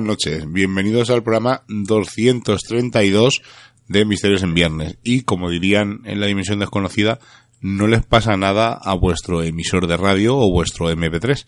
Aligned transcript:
buenas 0.00 0.16
noches. 0.16 0.50
Bienvenidos 0.50 1.10
al 1.10 1.22
programa 1.22 1.62
232 1.68 3.42
de 3.86 4.04
Misterios 4.06 4.42
en 4.42 4.54
Viernes. 4.54 4.96
Y 5.02 5.22
como 5.22 5.50
dirían 5.50 6.00
en 6.04 6.20
la 6.20 6.26
dimensión 6.26 6.58
desconocida, 6.58 7.18
no 7.60 7.86
les 7.86 8.02
pasa 8.06 8.34
nada 8.38 8.72
a 8.72 8.94
vuestro 8.94 9.42
emisor 9.42 9.86
de 9.86 9.98
radio 9.98 10.38
o 10.38 10.50
vuestro 10.50 10.90
MP3. 10.90 11.44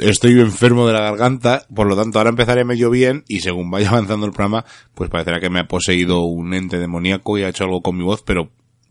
Estoy 0.00 0.40
enfermo 0.40 0.88
de 0.88 0.94
la 0.94 1.02
garganta, 1.02 1.64
por 1.72 1.86
lo 1.86 1.94
tanto 1.94 2.18
ahora 2.18 2.30
empezaré 2.30 2.64
medio 2.64 2.90
bien 2.90 3.22
y 3.28 3.38
según 3.38 3.70
vaya 3.70 3.88
avanzando 3.90 4.26
el 4.26 4.32
programa, 4.32 4.64
pues 4.96 5.08
parecerá 5.08 5.38
que 5.38 5.50
me 5.50 5.60
ha 5.60 5.68
poseído 5.68 6.22
un 6.22 6.54
ente 6.54 6.80
demoníaco 6.80 7.38
y 7.38 7.44
ha 7.44 7.50
hecho 7.50 7.64
algo 7.64 7.82
con 7.82 7.96
mi 7.96 8.02
voz, 8.02 8.24
pero 8.26 8.50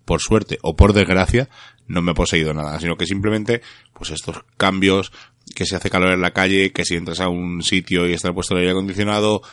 por 0.10 0.22
suerte 0.22 0.58
o 0.64 0.76
por 0.76 0.94
desgracia 0.94 1.50
no 1.88 2.02
me 2.02 2.14
ha 2.14 2.16
poseído 2.16 2.52
nada, 2.52 2.80
sino 2.80 2.96
que 2.98 3.06
simplemente 3.06 3.62
pues 3.94 4.10
estos 4.10 4.44
cambios 4.58 5.12
que 5.54 5.68
se 5.68 5.76
hace 5.76 5.92
calor 5.92 6.14
en 6.14 6.22
la 6.22 6.32
calle, 6.32 6.72
que 6.72 6.84
si 6.84 6.96
entras 6.96 7.20
a 7.20 7.30
un 7.30 7.62
sitio 7.62 8.08
y 8.08 8.14
está 8.14 8.34
puesto 8.34 8.56
el 8.56 8.62
aire 8.62 8.72
acondicionado 8.72 9.44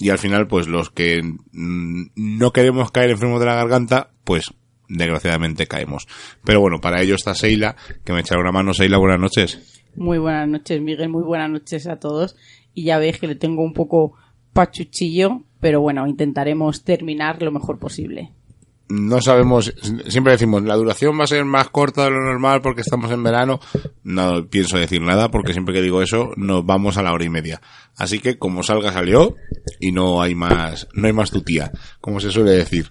y 0.00 0.10
al 0.10 0.18
final 0.18 0.48
pues 0.48 0.66
los 0.66 0.90
que 0.90 1.20
no 1.52 2.52
queremos 2.52 2.90
caer 2.90 3.10
enfermos 3.10 3.38
de 3.38 3.46
la 3.46 3.54
garganta, 3.54 4.10
pues 4.24 4.52
desgraciadamente 4.88 5.68
caemos. 5.68 6.08
Pero 6.44 6.60
bueno, 6.60 6.80
para 6.80 7.00
ello 7.00 7.14
está 7.14 7.36
Seila, 7.36 7.76
que 8.04 8.12
me 8.12 8.22
echará 8.22 8.40
una 8.40 8.50
mano. 8.50 8.74
Seila, 8.74 8.98
buenas 8.98 9.20
noches. 9.20 9.84
Muy 9.94 10.18
buenas 10.18 10.48
noches, 10.48 10.82
Miguel. 10.82 11.10
Muy 11.10 11.22
buenas 11.22 11.48
noches 11.48 11.86
a 11.86 12.00
todos. 12.00 12.34
Y 12.74 12.86
ya 12.86 12.98
veis 12.98 13.20
que 13.20 13.28
le 13.28 13.36
tengo 13.36 13.62
un 13.62 13.72
poco 13.72 14.14
pachuchillo, 14.52 15.44
pero 15.60 15.80
bueno, 15.80 16.08
intentaremos 16.08 16.82
terminar 16.82 17.40
lo 17.40 17.52
mejor 17.52 17.78
posible. 17.78 18.32
No 18.88 19.20
sabemos, 19.20 19.74
siempre 20.06 20.32
decimos, 20.32 20.62
la 20.62 20.76
duración 20.76 21.18
va 21.18 21.24
a 21.24 21.28
ser 21.28 21.44
más 21.44 21.70
corta 21.70 22.04
de 22.04 22.10
lo 22.10 22.22
normal 22.22 22.60
porque 22.62 22.82
estamos 22.82 23.10
en 23.10 23.22
verano. 23.22 23.58
No 24.04 24.46
pienso 24.48 24.78
decir 24.78 25.02
nada 25.02 25.30
porque 25.30 25.52
siempre 25.52 25.74
que 25.74 25.82
digo 25.82 26.02
eso 26.02 26.30
nos 26.36 26.64
vamos 26.64 26.96
a 26.96 27.02
la 27.02 27.12
hora 27.12 27.24
y 27.24 27.28
media. 27.28 27.60
Así 27.96 28.20
que 28.20 28.38
como 28.38 28.62
salga 28.62 28.92
salió 28.92 29.34
y 29.80 29.90
no 29.90 30.22
hay 30.22 30.36
más, 30.36 30.86
no 30.92 31.08
hay 31.08 31.12
más 31.12 31.32
tutía, 31.32 31.72
como 32.00 32.20
se 32.20 32.30
suele 32.30 32.52
decir. 32.52 32.88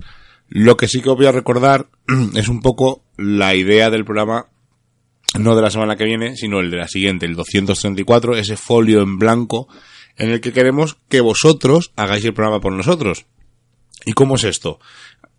Lo 0.50 0.76
que 0.76 0.88
sí 0.88 1.02
que 1.02 1.10
os 1.10 1.16
voy 1.16 1.28
a 1.28 1.32
recordar 1.32 1.88
es 2.36 2.50
un 2.50 2.62
poco 2.62 3.04
la 3.18 3.56
idea 3.56 3.90
del 3.90 4.04
programa, 4.04 4.48
no 5.40 5.56
de 5.56 5.62
la 5.62 5.72
semana 5.72 5.96
que 5.96 6.04
viene, 6.04 6.36
sino 6.36 6.60
el 6.60 6.72
de 6.72 6.78
la 6.78 6.88
siguiente, 6.90 7.26
el 7.26 7.36
234, 7.36 8.36
ese 8.36 8.58
folio 8.58 9.02
en 9.02 9.18
blanco 9.18 9.70
en 10.18 10.30
el 10.30 10.42
que 10.42 10.54
queremos 10.54 10.98
que 11.10 11.22
vosotros 11.22 11.94
hagáis 11.96 12.26
el 12.26 12.34
programa 12.34 12.62
por 12.62 12.74
nosotros. 12.74 13.26
¿Y 14.06 14.14
cómo 14.14 14.36
es 14.36 14.44
esto? 14.44 14.80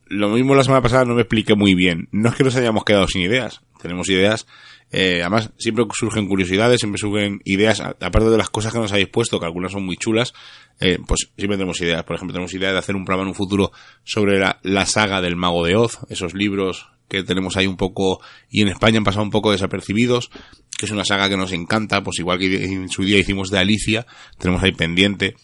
Lo 0.07 0.29
mismo 0.31 0.55
la 0.55 0.65
semana 0.65 0.83
pasada 0.83 1.05
no 1.05 1.15
me 1.15 1.23
expliqué 1.23 1.55
muy 1.55 1.75
bien. 1.75 2.09
No 2.13 2.29
es 2.29 2.35
que 2.37 2.45
nos 2.45 2.57
hayamos 2.57 2.85
quedado 2.85 3.09
sin 3.09 3.23
ideas. 3.23 3.61
Tenemos 3.81 4.09
ideas 4.09 4.47
eh, 4.93 5.21
además, 5.21 5.51
siempre 5.59 5.85
surgen 5.93 6.29
curiosidades, 6.29 6.81
siempre 6.81 6.99
surgen 6.99 7.41
ideas, 7.45 7.81
aparte 7.81 8.31
de 8.31 8.39
las 8.39 8.51
cosas 8.51 8.73
que 8.73 8.79
nos 8.79 8.93
habéis 8.93 9.09
puesto, 9.09 9.41
que 9.41 9.47
algunas 9.47 9.73
son 9.73 9.85
muy 9.85 9.97
chulas, 9.97 10.33
eh, 10.81 10.99
pues 11.07 11.33
siempre 11.37 11.59
tenemos 11.59 11.81
ideas. 11.81 12.05
Por 12.05 12.17
ejemplo, 12.17 12.33
tenemos 12.33 12.55
idea 12.55 12.73
de 12.73 12.79
hacer 12.79 12.95
un 12.95 13.05
programa 13.05 13.25
en 13.25 13.29
un 13.29 13.35
futuro 13.35 13.73
sobre 14.05 14.39
la, 14.39 14.61
la, 14.63 14.87
saga 14.87 15.21
del 15.21 15.37
Mago 15.37 15.65
de 15.65 15.77
Oz, 15.77 15.99
esos 16.09 16.35
libros 16.35 16.89
que 17.09 17.23
tenemos 17.23 17.57
ahí 17.57 17.67
un 17.67 17.77
poco, 17.77 18.21
y 18.49 18.63
en 18.63 18.69
España 18.69 18.99
han 18.99 19.05
pasado 19.05 19.25
un 19.25 19.31
poco 19.31 19.53
desapercibidos, 19.53 20.31
que 20.79 20.87
es 20.87 20.93
una 20.93 21.05
saga 21.05 21.29
que 21.29 21.37
nos 21.37 21.53
encanta, 21.53 22.03
pues 22.03 22.19
igual 22.19 22.39
que 22.39 22.65
en 22.65 22.89
su 22.89 23.05
día 23.05 23.19
hicimos 23.19 23.51
de 23.51 23.59
Alicia, 23.59 24.07
tenemos 24.39 24.63
ahí 24.63 24.73
pendiente. 24.73 25.35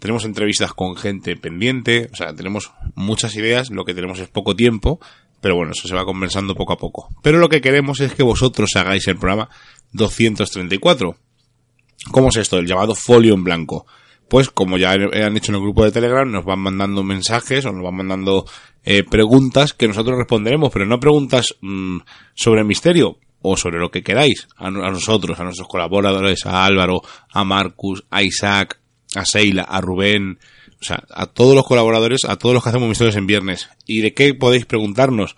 Tenemos 0.00 0.24
entrevistas 0.24 0.72
con 0.72 0.96
gente 0.96 1.36
pendiente, 1.36 2.08
o 2.12 2.16
sea, 2.16 2.34
tenemos 2.34 2.72
muchas 2.94 3.36
ideas, 3.36 3.70
lo 3.70 3.84
que 3.84 3.94
tenemos 3.94 4.18
es 4.18 4.28
poco 4.28 4.56
tiempo, 4.56 4.98
pero 5.40 5.54
bueno, 5.54 5.72
eso 5.72 5.86
se 5.86 5.94
va 5.94 6.04
conversando 6.04 6.54
poco 6.54 6.72
a 6.72 6.78
poco. 6.78 7.08
Pero 7.22 7.38
lo 7.38 7.48
que 7.48 7.60
queremos 7.60 8.00
es 8.00 8.14
que 8.14 8.22
vosotros 8.22 8.70
hagáis 8.76 9.06
el 9.08 9.16
programa 9.16 9.48
234. 9.92 11.16
¿Cómo 12.10 12.28
es 12.30 12.36
esto? 12.36 12.58
El 12.58 12.66
llamado 12.66 12.94
folio 12.94 13.34
en 13.34 13.44
blanco. 13.44 13.86
Pues 14.28 14.48
como 14.50 14.78
ya 14.78 14.92
han 14.92 15.36
hecho 15.36 15.52
en 15.52 15.56
el 15.56 15.62
grupo 15.62 15.84
de 15.84 15.92
Telegram, 15.92 16.30
nos 16.30 16.44
van 16.44 16.60
mandando 16.60 17.02
mensajes 17.02 17.64
o 17.66 17.72
nos 17.72 17.82
van 17.82 17.96
mandando 17.96 18.46
eh, 18.84 19.02
preguntas 19.02 19.74
que 19.74 19.88
nosotros 19.88 20.16
responderemos, 20.16 20.72
pero 20.72 20.86
no 20.86 21.00
preguntas 21.00 21.56
mmm, 21.60 21.98
sobre 22.34 22.64
misterio 22.64 23.18
o 23.42 23.56
sobre 23.56 23.78
lo 23.78 23.90
que 23.90 24.02
queráis. 24.02 24.48
A, 24.56 24.70
nosotros, 24.70 25.38
a 25.40 25.44
nuestros 25.44 25.68
colaboradores, 25.68 26.46
a 26.46 26.64
Álvaro, 26.64 27.02
a 27.30 27.44
Marcus, 27.44 28.04
a 28.10 28.22
Isaac, 28.22 28.79
a 29.14 29.24
Seila, 29.24 29.62
a 29.62 29.80
Rubén, 29.80 30.38
o 30.80 30.84
sea, 30.84 31.02
a 31.10 31.26
todos 31.26 31.54
los 31.54 31.66
colaboradores, 31.66 32.20
a 32.26 32.36
todos 32.36 32.54
los 32.54 32.62
que 32.62 32.70
hacemos 32.70 32.88
misterios 32.88 33.16
en 33.16 33.26
viernes. 33.26 33.68
¿Y 33.86 34.00
de 34.00 34.14
qué 34.14 34.34
podéis 34.34 34.66
preguntarnos? 34.66 35.36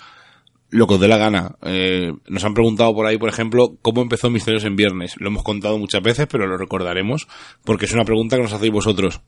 Lo 0.71 0.87
que 0.87 0.95
os 0.95 1.01
dé 1.01 1.09
la 1.09 1.19
gana. 1.19 1.57
Eh, 1.63 2.13
nos 2.29 2.45
han 2.45 2.55
preguntado 2.55 2.95
por 2.95 3.07
ahí, 3.07 3.19
por 3.19 3.29
ejemplo, 3.29 3.77
cómo 3.83 4.01
empezó 4.01 4.31
Misterios 4.31 4.65
en 4.65 4.77
Viernes. 4.77 5.15
Lo 5.19 5.29
hemos 5.29 5.43
contado 5.43 5.77
muchas 5.79 6.03
veces, 6.03 6.27
pero 6.31 6.47
lo 6.47 6.57
recordaremos, 6.57 7.29
porque 7.65 7.85
es 7.85 7.93
una 7.93 8.05
pregunta 8.05 8.37
que 8.37 8.43
nos 8.43 8.53
hacéis 8.53 8.73
vosotros. 8.73 9.21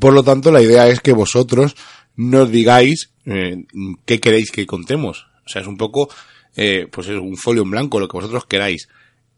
Por 0.00 0.14
lo 0.14 0.22
tanto, 0.22 0.50
la 0.50 0.62
idea 0.62 0.88
es 0.88 1.00
que 1.00 1.12
vosotros 1.12 1.76
nos 2.16 2.50
digáis 2.50 3.12
eh, 3.26 3.64
qué 4.06 4.20
queréis 4.20 4.50
que 4.50 4.66
contemos. 4.66 5.26
O 5.44 5.48
sea, 5.48 5.60
es 5.60 5.68
un 5.68 5.76
poco, 5.76 6.08
eh, 6.56 6.86
pues 6.90 7.08
es 7.08 7.18
un 7.18 7.36
folio 7.36 7.62
en 7.62 7.70
blanco, 7.70 8.00
lo 8.00 8.08
que 8.08 8.16
vosotros 8.16 8.46
queráis 8.46 8.88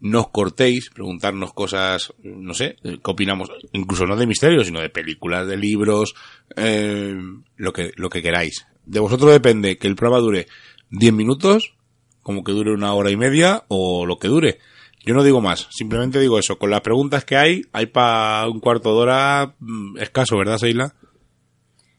nos 0.04 0.28
cortéis, 0.28 0.91
preguntarnos 0.91 1.54
cosas, 1.54 2.12
no 2.22 2.53
sé, 2.53 2.76
qué 2.82 3.00
opinamos, 3.04 3.48
incluso 3.72 4.04
no 4.04 4.16
de 4.16 4.26
misterios, 4.26 4.66
sino 4.66 4.82
de 4.82 4.91
películas, 4.91 5.47
de 5.47 5.56
libros, 5.56 6.15
eh, 6.56 7.16
lo 7.56 7.72
que, 7.72 7.91
lo 7.97 8.10
que 8.10 8.20
queráis. 8.20 8.66
De 8.84 9.00
vosotros 9.00 9.32
depende 9.32 9.78
que 9.78 9.87
el 9.87 9.97
programa 9.97 10.22
dure 10.22 10.47
10 10.91 11.15
minutos, 11.15 11.72
como 12.20 12.44
que 12.44 12.53
dure 12.53 12.75
una 12.75 12.92
hora 12.92 13.10
y 13.10 13.16
media, 13.16 13.65
o 13.69 14.04
lo 14.04 14.19
que 14.19 14.28
dure. 14.28 14.59
Yo 15.06 15.15
no 15.15 15.25
digo 15.25 15.41
más, 15.41 15.69
simplemente 15.70 16.21
digo 16.21 16.38
eso. 16.38 16.59
Con 16.59 16.71
las 16.71 16.82
preguntas 16.82 17.25
que 17.25 17.38
hay, 17.38 17.62
hay 17.72 17.86
para 17.86 18.47
un 18.47 18.60
cuarto 18.60 18.91
de 18.91 19.00
hora 19.00 19.54
mm, 19.59 19.97
escaso, 20.00 20.36
¿verdad, 20.36 20.59
Seila? 20.59 20.94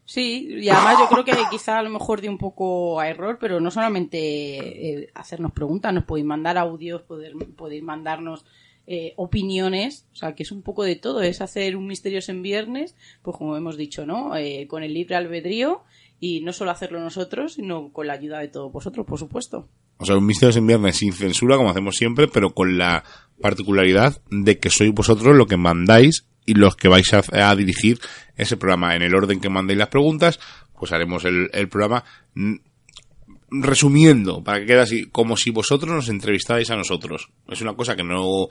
Sí, 0.05 0.47
y 0.61 0.69
además 0.69 0.97
yo 0.99 1.07
creo 1.09 1.25
que 1.25 1.33
quizá 1.51 1.79
a 1.79 1.83
lo 1.83 1.89
mejor 1.89 2.21
de 2.21 2.29
un 2.29 2.37
poco 2.37 2.99
a 2.99 3.09
error, 3.09 3.37
pero 3.39 3.59
no 3.59 3.71
solamente 3.71 4.19
eh, 4.19 5.09
hacernos 5.15 5.51
preguntas, 5.51 5.93
nos 5.93 6.05
podéis 6.05 6.27
mandar 6.27 6.57
audios, 6.57 7.01
poder, 7.01 7.33
podéis 7.55 7.83
mandarnos 7.83 8.45
eh, 8.87 9.13
opiniones, 9.15 10.05
o 10.13 10.15
sea, 10.15 10.35
que 10.35 10.43
es 10.43 10.51
un 10.51 10.61
poco 10.61 10.83
de 10.83 10.95
todo, 10.95 11.23
es 11.23 11.41
hacer 11.41 11.75
un 11.75 11.87
Misterios 11.87 12.29
en 12.29 12.43
Viernes, 12.43 12.95
pues 13.23 13.35
como 13.35 13.57
hemos 13.57 13.77
dicho, 13.77 14.05
¿no? 14.05 14.35
Eh, 14.35 14.67
con 14.67 14.83
el 14.83 14.93
libre 14.93 15.15
albedrío 15.15 15.81
y 16.19 16.41
no 16.41 16.53
solo 16.53 16.69
hacerlo 16.69 16.99
nosotros, 16.99 17.53
sino 17.53 17.91
con 17.91 18.05
la 18.05 18.13
ayuda 18.13 18.39
de 18.39 18.47
todos 18.47 18.71
vosotros, 18.71 19.07
por 19.07 19.17
supuesto. 19.17 19.67
O 19.97 20.05
sea, 20.05 20.17
un 20.17 20.25
Misterios 20.27 20.57
en 20.57 20.67
Viernes 20.67 20.97
sin 20.97 21.13
censura, 21.13 21.57
como 21.57 21.71
hacemos 21.71 21.95
siempre, 21.95 22.27
pero 22.27 22.53
con 22.53 22.77
la 22.77 23.03
particularidad 23.41 24.21
de 24.29 24.59
que 24.59 24.69
sois 24.69 24.93
vosotros 24.93 25.35
lo 25.35 25.47
que 25.47 25.57
mandáis 25.57 26.27
y 26.45 26.53
los 26.53 26.75
que 26.75 26.87
vais 26.87 27.11
a, 27.13 27.55
dirigir 27.55 27.99
ese 28.35 28.57
programa 28.57 28.95
en 28.95 29.01
el 29.01 29.15
orden 29.15 29.39
que 29.39 29.49
mandéis 29.49 29.79
las 29.79 29.89
preguntas, 29.89 30.39
pues 30.77 30.91
haremos 30.91 31.25
el, 31.25 31.49
el 31.53 31.69
programa 31.69 32.03
resumiendo, 33.49 34.43
para 34.43 34.59
que 34.59 34.65
quede 34.65 34.81
así, 34.81 35.05
como 35.11 35.37
si 35.37 35.51
vosotros 35.51 35.93
nos 35.93 36.09
entrevistarais 36.09 36.69
a 36.71 36.75
nosotros. 36.75 37.29
Es 37.47 37.61
una 37.61 37.73
cosa 37.73 37.95
que 37.95 38.03
no, 38.03 38.47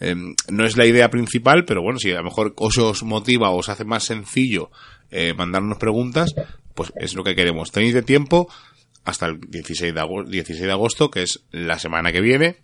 eh, 0.00 0.14
no 0.48 0.64
es 0.64 0.76
la 0.76 0.86
idea 0.86 1.10
principal, 1.10 1.64
pero 1.64 1.82
bueno, 1.82 1.98
si 1.98 2.12
a 2.12 2.18
lo 2.18 2.24
mejor 2.24 2.54
os, 2.56 2.78
os 2.78 3.02
motiva 3.02 3.50
o 3.50 3.58
os 3.58 3.68
hace 3.68 3.84
más 3.84 4.04
sencillo 4.04 4.70
eh, 5.10 5.34
mandarnos 5.34 5.78
preguntas, 5.78 6.34
pues 6.74 6.92
es 6.96 7.14
lo 7.14 7.24
que 7.24 7.34
queremos. 7.34 7.70
Tenéis 7.70 7.94
de 7.94 8.02
tiempo 8.02 8.48
hasta 9.04 9.26
el 9.26 9.40
16 9.40 9.94
de, 9.94 10.00
agosto, 10.00 10.30
16 10.30 10.66
de 10.66 10.72
agosto, 10.72 11.10
que 11.10 11.22
es 11.22 11.44
la 11.50 11.78
semana 11.78 12.12
que 12.12 12.20
viene, 12.20 12.56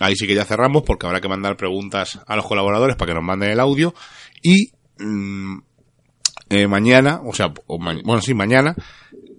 Ahí 0.00 0.14
sí 0.16 0.26
que 0.26 0.34
ya 0.34 0.44
cerramos 0.44 0.82
porque 0.82 1.06
habrá 1.06 1.20
que 1.20 1.28
mandar 1.28 1.56
preguntas 1.56 2.20
a 2.26 2.36
los 2.36 2.46
colaboradores 2.46 2.96
para 2.96 3.10
que 3.10 3.14
nos 3.14 3.24
manden 3.24 3.50
el 3.50 3.60
audio. 3.60 3.94
Y 4.42 4.72
mmm, 4.98 5.58
mañana, 6.68 7.20
o 7.24 7.32
sea, 7.32 7.52
o 7.66 7.78
bueno, 7.78 8.20
sí, 8.20 8.34
mañana, 8.34 8.74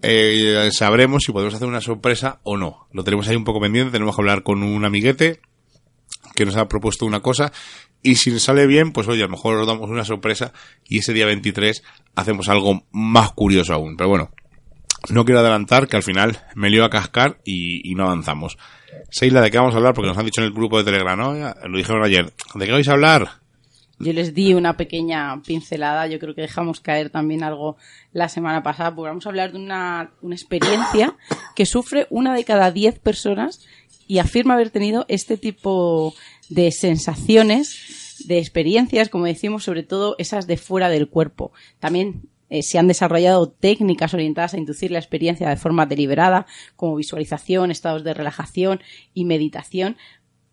eh, 0.02 0.70
sabremos 0.72 1.24
si 1.24 1.32
podemos 1.32 1.54
hacer 1.54 1.68
una 1.68 1.82
sorpresa 1.82 2.40
o 2.44 2.58
no. 2.58 2.88
Lo 2.92 3.04
tenemos 3.04 3.28
ahí 3.28 3.36
un 3.36 3.44
poco 3.44 3.60
pendiente, 3.60 3.92
tenemos 3.92 4.16
que 4.16 4.22
hablar 4.22 4.44
con 4.44 4.64
un 4.64 4.84
amiguete 4.86 5.42
que 6.36 6.46
nos 6.46 6.58
ha 6.58 6.68
propuesto 6.68 7.06
una 7.06 7.22
cosa. 7.22 7.52
Y 8.04 8.16
si 8.16 8.40
sale 8.40 8.68
bien, 8.68 8.92
pues 8.94 9.08
oye, 9.08 9.24
a 9.24 9.26
lo 9.26 9.32
mejor 9.32 9.58
os 9.58 9.68
damos 9.68 9.90
una 9.90 10.06
sorpresa 10.06 10.54
y 10.86 11.00
ese 11.00 11.14
día 11.14 11.26
23 11.26 11.84
hacemos 12.16 12.48
algo 12.48 12.84
más 12.92 13.32
curioso 13.34 13.74
aún. 13.74 13.98
Pero 13.98 14.10
bueno, 14.10 14.32
no 15.10 15.26
quiero 15.26 15.40
adelantar 15.40 15.88
que 15.88 15.98
al 15.98 16.04
final 16.04 16.46
me 16.56 16.70
lío 16.70 16.86
a 16.86 16.90
cascar 16.90 17.40
y 17.44 17.94
no 17.96 18.06
avanzamos. 18.06 18.58
Seila, 19.10 19.42
¿de 19.42 19.52
qué 19.52 19.58
vamos 19.58 19.74
a 19.74 19.78
hablar? 19.78 19.94
Porque 19.94 20.08
nos 20.08 20.18
han 20.18 20.26
dicho 20.26 20.42
en 20.42 20.48
el 20.48 20.54
grupo 20.54 20.78
de 20.78 20.84
Telegram, 20.84 21.18
¿no? 21.18 21.34
Lo 21.68 21.78
dijeron 21.78 22.04
ayer. 22.04 22.34
¿De 22.56 22.66
qué 22.66 22.72
vais 22.72 22.88
a 22.88 22.94
hablar? 22.94 23.30
Yo 24.00 24.14
les 24.14 24.36
di 24.36 24.54
una 24.54 24.78
pequeña 24.78 25.42
pincelada, 25.42 26.06
yo 26.08 26.20
creo 26.20 26.36
que 26.36 26.42
dejamos 26.42 26.82
caer 26.82 27.10
también 27.10 27.44
algo 27.44 27.78
la 28.12 28.30
semana 28.30 28.62
pasada, 28.62 28.94
porque 28.94 29.10
vamos 29.10 29.26
a 29.26 29.30
hablar 29.30 29.54
de 29.54 29.58
una, 29.58 30.12
una 30.22 30.36
experiencia 30.36 31.16
que 31.56 31.66
sufre 31.66 32.06
una 32.12 32.36
de 32.36 32.44
cada 32.44 32.72
diez 32.72 33.00
personas 33.00 33.66
y 34.08 34.20
afirma 34.20 34.54
haber 34.54 34.70
tenido 34.70 35.06
este 35.08 35.38
tipo 35.38 36.14
de 36.50 36.72
sensaciones, 36.72 38.24
de 38.28 38.38
experiencias, 38.38 39.10
como 39.10 39.26
decimos, 39.26 39.64
sobre 39.64 39.84
todo 39.84 40.16
esas 40.20 40.46
de 40.46 40.58
fuera 40.58 40.90
del 40.90 41.10
cuerpo. 41.10 41.52
También 41.80 42.30
eh, 42.50 42.64
se 42.64 42.80
han 42.80 42.88
desarrollado 42.88 43.50
técnicas 43.50 44.14
orientadas 44.14 44.54
a 44.54 44.58
inducir 44.58 44.92
la 44.92 45.00
experiencia 45.00 45.50
de 45.50 45.58
forma 45.58 45.86
deliberada, 45.86 46.46
como 46.76 46.96
visualización, 46.96 47.72
estados 47.72 48.04
de 48.04 48.14
relajación 48.14 48.82
y 49.14 49.26
meditación, 49.26 49.98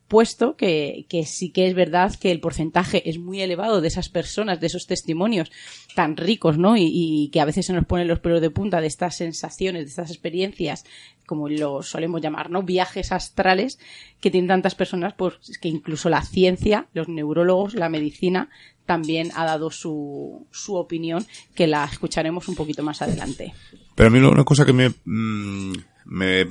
puesto 0.08 0.56
que, 0.56 1.06
sí 1.26 1.50
que 1.50 1.66
es 1.66 1.74
verdad 1.74 2.14
que 2.14 2.30
el 2.30 2.40
porcentaje 2.40 3.08
es 3.08 3.18
muy 3.18 3.40
elevado 3.40 3.80
de 3.80 3.88
esas 3.88 4.08
personas, 4.08 4.60
de 4.60 4.66
esos 4.66 4.86
testimonios 4.86 5.50
tan 5.94 6.16
ricos, 6.16 6.58
¿no? 6.58 6.76
Y, 6.76 6.90
y, 6.92 7.30
que 7.30 7.40
a 7.40 7.44
veces 7.44 7.66
se 7.66 7.72
nos 7.72 7.86
ponen 7.86 8.08
los 8.08 8.20
pelos 8.20 8.40
de 8.40 8.50
punta 8.50 8.80
de 8.80 8.86
estas 8.86 9.16
sensaciones, 9.16 9.84
de 9.84 9.88
estas 9.88 10.10
experiencias, 10.10 10.84
como 11.26 11.48
lo 11.48 11.82
solemos 11.82 12.20
llamar, 12.20 12.50
¿no? 12.50 12.62
Viajes 12.62 13.12
astrales 13.12 13.78
que 14.20 14.30
tienen 14.30 14.48
tantas 14.48 14.74
personas, 14.74 15.14
pues 15.14 15.34
que 15.60 15.68
incluso 15.68 16.08
la 16.08 16.22
ciencia, 16.22 16.86
los 16.92 17.08
neurólogos, 17.08 17.74
la 17.74 17.88
medicina, 17.88 18.50
también 18.86 19.30
ha 19.34 19.44
dado 19.44 19.70
su, 19.70 20.46
su 20.50 20.74
opinión, 20.74 21.26
que 21.54 21.66
la 21.66 21.84
escucharemos 21.84 22.48
un 22.48 22.54
poquito 22.54 22.82
más 22.82 23.00
adelante. 23.00 23.54
Pero 23.94 24.08
a 24.08 24.10
mí 24.10 24.18
una 24.18 24.44
cosa 24.44 24.66
que 24.66 24.74
me, 24.74 24.90
mm, 25.04 25.72
me 26.04 26.46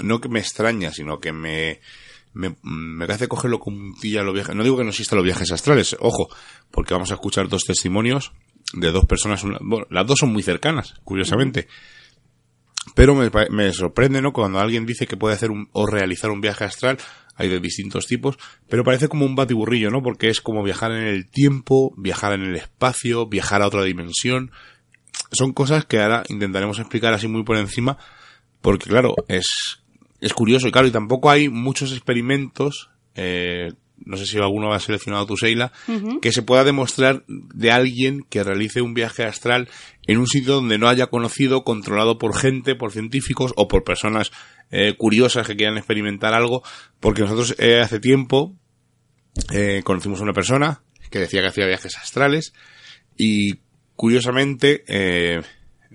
no 0.00 0.20
que 0.20 0.28
me 0.28 0.40
extraña, 0.40 0.92
sino 0.92 1.18
que 1.18 1.32
me, 1.32 1.80
me, 2.38 2.56
me 2.62 3.04
hace 3.06 3.26
cogerlo 3.26 3.58
con 3.58 3.74
un 3.74 3.94
pilla 4.00 4.22
los 4.22 4.32
viajes. 4.32 4.54
No 4.54 4.62
digo 4.62 4.76
que 4.76 4.84
no 4.84 4.90
existan 4.90 5.16
los 5.16 5.24
viajes 5.24 5.50
astrales, 5.50 5.96
ojo, 5.98 6.28
porque 6.70 6.94
vamos 6.94 7.10
a 7.10 7.14
escuchar 7.14 7.48
dos 7.48 7.64
testimonios 7.64 8.32
de 8.72 8.92
dos 8.92 9.06
personas. 9.06 9.42
Bueno, 9.60 9.86
las 9.90 10.06
dos 10.06 10.20
son 10.20 10.32
muy 10.32 10.44
cercanas, 10.44 10.94
curiosamente. 11.02 11.66
Pero 12.94 13.16
me, 13.16 13.28
me 13.50 13.72
sorprende, 13.72 14.22
¿no? 14.22 14.32
Cuando 14.32 14.60
alguien 14.60 14.86
dice 14.86 15.06
que 15.06 15.16
puede 15.16 15.34
hacer 15.34 15.50
un, 15.50 15.68
o 15.72 15.84
realizar 15.84 16.30
un 16.30 16.40
viaje 16.40 16.64
astral, 16.64 16.98
hay 17.34 17.48
de 17.48 17.58
distintos 17.58 18.06
tipos, 18.06 18.38
pero 18.68 18.84
parece 18.84 19.08
como 19.08 19.26
un 19.26 19.34
batiburrillo, 19.34 19.90
¿no? 19.90 20.00
Porque 20.00 20.28
es 20.28 20.40
como 20.40 20.62
viajar 20.62 20.92
en 20.92 21.08
el 21.08 21.28
tiempo, 21.28 21.92
viajar 21.96 22.34
en 22.34 22.42
el 22.42 22.54
espacio, 22.54 23.26
viajar 23.26 23.62
a 23.62 23.66
otra 23.66 23.82
dimensión. 23.82 24.52
Son 25.32 25.52
cosas 25.52 25.86
que 25.86 26.00
ahora 26.00 26.22
intentaremos 26.28 26.78
explicar 26.78 27.12
así 27.14 27.26
muy 27.26 27.42
por 27.42 27.56
encima, 27.56 27.98
porque 28.60 28.88
claro, 28.88 29.14
es, 29.26 29.80
es 30.20 30.34
curioso 30.34 30.68
y 30.68 30.72
claro, 30.72 30.86
y 30.88 30.90
tampoco 30.90 31.30
hay 31.30 31.48
muchos 31.48 31.92
experimentos, 31.92 32.90
eh, 33.14 33.72
no 34.04 34.16
sé 34.16 34.26
si 34.26 34.38
alguno 34.38 34.72
ha 34.72 34.80
seleccionado 34.80 35.26
tu 35.26 35.36
Seila, 35.36 35.72
uh 35.88 35.92
-huh. 35.92 36.20
que 36.20 36.32
se 36.32 36.42
pueda 36.42 36.64
demostrar 36.64 37.24
de 37.26 37.70
alguien 37.70 38.24
que 38.28 38.44
realice 38.44 38.80
un 38.80 38.94
viaje 38.94 39.24
astral 39.24 39.68
en 40.06 40.18
un 40.18 40.26
sitio 40.26 40.54
donde 40.54 40.78
no 40.78 40.88
haya 40.88 41.08
conocido, 41.08 41.64
controlado 41.64 42.18
por 42.18 42.36
gente, 42.36 42.74
por 42.74 42.92
científicos 42.92 43.52
o 43.56 43.68
por 43.68 43.84
personas 43.84 44.30
eh, 44.70 44.94
curiosas 44.96 45.46
que 45.46 45.56
quieran 45.56 45.78
experimentar 45.78 46.34
algo, 46.34 46.62
porque 47.00 47.22
nosotros 47.22 47.54
eh, 47.58 47.80
hace 47.80 48.00
tiempo 48.00 48.54
eh, 49.52 49.82
conocimos 49.84 50.20
a 50.20 50.24
una 50.24 50.32
persona 50.32 50.82
que 51.10 51.18
decía 51.20 51.40
que 51.40 51.48
hacía 51.48 51.66
viajes 51.66 51.96
astrales 51.96 52.52
y 53.16 53.60
curiosamente 53.94 54.84
eh, 54.88 55.40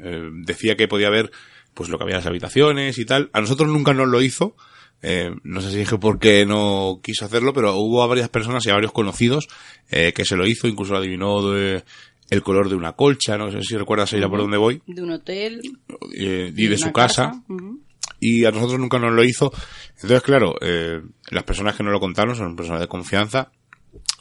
eh, 0.04 0.30
decía 0.46 0.76
que 0.76 0.88
podía 0.88 1.10
ver 1.10 1.32
pues 1.74 1.90
lo 1.90 1.98
que 1.98 2.04
había 2.04 2.16
en 2.16 2.20
las 2.20 2.28
habitaciones 2.28 2.98
y 2.98 3.06
tal. 3.06 3.30
A 3.34 3.42
nosotros 3.42 3.70
nunca 3.70 3.94
nos 3.94 4.08
lo 4.08 4.22
hizo. 4.22 4.56
Eh, 5.02 5.32
no 5.44 5.60
sé 5.62 5.72
si 5.72 5.78
dije 5.78 5.98
por 5.98 6.18
qué 6.18 6.46
no 6.46 7.02
quiso 7.04 7.26
hacerlo, 7.26 7.54
pero 7.54 7.76
hubo 7.76 8.04
a 8.04 8.08
varias 8.08 8.30
personas 8.30 8.66
y 8.66 8.70
a 8.70 8.74
varios 8.74 8.94
conocidos 8.94 9.50
eh, 9.92 10.14
que 10.14 10.24
se 10.24 10.38
lo 10.38 10.48
hizo, 10.48 10.68
incluso 10.68 10.96
adivinó 10.96 11.52
de, 11.52 11.84
el 12.30 12.42
color 12.42 12.70
de 12.70 12.76
una 12.76 12.94
colcha, 12.94 13.38
no 13.38 13.52
sé 13.52 13.62
si 13.64 13.76
recuerdas 13.76 14.14
ella 14.14 14.28
-huh. 14.28 14.30
por 14.30 14.40
dónde 14.40 14.58
voy. 14.58 14.82
De 14.88 15.02
un 15.02 15.12
hotel. 15.12 15.62
Eh, 16.16 16.54
y 16.56 16.64
de, 16.64 16.70
de 16.70 16.78
su 16.78 16.92
casa. 16.94 17.32
casa. 17.32 17.44
Uh 17.50 17.58
-huh. 17.58 17.80
Y 18.20 18.46
a 18.46 18.52
nosotros 18.52 18.80
nunca 18.80 18.98
nos 18.98 19.14
lo 19.14 19.24
hizo. 19.24 19.52
Entonces, 19.96 20.22
claro, 20.22 20.56
eh, 20.62 21.02
las 21.30 21.44
personas 21.44 21.76
que 21.76 21.84
nos 21.84 21.92
lo 21.92 22.00
contaron 22.00 22.36
son 22.36 22.56
personas 22.56 22.80
de 22.80 22.88
confianza 22.88 23.52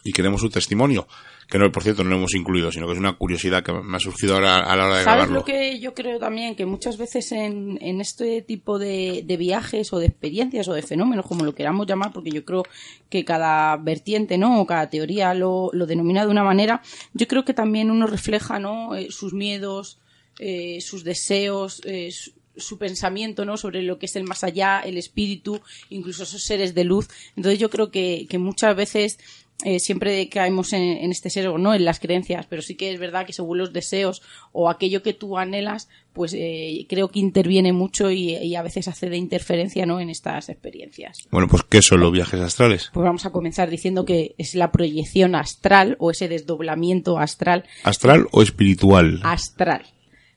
y 0.03 0.13
queremos 0.13 0.41
su 0.41 0.51
testimonio 0.51 1.07
que 1.53 1.59
no, 1.59 1.71
por 1.71 1.83
cierto, 1.83 2.03
no 2.03 2.09
lo 2.09 2.17
hemos 2.17 2.35
incluido, 2.35 2.73
sino 2.73 2.87
que 2.87 2.95
es 2.95 2.99
una 2.99 3.13
curiosidad 3.13 3.63
que 3.63 3.75
me 3.75 3.99
ha 3.99 4.01
surgido 4.01 4.37
ahora 4.37 4.61
a 4.61 4.75
la 4.75 4.87
hora 4.87 4.97
de 4.97 5.05
¿Sabes 5.05 5.27
grabarlo. 5.27 5.41
lo 5.41 5.45
que 5.45 5.79
yo 5.81 5.93
creo 5.93 6.19
también? 6.19 6.57
Que 6.57 6.65
muchas 6.65 6.97
veces 6.97 7.31
en, 7.31 7.79
en 7.83 8.01
este 8.01 8.41
tipo 8.41 8.79
de, 8.79 9.23
de, 9.27 9.37
viajes 9.37 9.93
o 9.93 9.99
de 9.99 10.07
experiencias 10.07 10.67
o 10.69 10.73
de 10.73 10.81
fenómenos, 10.81 11.27
como 11.27 11.45
lo 11.45 11.55
queramos 11.55 11.87
llamar, 11.87 12.11
porque 12.11 12.31
yo 12.31 12.47
creo 12.47 12.63
que 13.11 13.27
cada 13.27 13.77
vertiente, 13.77 14.39
¿no? 14.39 14.63
O 14.63 14.67
cada 14.67 14.89
teoría 14.89 15.35
lo, 15.35 15.69
lo 15.75 15.85
denomina 15.85 16.25
de 16.25 16.31
una 16.31 16.43
manera, 16.43 16.81
yo 17.13 17.29
creo 17.29 17.45
que 17.45 17.53
también 17.53 17.91
uno 17.91 18.07
refleja, 18.07 18.59
¿no? 18.59 18.97
Eh, 18.97 19.09
sus 19.11 19.35
miedos, 19.35 19.99
eh, 20.39 20.81
sus 20.81 21.05
deseos, 21.05 21.83
eh, 21.85 22.13
su, 22.13 22.33
su 22.57 22.79
pensamiento 22.79 23.45
no 23.45 23.57
sobre 23.57 23.83
lo 23.83 23.99
que 23.99 24.07
es 24.07 24.17
el 24.17 24.25
más 24.25 24.45
allá 24.45 24.81
el 24.81 24.99
espíritu 24.99 25.63
incluso 25.89 26.25
esos 26.25 26.43
seres 26.43 26.75
de 26.75 26.85
luz 26.85 27.09
entonces 27.37 27.59
yo 27.59 27.71
creo 27.71 27.91
que, 27.91 28.27
que 28.29 28.39
muchas 28.39 28.77
veces 28.77 29.19
eh, 29.65 29.81
siempre 29.81 30.29
caemos 30.29 30.73
en, 30.73 30.83
en 30.83 31.11
este 31.11 31.31
ser 31.31 31.49
no 31.59 31.75
en 31.75 31.85
las 31.85 32.01
creencias, 32.01 32.47
pero 32.47 32.63
sí 32.63 32.75
que 32.75 32.93
es 32.93 32.99
verdad 32.99 33.27
que 33.27 33.33
según 33.33 33.59
los 33.59 33.73
deseos 33.73 34.23
o 34.53 34.69
aquello 34.69 35.03
que 35.03 35.13
tú 35.13 35.39
anhelas, 35.39 35.89
pues 36.13 36.35
eh, 36.35 36.87
creo 36.89 37.09
que 37.09 37.21
interviene 37.21 37.73
mucho 37.73 38.11
y, 38.11 38.37
y, 38.37 38.55
a 38.55 38.63
veces 38.63 38.89
hace 38.89 39.09
de 39.09 39.17
interferencia 39.17 39.87
¿no? 39.87 40.01
en 40.01 40.11
estas 40.11 40.49
experiencias. 40.49 41.27
Bueno, 41.31 41.49
pues 41.49 41.63
¿qué 41.69 41.83
son 41.83 42.01
los 42.01 42.13
viajes 42.13 42.41
astrales? 42.41 42.91
Pues 42.93 43.05
vamos 43.05 43.25
a 43.27 43.31
comenzar 43.31 43.71
diciendo 43.71 44.05
que 44.05 44.35
es 44.39 44.55
la 44.55 44.73
proyección 44.73 45.35
astral 45.35 45.97
o 45.99 46.11
ese 46.11 46.29
desdoblamiento 46.29 47.19
astral. 47.19 47.65
¿Astral 47.85 48.27
o 48.33 48.43
espiritual? 48.43 49.21
Astral 49.23 49.85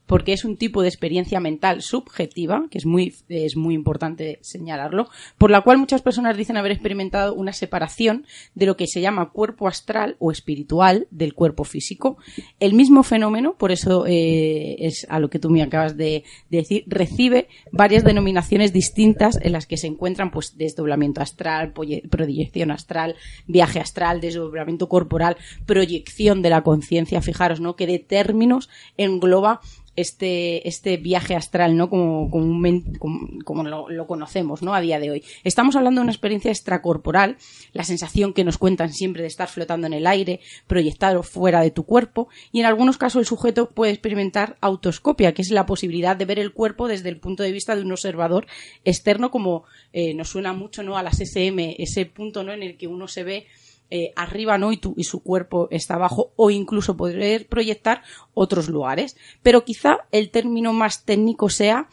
porque 0.05 0.33
es 0.33 0.45
un 0.45 0.57
tipo 0.57 0.81
de 0.81 0.89
experiencia 0.89 1.39
mental 1.39 1.81
subjetiva, 1.81 2.67
que 2.69 2.77
es 2.77 2.85
muy, 2.85 3.13
es 3.29 3.55
muy 3.55 3.73
importante 3.73 4.39
señalarlo, 4.41 5.09
por 5.37 5.51
la 5.51 5.61
cual 5.61 5.77
muchas 5.77 6.01
personas 6.01 6.37
dicen 6.37 6.57
haber 6.57 6.71
experimentado 6.71 7.33
una 7.33 7.53
separación 7.53 8.25
de 8.53 8.65
lo 8.65 8.77
que 8.77 8.87
se 8.87 9.01
llama 9.01 9.31
cuerpo 9.31 9.67
astral 9.67 10.15
o 10.19 10.31
espiritual 10.31 11.07
del 11.11 11.33
cuerpo 11.33 11.63
físico. 11.63 12.17
El 12.59 12.73
mismo 12.73 13.03
fenómeno, 13.03 13.55
por 13.57 13.71
eso 13.71 14.05
eh, 14.07 14.75
es 14.79 15.07
a 15.09 15.19
lo 15.19 15.29
que 15.29 15.39
tú 15.39 15.49
me 15.49 15.63
acabas 15.63 15.97
de, 15.97 16.23
de, 16.49 16.57
decir, 16.57 16.83
recibe 16.87 17.47
varias 17.71 18.03
denominaciones 18.03 18.73
distintas 18.73 19.39
en 19.41 19.51
las 19.51 19.65
que 19.65 19.77
se 19.77 19.87
encuentran 19.87 20.31
pues 20.31 20.57
desdoblamiento 20.57 21.21
astral, 21.21 21.73
proyección 21.73 22.71
astral, 22.71 23.15
viaje 23.47 23.79
astral, 23.79 24.21
desdoblamiento 24.21 24.87
corporal, 24.87 25.37
proyección 25.65 26.41
de 26.41 26.49
la 26.49 26.61
conciencia, 26.61 27.21
fijaros, 27.21 27.59
¿no? 27.59 27.75
Que 27.75 27.87
de 27.87 27.99
términos 27.99 28.69
engloba 28.97 29.61
este, 29.95 30.67
este 30.67 30.97
viaje 30.97 31.35
astral, 31.35 31.77
¿no? 31.77 31.89
Como, 31.89 32.29
como, 32.29 33.63
lo, 33.63 34.07
conocemos, 34.07 34.61
¿no? 34.61 34.73
A 34.73 34.81
día 34.81 34.99
de 34.99 35.11
hoy. 35.11 35.23
Estamos 35.43 35.75
hablando 35.75 36.01
de 36.01 36.03
una 36.03 36.11
experiencia 36.11 36.51
extracorporal, 36.51 37.37
la 37.73 37.83
sensación 37.83 38.33
que 38.33 38.43
nos 38.43 38.57
cuentan 38.57 38.93
siempre 38.93 39.21
de 39.21 39.27
estar 39.27 39.47
flotando 39.47 39.87
en 39.87 39.93
el 39.93 40.07
aire, 40.07 40.39
proyectado 40.67 41.23
fuera 41.23 41.61
de 41.61 41.71
tu 41.71 41.85
cuerpo, 41.85 42.27
y 42.51 42.59
en 42.59 42.65
algunos 42.65 42.97
casos 42.97 43.19
el 43.19 43.25
sujeto 43.25 43.69
puede 43.69 43.91
experimentar 43.91 44.57
autoscopia, 44.61 45.33
que 45.33 45.41
es 45.41 45.51
la 45.51 45.65
posibilidad 45.65 46.15
de 46.15 46.25
ver 46.25 46.39
el 46.39 46.53
cuerpo 46.53 46.87
desde 46.87 47.09
el 47.09 47.17
punto 47.17 47.43
de 47.43 47.51
vista 47.51 47.75
de 47.75 47.83
un 47.83 47.91
observador 47.91 48.47
externo, 48.83 49.31
como 49.31 49.63
eh, 49.93 50.13
nos 50.13 50.29
suena 50.29 50.53
mucho, 50.53 50.83
¿no? 50.83 50.97
A 50.97 51.03
las 51.03 51.21
SM, 51.21 51.75
ese 51.79 52.05
punto, 52.05 52.43
¿no? 52.43 52.51
En 52.51 52.63
el 52.63 52.77
que 52.77 52.87
uno 52.87 53.07
se 53.07 53.23
ve 53.23 53.47
eh, 53.91 54.11
arriba 54.15 54.57
no 54.57 54.71
y, 54.73 54.81
y 54.95 55.03
su 55.03 55.21
cuerpo 55.21 55.67
está 55.71 55.95
abajo 55.95 56.31
o 56.35 56.49
incluso 56.49 56.97
poder 56.97 57.47
proyectar 57.47 58.01
otros 58.33 58.69
lugares. 58.69 59.15
Pero 59.43 59.63
quizá 59.63 59.99
el 60.11 60.31
término 60.31 60.73
más 60.73 61.05
técnico 61.05 61.49
sea 61.49 61.87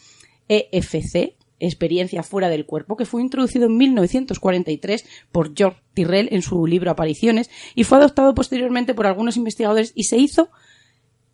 EFC, 0.48 1.36
experiencia 1.60 2.22
fuera 2.22 2.48
del 2.48 2.66
cuerpo, 2.66 2.96
que 2.96 3.04
fue 3.04 3.22
introducido 3.22 3.66
en 3.66 3.76
1943 3.76 5.04
por 5.30 5.54
George 5.54 5.80
Tyrrell 5.94 6.28
en 6.32 6.42
su 6.42 6.66
libro 6.66 6.90
Apariciones 6.90 7.50
y 7.74 7.84
fue 7.84 7.98
adoptado 7.98 8.34
posteriormente 8.34 8.94
por 8.94 9.06
algunos 9.06 9.36
investigadores 9.36 9.92
y 9.94 10.04
se 10.04 10.18
hizo 10.18 10.50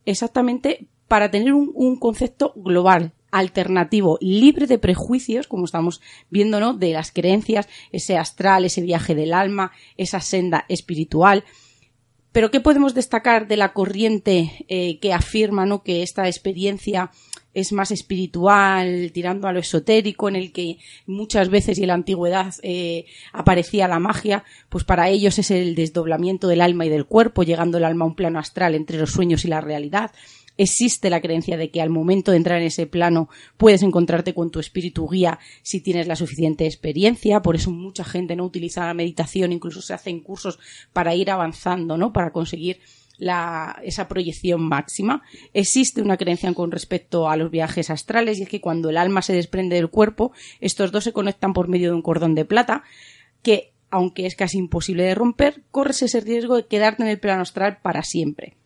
exactamente 0.04 0.88
para 1.06 1.30
tener 1.30 1.54
un 1.54 1.98
concepto 1.98 2.52
global 2.56 3.12
alternativo, 3.30 4.18
libre 4.20 4.66
de 4.66 4.78
prejuicios, 4.78 5.46
como 5.46 5.64
estamos 5.64 6.00
viendo, 6.30 6.60
¿no? 6.60 6.74
De 6.74 6.92
las 6.92 7.12
creencias, 7.12 7.68
ese 7.92 8.16
astral, 8.16 8.64
ese 8.64 8.82
viaje 8.82 9.14
del 9.14 9.34
alma, 9.34 9.72
esa 9.96 10.20
senda 10.20 10.64
espiritual. 10.68 11.44
Pero 12.32 12.50
¿qué 12.50 12.60
podemos 12.60 12.94
destacar 12.94 13.48
de 13.48 13.56
la 13.56 13.72
corriente 13.72 14.64
eh, 14.68 14.98
que 15.00 15.12
afirma, 15.12 15.66
¿no? 15.66 15.82
Que 15.82 16.02
esta 16.02 16.26
experiencia 16.26 17.10
es 17.54 17.72
más 17.72 17.90
espiritual, 17.90 19.10
tirando 19.12 19.48
a 19.48 19.52
lo 19.52 19.58
esotérico, 19.58 20.28
en 20.28 20.36
el 20.36 20.52
que 20.52 20.78
muchas 21.06 21.48
veces 21.48 21.78
y 21.78 21.82
en 21.82 21.88
la 21.88 21.94
antigüedad 21.94 22.54
eh, 22.62 23.06
aparecía 23.32 23.88
la 23.88 23.98
magia, 23.98 24.44
pues 24.68 24.84
para 24.84 25.08
ellos 25.08 25.38
es 25.38 25.50
el 25.50 25.74
desdoblamiento 25.74 26.46
del 26.46 26.60
alma 26.60 26.86
y 26.86 26.90
del 26.90 27.06
cuerpo, 27.06 27.42
llegando 27.42 27.78
el 27.78 27.84
alma 27.84 28.04
a 28.04 28.08
un 28.08 28.14
plano 28.14 28.38
astral 28.38 28.74
entre 28.74 28.98
los 28.98 29.10
sueños 29.10 29.44
y 29.44 29.48
la 29.48 29.60
realidad 29.60 30.12
existe 30.58 31.08
la 31.08 31.22
creencia 31.22 31.56
de 31.56 31.70
que 31.70 31.80
al 31.80 31.88
momento 31.88 32.32
de 32.32 32.36
entrar 32.36 32.60
en 32.60 32.66
ese 32.66 32.86
plano 32.86 33.28
puedes 33.56 33.82
encontrarte 33.82 34.34
con 34.34 34.50
tu 34.50 34.60
espíritu 34.60 35.08
guía 35.08 35.38
si 35.62 35.80
tienes 35.80 36.06
la 36.06 36.16
suficiente 36.16 36.66
experiencia, 36.66 37.40
por 37.40 37.56
eso 37.56 37.70
mucha 37.70 38.04
gente 38.04 38.36
no 38.36 38.44
utiliza 38.44 38.84
la 38.84 38.94
meditación, 38.94 39.52
incluso 39.52 39.80
se 39.80 39.94
hacen 39.94 40.20
cursos 40.20 40.58
para 40.92 41.14
ir 41.14 41.30
avanzando, 41.30 41.96
¿no? 41.96 42.12
Para 42.12 42.32
conseguir 42.32 42.80
la, 43.18 43.78
esa 43.82 44.08
proyección 44.08 44.62
máxima. 44.62 45.22
Existe 45.54 46.02
una 46.02 46.16
creencia 46.16 46.52
con 46.54 46.70
respecto 46.70 47.28
a 47.28 47.36
los 47.36 47.50
viajes 47.50 47.90
astrales 47.90 48.38
y 48.38 48.42
es 48.42 48.48
que 48.48 48.60
cuando 48.60 48.90
el 48.90 48.96
alma 48.96 49.22
se 49.22 49.32
desprende 49.32 49.76
del 49.76 49.90
cuerpo, 49.90 50.32
estos 50.60 50.92
dos 50.92 51.04
se 51.04 51.12
conectan 51.12 51.52
por 51.52 51.68
medio 51.68 51.90
de 51.90 51.96
un 51.96 52.02
cordón 52.02 52.34
de 52.34 52.44
plata 52.44 52.82
que, 53.42 53.72
aunque 53.90 54.26
es 54.26 54.34
casi 54.34 54.58
imposible 54.58 55.04
de 55.04 55.14
romper, 55.14 55.62
corres 55.70 56.02
ese 56.02 56.20
riesgo 56.20 56.56
de 56.56 56.66
quedarte 56.66 57.02
en 57.02 57.08
el 57.08 57.20
plano 57.20 57.42
astral 57.42 57.78
para 57.80 58.02
siempre. 58.02 58.57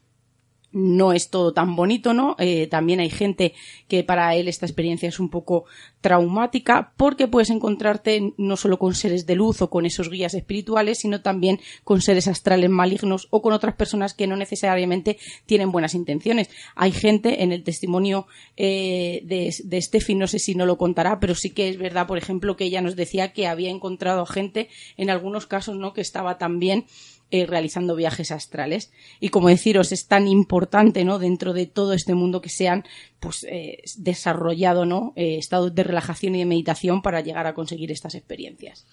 No 0.72 1.12
es 1.12 1.30
todo 1.30 1.52
tan 1.52 1.76
bonito, 1.76 2.14
¿no? 2.14 2.36
Eh, 2.38 2.66
también 2.66 3.00
hay 3.00 3.10
gente 3.10 3.54
que 3.88 4.04
para 4.04 4.34
él 4.34 4.48
esta 4.48 4.66
experiencia 4.66 5.08
es 5.08 5.20
un 5.20 5.28
poco 5.28 5.64
traumática 6.00 6.92
porque 6.96 7.28
puedes 7.28 7.50
encontrarte 7.50 8.32
no 8.36 8.56
solo 8.56 8.78
con 8.78 8.94
seres 8.94 9.26
de 9.26 9.36
luz 9.36 9.62
o 9.62 9.70
con 9.70 9.86
esos 9.86 10.10
guías 10.10 10.34
espirituales, 10.34 10.98
sino 10.98 11.22
también 11.22 11.60
con 11.84 12.00
seres 12.00 12.26
astrales 12.26 12.70
malignos 12.70 13.28
o 13.30 13.42
con 13.42 13.52
otras 13.52 13.74
personas 13.74 14.14
que 14.14 14.26
no 14.26 14.36
necesariamente 14.36 15.18
tienen 15.46 15.72
buenas 15.72 15.94
intenciones. 15.94 16.50
Hay 16.74 16.92
gente 16.92 17.42
en 17.42 17.52
el 17.52 17.62
testimonio 17.62 18.26
eh, 18.56 19.22
de, 19.24 19.54
de 19.64 19.82
Steffi, 19.82 20.14
no 20.14 20.26
sé 20.26 20.38
si 20.38 20.54
no 20.54 20.66
lo 20.66 20.78
contará, 20.78 21.20
pero 21.20 21.34
sí 21.34 21.50
que 21.50 21.68
es 21.68 21.78
verdad, 21.78 22.06
por 22.06 22.18
ejemplo, 22.18 22.56
que 22.56 22.64
ella 22.64 22.80
nos 22.80 22.96
decía 22.96 23.32
que 23.32 23.46
había 23.46 23.70
encontrado 23.70 24.26
gente 24.26 24.68
en 24.96 25.10
algunos 25.10 25.46
casos, 25.46 25.76
¿no? 25.76 25.92
Que 25.92 26.00
estaba 26.00 26.38
también 26.38 26.86
eh, 27.34 27.46
realizando 27.46 27.96
viajes 27.96 28.30
astrales. 28.30 28.92
Y 29.18 29.30
como 29.30 29.48
deciros, 29.48 29.90
es 29.90 30.06
tan 30.06 30.28
importante, 30.28 31.02
¿no? 31.02 31.18
Dentro 31.18 31.54
de 31.54 31.64
todo 31.64 31.94
este 31.94 32.12
mundo 32.12 32.42
que 32.42 32.50
sean, 32.50 32.84
pues, 33.20 33.46
eh, 33.48 33.78
desarrollado, 33.96 34.84
¿no? 34.84 35.14
Eh, 35.16 35.38
estados 35.38 35.74
de 35.74 35.82
relajación 35.82 36.34
y 36.34 36.40
de 36.40 36.44
meditación 36.44 37.00
para 37.00 37.22
llegar 37.22 37.46
a 37.46 37.54
conseguir 37.54 37.90
estas 37.90 38.14
experiencias. 38.16 38.86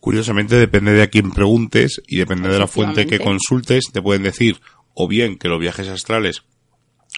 Curiosamente, 0.00 0.56
depende 0.56 0.94
de 0.94 1.02
a 1.02 1.08
quién 1.08 1.30
preguntes 1.30 2.00
y 2.06 2.16
depende 2.16 2.48
de 2.48 2.58
la 2.58 2.66
fuente 2.66 3.06
que 3.06 3.20
consultes, 3.20 3.90
te 3.92 4.00
pueden 4.00 4.22
decir 4.22 4.62
o 4.94 5.06
bien 5.06 5.36
que 5.36 5.48
los 5.48 5.60
viajes 5.60 5.88
astrales 5.88 6.42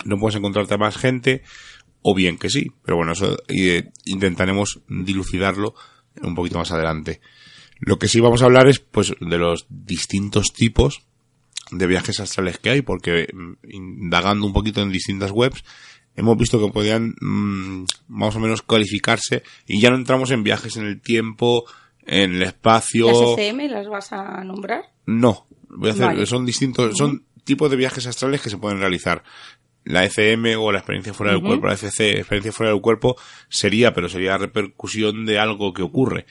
no 0.05 0.19
puedes 0.19 0.35
encontrarte 0.35 0.75
a 0.75 0.79
más 0.79 0.97
gente, 0.97 1.45
o 2.03 2.13
bien 2.13 2.39
que 2.39 2.51
sí. 2.51 2.73
Pero 2.85 2.97
bueno, 2.97 3.13
eso 3.13 3.37
intentaremos 4.05 4.81
dilucidarlo 4.89 5.77
un 6.23 6.35
poquito 6.35 6.59
más 6.59 6.73
adelante. 6.73 7.21
Lo 7.79 7.99
que 7.99 8.09
sí 8.09 8.21
vamos 8.21 8.43
a 8.43 8.47
hablar 8.47 8.69
es 8.69 8.79
pues 8.79 9.15
de 9.21 9.39
los 9.39 9.67
distintos 9.69 10.53
tipos 10.53 11.07
de 11.71 11.87
viajes 11.87 12.21
astrales 12.21 12.59
que 12.59 12.71
hay, 12.71 12.83
porque 12.83 13.29
mm, 13.33 13.53
indagando 13.71 14.47
un 14.47 14.53
poquito 14.53 14.83
en 14.83 14.91
distintas 14.91 15.31
webs, 15.31 15.65
hemos 16.15 16.37
visto 16.37 16.59
que 16.59 16.73
podían 16.73 17.15
mm, 17.21 17.85
más 18.09 18.37
o 18.37 18.41
menos 18.41 18.63
calificarse 18.63 19.43
y 19.67 19.81
ya 19.81 19.91
no 19.91 19.97
entramos 19.97 20.31
en 20.31 20.43
viajes 20.43 20.77
en 20.77 20.87
el 20.87 21.01
tiempo, 21.01 21.65
en 22.07 22.37
el 22.37 22.43
espacio. 22.43 23.07
¿Las 23.07 23.39
ECM 23.39 23.71
las 23.71 23.89
vas 23.89 24.13
a 24.13 24.43
nombrar? 24.45 24.85
No, 25.07 25.47
voy 25.69 25.91
a 25.91 25.93
hacer, 25.93 26.27
son 26.27 26.47
distintos, 26.47 26.97
son 26.97 27.25
tipos 27.45 27.71
de 27.71 27.77
viajes 27.77 28.07
astrales 28.07 28.41
que 28.41 28.51
se 28.51 28.59
pueden 28.59 28.79
realizar. 28.79 29.23
La 29.85 30.05
ECM 30.05 30.59
o 30.59 30.73
la 30.73 30.79
experiencia 30.79 31.15
fuera 31.15 31.33
del 31.33 31.43
cuerpo, 31.43 31.69
la 31.69 31.75
FC, 31.75 32.19
experiencia 32.19 32.51
fuera 32.51 32.73
del 32.73 32.81
cuerpo, 32.81 33.17
sería, 33.49 33.95
pero 33.95 34.09
sería 34.09 34.37
repercusión 34.37 35.25
de 35.27 35.39
algo 35.39 35.73
que 35.73 35.83
ocurre. 35.83 36.27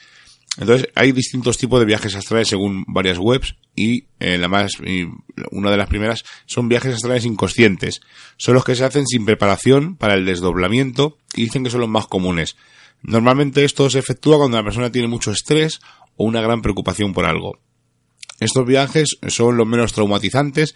Entonces, 0.58 0.88
hay 0.96 1.12
distintos 1.12 1.58
tipos 1.58 1.80
de 1.80 1.86
viajes 1.86 2.16
astrales 2.16 2.48
según 2.48 2.86
varias 2.88 3.18
webs 3.18 3.56
y 3.76 4.06
eh, 4.20 4.38
la 4.38 4.48
más, 4.48 4.72
una 5.52 5.70
de 5.70 5.78
las 5.78 5.90
primeras 5.90 6.24
son 6.46 6.70
viajes 6.70 6.94
astrales 6.94 7.26
inconscientes. 7.26 8.02
Son 8.38 8.54
los 8.54 8.64
que 8.64 8.76
se 8.76 8.86
hacen 8.86 9.06
sin 9.06 9.26
preparación 9.26 9.98
para 9.98 10.14
el 10.14 10.26
desdoblamiento 10.26 11.18
y 11.36 11.44
dicen 11.44 11.64
que 11.64 11.70
son 11.70 11.82
los 11.82 11.90
más 11.90 12.08
comunes. 12.08 12.56
Normalmente 13.02 13.66
esto 13.66 13.90
se 13.90 14.00
efectúa 14.00 14.38
cuando 14.38 14.58
la 14.58 14.64
persona 14.64 14.92
tiene 14.92 15.08
mucho 15.08 15.32
estrés 15.32 15.80
o 16.16 16.24
una 16.24 16.42
gran 16.42 16.62
preocupación 16.62 17.14
por 17.14 17.26
algo. 17.26 17.60
Estos 18.40 18.66
viajes 18.66 19.18
son 19.28 19.58
los 19.58 19.68
menos 19.68 19.94
traumatizantes, 19.94 20.74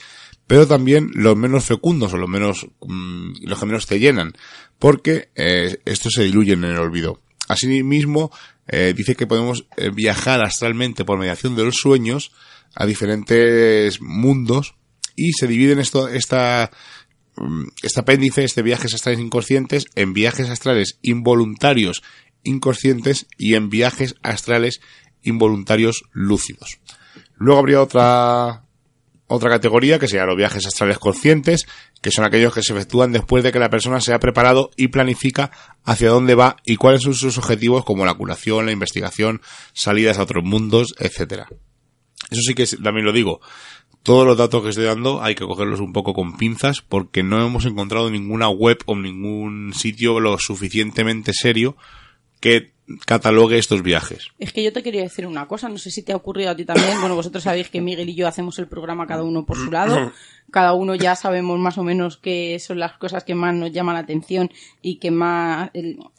pero 0.48 0.68
también 0.68 1.10
los 1.14 1.36
menos 1.36 1.66
fecundos 1.66 2.14
o 2.14 2.18
los 2.18 2.30
menos, 2.30 2.68
mm, 2.82 3.46
los 3.46 3.60
que 3.60 3.66
menos 3.66 3.86
te 3.86 4.00
llenan, 4.00 4.34
porque 4.78 5.30
eh, 5.36 5.80
estos 5.86 6.14
se 6.14 6.24
diluyen 6.24 6.64
en 6.64 6.72
el 6.72 6.80
olvido. 6.80 7.22
Asimismo, 7.48 8.32
eh, 8.72 8.94
dice 8.96 9.16
que 9.16 9.28
podemos 9.28 9.66
eh, 9.78 9.90
viajar 9.90 10.44
astralmente 10.44 11.04
por 11.04 11.18
mediación 11.18 11.56
de 11.56 11.66
los 11.66 11.76
sueños 11.76 12.32
a 12.76 12.86
diferentes 12.86 14.00
mundos 14.00 14.76
y 15.16 15.34
se 15.34 15.48
dividen 15.48 15.80
esto, 15.80 16.08
esta, 16.08 16.70
mm, 17.36 17.64
este 17.82 18.00
apéndice, 18.00 18.44
este 18.44 18.62
viajes 18.62 18.94
astrales 18.94 19.20
inconscientes, 19.20 19.86
en 19.96 20.14
viajes 20.14 20.50
astrales 20.50 21.00
involuntarios 21.02 22.04
inconscientes 22.44 23.28
y 23.38 23.56
en 23.56 23.70
viajes 23.70 24.16
astrales 24.22 24.82
involuntarios 25.24 26.04
lúcidos. 26.14 26.80
Luego 27.38 27.60
habría 27.60 27.82
otra, 27.82 28.66
otra 29.28 29.50
categoría 29.50 29.98
que 29.98 30.08
sería 30.08 30.26
los 30.26 30.38
viajes 30.38 30.66
astrales 30.66 31.00
conscientes, 31.00 31.68
que 32.02 32.12
son 32.12 32.26
aquellos 32.26 32.54
que 32.54 32.64
se 32.64 32.74
efectúan 32.74 33.12
después 33.12 33.44
de 33.44 33.52
que 33.52 33.60
la 33.60 33.70
persona 33.70 34.00
se 34.02 34.14
ha 34.14 34.20
preparado 34.20 34.72
y 34.78 34.88
planifica 34.88 35.52
hacia 35.84 36.10
dónde 36.10 36.36
va 36.36 36.58
y 36.66 36.78
cuáles 36.78 37.02
son 37.02 37.14
sus 37.14 37.38
objetivos 37.38 37.84
como 37.84 38.06
la 38.06 38.14
curación, 38.14 38.66
la 38.66 38.72
investigación, 38.72 39.42
salidas 39.74 40.18
a 40.18 40.24
otros 40.24 40.44
mundos, 40.44 40.96
etcétera. 40.98 41.48
Eso 42.30 42.42
sí 42.42 42.54
que 42.54 42.66
también 42.82 43.06
lo 43.06 43.12
digo. 43.12 43.42
Todos 44.04 44.26
los 44.26 44.38
datos 44.38 44.64
que 44.64 44.70
estoy 44.70 44.86
dando 44.86 45.22
hay 45.22 45.36
que 45.36 45.46
cogerlos 45.46 45.82
un 45.82 45.92
poco 45.92 46.14
con 46.14 46.38
pinzas 46.38 46.82
porque 46.82 47.22
no 47.22 47.46
hemos 47.46 47.66
encontrado 47.66 48.10
ninguna 48.10 48.50
web 48.50 48.78
o 48.86 48.96
ningún 48.96 49.74
sitio 49.74 50.20
lo 50.20 50.38
suficientemente 50.38 51.34
serio 51.34 51.76
que 52.40 52.74
catalogue 53.06 53.58
estos 53.58 53.84
viajes. 53.84 54.30
Es 54.40 54.54
que 54.54 54.64
yo 54.64 54.74
te 54.74 54.84
quería 54.84 55.04
decir 55.04 55.28
una 55.28 55.48
cosa, 55.48 55.70
no 55.70 55.78
sé 55.78 55.92
si 55.92 56.04
te 56.04 56.14
ha 56.14 56.16
ocurrido 56.16 56.52
a 56.52 56.56
ti 56.56 56.66
también. 56.66 57.00
Bueno, 57.00 57.16
vosotros 57.16 57.44
sabéis 57.44 57.70
que 57.70 57.82
Miguel 57.82 58.10
y 58.10 58.16
yo 58.16 58.28
hacemos 58.28 58.58
el 58.60 58.68
programa 58.68 59.08
cada 59.08 59.24
uno 59.24 59.46
por 59.46 59.58
su 59.58 59.72
lado. 59.72 60.12
Cada 60.52 60.74
uno 60.74 60.96
ya 60.96 61.16
sabemos 61.16 61.60
más 61.60 61.78
o 61.78 61.84
menos 61.84 62.18
qué 62.18 62.58
son 62.58 62.80
las 62.80 62.94
cosas 62.94 63.24
que 63.24 63.36
más 63.36 63.54
nos 63.54 63.72
llaman 63.72 63.94
la 63.94 64.00
atención 64.00 64.50
y 64.82 64.96
que 64.96 65.12
más, 65.12 65.70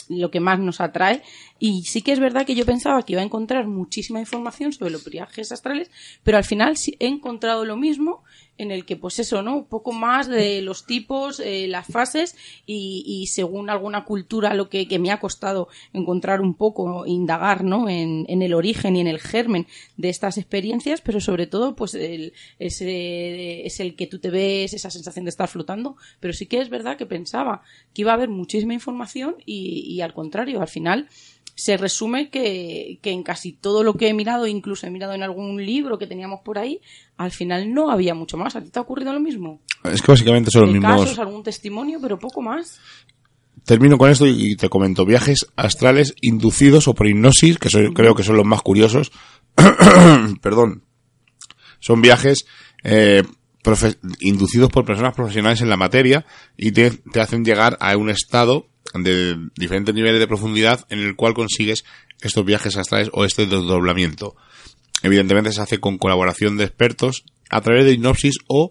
lo 0.08 0.30
que 0.30 0.38
más 0.38 0.60
nos 0.60 0.80
atrae. 0.80 1.24
Y 1.58 1.82
sí 1.82 2.02
que 2.02 2.12
es 2.12 2.20
verdad 2.20 2.46
que 2.46 2.54
yo 2.54 2.64
pensaba 2.64 3.02
que 3.02 3.14
iba 3.14 3.22
a 3.22 3.24
encontrar 3.24 3.66
muchísima 3.66 4.20
información 4.20 4.72
sobre 4.72 4.92
los 4.92 5.04
viajes 5.04 5.50
astrales, 5.50 5.90
pero 6.22 6.38
al 6.38 6.44
final 6.44 6.76
sí 6.76 6.96
he 7.00 7.08
encontrado 7.08 7.64
lo 7.64 7.76
mismo 7.76 8.22
en 8.58 8.70
el 8.70 8.84
que, 8.84 8.96
pues 8.96 9.18
eso, 9.18 9.42
¿no? 9.42 9.56
Un 9.56 9.64
poco 9.64 9.92
más 9.92 10.28
de 10.28 10.60
los 10.60 10.84
tipos, 10.84 11.40
eh, 11.40 11.66
las 11.66 11.86
fases 11.86 12.36
y, 12.66 13.26
según 13.32 13.70
alguna 13.70 14.04
cultura, 14.04 14.52
lo 14.54 14.68
que, 14.68 14.86
me 14.98 15.10
ha 15.10 15.18
costado 15.18 15.68
encontrar 15.92 16.42
un 16.42 16.54
poco, 16.54 17.06
indagar, 17.06 17.64
¿no? 17.64 17.88
En, 17.88 18.26
el 18.28 18.54
origen 18.54 18.96
y 18.96 19.00
en 19.00 19.06
el 19.06 19.18
germen 19.18 19.66
de 19.96 20.10
estas 20.10 20.36
experiencias, 20.36 21.00
pero 21.00 21.20
sobre 21.20 21.46
todo, 21.46 21.74
pues 21.74 21.94
el, 21.94 22.32
es, 22.58 22.82
es 22.82 23.80
el 23.80 23.96
que 23.96 24.06
tú 24.06 24.18
te 24.18 24.30
ves, 24.30 24.74
esa 24.74 24.90
sensación 24.90 25.24
de 25.24 25.30
estar 25.30 25.48
flotando, 25.48 25.96
pero 26.20 26.34
sí 26.34 26.46
que 26.46 26.60
es 26.60 26.68
verdad 26.68 26.96
que 26.96 27.06
pensaba 27.06 27.62
que 27.94 28.02
iba 28.02 28.12
a 28.12 28.14
haber 28.14 28.28
muchísima 28.28 28.74
información 28.74 29.36
y, 29.46 29.86
y 29.88 30.02
al 30.02 30.12
contrario, 30.12 30.60
al 30.60 30.68
final 30.68 31.08
se 31.54 31.76
resume 31.76 32.30
que, 32.30 32.98
en 33.02 33.22
casi 33.22 33.52
todo 33.52 33.82
lo 33.82 33.94
que 33.94 34.08
he 34.08 34.14
mirado, 34.14 34.46
incluso 34.46 34.86
he 34.86 34.90
mirado 34.90 35.12
en 35.14 35.22
algún 35.22 35.64
libro 35.64 35.98
que 35.98 36.06
teníamos 36.06 36.40
por 36.40 36.58
ahí, 36.58 36.80
al 37.16 37.30
final 37.30 37.72
no 37.72 37.90
había 37.90 38.14
mucho 38.14 38.36
más. 38.36 38.56
¿A 38.56 38.62
ti 38.62 38.70
te 38.70 38.78
ha 38.78 38.82
ocurrido 38.82 39.12
lo 39.12 39.20
mismo? 39.20 39.60
Es 39.84 40.02
que 40.02 40.12
básicamente 40.12 40.50
son 40.50 40.62
los 40.62 40.72
mismos. 40.72 41.00
casos, 41.02 41.18
algún 41.18 41.42
testimonio, 41.42 41.98
pero 42.00 42.18
poco 42.18 42.40
más. 42.40 42.80
Termino 43.64 43.98
con 43.98 44.10
esto 44.10 44.26
y 44.26 44.56
te 44.56 44.68
comento. 44.68 45.04
Viajes 45.04 45.46
astrales 45.56 46.14
inducidos 46.22 46.88
o 46.88 46.94
por 46.94 47.06
hipnosis, 47.06 47.58
que 47.58 47.68
creo 47.92 48.14
que 48.14 48.22
son 48.22 48.36
los 48.36 48.46
más 48.46 48.62
curiosos. 48.62 49.12
Perdón. 50.40 50.84
Son 51.78 52.02
viajes 52.02 52.46
eh, 52.84 53.22
inducidos 54.20 54.70
por 54.70 54.84
personas 54.84 55.14
profesionales 55.14 55.60
en 55.60 55.68
la 55.68 55.76
materia 55.76 56.26
y 56.56 56.72
te 56.72 57.20
hacen 57.20 57.44
llegar 57.44 57.76
a 57.80 57.96
un 57.96 58.10
estado 58.10 58.69
de 58.94 59.36
diferentes 59.56 59.94
niveles 59.94 60.20
de 60.20 60.26
profundidad 60.26 60.86
en 60.90 61.00
el 61.00 61.16
cual 61.16 61.34
consigues 61.34 61.84
estos 62.20 62.44
viajes 62.44 62.76
astrales 62.76 63.10
o 63.12 63.24
este 63.24 63.46
desdoblamiento. 63.46 64.36
Evidentemente 65.02 65.52
se 65.52 65.62
hace 65.62 65.78
con 65.78 65.98
colaboración 65.98 66.56
de 66.56 66.64
expertos 66.64 67.24
a 67.48 67.60
través 67.60 67.84
de 67.84 67.92
hipnosis 67.92 68.38
o 68.46 68.70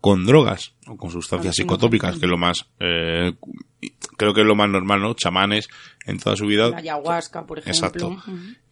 con 0.00 0.26
drogas 0.26 0.72
o 0.86 0.96
con 0.96 1.10
sustancias 1.10 1.54
psicotópicas, 1.56 2.18
que 2.18 2.26
es 2.26 2.30
lo 2.30 2.36
más, 2.36 2.66
eh, 2.80 3.34
creo 4.16 4.34
que 4.34 4.40
es 4.40 4.46
lo 4.46 4.56
más 4.56 4.68
normal, 4.68 5.00
¿no? 5.00 5.14
Chamanes 5.14 5.68
en 6.06 6.18
toda 6.18 6.36
su 6.36 6.46
vida. 6.46 6.70
La 6.70 6.78
ayahuasca, 6.78 7.46
por 7.46 7.60
ejemplo. 7.60 7.86
Exacto. 7.86 8.22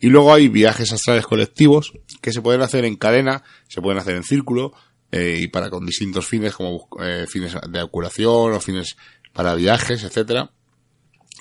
Y 0.00 0.08
luego 0.08 0.34
hay 0.34 0.48
viajes 0.48 0.92
astrales 0.92 1.26
colectivos 1.26 1.92
que 2.20 2.32
se 2.32 2.42
pueden 2.42 2.62
hacer 2.62 2.84
en 2.84 2.96
cadena, 2.96 3.44
se 3.68 3.80
pueden 3.80 4.00
hacer 4.00 4.16
en 4.16 4.24
círculo, 4.24 4.72
eh, 5.12 5.38
y 5.40 5.46
para 5.48 5.70
con 5.70 5.86
distintos 5.86 6.26
fines 6.26 6.54
como 6.54 6.88
eh, 7.00 7.26
fines 7.28 7.56
de 7.68 7.86
curación 7.86 8.52
o 8.52 8.60
fines 8.60 8.96
para 9.32 9.54
viajes, 9.54 10.02
etcétera 10.02 10.50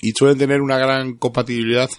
y 0.00 0.12
suelen 0.12 0.38
tener 0.38 0.60
una 0.60 0.78
gran 0.78 1.14
compatibilidad 1.14 1.90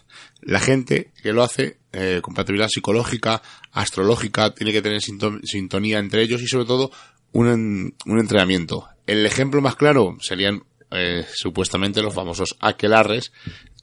la 0.41 0.59
gente 0.59 1.11
que 1.21 1.33
lo 1.33 1.43
hace, 1.43 1.77
eh, 1.93 2.19
compatibilidad 2.21 2.67
psicológica, 2.67 3.41
astrológica, 3.71 4.53
tiene 4.53 4.73
que 4.73 4.81
tener 4.81 5.01
sintonía 5.01 5.99
entre 5.99 6.23
ellos 6.23 6.41
y 6.41 6.47
sobre 6.47 6.65
todo 6.65 6.91
un, 7.31 7.95
un 8.05 8.19
entrenamiento. 8.19 8.87
El 9.05 9.25
ejemplo 9.25 9.61
más 9.61 9.75
claro 9.75 10.17
serían 10.19 10.63
eh, 10.91 11.25
supuestamente 11.33 12.01
los 12.01 12.13
famosos 12.13 12.57
aquelarres 12.59 13.31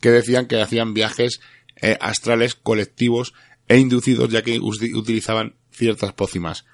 que 0.01 0.11
decían 0.11 0.47
que 0.47 0.61
hacían 0.61 0.95
viajes 0.95 1.41
eh, 1.81 1.97
astrales 2.01 2.55
colectivos 2.55 3.33
e 3.69 3.79
inducidos 3.79 4.31
ya 4.31 4.43
que 4.43 4.59
utilizaban 4.61 5.55
ciertas 5.71 6.13
pócimas. 6.13 6.67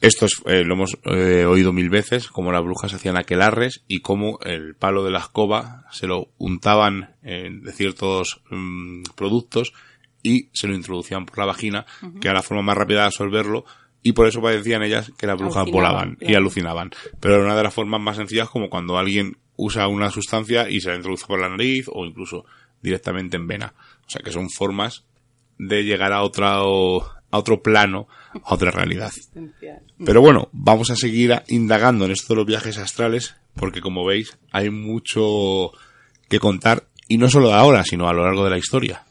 Esto 0.00 0.26
eh, 0.46 0.64
lo 0.64 0.74
hemos 0.74 0.98
eh, 1.04 1.44
oído 1.44 1.72
mil 1.72 1.90
veces, 1.90 2.28
como 2.28 2.52
las 2.52 2.62
brujas 2.62 2.94
hacían 2.94 3.16
aquelarres 3.16 3.82
y 3.88 4.00
cómo 4.00 4.38
el 4.42 4.74
palo 4.74 5.04
de 5.04 5.10
la 5.10 5.18
escoba 5.18 5.84
se 5.90 6.06
lo 6.06 6.28
untaban 6.38 7.14
de 7.22 7.72
ciertos 7.72 8.42
mm, 8.50 9.02
productos 9.14 9.72
y 10.22 10.48
se 10.52 10.68
lo 10.68 10.74
introducían 10.74 11.26
por 11.26 11.38
la 11.38 11.46
vagina, 11.46 11.86
que 12.20 12.28
era 12.28 12.34
la 12.34 12.42
forma 12.42 12.62
más 12.62 12.76
rápida 12.76 13.00
de 13.00 13.06
absorberlo 13.06 13.64
y 14.02 14.12
por 14.12 14.26
eso 14.26 14.40
decían 14.40 14.82
ellas 14.82 15.12
que 15.18 15.26
las 15.26 15.38
brujas 15.38 15.62
Alucinaban, 15.62 15.92
volaban 15.92 16.18
y 16.20 16.34
alucinaban. 16.34 16.90
Pero 17.20 17.34
era 17.34 17.44
una 17.44 17.56
de 17.56 17.62
las 17.62 17.74
formas 17.74 18.00
más 18.00 18.16
sencillas 18.16 18.48
como 18.48 18.70
cuando 18.70 18.96
alguien 18.96 19.36
usa 19.56 19.88
una 19.88 20.10
sustancia 20.10 20.70
y 20.70 20.80
se 20.80 20.88
la 20.88 20.96
introduce 20.96 21.26
por 21.26 21.38
la 21.38 21.48
nariz 21.48 21.86
o 21.92 22.06
incluso 22.06 22.46
directamente 22.80 23.36
en 23.36 23.46
vena. 23.46 23.74
O 24.06 24.10
sea 24.10 24.22
que 24.22 24.32
son 24.32 24.48
formas 24.48 25.04
de 25.58 25.84
llegar 25.84 26.12
a 26.12 26.22
otro, 26.22 27.10
a 27.30 27.38
otro 27.38 27.62
plano, 27.62 28.08
a 28.44 28.54
otra 28.54 28.70
realidad. 28.70 29.10
Pero 30.04 30.20
bueno, 30.20 30.48
vamos 30.52 30.90
a 30.90 30.96
seguir 30.96 31.42
indagando 31.48 32.04
en 32.04 32.12
esto 32.12 32.34
de 32.34 32.38
los 32.38 32.46
viajes 32.46 32.78
astrales, 32.78 33.36
porque 33.54 33.80
como 33.80 34.04
veis, 34.04 34.38
hay 34.52 34.70
mucho 34.70 35.70
que 36.28 36.38
contar, 36.38 36.84
y 37.08 37.18
no 37.18 37.28
solo 37.28 37.48
de 37.48 37.54
ahora, 37.54 37.84
sino 37.84 38.08
a 38.08 38.12
lo 38.12 38.24
largo 38.24 38.44
de 38.44 38.50
la 38.50 38.58
historia. 38.58 39.04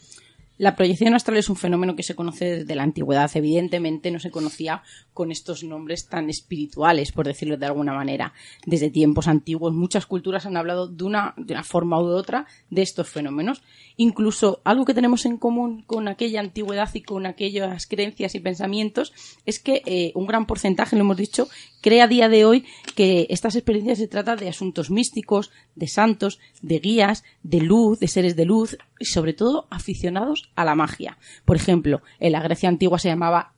La 0.60 0.76
proyección 0.76 1.14
astral 1.14 1.38
es 1.38 1.50
un 1.50 1.56
fenómeno 1.56 1.96
que 1.96 2.04
se 2.04 2.16
conoce 2.16 2.58
desde 2.58 2.76
la 2.76 2.84
antigüedad. 2.84 3.32
Evidentemente 3.34 4.12
no 4.12 4.20
se 4.20 4.30
conocía 4.30 4.84
con 5.14 5.32
estos 5.32 5.64
nombres 5.64 6.10
tan 6.10 6.30
espirituales, 6.30 7.14
por 7.14 7.26
decirlo 7.26 7.56
de 7.56 7.66
alguna 7.66 7.94
manera. 7.94 8.34
Desde 8.66 8.90
tiempos 8.90 9.30
antiguos 9.30 9.74
muchas 9.74 10.06
culturas 10.06 10.46
han 10.46 10.58
hablado 10.58 10.90
de 10.90 11.06
una, 11.06 11.34
de 11.38 11.54
una 11.54 11.64
forma 11.64 12.02
u 12.02 12.08
otra 12.08 12.46
de 12.70 12.82
estos 12.82 13.08
fenómenos. 13.08 13.64
Incluso 14.02 14.62
algo 14.64 14.86
que 14.86 14.94
tenemos 14.94 15.26
en 15.26 15.36
común 15.36 15.84
con 15.86 16.08
aquella 16.08 16.40
antigüedad 16.40 16.90
y 16.94 17.02
con 17.02 17.26
aquellas 17.26 17.86
creencias 17.86 18.34
y 18.34 18.40
pensamientos 18.40 19.12
es 19.46 19.60
que 19.60 19.82
eh, 19.86 20.14
un 20.16 20.26
gran 20.26 20.46
porcentaje, 20.46 20.96
lo 20.96 21.02
hemos 21.02 21.18
dicho, 21.18 21.50
cree 21.82 22.02
a 22.02 22.08
día 22.08 22.30
de 22.30 22.46
hoy 22.46 22.66
que 22.96 23.28
estas 23.30 23.58
experiencias 23.58 23.98
se 23.98 24.08
tratan 24.08 24.40
de 24.40 24.48
asuntos 24.48 24.90
místicos, 24.90 25.52
de 25.76 25.90
santos, 25.90 26.40
de 26.62 26.80
guías, 26.80 27.26
de 27.44 27.60
luz, 27.60 28.00
de 28.00 28.08
seres 28.08 28.38
de 28.38 28.46
luz 28.46 28.78
y 29.02 29.04
sobre 29.04 29.34
todo 29.34 29.68
aficionados 29.70 30.50
a 30.56 30.64
la 30.64 30.76
magia. 30.76 31.18
Por 31.44 31.58
ejemplo, 31.58 32.02
en 32.22 32.32
la 32.32 32.42
Grecia 32.42 32.70
antigua 32.70 33.00
se 33.00 33.10
llamaba 33.10 33.52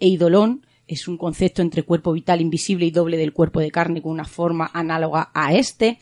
eidolon, 0.00 0.66
es 0.88 1.06
un 1.06 1.16
concepto 1.16 1.62
entre 1.62 1.84
cuerpo 1.84 2.12
vital 2.12 2.40
invisible 2.40 2.84
y 2.84 2.90
doble 2.90 3.16
del 3.16 3.32
cuerpo 3.32 3.60
de 3.60 3.70
carne 3.70 4.02
con 4.02 4.10
una 4.10 4.24
forma 4.24 4.72
análoga 4.74 5.30
a 5.34 5.54
este. 5.54 5.98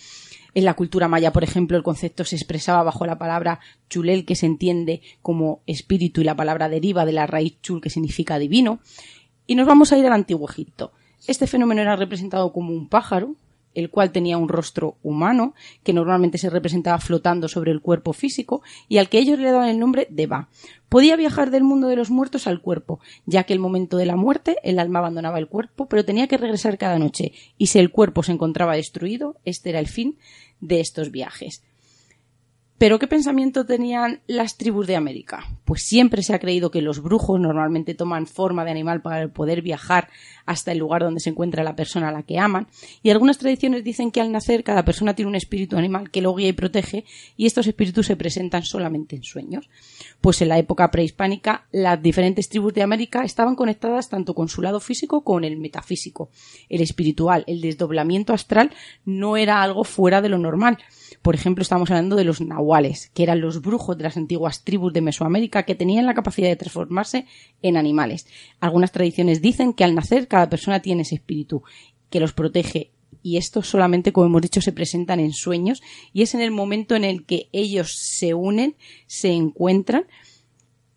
En 0.54 0.64
la 0.64 0.74
cultura 0.74 1.08
maya, 1.08 1.32
por 1.32 1.44
ejemplo, 1.44 1.76
el 1.76 1.82
concepto 1.82 2.24
se 2.24 2.36
expresaba 2.36 2.82
bajo 2.82 3.06
la 3.06 3.18
palabra 3.18 3.60
chulel, 3.88 4.24
que 4.24 4.36
se 4.36 4.46
entiende 4.46 5.00
como 5.22 5.60
espíritu, 5.66 6.20
y 6.20 6.24
la 6.24 6.36
palabra 6.36 6.68
deriva 6.68 7.06
de 7.06 7.12
la 7.12 7.26
raíz 7.26 7.60
chul, 7.62 7.80
que 7.80 7.90
significa 7.90 8.38
divino. 8.38 8.80
Y 9.46 9.54
nos 9.54 9.66
vamos 9.66 9.92
a 9.92 9.98
ir 9.98 10.06
al 10.06 10.12
antiguo 10.12 10.48
Egipto. 10.48 10.92
Este 11.26 11.46
fenómeno 11.46 11.80
era 11.80 11.96
representado 11.96 12.52
como 12.52 12.72
un 12.72 12.88
pájaro, 12.88 13.34
el 13.74 13.90
cual 13.90 14.12
tenía 14.12 14.38
un 14.38 14.48
rostro 14.48 14.96
humano, 15.02 15.54
que 15.82 15.92
normalmente 15.92 16.38
se 16.38 16.50
representaba 16.50 16.98
flotando 16.98 17.48
sobre 17.48 17.72
el 17.72 17.80
cuerpo 17.80 18.12
físico, 18.12 18.62
y 18.88 18.98
al 18.98 19.08
que 19.08 19.18
ellos 19.18 19.38
le 19.38 19.50
daban 19.50 19.68
el 19.68 19.78
nombre 19.78 20.06
de 20.10 20.26
Ba. 20.26 20.48
Podía 20.88 21.16
viajar 21.16 21.50
del 21.50 21.64
mundo 21.64 21.88
de 21.88 21.96
los 21.96 22.10
muertos 22.10 22.46
al 22.46 22.60
cuerpo, 22.60 23.00
ya 23.24 23.44
que 23.44 23.52
el 23.52 23.58
momento 23.58 23.96
de 23.96 24.06
la 24.06 24.16
muerte 24.16 24.56
el 24.62 24.78
alma 24.78 24.98
abandonaba 24.98 25.38
el 25.38 25.48
cuerpo, 25.48 25.88
pero 25.88 26.04
tenía 26.04 26.26
que 26.28 26.36
regresar 26.36 26.78
cada 26.78 26.98
noche, 26.98 27.32
y 27.58 27.68
si 27.68 27.78
el 27.78 27.90
cuerpo 27.90 28.22
se 28.22 28.32
encontraba 28.32 28.76
destruido, 28.76 29.36
este 29.44 29.70
era 29.70 29.78
el 29.78 29.88
fin 29.88 30.18
de 30.60 30.80
estos 30.80 31.10
viajes. 31.10 31.62
¿Pero 32.82 32.98
qué 32.98 33.06
pensamiento 33.06 33.64
tenían 33.64 34.22
las 34.26 34.56
tribus 34.56 34.88
de 34.88 34.96
América? 34.96 35.46
Pues 35.64 35.84
siempre 35.84 36.24
se 36.24 36.34
ha 36.34 36.40
creído 36.40 36.72
que 36.72 36.82
los 36.82 37.00
brujos 37.00 37.38
normalmente 37.38 37.94
toman 37.94 38.26
forma 38.26 38.64
de 38.64 38.72
animal 38.72 39.02
para 39.02 39.28
poder 39.28 39.62
viajar 39.62 40.08
hasta 40.46 40.72
el 40.72 40.78
lugar 40.78 41.04
donde 41.04 41.20
se 41.20 41.30
encuentra 41.30 41.62
la 41.62 41.76
persona 41.76 42.08
a 42.08 42.12
la 42.12 42.24
que 42.24 42.40
aman, 42.40 42.66
y 43.00 43.10
algunas 43.10 43.38
tradiciones 43.38 43.84
dicen 43.84 44.10
que 44.10 44.20
al 44.20 44.32
nacer 44.32 44.64
cada 44.64 44.84
persona 44.84 45.14
tiene 45.14 45.28
un 45.28 45.36
espíritu 45.36 45.76
animal 45.76 46.10
que 46.10 46.22
lo 46.22 46.34
guía 46.34 46.48
y 46.48 46.54
protege, 46.54 47.04
y 47.36 47.46
estos 47.46 47.68
espíritus 47.68 48.06
se 48.06 48.16
presentan 48.16 48.64
solamente 48.64 49.14
en 49.14 49.22
sueños. 49.22 49.70
Pues 50.20 50.42
en 50.42 50.48
la 50.48 50.58
época 50.58 50.90
prehispánica, 50.90 51.66
las 51.70 52.02
diferentes 52.02 52.48
tribus 52.48 52.74
de 52.74 52.82
América 52.82 53.22
estaban 53.22 53.54
conectadas 53.54 54.08
tanto 54.08 54.34
con 54.34 54.48
su 54.48 54.60
lado 54.60 54.80
físico 54.80 55.22
como 55.22 55.36
con 55.36 55.44
el 55.44 55.56
metafísico. 55.56 56.30
El 56.68 56.80
espiritual, 56.80 57.44
el 57.46 57.60
desdoblamiento 57.60 58.32
astral, 58.32 58.72
no 59.04 59.36
era 59.36 59.62
algo 59.62 59.84
fuera 59.84 60.20
de 60.20 60.28
lo 60.28 60.36
normal. 60.36 60.78
Por 61.22 61.36
ejemplo, 61.36 61.62
estamos 61.62 61.90
hablando 61.90 62.16
de 62.16 62.24
los 62.24 62.40
que 63.12 63.22
eran 63.22 63.40
los 63.40 63.60
brujos 63.60 63.96
de 63.96 64.04
las 64.04 64.16
antiguas 64.16 64.64
tribus 64.64 64.92
de 64.92 65.00
Mesoamérica 65.00 65.64
que 65.64 65.74
tenían 65.74 66.06
la 66.06 66.14
capacidad 66.14 66.48
de 66.48 66.56
transformarse 66.56 67.26
en 67.62 67.76
animales. 67.76 68.26
Algunas 68.60 68.92
tradiciones 68.92 69.42
dicen 69.42 69.72
que 69.72 69.84
al 69.84 69.94
nacer 69.94 70.28
cada 70.28 70.48
persona 70.48 70.80
tiene 70.80 71.02
ese 71.02 71.16
espíritu 71.16 71.62
que 72.10 72.20
los 72.20 72.32
protege 72.32 72.92
y 73.22 73.36
estos 73.36 73.68
solamente, 73.68 74.12
como 74.12 74.26
hemos 74.26 74.42
dicho, 74.42 74.60
se 74.60 74.72
presentan 74.72 75.20
en 75.20 75.32
sueños 75.32 75.82
y 76.12 76.22
es 76.22 76.34
en 76.34 76.40
el 76.40 76.50
momento 76.50 76.96
en 76.96 77.04
el 77.04 77.24
que 77.24 77.48
ellos 77.52 77.94
se 77.96 78.34
unen, 78.34 78.74
se 79.06 79.32
encuentran 79.32 80.06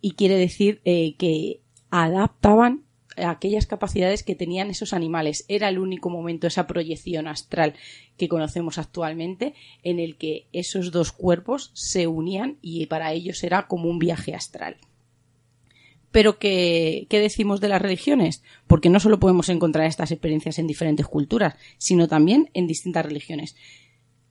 y 0.02 0.12
quiere 0.12 0.38
decir 0.38 0.82
eh, 0.86 1.16
que 1.18 1.62
adaptaban 1.92 2.85
aquellas 3.17 3.65
capacidades 3.65 4.23
que 4.23 4.36
tenían 4.36 4.69
esos 4.69 4.93
animales. 4.93 5.45
Era 5.47 5.69
el 5.69 5.80
único 5.80 6.10
momento, 6.10 6.47
esa 6.47 6.67
proyección 6.67 7.28
astral 7.28 7.73
que 8.17 8.28
conocemos 8.28 8.78
actualmente, 8.78 9.54
en 9.84 9.99
el 9.99 10.17
que 10.17 10.47
esos 10.54 10.91
dos 10.91 11.12
cuerpos 11.12 11.71
se 11.73 12.08
unían 12.08 12.58
y 12.62 12.86
para 12.88 13.13
ellos 13.13 13.43
era 13.43 13.67
como 13.67 13.89
un 13.89 13.99
viaje 13.99 14.34
astral. 14.34 14.78
Pero 16.12 16.39
¿qué, 16.39 17.08
¿qué 17.10 17.19
decimos 17.19 17.60
de 17.60 17.67
las 17.67 17.82
religiones? 17.82 18.41
Porque 18.67 18.89
no 18.89 19.01
solo 19.01 19.19
podemos 19.19 19.49
encontrar 19.49 19.86
estas 19.86 20.12
experiencias 20.12 20.60
en 20.60 20.67
diferentes 20.67 21.08
culturas, 21.08 21.56
sino 21.78 22.08
también 22.08 22.49
en 22.54 22.67
distintas 22.67 23.06
religiones. 23.06 23.56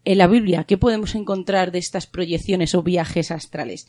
En 0.06 0.18
la 0.18 0.26
Biblia, 0.26 0.64
¿qué 0.64 0.78
podemos 0.78 1.14
encontrar 1.14 1.72
de 1.72 1.78
estas 1.78 2.06
proyecciones 2.06 2.74
o 2.74 2.82
viajes 2.82 3.30
astrales? 3.30 3.88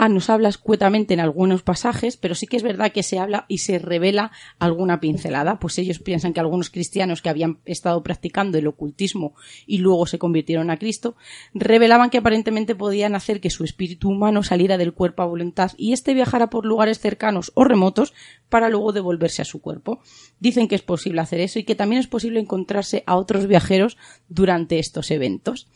Ah, 0.00 0.08
nos 0.08 0.30
habla 0.30 0.48
escuetamente 0.48 1.12
en 1.12 1.18
algunos 1.18 1.64
pasajes, 1.64 2.16
pero 2.16 2.36
sí 2.36 2.46
que 2.46 2.56
es 2.56 2.62
verdad 2.62 2.92
que 2.92 3.02
se 3.02 3.18
habla 3.18 3.46
y 3.48 3.58
se 3.58 3.80
revela 3.80 4.30
alguna 4.60 5.00
pincelada, 5.00 5.58
pues 5.58 5.76
ellos 5.76 5.98
piensan 5.98 6.32
que 6.32 6.38
algunos 6.38 6.70
cristianos 6.70 7.20
que 7.20 7.30
habían 7.30 7.58
estado 7.64 8.00
practicando 8.04 8.58
el 8.58 8.68
ocultismo 8.68 9.34
y 9.66 9.78
luego 9.78 10.06
se 10.06 10.20
convirtieron 10.20 10.70
a 10.70 10.78
Cristo, 10.78 11.16
revelaban 11.52 12.10
que 12.10 12.18
aparentemente 12.18 12.76
podían 12.76 13.16
hacer 13.16 13.40
que 13.40 13.50
su 13.50 13.64
espíritu 13.64 14.08
humano 14.08 14.44
saliera 14.44 14.78
del 14.78 14.94
cuerpo 14.94 15.22
a 15.24 15.26
voluntad 15.26 15.72
y 15.76 15.92
éste 15.92 16.14
viajara 16.14 16.48
por 16.48 16.64
lugares 16.64 17.00
cercanos 17.00 17.50
o 17.56 17.64
remotos 17.64 18.14
para 18.48 18.68
luego 18.68 18.92
devolverse 18.92 19.42
a 19.42 19.46
su 19.46 19.60
cuerpo. 19.60 19.98
Dicen 20.38 20.68
que 20.68 20.76
es 20.76 20.82
posible 20.82 21.22
hacer 21.22 21.40
eso 21.40 21.58
y 21.58 21.64
que 21.64 21.74
también 21.74 21.98
es 21.98 22.06
posible 22.06 22.38
encontrarse 22.38 23.02
a 23.06 23.16
otros 23.16 23.48
viajeros 23.48 23.96
durante 24.28 24.78
estos 24.78 25.10
eventos. 25.10 25.66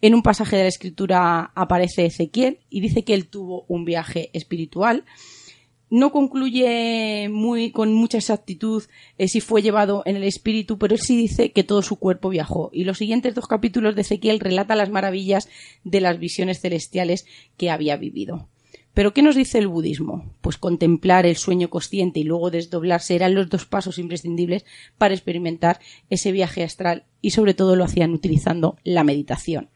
En 0.00 0.14
un 0.14 0.22
pasaje 0.22 0.56
de 0.56 0.62
la 0.62 0.68
escritura 0.68 1.52
aparece 1.54 2.06
Ezequiel 2.06 2.60
y 2.70 2.80
dice 2.80 3.04
que 3.04 3.14
él 3.14 3.28
tuvo 3.28 3.64
un 3.68 3.84
viaje 3.84 4.30
espiritual. 4.32 5.04
No 5.90 6.10
concluye 6.10 7.28
muy, 7.30 7.70
con 7.70 7.92
mucha 7.92 8.16
exactitud 8.16 8.82
eh, 9.18 9.28
si 9.28 9.40
fue 9.40 9.60
llevado 9.60 10.02
en 10.06 10.16
el 10.16 10.24
espíritu, 10.24 10.78
pero 10.78 10.94
él 10.94 11.00
sí 11.00 11.16
dice 11.16 11.52
que 11.52 11.64
todo 11.64 11.82
su 11.82 11.96
cuerpo 11.96 12.30
viajó. 12.30 12.70
Y 12.72 12.84
los 12.84 12.98
siguientes 12.98 13.34
dos 13.34 13.46
capítulos 13.46 13.94
de 13.94 14.00
Ezequiel 14.00 14.40
relata 14.40 14.74
las 14.74 14.88
maravillas 14.88 15.48
de 15.84 16.00
las 16.00 16.18
visiones 16.18 16.60
celestiales 16.60 17.26
que 17.58 17.70
había 17.70 17.96
vivido. 17.96 18.48
Pero 18.94 19.14
¿qué 19.14 19.22
nos 19.22 19.36
dice 19.36 19.58
el 19.58 19.68
budismo? 19.68 20.34
Pues 20.42 20.58
contemplar 20.58 21.24
el 21.24 21.36
sueño 21.36 21.70
consciente 21.70 22.20
y 22.20 22.24
luego 22.24 22.50
desdoblarse 22.50 23.14
eran 23.14 23.34
los 23.34 23.48
dos 23.48 23.64
pasos 23.64 23.98
imprescindibles 23.98 24.66
para 24.98 25.14
experimentar 25.14 25.80
ese 26.10 26.30
viaje 26.30 26.62
astral 26.62 27.04
y 27.22 27.30
sobre 27.30 27.54
todo 27.54 27.74
lo 27.74 27.84
hacían 27.84 28.12
utilizando 28.12 28.76
la 28.84 29.04
meditación. 29.04 29.70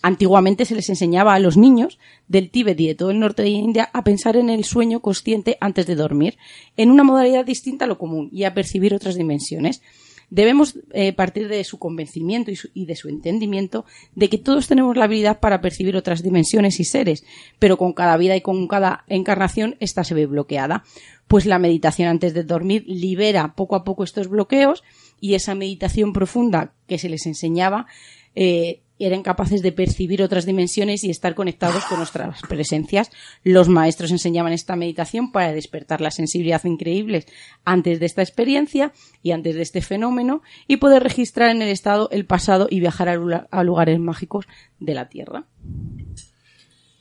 Antiguamente 0.00 0.64
se 0.64 0.76
les 0.76 0.88
enseñaba 0.88 1.34
a 1.34 1.40
los 1.40 1.56
niños 1.56 1.98
del 2.28 2.50
Tíbet 2.50 2.78
y 2.80 2.86
de 2.86 2.94
todo 2.94 3.10
el 3.10 3.18
norte 3.18 3.42
de 3.42 3.48
India 3.48 3.90
a 3.92 4.04
pensar 4.04 4.36
en 4.36 4.48
el 4.48 4.64
sueño 4.64 5.00
consciente 5.00 5.58
antes 5.60 5.86
de 5.86 5.96
dormir, 5.96 6.38
en 6.76 6.90
una 6.90 7.02
modalidad 7.02 7.44
distinta 7.44 7.84
a 7.84 7.88
lo 7.88 7.98
común 7.98 8.28
y 8.32 8.44
a 8.44 8.54
percibir 8.54 8.94
otras 8.94 9.16
dimensiones. 9.16 9.82
Debemos 10.30 10.78
eh, 10.92 11.14
partir 11.14 11.48
de 11.48 11.64
su 11.64 11.78
convencimiento 11.78 12.52
y, 12.74 12.84
de 12.84 12.96
su 12.96 13.08
entendimiento 13.08 13.86
de 14.14 14.28
que 14.28 14.36
todos 14.36 14.68
tenemos 14.68 14.94
la 14.96 15.04
habilidad 15.04 15.40
para 15.40 15.62
percibir 15.62 15.96
otras 15.96 16.22
dimensiones 16.22 16.78
y 16.80 16.84
seres, 16.84 17.24
pero 17.58 17.78
con 17.78 17.94
cada 17.94 18.16
vida 18.18 18.36
y 18.36 18.42
con 18.42 18.68
cada 18.68 19.04
encarnación 19.08 19.76
esta 19.80 20.04
se 20.04 20.14
ve 20.14 20.26
bloqueada. 20.26 20.84
Pues 21.28 21.46
la 21.46 21.58
meditación 21.58 22.08
antes 22.08 22.34
de 22.34 22.44
dormir 22.44 22.84
libera 22.86 23.54
poco 23.54 23.74
a 23.74 23.84
poco 23.84 24.04
estos 24.04 24.28
bloqueos 24.28 24.84
y 25.18 25.34
esa 25.34 25.54
meditación 25.54 26.12
profunda 26.12 26.72
que 26.86 26.98
se 26.98 27.08
les 27.08 27.24
enseñaba 27.26 27.86
eh, 28.34 28.82
eran 28.98 29.22
capaces 29.22 29.62
de 29.62 29.72
percibir 29.72 30.22
otras 30.22 30.46
dimensiones 30.46 31.04
y 31.04 31.10
estar 31.10 31.34
conectados 31.34 31.84
con 31.84 31.98
nuestras 31.98 32.42
presencias. 32.42 33.10
Los 33.44 33.68
maestros 33.68 34.10
enseñaban 34.10 34.52
esta 34.52 34.76
meditación 34.76 35.32
para 35.32 35.52
despertar 35.52 36.00
la 36.00 36.10
sensibilidad 36.10 36.64
increíbles 36.64 37.26
antes 37.64 38.00
de 38.00 38.06
esta 38.06 38.22
experiencia 38.22 38.92
y 39.22 39.32
antes 39.32 39.54
de 39.54 39.62
este 39.62 39.82
fenómeno 39.82 40.42
y 40.66 40.76
poder 40.76 41.02
registrar 41.02 41.50
en 41.50 41.62
el 41.62 41.68
estado 41.68 42.08
el 42.10 42.26
pasado 42.26 42.66
y 42.70 42.80
viajar 42.80 43.08
a 43.08 43.64
lugares 43.64 43.98
mágicos 43.98 44.46
de 44.80 44.94
la 44.94 45.08
Tierra. 45.08 45.44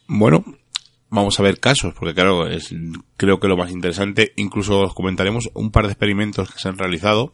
Bueno, 0.08 0.46
vamos 1.10 1.40
a 1.40 1.44
ver 1.44 1.60
casos, 1.60 1.94
porque 1.94 2.14
claro, 2.14 2.48
es 2.48 2.74
creo 3.18 3.40
que 3.40 3.48
lo 3.48 3.58
más 3.58 3.72
interesante, 3.72 4.34
incluso 4.36 4.82
os 4.82 4.94
comentaremos 4.94 5.50
un 5.54 5.72
par 5.72 5.86
de 5.86 5.94
experimentos 5.94 6.54
que 6.54 6.60
se 6.60 6.70
han 6.70 6.78
realizado 6.78 7.34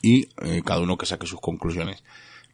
y 0.00 0.28
eh, 0.42 0.62
cada 0.64 0.80
uno 0.80 0.96
que 0.96 1.06
saque 1.06 1.26
sus 1.26 1.40
conclusiones. 1.40 2.02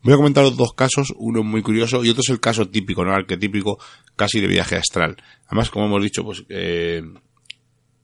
Voy 0.02 0.14
a 0.14 0.16
comentaros 0.16 0.56
dos 0.56 0.72
casos, 0.74 1.12
uno 1.16 1.42
muy 1.42 1.62
curioso 1.62 2.04
y 2.04 2.10
otro 2.10 2.22
es 2.24 2.30
el 2.30 2.40
caso 2.40 2.68
típico, 2.68 3.04
¿no? 3.04 3.12
Arquetípico, 3.12 3.78
casi 4.16 4.40
de 4.40 4.46
viaje 4.46 4.76
astral. 4.76 5.16
Además, 5.46 5.70
como 5.70 5.86
hemos 5.86 6.02
dicho, 6.02 6.22
pues 6.24 6.44
eh, 6.48 7.02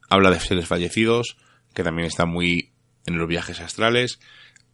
habla 0.09 0.31
de 0.31 0.40
seres 0.40 0.66
fallecidos, 0.66 1.37
que 1.73 1.85
también 1.85 2.07
está 2.07 2.27
muy 2.27 2.73
en 3.07 3.16
los 3.16 3.29
viajes 3.29 3.61
astrales, 3.61 4.18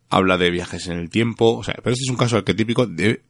habla 0.08 0.38
de 0.38 0.50
viajes 0.50 0.86
en 0.88 0.98
el 0.98 1.10
tiempo, 1.10 1.58
o 1.58 1.64
sea, 1.64 1.74
pero 1.82 1.92
este 1.92 2.04
es 2.04 2.10
un 2.10 2.16
caso 2.16 2.36
arquetípico 2.36 2.86
de 2.86 3.22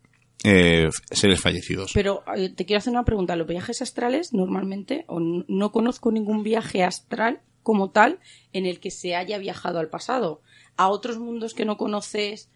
eh, 0.45 0.89
seres 1.11 1.41
fallecidos. 1.41 1.93
Pero 1.93 2.23
eh, 2.35 2.49
te 2.49 2.65
quiero 2.65 2.79
hacer 2.79 2.93
una 2.93 3.05
pregunta. 3.05 3.37
Los 3.37 3.47
viajes 3.47 3.83
astrales, 3.83 4.33
normalmente, 4.33 5.05
o 5.09 5.21
no 5.21 5.73
conozco 5.73 6.11
ningún 6.11 6.43
viaje 6.43 6.83
astral 6.83 7.41
como 7.63 7.91
tal 7.91 8.21
en 8.53 8.67
el 8.67 8.81
que 8.81 8.91
se 8.91 9.15
haya 9.15 9.37
viajado 9.39 9.79
al 9.79 9.91
pasado. 9.91 10.41
A 10.81 10.89
otros 10.89 11.19
mundos 11.19 11.53
que 11.53 11.65
no 11.65 11.77
conoces, 11.77 12.49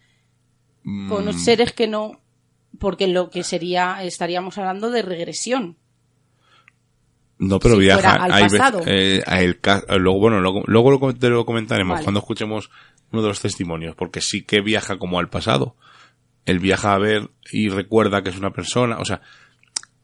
con 1.07 1.25
Mm, 1.25 1.33
seres 1.37 1.73
que 1.73 1.87
no. 1.87 2.21
Porque 2.79 3.07
lo 3.07 3.29
que 3.29 3.43
sería, 3.43 4.03
estaríamos 4.03 4.57
hablando 4.57 4.89
de 4.89 5.01
regresión. 5.01 5.77
No, 7.37 7.59
pero 7.59 7.75
si 7.75 7.81
viaja. 7.81 8.15
al 8.15 8.31
hay 8.31 8.43
pasado. 8.43 8.81
eh, 8.85 9.21
a 9.25 9.41
el 9.41 9.59
luego, 9.99 10.19
bueno, 10.19 10.39
luego, 10.41 10.63
luego 10.67 11.13
te 11.13 11.29
lo 11.29 11.45
comentaremos 11.45 11.95
Vale. 11.95 12.03
cuando 12.03 12.19
escuchemos 12.19 12.69
uno 13.11 13.21
de 13.21 13.27
los 13.27 13.41
testimonios, 13.41 13.95
porque 13.95 14.21
sí 14.21 14.43
que 14.43 14.61
viaja 14.61 14.97
como 14.97 15.19
al 15.19 15.29
pasado. 15.29 15.75
Él 16.45 16.59
viaja 16.59 16.93
a 16.93 16.97
ver 16.99 17.29
y 17.51 17.69
recuerda 17.69 18.23
que 18.23 18.29
es 18.29 18.37
una 18.37 18.51
persona, 18.51 18.97
o 18.99 19.05
sea, 19.05 19.21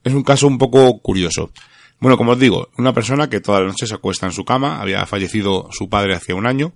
es 0.03 0.13
un 0.13 0.23
caso 0.23 0.47
un 0.47 0.57
poco 0.57 0.99
curioso. 1.01 1.51
Bueno, 1.99 2.17
como 2.17 2.31
os 2.31 2.39
digo, 2.39 2.69
una 2.77 2.93
persona 2.93 3.29
que 3.29 3.41
toda 3.41 3.61
la 3.61 3.67
noche 3.67 3.85
se 3.87 3.93
acuesta 3.95 4.25
en 4.25 4.31
su 4.31 4.43
cama, 4.43 4.81
había 4.81 5.05
fallecido 5.05 5.69
su 5.71 5.87
padre 5.89 6.15
hacía 6.15 6.35
un 6.35 6.47
año, 6.47 6.73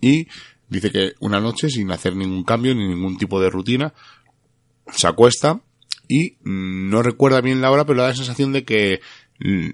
y 0.00 0.28
dice 0.68 0.90
que 0.90 1.12
una 1.20 1.40
noche, 1.40 1.68
sin 1.70 1.90
hacer 1.90 2.16
ningún 2.16 2.44
cambio 2.44 2.74
ni 2.74 2.86
ningún 2.86 3.16
tipo 3.16 3.40
de 3.40 3.50
rutina, 3.50 3.94
se 4.92 5.06
acuesta 5.06 5.60
y 6.08 6.36
no 6.42 7.02
recuerda 7.02 7.40
bien 7.40 7.60
la 7.60 7.70
hora, 7.70 7.84
pero 7.84 8.02
da 8.02 8.08
la 8.08 8.14
sensación 8.14 8.52
de 8.52 8.64
que 8.64 9.00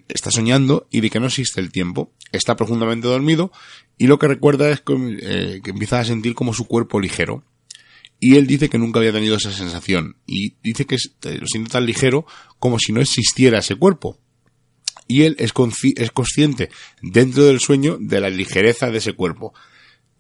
está 0.09 0.31
soñando 0.31 0.89
y 0.91 1.01
de 1.01 1.11
que 1.11 1.21
no 1.21 1.27
existe 1.27 1.61
el 1.61 1.71
tiempo. 1.71 2.13
Está 2.33 2.57
profundamente 2.57 3.09
dormido 3.09 3.53
y 3.99 4.07
lo 4.07 4.19
que 4.19 4.29
recuerda 4.29 4.71
es 4.71 4.81
que, 4.81 4.95
eh, 5.21 5.61
que 5.63 5.71
empieza 5.71 6.01
a 6.01 6.05
sentir 6.05 6.35
como 6.35 6.55
su 6.55 6.67
cuerpo 6.67 7.01
ligero. 7.01 7.45
Y 8.19 8.37
él 8.37 8.47
dice 8.47 8.69
que 8.69 8.79
nunca 8.79 9.01
había 9.01 9.13
tenido 9.13 9.37
esa 9.37 9.51
sensación 9.51 10.17
y 10.27 10.55
dice 10.63 10.87
que 10.87 10.95
eh, 10.95 11.39
lo 11.39 11.47
siente 11.47 11.71
tan 11.73 11.85
ligero 11.85 12.25
como 12.59 12.79
si 12.79 12.93
no 12.93 13.01
existiera 13.01 13.59
ese 13.59 13.75
cuerpo. 13.75 14.19
Y 15.09 15.23
él 15.23 15.37
es, 15.39 15.53
es 15.97 16.11
consciente 16.13 16.71
dentro 17.03 17.45
del 17.45 17.61
sueño 17.61 17.99
de 18.01 18.21
la 18.21 18.31
ligereza 18.31 18.91
de 18.91 18.99
ese 18.99 19.13
cuerpo. 19.13 19.53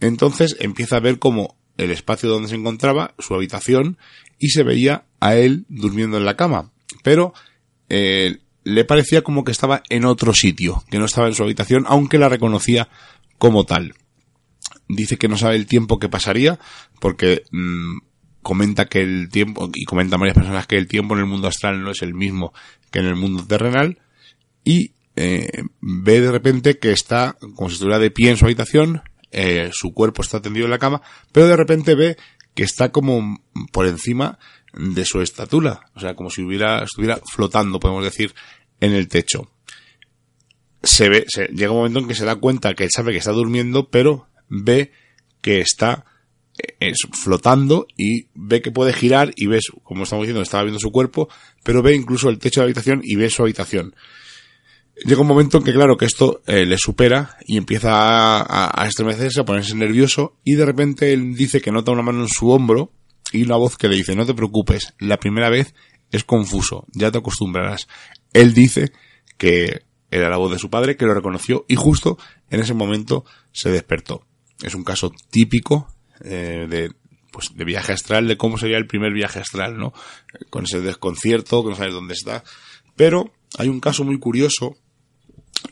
Entonces 0.02 0.56
empieza 0.58 0.96
a 0.96 1.00
ver 1.00 1.18
como 1.18 1.56
el 1.78 1.90
espacio 1.90 2.28
donde 2.28 2.48
se 2.48 2.56
encontraba, 2.56 3.14
su 3.18 3.34
habitación, 3.34 3.98
y 4.38 4.50
se 4.50 4.64
veía 4.64 5.06
a 5.20 5.36
él 5.36 5.64
durmiendo 5.68 6.18
en 6.18 6.24
la 6.24 6.36
cama. 6.36 6.72
Pero 7.02 7.32
eh, 7.88 8.38
le 8.64 8.84
parecía 8.84 9.22
como 9.22 9.44
que 9.44 9.52
estaba 9.52 9.82
en 9.88 10.04
otro 10.04 10.34
sitio, 10.34 10.82
que 10.90 10.98
no 10.98 11.04
estaba 11.04 11.28
en 11.28 11.34
su 11.34 11.44
habitación, 11.44 11.84
aunque 11.86 12.18
la 12.18 12.28
reconocía 12.28 12.88
como 13.38 13.64
tal. 13.64 13.94
Dice 14.88 15.16
que 15.16 15.28
no 15.28 15.36
sabe 15.36 15.54
el 15.54 15.66
tiempo 15.66 15.98
que 15.98 16.08
pasaría, 16.08 16.58
porque 17.00 17.42
mm, 17.52 17.98
comenta 18.42 18.86
que 18.86 19.02
el 19.02 19.28
tiempo, 19.30 19.70
y 19.72 19.84
comentan 19.84 20.20
varias 20.20 20.36
personas 20.36 20.66
que 20.66 20.76
el 20.76 20.88
tiempo 20.88 21.14
en 21.14 21.20
el 21.20 21.26
mundo 21.26 21.46
astral 21.46 21.82
no 21.82 21.92
es 21.92 22.02
el 22.02 22.14
mismo 22.14 22.52
que 22.90 22.98
en 22.98 23.06
el 23.06 23.16
mundo 23.16 23.46
terrenal, 23.46 24.00
y 24.64 24.94
eh, 25.14 25.62
ve 25.80 26.20
de 26.20 26.32
repente 26.32 26.78
que 26.78 26.90
está 26.90 27.36
como 27.54 27.68
si 27.68 27.74
estuviera 27.74 28.00
de 28.00 28.10
pie 28.10 28.30
en 28.30 28.36
su 28.36 28.44
habitación, 28.44 29.02
eh, 29.32 29.70
su 29.72 29.92
cuerpo 29.92 30.22
está 30.22 30.40
tendido 30.40 30.66
en 30.66 30.70
la 30.70 30.78
cama, 30.78 31.02
pero 31.32 31.48
de 31.48 31.56
repente 31.56 31.94
ve 31.94 32.16
que 32.54 32.62
está 32.62 32.92
como 32.92 33.42
por 33.72 33.86
encima 33.86 34.38
de 34.74 35.04
su 35.04 35.20
estatura, 35.20 35.90
o 35.94 36.00
sea, 36.00 36.14
como 36.14 36.30
si 36.30 36.42
hubiera, 36.42 36.84
estuviera 36.84 37.18
flotando, 37.30 37.80
podemos 37.80 38.04
decir, 38.04 38.34
en 38.80 38.92
el 38.92 39.08
techo. 39.08 39.50
Se 40.82 41.08
ve, 41.08 41.24
se, 41.28 41.46
llega 41.46 41.70
un 41.70 41.78
momento 41.78 42.00
en 42.00 42.08
que 42.08 42.14
se 42.14 42.24
da 42.24 42.36
cuenta 42.36 42.74
que 42.74 42.88
sabe 42.90 43.12
que 43.12 43.18
está 43.18 43.32
durmiendo, 43.32 43.88
pero 43.88 44.28
ve 44.48 44.92
que 45.40 45.60
está 45.60 46.04
eh, 46.80 46.92
flotando 47.12 47.86
y 47.96 48.26
ve 48.34 48.60
que 48.60 48.70
puede 48.70 48.92
girar 48.92 49.32
y 49.36 49.46
ves, 49.46 49.64
como 49.82 50.04
estamos 50.04 50.24
diciendo, 50.24 50.42
estaba 50.42 50.64
viendo 50.64 50.80
su 50.80 50.90
cuerpo, 50.90 51.28
pero 51.62 51.82
ve 51.82 51.94
incluso 51.94 52.28
el 52.28 52.38
techo 52.38 52.60
de 52.60 52.66
la 52.66 52.68
habitación 52.68 53.00
y 53.02 53.16
ve 53.16 53.30
su 53.30 53.42
habitación 53.42 53.94
llega 54.96 55.20
un 55.20 55.26
momento 55.26 55.58
en 55.58 55.64
que 55.64 55.72
claro 55.72 55.96
que 55.96 56.04
esto 56.04 56.42
eh, 56.46 56.66
le 56.66 56.78
supera 56.78 57.36
y 57.46 57.56
empieza 57.56 57.90
a, 57.92 58.86
estremecerse, 58.86 59.40
a 59.40 59.44
ponerse 59.44 59.74
nervioso 59.74 60.36
y 60.44 60.54
de 60.54 60.64
repente 60.64 61.12
él 61.12 61.34
dice 61.34 61.60
que 61.60 61.72
nota 61.72 61.92
una 61.92 62.02
mano 62.02 62.22
en 62.22 62.28
su 62.28 62.50
hombro 62.50 62.92
y 63.32 63.42
una 63.42 63.56
voz 63.56 63.76
que 63.76 63.88
le 63.88 63.96
dice 63.96 64.14
no 64.14 64.26
te 64.26 64.34
preocupes, 64.34 64.94
la 64.98 65.18
primera 65.18 65.48
vez 65.48 65.74
es 66.10 66.24
confuso, 66.24 66.86
ya 66.92 67.10
te 67.10 67.18
acostumbrarás. 67.18 67.88
Él 68.32 68.52
dice 68.52 68.92
que 69.38 69.82
era 70.10 70.28
la 70.28 70.36
voz 70.36 70.52
de 70.52 70.58
su 70.58 70.68
padre, 70.68 70.96
que 70.96 71.06
lo 71.06 71.14
reconoció 71.14 71.64
y 71.68 71.74
justo 71.74 72.18
en 72.50 72.60
ese 72.60 72.74
momento 72.74 73.24
se 73.50 73.70
despertó. 73.70 74.26
Es 74.62 74.74
un 74.74 74.84
caso 74.84 75.10
típico 75.30 75.88
eh, 76.20 76.66
de 76.68 76.92
pues 77.32 77.56
de 77.56 77.64
viaje 77.64 77.92
astral, 77.92 78.28
de 78.28 78.36
cómo 78.36 78.58
sería 78.58 78.76
el 78.76 78.86
primer 78.86 79.14
viaje 79.14 79.40
astral, 79.40 79.78
¿no? 79.78 79.94
Con 80.50 80.64
ese 80.64 80.80
desconcierto, 80.80 81.64
que 81.64 81.70
no 81.70 81.76
sabes 81.76 81.94
dónde 81.94 82.12
está. 82.12 82.44
Pero 82.94 83.32
hay 83.56 83.68
un 83.68 83.80
caso 83.80 84.04
muy 84.04 84.18
curioso 84.18 84.76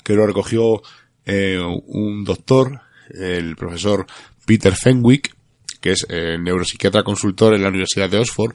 que 0.03 0.15
lo 0.15 0.27
recogió 0.27 0.83
eh, 1.25 1.59
un 1.59 2.25
doctor, 2.25 2.81
el 3.11 3.57
profesor 3.57 4.07
Peter 4.47 4.75
Fenwick, 4.75 5.35
que 5.81 5.93
es 5.93 6.07
eh, 6.09 6.37
neuropsiquiatra 6.39 7.03
consultor 7.03 7.55
en 7.55 7.63
la 7.63 7.69
Universidad 7.69 8.11
de 8.11 8.19
Oxford, 8.19 8.53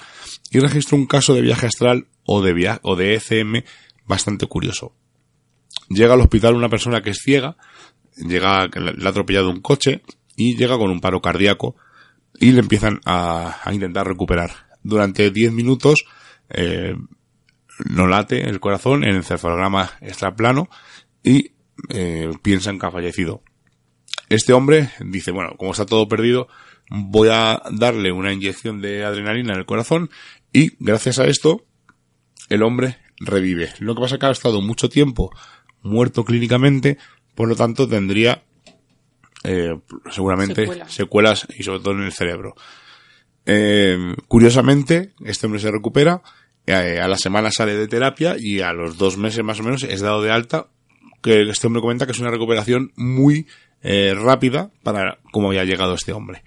y 0.51 0.59
registró 0.59 0.97
un 0.97 1.07
caso 1.07 1.33
de 1.33 1.41
viaje 1.41 1.67
astral 1.67 2.07
o 2.25 2.41
de, 2.41 2.53
via 2.53 2.79
o 2.83 2.95
de 2.95 3.15
ECM 3.15 3.63
bastante 4.05 4.45
curioso. 4.47 4.93
Llega 5.89 6.13
al 6.13 6.21
hospital 6.21 6.55
una 6.55 6.69
persona 6.69 7.01
que 7.01 7.11
es 7.11 7.19
ciega, 7.23 7.57
llega, 8.15 8.67
le 8.67 9.05
ha 9.05 9.09
atropellado 9.09 9.49
un 9.49 9.61
coche 9.61 10.01
y 10.35 10.55
llega 10.55 10.77
con 10.77 10.89
un 10.89 11.01
paro 11.01 11.21
cardíaco 11.21 11.75
y 12.39 12.51
le 12.51 12.59
empiezan 12.59 13.01
a, 13.05 13.59
a 13.63 13.73
intentar 13.73 14.07
recuperar. 14.07 14.51
Durante 14.83 15.31
10 15.31 15.51
minutos 15.51 16.05
eh, 16.49 16.95
no 17.83 18.07
late 18.07 18.47
el 18.49 18.59
corazón, 18.59 19.03
el 19.03 19.15
encefalograma 19.15 19.91
está 20.01 20.35
plano 20.35 20.69
y 21.25 21.53
eh, 21.89 22.29
piensan 22.43 22.79
que 22.79 22.85
ha 22.85 22.91
fallecido. 22.91 23.41
Este 24.29 24.53
hombre 24.53 24.89
dice, 25.03 25.31
bueno, 25.31 25.55
como 25.57 25.71
está 25.71 25.85
todo 25.85 26.07
perdido, 26.07 26.47
voy 26.89 27.29
a 27.31 27.61
darle 27.71 28.11
una 28.11 28.31
inyección 28.31 28.79
de 28.79 29.03
adrenalina 29.03 29.53
en 29.53 29.59
el 29.59 29.65
corazón 29.65 30.09
y 30.53 30.71
gracias 30.79 31.19
a 31.19 31.25
esto 31.25 31.65
el 32.49 32.63
hombre 32.63 32.97
revive. 33.17 33.73
Lo 33.79 33.95
que 33.95 34.01
pasa 34.01 34.15
es 34.15 34.19
que 34.19 34.25
ha 34.27 34.31
estado 34.31 34.61
mucho 34.61 34.87
tiempo 34.87 35.31
muerto 35.81 36.23
clínicamente, 36.23 36.97
por 37.33 37.49
lo 37.49 37.55
tanto 37.55 37.87
tendría 37.87 38.43
eh, 39.43 39.79
seguramente 40.11 40.61
Secuelas. 40.61 40.93
secuelas 40.93 41.47
y 41.57 41.63
sobre 41.63 41.79
todo 41.79 41.93
en 41.95 42.03
el 42.03 42.13
cerebro. 42.13 42.55
Eh, 43.47 44.15
curiosamente, 44.27 45.13
este 45.23 45.45
hombre 45.45 45.61
se 45.61 45.71
recupera, 45.71 46.21
eh, 46.65 46.99
a 46.99 47.07
la 47.07 47.17
semana 47.17 47.51
sale 47.51 47.75
de 47.75 47.87
terapia 47.87 48.35
y 48.39 48.61
a 48.61 48.73
los 48.73 48.97
dos 48.97 49.17
meses 49.17 49.43
más 49.43 49.59
o 49.59 49.63
menos 49.63 49.83
es 49.83 50.01
dado 50.01 50.23
de 50.23 50.31
alta, 50.31 50.69
que 51.25 51.41
este 51.41 51.65
hombre 51.65 51.81
comenta 51.81 52.05
que 52.05 52.11
es 52.11 52.19
una 52.19 52.29
recuperación 52.29 52.93
muy 52.95 53.47
eh, 53.81 54.13
rápida 54.15 54.69
para 54.83 55.17
cómo 55.31 55.47
había 55.47 55.63
llegado 55.63 55.95
este 55.95 56.13
hombre. 56.13 56.43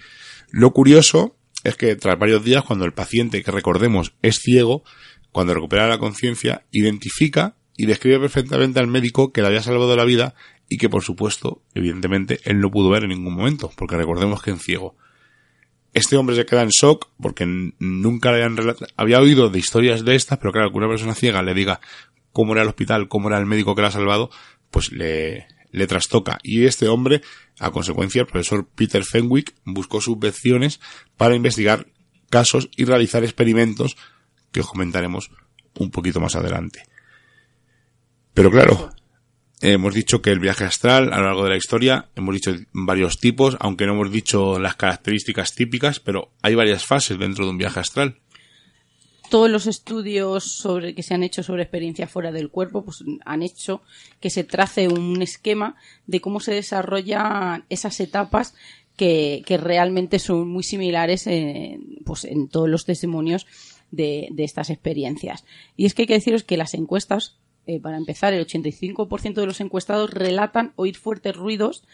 Lo 0.51 0.71
curioso 0.71 1.37
es 1.65 1.75
que 1.75 1.97
tras 1.97 2.17
varios 2.17 2.45
días, 2.45 2.63
cuando 2.63 2.85
el 2.85 2.93
paciente, 2.93 3.43
que 3.43 3.51
recordemos 3.51 4.15
es 4.23 4.39
ciego, 4.39 4.85
cuando 5.33 5.53
recupera 5.53 5.89
la 5.89 5.99
conciencia, 5.99 6.65
identifica 6.71 7.57
y 7.77 7.87
describe 7.87 8.21
perfectamente 8.21 8.79
al 8.79 8.87
médico 8.87 9.33
que 9.33 9.41
le 9.41 9.49
había 9.49 9.63
salvado 9.63 9.97
la 9.97 10.05
vida 10.05 10.37
y 10.69 10.77
que 10.77 10.89
por 10.89 11.03
supuesto, 11.03 11.61
evidentemente, 11.75 12.39
él 12.45 12.61
no 12.61 12.71
pudo 12.71 12.91
ver 12.91 13.03
en 13.03 13.11
ningún 13.11 13.35
momento, 13.35 13.73
porque 13.77 13.97
recordemos 13.97 14.43
que 14.43 14.53
es 14.53 14.63
ciego. 14.63 14.95
Este 15.93 16.17
hombre 16.17 16.37
se 16.37 16.47
queda 16.47 16.63
en 16.63 16.69
shock 16.69 17.09
porque 17.21 17.47
nunca 17.81 18.31
le 18.31 18.45
habían 18.45 18.77
había 18.97 19.19
oído 19.19 19.51
de 19.51 19.59
historias 19.59 20.05
de 20.05 20.15
estas, 20.15 20.39
pero 20.39 20.53
claro, 20.53 20.71
que 20.71 20.79
una 20.79 20.89
persona 20.89 21.17
ciega 21.17 21.43
le 21.43 21.55
diga 21.55 21.81
cómo 22.31 22.53
era 22.53 22.63
el 22.63 22.69
hospital, 22.69 23.09
cómo 23.09 23.29
era 23.29 23.39
el 23.39 23.47
médico 23.47 23.75
que 23.75 23.83
la 23.83 23.89
ha 23.89 23.91
salvado, 23.91 24.31
pues 24.71 24.93
le, 24.93 25.47
trastoca. 25.87 26.39
Y 26.43 26.65
este 26.65 26.89
hombre, 26.89 27.23
a 27.59 27.71
consecuencia, 27.71 28.23
el 28.23 28.27
profesor 28.27 28.69
Peter 28.75 29.05
Fenwick 29.05 29.55
buscó 29.65 30.01
subvenciones 30.01 30.81
para 31.17 31.35
investigar 31.35 31.87
casos 32.31 32.69
y 32.77 32.85
realizar 32.85 33.25
experimentos 33.25 33.97
que 34.53 34.61
os 34.61 34.67
comentaremos 34.67 35.31
un 35.79 35.91
poquito 35.91 36.21
más 36.21 36.37
adelante. 36.37 36.85
Pero 38.35 38.51
claro, 38.51 38.91
hemos 39.61 39.95
dicho 39.95 40.23
que 40.23 40.31
el 40.31 40.41
viaje 40.41 40.65
astral 40.65 41.13
a 41.13 41.19
lo 41.19 41.25
largo 41.25 41.45
de 41.45 41.51
la 41.51 41.57
historia, 41.57 42.09
hemos 42.15 42.35
dicho 42.35 42.55
varios 42.73 43.19
tipos, 43.19 43.57
aunque 43.61 43.87
no 43.87 43.95
hemos 43.95 44.11
dicho 44.11 44.59
las 44.59 44.77
características 44.77 45.55
típicas, 45.55 46.01
pero 46.01 46.33
hay 46.43 46.55
varias 46.55 46.85
fases 46.85 47.19
dentro 47.19 47.45
de 47.45 47.51
un 47.51 47.59
viaje 47.59 47.81
astral. 47.81 48.21
Todos 49.29 49.51
los 49.51 49.67
estudios 49.67 50.45
sobre 50.45 50.95
que 50.95 51.03
se 51.03 51.15
han 51.15 51.23
hecho 51.23 51.43
sobre 51.43 51.63
experiencia 51.63 52.07
fuera 52.07 52.33
del 52.33 52.51
cuerpo 52.51 52.85
pues 52.85 53.05
han 53.25 53.43
hecho 53.43 53.83
que 54.21 54.31
se 54.31 54.45
trace 54.45 54.89
un 54.89 55.21
esquema 55.23 55.77
de 56.07 56.21
cómo 56.21 56.41
se 56.41 56.55
desarrollan 56.55 57.65
esas 57.69 58.01
etapas 58.01 58.55
que, 58.97 59.43
que 59.47 59.57
realmente 59.57 60.19
son 60.19 60.49
muy 60.49 60.65
similares 60.65 61.27
en, 61.27 62.01
pues 62.05 62.25
en 62.25 62.49
todos 62.49 62.69
los 62.69 62.85
testimonios 62.85 63.47
de, 63.91 64.29
de 64.33 64.45
estas 64.45 64.71
experiencias. 64.71 65.45
Y 65.77 65.87
es 65.87 65.95
que 65.95 66.03
hay 66.03 66.07
que 66.07 66.15
deciros 66.15 66.43
que 66.43 66.57
las 66.57 66.75
encuestas, 66.75 67.37
eh, 67.67 67.81
para 67.81 67.97
empezar, 67.97 68.33
el 68.35 68.47
85% 68.47 69.35
de 69.35 69.47
los 69.47 69.61
encuestados 69.61 70.11
relatan 70.11 70.73
oír 70.77 70.97
fuertes 70.97 71.37
ruidos 71.37 71.85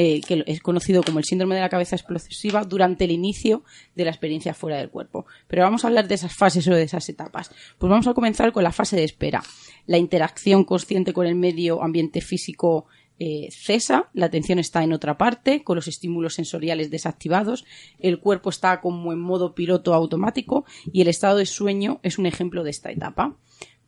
eh, 0.00 0.20
que 0.20 0.44
es 0.46 0.60
conocido 0.60 1.02
como 1.02 1.18
el 1.18 1.24
síndrome 1.24 1.56
de 1.56 1.60
la 1.60 1.68
cabeza 1.68 1.96
explosiva, 1.96 2.62
durante 2.62 3.04
el 3.04 3.10
inicio 3.10 3.64
de 3.96 4.04
la 4.04 4.10
experiencia 4.12 4.54
fuera 4.54 4.78
del 4.78 4.90
cuerpo. 4.90 5.26
Pero 5.48 5.64
vamos 5.64 5.84
a 5.84 5.88
hablar 5.88 6.06
de 6.06 6.14
esas 6.14 6.32
fases 6.32 6.68
o 6.68 6.74
de 6.74 6.84
esas 6.84 7.08
etapas. 7.08 7.50
Pues 7.78 7.90
vamos 7.90 8.06
a 8.06 8.14
comenzar 8.14 8.52
con 8.52 8.62
la 8.62 8.70
fase 8.70 8.94
de 8.94 9.02
espera. 9.02 9.42
La 9.86 9.98
interacción 9.98 10.62
consciente 10.62 11.12
con 11.12 11.26
el 11.26 11.34
medio 11.34 11.82
ambiente 11.82 12.20
físico 12.20 12.86
eh, 13.18 13.48
cesa, 13.50 14.08
la 14.12 14.26
atención 14.26 14.60
está 14.60 14.84
en 14.84 14.92
otra 14.92 15.18
parte, 15.18 15.64
con 15.64 15.74
los 15.74 15.88
estímulos 15.88 16.34
sensoriales 16.34 16.92
desactivados, 16.92 17.64
el 17.98 18.20
cuerpo 18.20 18.50
está 18.50 18.80
como 18.80 19.12
en 19.12 19.18
modo 19.18 19.56
piloto 19.56 19.94
automático 19.94 20.64
y 20.92 21.00
el 21.00 21.08
estado 21.08 21.38
de 21.38 21.46
sueño 21.46 21.98
es 22.04 22.18
un 22.18 22.26
ejemplo 22.26 22.62
de 22.62 22.70
esta 22.70 22.92
etapa. 22.92 23.36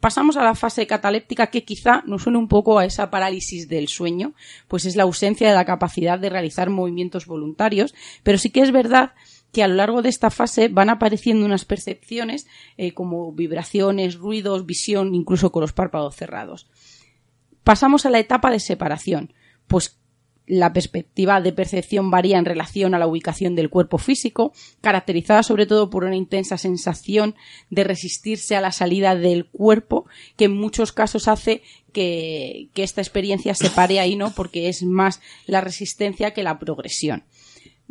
Pasamos 0.01 0.39
a 0.39 0.45
la 0.45 0.55
fase 0.55 0.87
cataléptica 0.87 1.49
que 1.49 1.65
quizá 1.65 2.03
nos 2.07 2.23
suene 2.23 2.39
un 2.39 2.49
poco 2.49 2.79
a 2.79 2.87
esa 2.87 3.11
parálisis 3.11 3.69
del 3.69 3.89
sueño, 3.89 4.33
pues 4.67 4.87
es 4.87 4.97
la 4.97 5.03
ausencia 5.03 5.49
de 5.49 5.55
la 5.55 5.67
capacidad 5.67 6.19
de 6.19 6.31
realizar 6.31 6.71
movimientos 6.71 7.27
voluntarios, 7.27 7.95
pero 8.23 8.39
sí 8.39 8.49
que 8.49 8.61
es 8.61 8.73
verdad 8.73 9.13
que 9.53 9.63
a 9.63 9.69
lo 9.69 9.75
largo 9.75 10.01
de 10.01 10.09
esta 10.09 10.31
fase 10.31 10.69
van 10.69 10.89
apareciendo 10.89 11.45
unas 11.45 11.67
percepciones 11.67 12.47
eh, 12.79 12.95
como 12.95 13.33
vibraciones, 13.33 14.17
ruidos, 14.17 14.65
visión, 14.65 15.15
incluso 15.15 15.53
con 15.53 15.61
los 15.61 15.73
párpados 15.73 16.17
cerrados. 16.17 16.69
Pasamos 17.63 18.07
a 18.07 18.11
la 18.11 18.21
etapa 18.21 18.51
de 18.51 18.61
separación, 18.61 19.35
pues 19.67 20.01
la 20.51 20.73
perspectiva 20.73 21.41
de 21.41 21.53
percepción 21.53 22.11
varía 22.11 22.37
en 22.37 22.45
relación 22.45 22.95
a 22.95 22.99
la 22.99 23.07
ubicación 23.07 23.55
del 23.55 23.71
cuerpo 23.71 23.99
físico, 23.99 24.53
caracterizada 24.81 25.45
sobre 25.45 25.65
todo 25.65 25.91
por 25.91 26.05
una 26.05 26.17
intensa 26.17 26.59
sensación 26.59 27.37
de 27.71 27.85
resistirse 27.85 28.57
a 28.57 28.61
la 28.61 28.73
salida 28.73 29.15
del 29.15 29.47
cuerpo, 29.47 30.07
que 30.37 30.47
en 30.47 30.57
muchos 30.57 30.93
casos 30.93 31.29
hace 31.29 31.63
que, 31.93 32.69
esta 32.75 33.01
experiencia 33.01 33.55
se 33.55 33.71
pare 33.71 34.01
ahí, 34.01 34.17
¿no? 34.17 34.33
Porque 34.33 34.69
es 34.69 34.83
más 34.83 35.21
la 35.47 35.61
resistencia 35.61 36.33
que 36.33 36.43
la 36.43 36.59
progresión 36.59 37.25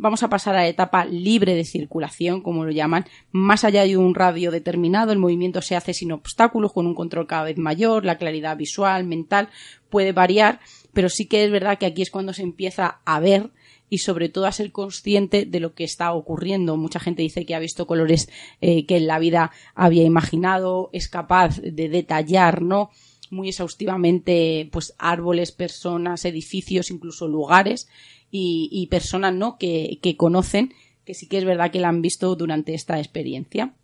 vamos 0.02 0.22
a 0.22 0.30
pasar 0.30 0.54
a 0.54 0.62
la 0.62 0.68
etapa 0.68 1.04
libre 1.04 1.54
de 1.54 1.66
circulación, 1.66 2.40
como 2.40 2.64
lo 2.64 2.70
llaman. 2.70 3.04
Más 3.32 3.64
allá 3.64 3.84
de 3.84 3.98
un 3.98 4.14
radio 4.14 4.50
determinado, 4.50 5.12
el 5.12 5.18
movimiento 5.18 5.60
se 5.60 5.76
hace 5.76 5.92
sin 5.92 6.10
obstáculos, 6.10 6.72
con 6.72 6.86
un 6.86 6.94
control 6.94 7.26
cada 7.26 7.44
vez 7.44 7.58
mayor, 7.58 8.06
la 8.06 8.16
claridad 8.16 8.56
visual, 8.56 9.04
mental, 9.04 9.50
puede 9.90 10.12
variar, 10.12 10.60
pero 10.92 11.08
sí 11.08 11.26
que 11.26 11.44
es 11.44 11.50
verdad 11.50 11.78
que 11.78 11.86
aquí 11.86 12.02
es 12.02 12.10
cuando 12.10 12.32
se 12.32 12.42
empieza 12.42 13.00
a 13.04 13.20
ver 13.20 13.50
y 13.88 13.98
sobre 13.98 14.28
todo 14.28 14.46
a 14.46 14.52
ser 14.52 14.72
consciente 14.72 15.46
de 15.46 15.60
lo 15.60 15.74
que 15.74 15.84
está 15.84 16.12
ocurriendo. 16.12 16.76
Mucha 16.76 17.00
gente 17.00 17.22
dice 17.22 17.44
que 17.44 17.54
ha 17.54 17.58
visto 17.58 17.86
colores 17.86 18.28
eh, 18.60 18.86
que 18.86 18.96
en 18.96 19.06
la 19.06 19.18
vida 19.18 19.50
había 19.74 20.04
imaginado, 20.04 20.90
es 20.92 21.08
capaz 21.08 21.60
de 21.60 21.88
detallar, 21.88 22.62
¿no? 22.62 22.90
muy 23.30 23.48
exhaustivamente 23.48 24.68
pues 24.72 24.94
árboles, 24.98 25.52
personas, 25.52 26.24
edificios, 26.24 26.90
incluso 26.90 27.28
lugares 27.28 27.88
y, 28.30 28.86
personas 28.90 29.34
¿no? 29.34 29.56
Que, 29.58 29.98
que, 30.02 30.16
conocen, 30.16 30.72
que 31.04 31.14
sí 31.14 31.26
que 31.26 31.38
es 31.38 31.44
verdad 31.44 31.70
que 31.70 31.80
la 31.80 31.88
han 31.88 32.02
visto 32.02 32.34
durante 32.36 32.74
esta 32.74 32.98
experiencia. 32.98 33.74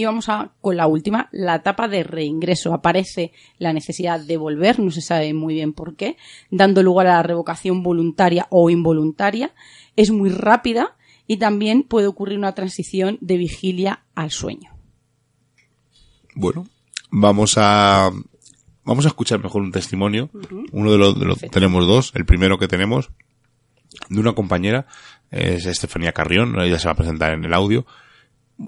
Y 0.00 0.04
vamos 0.06 0.30
a 0.30 0.52
con 0.62 0.78
la 0.78 0.86
última, 0.86 1.28
la 1.30 1.56
etapa 1.56 1.86
de 1.86 2.02
reingreso. 2.02 2.72
Aparece 2.72 3.32
la 3.58 3.74
necesidad 3.74 4.18
de 4.18 4.38
volver, 4.38 4.80
no 4.80 4.90
se 4.90 5.02
sabe 5.02 5.34
muy 5.34 5.52
bien 5.52 5.74
por 5.74 5.94
qué, 5.94 6.16
dando 6.50 6.82
lugar 6.82 7.06
a 7.06 7.16
la 7.16 7.22
revocación 7.22 7.82
voluntaria 7.82 8.46
o 8.48 8.70
involuntaria. 8.70 9.52
Es 9.96 10.10
muy 10.10 10.30
rápida 10.30 10.96
y 11.26 11.36
también 11.36 11.82
puede 11.82 12.06
ocurrir 12.06 12.38
una 12.38 12.54
transición 12.54 13.18
de 13.20 13.36
vigilia 13.36 14.04
al 14.14 14.30
sueño. 14.30 14.70
Bueno, 16.34 16.66
vamos 17.10 17.56
a 17.58 18.10
vamos 18.82 19.04
a 19.04 19.08
escuchar 19.08 19.42
mejor 19.42 19.60
un 19.60 19.70
testimonio. 19.70 20.30
Uno 20.72 20.92
de 20.92 20.96
los, 20.96 21.20
de 21.20 21.26
los 21.26 21.40
tenemos 21.40 21.86
dos. 21.86 22.12
El 22.14 22.24
primero 22.24 22.58
que 22.58 22.68
tenemos 22.68 23.10
de 24.08 24.18
una 24.18 24.32
compañera, 24.32 24.86
es 25.30 25.66
Estefanía 25.66 26.12
Carrión, 26.12 26.58
ella 26.58 26.78
se 26.78 26.88
va 26.88 26.92
a 26.92 26.96
presentar 26.96 27.34
en 27.34 27.44
el 27.44 27.52
audio, 27.52 27.84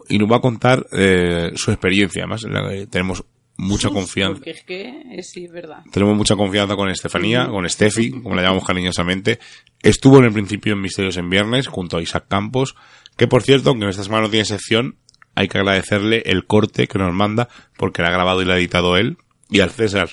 y 0.08 0.18
nos 0.18 0.30
va 0.30 0.36
a 0.36 0.40
contar 0.40 0.86
eh, 0.92 1.52
su 1.54 1.70
experiencia. 1.70 2.24
Además, 2.24 2.42
tenemos 2.90 3.24
mucha 3.56 3.90
confianza. 3.90 4.34
Porque 4.34 4.50
es 4.50 4.62
que 4.64 5.02
es 5.10 5.52
verdad. 5.52 5.82
Tenemos 5.90 6.16
mucha 6.16 6.36
confianza 6.36 6.76
con 6.76 6.88
Estefanía, 6.90 7.46
con 7.46 7.68
Steffi, 7.68 8.10
como 8.10 8.34
la 8.34 8.42
llamamos 8.42 8.64
cariñosamente. 8.64 9.38
Estuvo 9.80 10.18
en 10.18 10.24
el 10.24 10.32
principio 10.32 10.72
en 10.72 10.80
Misterios 10.80 11.16
en 11.16 11.28
Viernes 11.28 11.66
junto 11.66 11.96
a 11.96 12.02
Isaac 12.02 12.26
Campos, 12.28 12.74
que 13.16 13.28
por 13.28 13.42
cierto, 13.42 13.70
aunque 13.70 13.84
en 13.84 13.90
esta 13.90 14.04
semana 14.04 14.24
no 14.24 14.30
tiene 14.30 14.44
sección, 14.44 14.96
hay 15.34 15.48
que 15.48 15.58
agradecerle 15.58 16.22
el 16.26 16.46
corte 16.46 16.86
que 16.86 16.98
nos 16.98 17.14
manda 17.14 17.48
porque 17.76 18.02
lo 18.02 18.08
ha 18.08 18.12
grabado 18.12 18.42
y 18.42 18.44
lo 18.44 18.52
ha 18.52 18.58
editado 18.58 18.96
él, 18.96 19.16
y 19.50 19.60
al 19.60 19.70
César, 19.70 20.10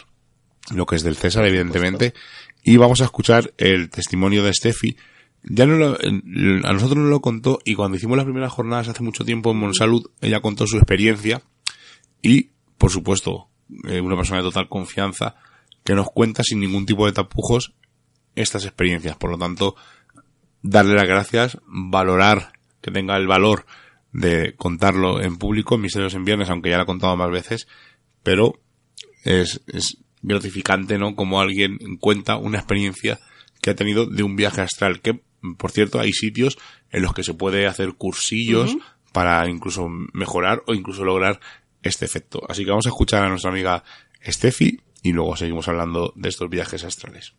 lo 0.73 0.85
que 0.85 0.95
es 0.95 1.03
del 1.03 1.15
César, 1.15 1.45
evidentemente, 1.45 2.13
y 2.63 2.77
vamos 2.77 3.01
a 3.01 3.05
escuchar 3.05 3.53
el 3.57 3.89
testimonio 3.89 4.43
de 4.43 4.53
Steffi. 4.53 4.97
Ya 5.43 5.65
no 5.65 5.77
lo, 5.77 5.93
a 5.95 6.73
nosotros 6.73 6.97
nos 6.97 7.09
lo 7.09 7.21
contó 7.21 7.59
y 7.63 7.75
cuando 7.75 7.97
hicimos 7.97 8.17
las 8.17 8.25
primeras 8.25 8.51
jornadas 8.51 8.89
hace 8.89 9.03
mucho 9.03 9.23
tiempo 9.23 9.51
en 9.51 9.57
Monsalud, 9.57 10.09
ella 10.21 10.41
contó 10.41 10.67
su 10.67 10.77
experiencia 10.77 11.41
y, 12.21 12.49
por 12.77 12.91
supuesto, 12.91 13.47
eh, 13.87 14.01
una 14.01 14.15
persona 14.15 14.39
de 14.39 14.47
total 14.47 14.67
confianza 14.67 15.35
que 15.83 15.95
nos 15.95 16.07
cuenta 16.07 16.43
sin 16.43 16.59
ningún 16.59 16.85
tipo 16.85 17.05
de 17.05 17.13
tapujos 17.13 17.73
estas 18.35 18.65
experiencias. 18.65 19.15
Por 19.17 19.31
lo 19.31 19.37
tanto, 19.37 19.75
darle 20.61 20.95
las 20.95 21.07
gracias, 21.07 21.57
valorar 21.65 22.53
que 22.81 22.91
tenga 22.91 23.15
el 23.17 23.27
valor 23.27 23.65
de 24.11 24.55
contarlo 24.55 25.21
en 25.21 25.37
público, 25.37 25.77
Misterios 25.77 26.15
en 26.15 26.25
Viernes, 26.25 26.49
aunque 26.49 26.69
ya 26.69 26.77
lo 26.77 26.83
ha 26.83 26.87
contado 26.87 27.15
más 27.15 27.31
veces, 27.31 27.67
pero 28.23 28.59
es, 29.23 29.61
es 29.67 29.97
gratificante, 30.21 30.97
¿no? 30.97 31.15
Como 31.15 31.39
alguien 31.39 31.77
cuenta 31.99 32.37
una 32.37 32.57
experiencia 32.57 33.19
que 33.61 33.69
ha 33.69 33.75
tenido 33.75 34.05
de 34.05 34.23
un 34.23 34.35
viaje 34.35 34.61
astral, 34.61 35.01
que, 35.01 35.21
por 35.57 35.71
cierto, 35.71 35.99
hay 35.99 36.13
sitios 36.13 36.57
en 36.91 37.01
los 37.01 37.13
que 37.13 37.23
se 37.23 37.33
puede 37.33 37.67
hacer 37.67 37.93
cursillos 37.93 38.77
para 39.11 39.47
incluso 39.49 39.87
mejorar 40.13 40.63
o 40.67 40.73
incluso 40.73 41.03
lograr 41.03 41.39
este 41.81 42.05
efecto. 42.05 42.41
Así 42.47 42.63
que 42.63 42.71
vamos 42.71 42.85
a 42.85 42.89
escuchar 42.89 43.23
a 43.23 43.29
nuestra 43.29 43.51
amiga 43.51 43.83
Steffi 44.25 44.81
y 45.01 45.13
luego 45.13 45.35
seguimos 45.35 45.67
hablando 45.67 46.13
de 46.15 46.29
estos 46.29 46.49
viajes 46.49 46.83
astrales. 46.83 47.33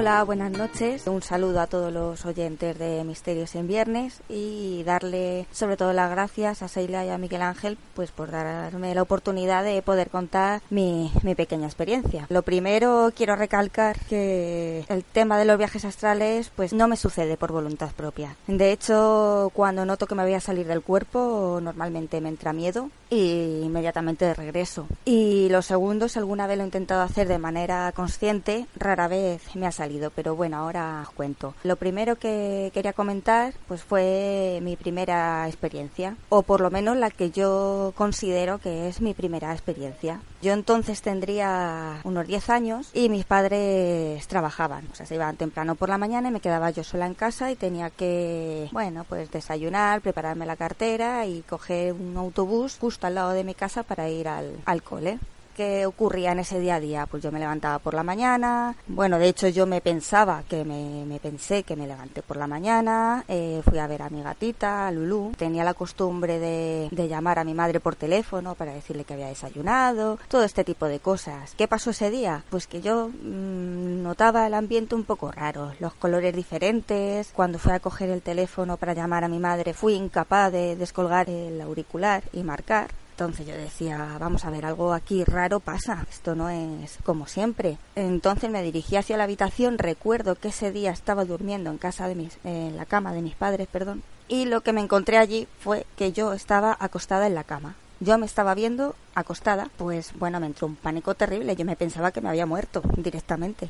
Hola, 0.00 0.24
buenas 0.24 0.50
noches. 0.50 1.06
Un 1.06 1.20
saludo 1.20 1.60
a 1.60 1.66
todos 1.66 1.92
los 1.92 2.24
oyentes 2.24 2.78
de 2.78 3.04
Misterios 3.04 3.54
en 3.54 3.68
Viernes 3.68 4.22
y 4.30 4.82
darle 4.84 5.46
sobre 5.52 5.76
todo 5.76 5.92
las 5.92 6.10
gracias 6.10 6.62
a 6.62 6.68
Seila 6.68 7.04
y 7.04 7.10
a 7.10 7.18
Miguel 7.18 7.42
Ángel 7.42 7.76
pues 7.92 8.10
por 8.10 8.30
darme 8.30 8.94
la 8.94 9.02
oportunidad 9.02 9.62
de 9.62 9.82
poder 9.82 10.08
contar 10.08 10.62
mi, 10.70 11.12
mi 11.22 11.34
pequeña 11.34 11.66
experiencia. 11.66 12.24
Lo 12.30 12.40
primero 12.40 13.12
quiero 13.14 13.36
recalcar 13.36 14.00
que 14.08 14.86
el 14.88 15.04
tema 15.04 15.38
de 15.38 15.44
los 15.44 15.58
viajes 15.58 15.84
astrales 15.84 16.50
pues 16.56 16.72
no 16.72 16.88
me 16.88 16.96
sucede 16.96 17.36
por 17.36 17.52
voluntad 17.52 17.90
propia. 17.94 18.36
De 18.46 18.72
hecho, 18.72 19.50
cuando 19.52 19.84
noto 19.84 20.06
que 20.06 20.14
me 20.14 20.22
voy 20.22 20.32
a 20.32 20.40
salir 20.40 20.66
del 20.66 20.80
cuerpo, 20.80 21.60
normalmente 21.62 22.22
me 22.22 22.30
entra 22.30 22.54
miedo 22.54 22.88
y 23.10 23.60
inmediatamente 23.64 24.32
regreso. 24.32 24.86
Y 25.04 25.50
lo 25.50 25.60
segundo, 25.60 26.08
si 26.08 26.18
alguna 26.18 26.46
vez 26.46 26.56
lo 26.56 26.62
he 26.62 26.68
intentado 26.68 27.02
hacer 27.02 27.28
de 27.28 27.36
manera 27.36 27.92
consciente, 27.92 28.66
rara 28.76 29.06
vez 29.06 29.42
me 29.54 29.66
ha 29.66 29.72
salido 29.72 29.89
pero 30.14 30.36
bueno, 30.36 30.58
ahora 30.58 31.02
os 31.02 31.10
cuento. 31.10 31.54
Lo 31.64 31.76
primero 31.76 32.16
que 32.16 32.70
quería 32.72 32.92
comentar 32.92 33.52
pues 33.66 33.82
fue 33.82 34.60
mi 34.62 34.76
primera 34.76 35.48
experiencia, 35.48 36.16
o 36.28 36.42
por 36.42 36.60
lo 36.60 36.70
menos 36.70 36.96
la 36.96 37.10
que 37.10 37.30
yo 37.30 37.92
considero 37.96 38.58
que 38.58 38.88
es 38.88 39.00
mi 39.00 39.14
primera 39.14 39.52
experiencia. 39.52 40.20
Yo 40.42 40.52
entonces 40.52 41.02
tendría 41.02 42.00
unos 42.04 42.26
10 42.26 42.50
años 42.50 42.90
y 42.94 43.08
mis 43.08 43.24
padres 43.24 44.26
trabajaban, 44.26 44.86
o 44.90 44.94
sea, 44.94 45.04
se 45.04 45.16
iban 45.16 45.36
temprano 45.36 45.74
por 45.74 45.88
la 45.88 45.98
mañana 45.98 46.28
y 46.28 46.32
me 46.32 46.40
quedaba 46.40 46.70
yo 46.70 46.82
sola 46.82 47.06
en 47.06 47.14
casa 47.14 47.50
y 47.50 47.56
tenía 47.56 47.90
que, 47.90 48.68
bueno, 48.72 49.04
pues 49.08 49.30
desayunar, 49.30 50.00
prepararme 50.00 50.46
la 50.46 50.56
cartera 50.56 51.26
y 51.26 51.42
coger 51.42 51.92
un 51.92 52.16
autobús 52.16 52.78
justo 52.80 53.06
al 53.06 53.16
lado 53.16 53.30
de 53.30 53.44
mi 53.44 53.54
casa 53.54 53.82
para 53.82 54.08
ir 54.08 54.28
al, 54.28 54.56
al 54.64 54.82
cole. 54.82 55.18
¿Qué 55.60 55.84
ocurría 55.84 56.32
en 56.32 56.38
ese 56.38 56.58
día 56.58 56.76
a 56.76 56.80
día? 56.80 57.04
Pues 57.04 57.22
yo 57.22 57.30
me 57.30 57.38
levantaba 57.38 57.78
por 57.80 57.92
la 57.92 58.02
mañana, 58.02 58.74
bueno, 58.86 59.18
de 59.18 59.28
hecho 59.28 59.46
yo 59.48 59.66
me 59.66 59.82
pensaba 59.82 60.42
que 60.48 60.64
me, 60.64 61.20
pensé 61.20 61.64
que 61.64 61.76
me 61.76 61.86
levanté 61.86 62.22
por 62.22 62.38
la 62.38 62.46
mañana, 62.46 63.26
eh, 63.28 63.60
fui 63.68 63.78
a 63.78 63.86
ver 63.86 64.00
a 64.00 64.08
mi 64.08 64.22
gatita, 64.22 64.88
a 64.88 64.90
Lulú, 64.90 65.32
tenía 65.36 65.62
la 65.62 65.74
costumbre 65.74 66.38
de, 66.38 66.88
llamar 67.06 67.38
a 67.38 67.44
mi 67.44 67.52
madre 67.52 67.78
por 67.78 67.94
teléfono 67.94 68.54
para 68.54 68.72
decirle 68.72 69.04
que 69.04 69.12
había 69.12 69.26
desayunado, 69.26 70.18
todo 70.28 70.44
este 70.44 70.64
tipo 70.64 70.86
de 70.86 70.98
cosas. 70.98 71.54
¿Qué 71.58 71.68
pasó 71.68 71.90
ese 71.90 72.08
día? 72.08 72.42
Pues 72.48 72.66
que 72.66 72.80
yo 72.80 73.08
mm, 73.08 74.02
notaba 74.02 74.46
el 74.46 74.54
ambiente 74.54 74.94
un 74.94 75.04
poco 75.04 75.30
raro, 75.30 75.72
los 75.78 75.92
colores 75.92 76.34
diferentes, 76.34 77.32
cuando 77.34 77.58
fui 77.58 77.72
a 77.72 77.80
coger 77.80 78.08
el 78.08 78.22
teléfono 78.22 78.78
para 78.78 78.94
llamar 78.94 79.24
a 79.24 79.28
mi 79.28 79.38
madre 79.38 79.74
fui 79.74 79.92
incapaz 79.92 80.52
de 80.52 80.74
descolgar 80.76 81.28
el 81.28 81.60
auricular 81.60 82.22
y 82.32 82.44
marcar 82.44 82.88
entonces 83.20 83.46
yo 83.46 83.54
decía, 83.54 84.16
vamos 84.18 84.46
a 84.46 84.50
ver, 84.50 84.64
algo 84.64 84.94
aquí 84.94 85.24
raro 85.24 85.60
pasa, 85.60 86.06
esto 86.10 86.34
no 86.34 86.48
es 86.48 86.96
como 87.04 87.26
siempre. 87.26 87.76
Entonces 87.94 88.50
me 88.50 88.62
dirigí 88.62 88.96
hacia 88.96 89.18
la 89.18 89.24
habitación, 89.24 89.76
recuerdo 89.76 90.36
que 90.36 90.48
ese 90.48 90.72
día 90.72 90.90
estaba 90.90 91.26
durmiendo 91.26 91.70
en 91.70 91.76
casa 91.76 92.08
de 92.08 92.14
mis, 92.14 92.38
en 92.44 92.78
la 92.78 92.86
cama 92.86 93.12
de 93.12 93.20
mis 93.20 93.34
padres, 93.34 93.68
perdón, 93.70 94.02
y 94.26 94.46
lo 94.46 94.62
que 94.62 94.72
me 94.72 94.80
encontré 94.80 95.18
allí 95.18 95.46
fue 95.58 95.84
que 95.98 96.12
yo 96.12 96.32
estaba 96.32 96.74
acostada 96.80 97.26
en 97.26 97.34
la 97.34 97.44
cama. 97.44 97.74
Yo 98.00 98.16
me 98.16 98.24
estaba 98.24 98.54
viendo 98.54 98.94
acostada, 99.14 99.68
pues 99.76 100.12
bueno, 100.18 100.40
me 100.40 100.46
entró 100.46 100.66
un 100.66 100.76
pánico 100.76 101.14
terrible. 101.14 101.54
Yo 101.56 101.66
me 101.66 101.76
pensaba 101.76 102.12
que 102.12 102.22
me 102.22 102.30
había 102.30 102.46
muerto 102.46 102.80
directamente. 102.96 103.68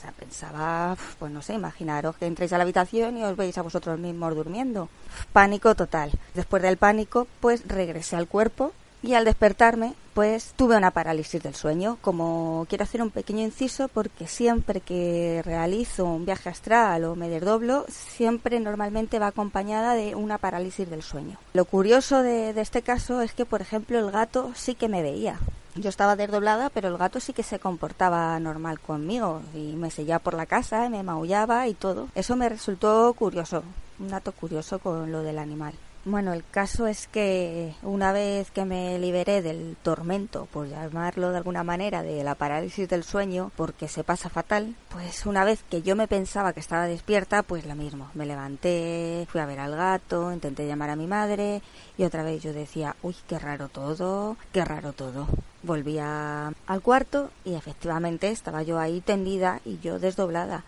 O 0.00 0.02
sea, 0.02 0.12
pensaba, 0.12 0.96
pues 1.18 1.30
no 1.30 1.42
sé, 1.42 1.52
imaginaros 1.52 2.16
que 2.16 2.24
entréis 2.24 2.54
a 2.54 2.56
la 2.56 2.62
habitación 2.62 3.18
y 3.18 3.22
os 3.22 3.36
veis 3.36 3.58
a 3.58 3.62
vosotros 3.62 3.98
mismos 3.98 4.34
durmiendo. 4.34 4.88
Pánico 5.34 5.74
total. 5.74 6.10
Después 6.32 6.62
del 6.62 6.78
pánico, 6.78 7.26
pues 7.40 7.68
regresé 7.68 8.16
al 8.16 8.26
cuerpo 8.26 8.72
y 9.02 9.12
al 9.12 9.26
despertarme, 9.26 9.92
pues 10.14 10.54
tuve 10.56 10.78
una 10.78 10.90
parálisis 10.90 11.42
del 11.42 11.54
sueño. 11.54 11.98
Como 12.00 12.64
quiero 12.70 12.84
hacer 12.84 13.02
un 13.02 13.10
pequeño 13.10 13.42
inciso, 13.42 13.88
porque 13.88 14.26
siempre 14.26 14.80
que 14.80 15.42
realizo 15.44 16.06
un 16.06 16.24
viaje 16.24 16.48
astral 16.48 17.04
o 17.04 17.14
me 17.14 17.28
desdoblo, 17.28 17.84
siempre 17.90 18.58
normalmente 18.58 19.18
va 19.18 19.26
acompañada 19.26 19.94
de 19.94 20.14
una 20.14 20.38
parálisis 20.38 20.88
del 20.88 21.02
sueño. 21.02 21.36
Lo 21.52 21.66
curioso 21.66 22.22
de, 22.22 22.54
de 22.54 22.60
este 22.62 22.80
caso 22.80 23.20
es 23.20 23.34
que, 23.34 23.44
por 23.44 23.60
ejemplo, 23.60 23.98
el 23.98 24.10
gato 24.10 24.52
sí 24.54 24.74
que 24.74 24.88
me 24.88 25.02
veía. 25.02 25.38
Yo 25.76 25.88
estaba 25.88 26.16
desdoblada, 26.16 26.68
pero 26.70 26.88
el 26.88 26.98
gato 26.98 27.20
sí 27.20 27.32
que 27.32 27.44
se 27.44 27.60
comportaba 27.60 28.38
normal 28.40 28.80
conmigo 28.80 29.40
y 29.54 29.74
me 29.76 29.90
seguía 29.90 30.18
por 30.18 30.34
la 30.34 30.46
casa, 30.46 30.86
y 30.86 30.90
me 30.90 31.02
maullaba 31.02 31.68
y 31.68 31.74
todo. 31.74 32.08
Eso 32.14 32.34
me 32.36 32.48
resultó 32.48 33.12
curioso, 33.14 33.62
un 34.00 34.08
dato 34.08 34.32
curioso 34.32 34.80
con 34.80 35.12
lo 35.12 35.22
del 35.22 35.38
animal. 35.38 35.74
Bueno, 36.06 36.32
el 36.32 36.42
caso 36.50 36.86
es 36.86 37.08
que 37.08 37.74
una 37.82 38.10
vez 38.12 38.50
que 38.50 38.64
me 38.64 38.98
liberé 38.98 39.42
del 39.42 39.76
tormento, 39.82 40.46
por 40.46 40.66
llamarlo 40.66 41.30
de 41.30 41.36
alguna 41.36 41.62
manera, 41.62 42.02
de 42.02 42.24
la 42.24 42.34
parálisis 42.34 42.88
del 42.88 43.04
sueño, 43.04 43.52
porque 43.54 43.86
se 43.86 44.02
pasa 44.02 44.30
fatal, 44.30 44.74
pues 44.88 45.26
una 45.26 45.44
vez 45.44 45.62
que 45.68 45.82
yo 45.82 45.96
me 45.96 46.08
pensaba 46.08 46.54
que 46.54 46.60
estaba 46.60 46.86
despierta, 46.86 47.42
pues 47.42 47.66
lo 47.66 47.74
mismo. 47.74 48.10
Me 48.14 48.24
levanté, 48.24 49.26
fui 49.30 49.42
a 49.42 49.46
ver 49.46 49.60
al 49.60 49.76
gato, 49.76 50.32
intenté 50.32 50.66
llamar 50.66 50.88
a 50.88 50.96
mi 50.96 51.06
madre 51.06 51.60
y 51.98 52.04
otra 52.04 52.22
vez 52.22 52.42
yo 52.42 52.54
decía, 52.54 52.96
uy, 53.02 53.14
qué 53.28 53.38
raro 53.38 53.68
todo, 53.68 54.38
qué 54.52 54.64
raro 54.64 54.94
todo. 54.94 55.26
Volvía 55.62 56.52
al 56.66 56.80
cuarto 56.80 57.30
y 57.44 57.54
efectivamente 57.54 58.30
estaba 58.30 58.62
yo 58.62 58.78
ahí 58.78 59.00
tendida 59.00 59.60
y 59.64 59.78
yo 59.80 59.98
desdoblada. 59.98 60.64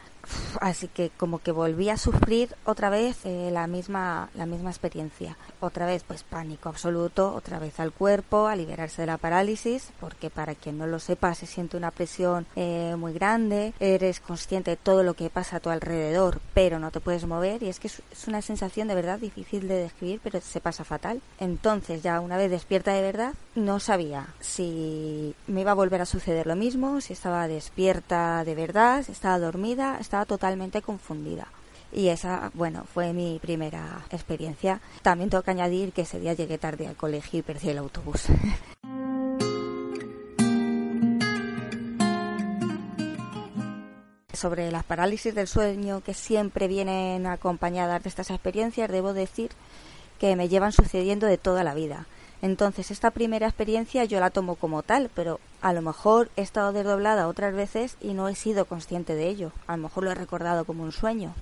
Así 0.60 0.88
que 0.88 1.10
como 1.16 1.40
que 1.40 1.50
volví 1.50 1.88
a 1.88 1.96
sufrir 1.96 2.54
otra 2.64 2.90
vez 2.90 3.24
eh, 3.24 3.50
la 3.52 3.66
misma 3.66 4.30
la 4.34 4.46
misma 4.46 4.70
experiencia. 4.70 5.36
Otra 5.60 5.86
vez 5.86 6.04
pues 6.06 6.22
pánico 6.22 6.68
absoluto, 6.68 7.34
otra 7.34 7.58
vez 7.58 7.80
al 7.80 7.92
cuerpo, 7.92 8.46
a 8.46 8.56
liberarse 8.56 9.02
de 9.02 9.06
la 9.06 9.18
parálisis, 9.18 9.90
porque 10.00 10.30
para 10.30 10.54
quien 10.54 10.78
no 10.78 10.86
lo 10.86 10.98
sepa 10.98 11.34
se 11.34 11.46
siente 11.46 11.76
una 11.76 11.90
presión 11.90 12.46
eh, 12.56 12.94
muy 12.96 13.12
grande, 13.12 13.72
eres 13.80 14.20
consciente 14.20 14.72
de 14.72 14.76
todo 14.76 15.02
lo 15.02 15.14
que 15.14 15.30
pasa 15.30 15.56
a 15.56 15.60
tu 15.60 15.70
alrededor, 15.70 16.40
pero 16.54 16.78
no 16.78 16.90
te 16.90 17.00
puedes 17.00 17.26
mover 17.26 17.62
y 17.62 17.68
es 17.68 17.80
que 17.80 17.88
es, 17.88 18.02
es 18.12 18.28
una 18.28 18.42
sensación 18.42 18.88
de 18.88 18.94
verdad 18.94 19.18
difícil 19.18 19.66
de 19.68 19.76
describir, 19.76 20.20
pero 20.22 20.40
se 20.40 20.60
pasa 20.60 20.84
fatal. 20.84 21.20
Entonces 21.40 22.02
ya 22.02 22.20
una 22.20 22.36
vez 22.36 22.50
despierta 22.50 22.92
de 22.92 23.02
verdad, 23.02 23.34
no 23.54 23.80
sabía 23.80 24.28
si 24.40 24.81
me 25.46 25.60
iba 25.60 25.70
a 25.72 25.74
volver 25.74 26.00
a 26.00 26.06
suceder 26.06 26.46
lo 26.46 26.56
mismo, 26.56 27.00
si 27.00 27.12
estaba 27.12 27.48
despierta 27.48 28.44
de 28.44 28.54
verdad, 28.54 29.02
si 29.02 29.12
estaba 29.12 29.38
dormida, 29.38 29.98
estaba 30.00 30.24
totalmente 30.24 30.82
confundida. 30.82 31.48
Y 31.92 32.08
esa, 32.08 32.50
bueno, 32.54 32.84
fue 32.92 33.12
mi 33.12 33.38
primera 33.40 34.02
experiencia. 34.10 34.80
También 35.02 35.28
tengo 35.28 35.42
que 35.42 35.50
añadir 35.50 35.92
que 35.92 36.02
ese 36.02 36.18
día 36.18 36.32
llegué 36.32 36.56
tarde 36.58 36.86
al 36.86 36.96
colegio 36.96 37.40
y 37.40 37.42
perdí 37.42 37.68
el 37.68 37.78
autobús. 37.78 38.26
Sobre 44.32 44.70
las 44.72 44.84
parálisis 44.84 45.34
del 45.34 45.46
sueño 45.46 46.00
que 46.00 46.14
siempre 46.14 46.66
vienen 46.66 47.26
acompañadas 47.26 48.02
de 48.02 48.08
estas 48.08 48.30
experiencias, 48.30 48.90
debo 48.90 49.12
decir 49.12 49.50
que 50.18 50.34
me 50.34 50.48
llevan 50.48 50.72
sucediendo 50.72 51.26
de 51.26 51.36
toda 51.36 51.62
la 51.62 51.74
vida. 51.74 52.06
Entonces, 52.42 52.90
esta 52.90 53.12
primera 53.12 53.46
experiencia 53.46 54.04
yo 54.04 54.18
la 54.18 54.30
tomo 54.30 54.56
como 54.56 54.82
tal, 54.82 55.10
pero 55.14 55.38
a 55.60 55.72
lo 55.72 55.80
mejor 55.80 56.28
he 56.36 56.42
estado 56.42 56.72
desdoblada 56.72 57.28
otras 57.28 57.54
veces 57.54 57.96
y 58.00 58.14
no 58.14 58.28
he 58.28 58.34
sido 58.34 58.64
consciente 58.64 59.14
de 59.14 59.28
ello. 59.28 59.52
A 59.68 59.76
lo 59.76 59.84
mejor 59.84 60.02
lo 60.02 60.10
he 60.10 60.16
recordado 60.16 60.64
como 60.64 60.82
un 60.82 60.90
sueño. 60.90 61.34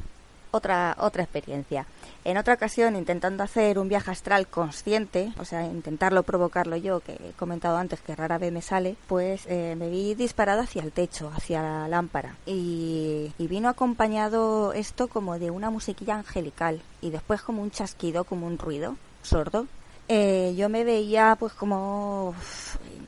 Otra, 0.52 0.96
otra 0.98 1.22
experiencia. 1.22 1.86
En 2.24 2.36
otra 2.36 2.54
ocasión, 2.54 2.96
intentando 2.96 3.42
hacer 3.42 3.78
un 3.78 3.88
viaje 3.88 4.10
astral 4.10 4.48
consciente, 4.48 5.32
o 5.38 5.44
sea, 5.44 5.64
intentarlo 5.64 6.22
provocarlo 6.22 6.76
yo, 6.76 7.00
que 7.00 7.12
he 7.12 7.32
comentado 7.38 7.78
antes 7.78 8.00
que 8.00 8.16
rara 8.16 8.36
vez 8.36 8.52
me 8.52 8.60
sale, 8.60 8.96
pues 9.06 9.46
eh, 9.46 9.76
me 9.78 9.88
vi 9.88 10.14
disparada 10.14 10.64
hacia 10.64 10.82
el 10.82 10.92
techo, 10.92 11.32
hacia 11.34 11.62
la 11.62 11.88
lámpara. 11.88 12.36
Y, 12.44 13.32
y 13.38 13.46
vino 13.46 13.70
acompañado 13.70 14.74
esto 14.74 15.08
como 15.08 15.38
de 15.38 15.50
una 15.50 15.70
musiquilla 15.70 16.16
angelical 16.16 16.82
y 17.00 17.08
después 17.08 17.40
como 17.40 17.62
un 17.62 17.70
chasquido, 17.70 18.24
como 18.24 18.46
un 18.46 18.58
ruido 18.58 18.96
sordo 19.22 19.66
eh, 20.12 20.54
yo 20.56 20.68
me 20.68 20.82
veía 20.82 21.36
pues 21.38 21.52
como 21.52 22.34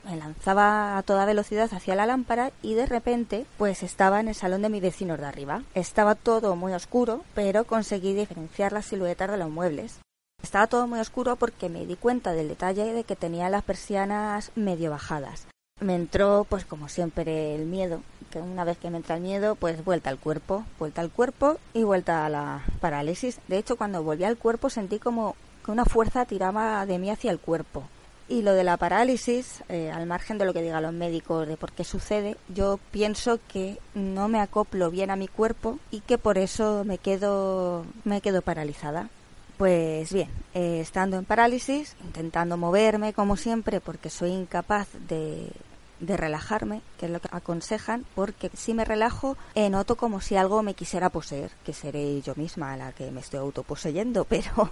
me 0.05 0.15
lanzaba 0.15 0.97
a 0.97 1.03
toda 1.03 1.25
velocidad 1.25 1.69
hacia 1.73 1.95
la 1.95 2.05
lámpara 2.05 2.53
y 2.61 2.75
de 2.75 2.85
repente 2.85 3.45
pues 3.57 3.83
estaba 3.83 4.21
en 4.21 4.29
el 4.29 4.35
salón 4.35 4.61
de 4.61 4.69
mis 4.69 4.81
vecinos 4.81 5.19
de 5.19 5.25
arriba. 5.25 5.63
Estaba 5.73 6.15
todo 6.15 6.55
muy 6.55 6.71
oscuro, 6.71 7.25
pero 7.35 7.65
conseguí 7.65 8.13
diferenciar 8.13 8.71
las 8.71 8.85
siluetas 8.85 9.29
de 9.29 9.37
los 9.37 9.49
muebles. 9.49 9.99
Estaba 10.41 10.67
todo 10.67 10.87
muy 10.87 11.01
oscuro 11.01 11.35
porque 11.35 11.67
me 11.67 11.85
di 11.85 11.97
cuenta 11.97 12.31
del 12.31 12.47
detalle 12.47 12.93
de 12.93 13.03
que 13.03 13.17
tenía 13.17 13.49
las 13.49 13.63
persianas 13.63 14.51
medio 14.55 14.89
bajadas. 14.89 15.47
Me 15.81 15.95
entró 15.95 16.45
pues 16.47 16.63
como 16.63 16.87
siempre 16.87 17.53
el 17.55 17.65
miedo, 17.65 18.01
que 18.31 18.39
una 18.39 18.63
vez 18.63 18.77
que 18.77 18.89
me 18.89 18.97
entra 18.97 19.15
el 19.15 19.21
miedo 19.21 19.55
pues 19.55 19.83
vuelta 19.83 20.09
al 20.09 20.19
cuerpo, 20.19 20.63
vuelta 20.79 21.01
al 21.01 21.11
cuerpo 21.11 21.57
y 21.73 21.83
vuelta 21.83 22.25
a 22.25 22.29
la 22.29 22.63
parálisis. 22.79 23.39
De 23.49 23.57
hecho 23.57 23.75
cuando 23.75 24.03
volví 24.03 24.23
al 24.23 24.37
cuerpo 24.37 24.69
sentí 24.69 24.99
como 24.99 25.35
que 25.63 25.71
una 25.71 25.85
fuerza 25.85 26.25
tiraba 26.25 26.85
de 26.85 26.99
mí 26.99 27.09
hacia 27.09 27.31
el 27.31 27.39
cuerpo. 27.39 27.83
Y 28.29 28.41
lo 28.41 28.53
de 28.53 28.63
la 28.63 28.77
parálisis, 28.77 29.63
eh, 29.67 29.91
al 29.91 30.05
margen 30.05 30.37
de 30.37 30.45
lo 30.45 30.53
que 30.53 30.61
digan 30.61 30.81
los 30.81 30.93
médicos 30.93 31.47
de 31.47 31.57
por 31.57 31.71
qué 31.73 31.83
sucede, 31.83 32.37
yo 32.47 32.79
pienso 32.91 33.39
que 33.47 33.77
no 33.93 34.27
me 34.27 34.39
acoplo 34.39 34.89
bien 34.89 35.11
a 35.11 35.15
mi 35.15 35.27
cuerpo 35.27 35.77
y 35.91 35.99
que 35.99 36.17
por 36.17 36.37
eso 36.37 36.83
me 36.85 36.97
quedo, 36.97 37.85
me 38.05 38.21
quedo 38.21 38.41
paralizada. 38.41 39.09
Pues 39.57 40.11
bien, 40.11 40.29
eh, 40.53 40.79
estando 40.79 41.17
en 41.17 41.25
parálisis, 41.25 41.95
intentando 42.03 42.57
moverme 42.57 43.13
como 43.13 43.37
siempre, 43.37 43.81
porque 43.81 44.09
soy 44.09 44.31
incapaz 44.31 44.87
de, 45.07 45.51
de 46.05 46.17
relajarme, 46.17 46.81
que 46.99 47.05
es 47.05 47.11
lo 47.11 47.19
que 47.19 47.29
aconsejan, 47.31 48.05
porque 48.15 48.51
si 48.53 48.73
me 48.73 48.85
relajo 48.85 49.37
eh, 49.55 49.69
noto 49.69 49.95
como 49.95 50.21
si 50.21 50.35
algo 50.35 50.61
me 50.61 50.73
quisiera 50.73 51.09
poseer, 51.09 51.51
que 51.65 51.73
seré 51.73 52.21
yo 52.21 52.35
misma 52.35 52.77
la 52.77 52.91
que 52.91 53.09
me 53.11 53.21
estoy 53.21 53.39
autoposeyendo, 53.39 54.25
pero 54.29 54.71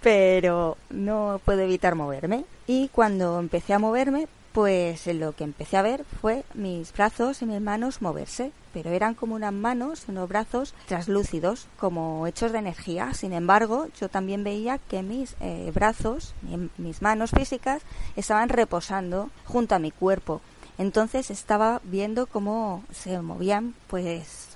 pero 0.00 0.78
no 0.88 1.40
puedo 1.44 1.60
evitar 1.60 1.94
moverme. 1.94 2.44
Y 2.66 2.88
cuando 2.88 3.38
empecé 3.38 3.74
a 3.74 3.78
moverme, 3.78 4.28
pues 4.52 5.06
lo 5.06 5.32
que 5.32 5.44
empecé 5.44 5.76
a 5.76 5.82
ver 5.82 6.04
fue 6.20 6.44
mis 6.54 6.92
brazos 6.92 7.42
y 7.42 7.46
mis 7.46 7.60
manos 7.60 8.02
moverse, 8.02 8.52
pero 8.72 8.90
eran 8.90 9.14
como 9.14 9.34
unas 9.34 9.52
manos, 9.52 10.04
unos 10.08 10.28
brazos 10.28 10.74
translúcidos, 10.86 11.66
como 11.78 12.26
hechos 12.26 12.52
de 12.52 12.58
energía. 12.58 13.14
Sin 13.14 13.32
embargo, 13.32 13.88
yo 14.00 14.08
también 14.08 14.44
veía 14.44 14.78
que 14.78 15.02
mis 15.02 15.36
eh, 15.40 15.70
brazos, 15.74 16.34
mis 16.76 17.02
manos 17.02 17.30
físicas, 17.30 17.82
estaban 18.16 18.48
reposando 18.48 19.30
junto 19.44 19.74
a 19.74 19.78
mi 19.78 19.90
cuerpo. 19.90 20.40
Entonces 20.78 21.30
estaba 21.30 21.82
viendo 21.84 22.26
cómo 22.26 22.84
se 22.90 23.20
movían, 23.20 23.74
pues, 23.86 24.48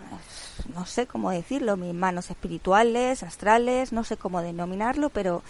no 0.74 0.86
sé 0.86 1.06
cómo 1.06 1.30
decirlo, 1.30 1.76
mis 1.76 1.92
manos 1.92 2.30
espirituales, 2.30 3.22
astrales, 3.22 3.92
no 3.92 4.04
sé 4.04 4.16
cómo 4.16 4.40
denominarlo, 4.40 5.10
pero 5.10 5.42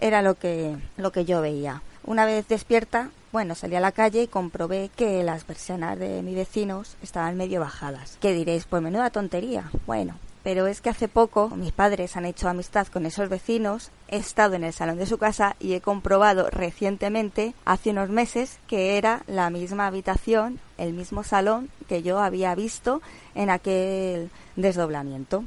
era 0.00 0.20
lo 0.20 0.34
que, 0.34 0.76
lo 0.98 1.12
que 1.12 1.24
yo 1.24 1.40
veía. 1.40 1.80
Una 2.04 2.24
vez 2.26 2.48
despierta, 2.48 3.10
bueno, 3.30 3.54
salí 3.54 3.76
a 3.76 3.80
la 3.80 3.92
calle 3.92 4.22
y 4.22 4.28
comprobé 4.28 4.90
que 4.96 5.22
las 5.22 5.44
persianas 5.44 5.98
de 5.98 6.22
mis 6.22 6.34
vecinos 6.34 6.96
estaban 7.02 7.36
medio 7.36 7.60
bajadas. 7.60 8.18
¿Qué 8.20 8.32
diréis? 8.32 8.64
Pues 8.64 8.82
menuda 8.82 9.10
tontería. 9.10 9.70
Bueno, 9.86 10.16
pero 10.42 10.66
es 10.66 10.80
que 10.80 10.90
hace 10.90 11.08
poco 11.08 11.48
mis 11.50 11.72
padres 11.72 12.16
han 12.16 12.24
hecho 12.24 12.48
amistad 12.48 12.88
con 12.88 13.06
esos 13.06 13.28
vecinos, 13.28 13.90
he 14.08 14.16
estado 14.16 14.54
en 14.54 14.64
el 14.64 14.72
salón 14.72 14.98
de 14.98 15.06
su 15.06 15.16
casa 15.16 15.56
y 15.60 15.74
he 15.74 15.80
comprobado 15.80 16.50
recientemente, 16.50 17.54
hace 17.64 17.90
unos 17.90 18.10
meses, 18.10 18.58
que 18.66 18.98
era 18.98 19.22
la 19.26 19.50
misma 19.50 19.86
habitación, 19.86 20.58
el 20.78 20.92
mismo 20.92 21.22
salón 21.22 21.70
que 21.88 22.02
yo 22.02 22.18
había 22.18 22.54
visto 22.54 23.00
en 23.34 23.50
aquel 23.50 24.30
desdoblamiento. 24.56 25.44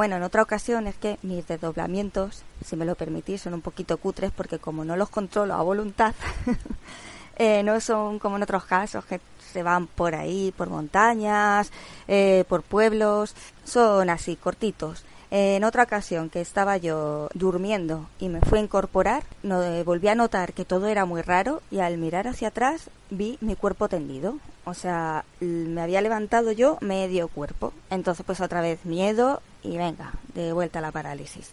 Bueno, 0.00 0.16
en 0.16 0.22
otra 0.22 0.40
ocasión 0.40 0.86
es 0.86 0.94
que 0.94 1.18
mis 1.20 1.46
desdoblamientos, 1.46 2.42
si 2.64 2.74
me 2.74 2.86
lo 2.86 2.94
permitís, 2.94 3.42
son 3.42 3.52
un 3.52 3.60
poquito 3.60 3.98
cutres 3.98 4.30
porque 4.30 4.58
como 4.58 4.82
no 4.82 4.96
los 4.96 5.10
controlo 5.10 5.52
a 5.52 5.60
voluntad, 5.60 6.14
eh, 7.36 7.62
no 7.64 7.78
son 7.80 8.18
como 8.18 8.36
en 8.36 8.42
otros 8.42 8.64
casos 8.64 9.04
que 9.04 9.20
se 9.52 9.62
van 9.62 9.86
por 9.86 10.14
ahí, 10.14 10.54
por 10.56 10.70
montañas, 10.70 11.70
eh, 12.08 12.44
por 12.48 12.62
pueblos, 12.62 13.34
son 13.64 14.08
así, 14.08 14.36
cortitos. 14.36 15.04
En 15.30 15.64
otra 15.64 15.82
ocasión 15.82 16.30
que 16.30 16.40
estaba 16.40 16.78
yo 16.78 17.28
durmiendo 17.34 18.08
y 18.18 18.30
me 18.30 18.40
fui 18.40 18.58
a 18.58 18.62
incorporar, 18.62 19.22
no, 19.42 19.60
volví 19.84 20.08
a 20.08 20.14
notar 20.14 20.54
que 20.54 20.64
todo 20.64 20.86
era 20.86 21.04
muy 21.04 21.20
raro 21.20 21.60
y 21.70 21.80
al 21.80 21.98
mirar 21.98 22.26
hacia 22.26 22.48
atrás 22.48 22.88
vi 23.10 23.36
mi 23.42 23.54
cuerpo 23.54 23.90
tendido. 23.90 24.38
O 24.64 24.72
sea, 24.72 25.26
me 25.40 25.82
había 25.82 26.00
levantado 26.00 26.52
yo 26.52 26.78
medio 26.80 27.28
cuerpo. 27.28 27.74
Entonces 27.90 28.24
pues 28.24 28.40
otra 28.40 28.62
vez 28.62 28.86
miedo 28.86 29.42
y 29.62 29.76
venga, 29.76 30.12
de 30.34 30.52
vuelta 30.52 30.78
a 30.78 30.82
la 30.82 30.92
parálisis. 30.92 31.52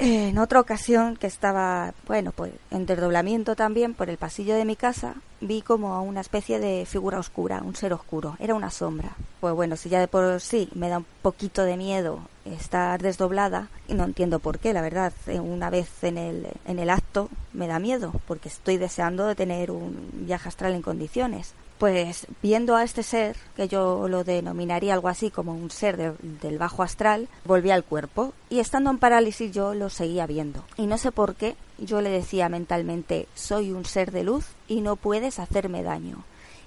En 0.00 0.38
otra 0.38 0.60
ocasión 0.60 1.16
que 1.16 1.26
estaba, 1.26 1.92
bueno, 2.06 2.30
pues 2.30 2.52
en 2.70 2.86
desdoblamiento 2.86 3.56
también 3.56 3.94
por 3.94 4.08
el 4.08 4.16
pasillo 4.16 4.54
de 4.54 4.64
mi 4.64 4.76
casa, 4.76 5.16
vi 5.40 5.60
como 5.60 6.00
una 6.04 6.20
especie 6.20 6.60
de 6.60 6.86
figura 6.86 7.18
oscura, 7.18 7.62
un 7.64 7.74
ser 7.74 7.92
oscuro, 7.92 8.36
era 8.38 8.54
una 8.54 8.70
sombra. 8.70 9.16
Pues 9.40 9.54
bueno, 9.54 9.74
si 9.74 9.88
ya 9.88 9.98
de 9.98 10.06
por 10.06 10.40
sí 10.40 10.68
me 10.72 10.88
da 10.88 10.98
un 10.98 11.06
poquito 11.20 11.64
de 11.64 11.76
miedo 11.76 12.20
estar 12.44 13.02
desdoblada, 13.02 13.70
y 13.88 13.94
no 13.94 14.04
entiendo 14.04 14.38
por 14.38 14.60
qué, 14.60 14.72
la 14.72 14.82
verdad, 14.82 15.12
eh, 15.26 15.40
una 15.40 15.68
vez 15.68 16.04
en 16.04 16.16
el, 16.16 16.46
en 16.64 16.78
el 16.78 16.90
acto 16.90 17.28
me 17.52 17.66
da 17.66 17.80
miedo, 17.80 18.12
porque 18.28 18.48
estoy 18.48 18.76
deseando 18.76 19.26
de 19.26 19.34
tener 19.34 19.72
un 19.72 20.10
viaje 20.12 20.48
astral 20.48 20.74
en 20.74 20.82
condiciones 20.82 21.54
pues 21.78 22.26
viendo 22.42 22.76
a 22.76 22.82
este 22.82 23.02
ser, 23.02 23.36
que 23.56 23.68
yo 23.68 24.08
lo 24.08 24.24
denominaría 24.24 24.94
algo 24.94 25.08
así 25.08 25.30
como 25.30 25.54
un 25.54 25.70
ser 25.70 26.16
del 26.18 26.58
bajo 26.58 26.82
astral, 26.82 27.28
volví 27.44 27.70
al 27.70 27.84
cuerpo 27.84 28.34
y 28.50 28.58
estando 28.58 28.90
en 28.90 28.98
parálisis 28.98 29.52
yo 29.52 29.74
lo 29.74 29.88
seguía 29.88 30.26
viendo. 30.26 30.64
Y 30.76 30.86
no 30.86 30.98
sé 30.98 31.12
por 31.12 31.36
qué 31.36 31.56
yo 31.78 32.00
le 32.00 32.10
decía 32.10 32.48
mentalmente, 32.48 33.28
soy 33.34 33.72
un 33.72 33.84
ser 33.84 34.10
de 34.10 34.24
luz 34.24 34.46
y 34.66 34.80
no 34.80 34.96
puedes 34.96 35.38
hacerme 35.38 35.82
daño. 35.82 36.24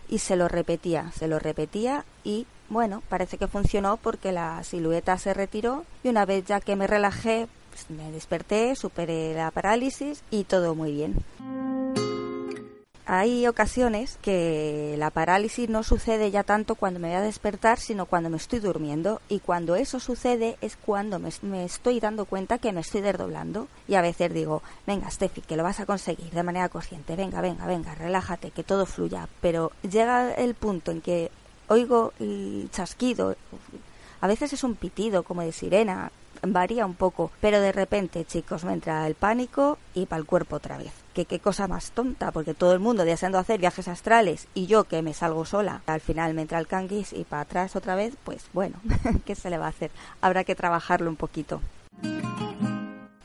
Y 0.10 0.20
se 0.20 0.36
lo 0.36 0.48
repetía, 0.48 1.12
se 1.18 1.28
lo 1.28 1.40
repetía 1.40 2.06
y 2.24 2.46
bueno, 2.70 3.04
parece 3.10 3.38
que 3.38 3.48
funcionó 3.48 3.98
porque 3.98 4.32
la 4.32 4.64
silueta 4.64 5.18
se 5.18 5.34
retiró 5.34 5.86
y 6.04 6.10
una 6.10 6.26
vez 6.26 6.46
ya 6.46 6.62
que 6.62 6.78
me 6.78 6.88
relajé, 6.88 7.48
pues 7.70 7.90
me 7.90 8.12
desperté, 8.12 8.76
superé 8.76 9.34
la 9.34 9.52
parálisis 9.52 10.24
y 10.32 10.46
todo 10.46 10.74
muy 10.74 10.94
bien. 10.94 11.16
Hay 13.06 13.48
ocasiones 13.48 14.18
que 14.22 14.96
la 14.98 15.10
parálisis 15.10 15.68
no 15.70 15.84
sucede 15.84 16.30
ya 16.32 16.44
tanto 16.44 16.76
cuando 16.76 17.00
me 17.00 17.08
voy 17.10 17.18
a 17.18 17.22
despertar, 17.22 17.80
sino 17.80 18.06
cuando 18.06 18.30
me 18.30 18.38
estoy 18.38 18.60
durmiendo. 18.60 19.22
Y 19.28 19.40
cuando 19.40 19.76
eso 19.76 20.00
sucede 20.00 20.58
es 20.62 20.78
cuando 20.78 21.20
me, 21.20 21.66
estoy 21.66 22.00
dando 22.00 22.26
cuenta 22.26 22.60
que 22.60 22.72
me 22.72 22.82
estoy 22.82 23.02
desdoblando. 23.02 23.68
Y 23.88 23.96
a 23.96 24.02
veces 24.02 24.34
digo, 24.34 24.62
venga, 24.86 25.10
Steffi, 25.10 25.42
que 25.42 25.58
lo 25.58 25.64
vas 25.64 25.80
a 25.80 25.86
conseguir 25.86 26.30
de 26.32 26.44
manera 26.44 26.70
consciente. 26.70 27.16
Venga, 27.16 27.42
venga, 27.42 27.66
venga, 27.66 27.96
relájate, 27.96 28.52
que 28.52 28.64
todo 28.64 28.86
fluya. 28.86 29.28
Pero 29.42 29.72
llega 29.82 30.34
el 30.34 30.54
punto 30.54 30.92
en 30.92 31.02
que 31.02 31.32
oigo 31.68 32.14
el 32.20 32.70
chasquido. 32.72 33.36
A 34.22 34.28
veces 34.28 34.54
es 34.54 34.64
un 34.64 34.76
pitido 34.76 35.24
como 35.24 35.42
de 35.42 35.52
sirena, 35.52 36.12
varía 36.44 36.86
un 36.86 36.94
poco, 36.94 37.32
pero 37.42 37.60
de 37.60 37.72
repente, 37.72 38.26
chicos, 38.26 38.64
me 38.64 38.74
entra 38.74 39.08
el 39.08 39.16
pánico 39.16 39.80
y 39.96 40.06
para 40.06 40.20
el 40.20 40.26
cuerpo 40.28 40.58
otra 40.58 40.78
vez. 40.78 41.01
Que 41.14 41.26
qué 41.26 41.40
cosa 41.40 41.68
más 41.68 41.92
tonta, 41.92 42.32
porque 42.32 42.54
todo 42.54 42.74
el 42.74 42.80
mundo 42.80 43.04
deseando 43.04 43.38
hacer 43.38 43.60
viajes 43.60 43.88
astrales 43.88 44.48
y 44.54 44.68
yo 44.68 44.86
que 44.86 45.02
me 45.02 45.14
salgo 45.14 45.46
sola, 45.46 45.82
al 45.86 46.00
final 46.00 46.34
me 46.34 46.44
entra 46.44 46.60
el 46.60 46.68
canguis 46.68 47.12
y 47.12 47.26
para 47.26 47.42
atrás 47.42 47.76
otra 47.76 47.96
vez, 47.96 48.16
pues 48.24 48.46
bueno, 48.54 48.78
¿qué 49.26 49.36
se 49.36 49.50
le 49.50 49.58
va 49.58 49.66
a 49.66 49.70
hacer? 49.70 49.92
Habrá 50.22 50.44
que 50.44 50.56
trabajarlo 50.56 51.10
un 51.10 51.18
poquito. 51.18 51.62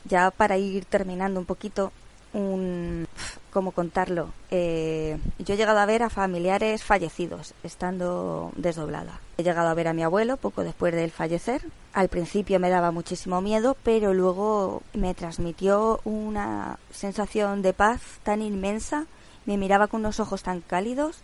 Ya 0.05 0.31
para 0.31 0.59
ir 0.59 0.85
terminando 0.85 1.39
un 1.39 1.47
poquito, 1.47 1.93
un 2.33 3.07
cómo 3.51 3.73
contarlo. 3.73 4.33
Eh, 4.51 5.19
yo 5.39 5.55
he 5.55 5.57
llegado 5.57 5.79
a 5.79 5.87
ver 5.87 6.03
a 6.03 6.11
familiares 6.11 6.85
fallecidos 6.85 7.55
estando 7.63 8.53
desdoblada. 8.57 9.21
He 9.39 9.43
llegado 9.43 9.69
a 9.69 9.75
ver 9.75 9.89
a 9.89 9.93
mi 9.93 10.03
abuelo 10.03 10.39
poco 10.39 10.65
después 10.65 10.95
del 10.95 11.11
fallecer. 11.11 11.63
Al 11.93 12.09
principio 12.09 12.59
me 12.59 12.71
daba 12.71 12.91
muchísimo 12.91 13.43
miedo, 13.43 13.77
pero 13.83 14.15
luego 14.15 14.83
me 14.95 15.15
transmitió 15.15 16.01
una 16.05 16.79
sensación 16.91 17.61
de 17.61 17.75
paz 17.75 18.01
tan 18.23 18.41
inmensa. 18.41 19.07
Me 19.45 19.59
miraba 19.59 19.89
con 19.89 20.01
unos 20.01 20.21
ojos 20.21 20.43
tan 20.43 20.63
cálidos 20.63 21.19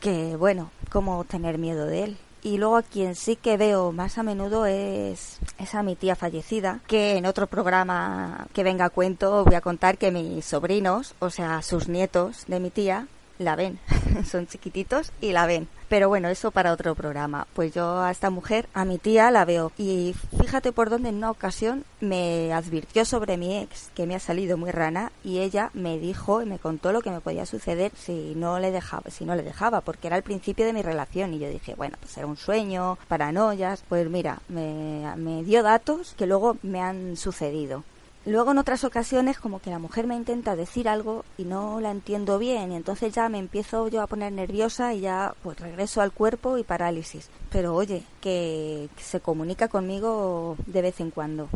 que, 0.00 0.36
bueno, 0.36 0.70
¿cómo 0.90 1.24
tener 1.24 1.58
miedo 1.58 1.86
de 1.86 2.04
él? 2.04 2.18
Y 2.42 2.58
luego 2.58 2.76
a 2.76 2.82
quien 2.82 3.14
sí 3.14 3.36
que 3.36 3.56
veo 3.56 3.92
más 3.92 4.18
a 4.18 4.22
menudo 4.22 4.66
es, 4.66 5.38
esa 5.58 5.80
a 5.80 5.82
mi 5.82 5.96
tía 5.96 6.14
fallecida, 6.14 6.80
que 6.86 7.16
en 7.16 7.26
otro 7.26 7.46
programa 7.46 8.46
que 8.52 8.62
venga 8.62 8.84
a 8.84 8.90
cuento 8.90 9.44
voy 9.44 9.54
a 9.54 9.60
contar 9.60 9.98
que 9.98 10.12
mis 10.12 10.44
sobrinos, 10.44 11.14
o 11.18 11.30
sea, 11.30 11.62
sus 11.62 11.88
nietos 11.88 12.44
de 12.46 12.60
mi 12.60 12.70
tía, 12.70 13.08
la 13.38 13.56
ven. 13.56 13.78
Son 14.30 14.46
chiquititos 14.46 15.12
y 15.20 15.32
la 15.32 15.46
ven. 15.46 15.68
Pero 15.88 16.08
bueno, 16.08 16.28
eso 16.28 16.50
para 16.50 16.72
otro 16.72 16.94
programa. 16.96 17.46
Pues 17.54 17.72
yo 17.72 18.00
a 18.00 18.10
esta 18.10 18.30
mujer, 18.30 18.68
a 18.74 18.84
mi 18.84 18.98
tía, 18.98 19.30
la 19.30 19.44
veo. 19.44 19.70
Y 19.78 20.14
fíjate 20.40 20.72
por 20.72 20.90
dónde 20.90 21.10
en 21.10 21.16
una 21.16 21.30
ocasión 21.30 21.84
me 22.00 22.52
advirtió 22.52 23.04
sobre 23.04 23.36
mi 23.36 23.56
ex, 23.58 23.90
que 23.94 24.06
me 24.06 24.16
ha 24.16 24.18
salido 24.18 24.56
muy 24.56 24.72
rana, 24.72 25.12
y 25.22 25.38
ella 25.38 25.70
me 25.74 25.98
dijo 25.98 26.42
y 26.42 26.46
me 26.46 26.58
contó 26.58 26.92
lo 26.92 27.02
que 27.02 27.10
me 27.10 27.20
podía 27.20 27.46
suceder 27.46 27.92
si 27.96 28.34
no 28.34 28.58
le 28.58 28.72
dejaba, 28.72 29.10
si 29.10 29.24
no 29.24 29.36
le 29.36 29.42
dejaba, 29.44 29.80
porque 29.80 30.08
era 30.08 30.16
el 30.16 30.24
principio 30.24 30.66
de 30.66 30.72
mi 30.72 30.82
relación. 30.82 31.34
Y 31.34 31.38
yo 31.38 31.48
dije, 31.48 31.74
bueno, 31.76 31.96
pues 32.00 32.16
era 32.16 32.26
un 32.26 32.36
sueño, 32.36 32.98
paranoias. 33.06 33.84
Pues 33.88 34.10
mira, 34.10 34.40
me, 34.48 35.04
me 35.16 35.44
dio 35.44 35.62
datos 35.62 36.14
que 36.18 36.26
luego 36.26 36.56
me 36.62 36.80
han 36.80 37.16
sucedido. 37.16 37.84
Luego 38.26 38.50
en 38.50 38.58
otras 38.58 38.82
ocasiones 38.82 39.38
como 39.38 39.60
que 39.60 39.70
la 39.70 39.78
mujer 39.78 40.08
me 40.08 40.16
intenta 40.16 40.56
decir 40.56 40.88
algo 40.88 41.24
y 41.38 41.44
no 41.44 41.80
la 41.80 41.92
entiendo 41.92 42.40
bien 42.40 42.72
y 42.72 42.76
entonces 42.76 43.14
ya 43.14 43.28
me 43.28 43.38
empiezo 43.38 43.86
yo 43.86 44.02
a 44.02 44.08
poner 44.08 44.32
nerviosa 44.32 44.92
y 44.94 45.00
ya 45.00 45.32
pues 45.44 45.60
regreso 45.60 46.00
al 46.00 46.10
cuerpo 46.10 46.58
y 46.58 46.64
parálisis. 46.64 47.30
Pero 47.52 47.72
oye, 47.76 48.02
que 48.20 48.88
se 48.96 49.20
comunica 49.20 49.68
conmigo 49.68 50.56
de 50.66 50.82
vez 50.82 50.98
en 50.98 51.12
cuando. 51.12 51.48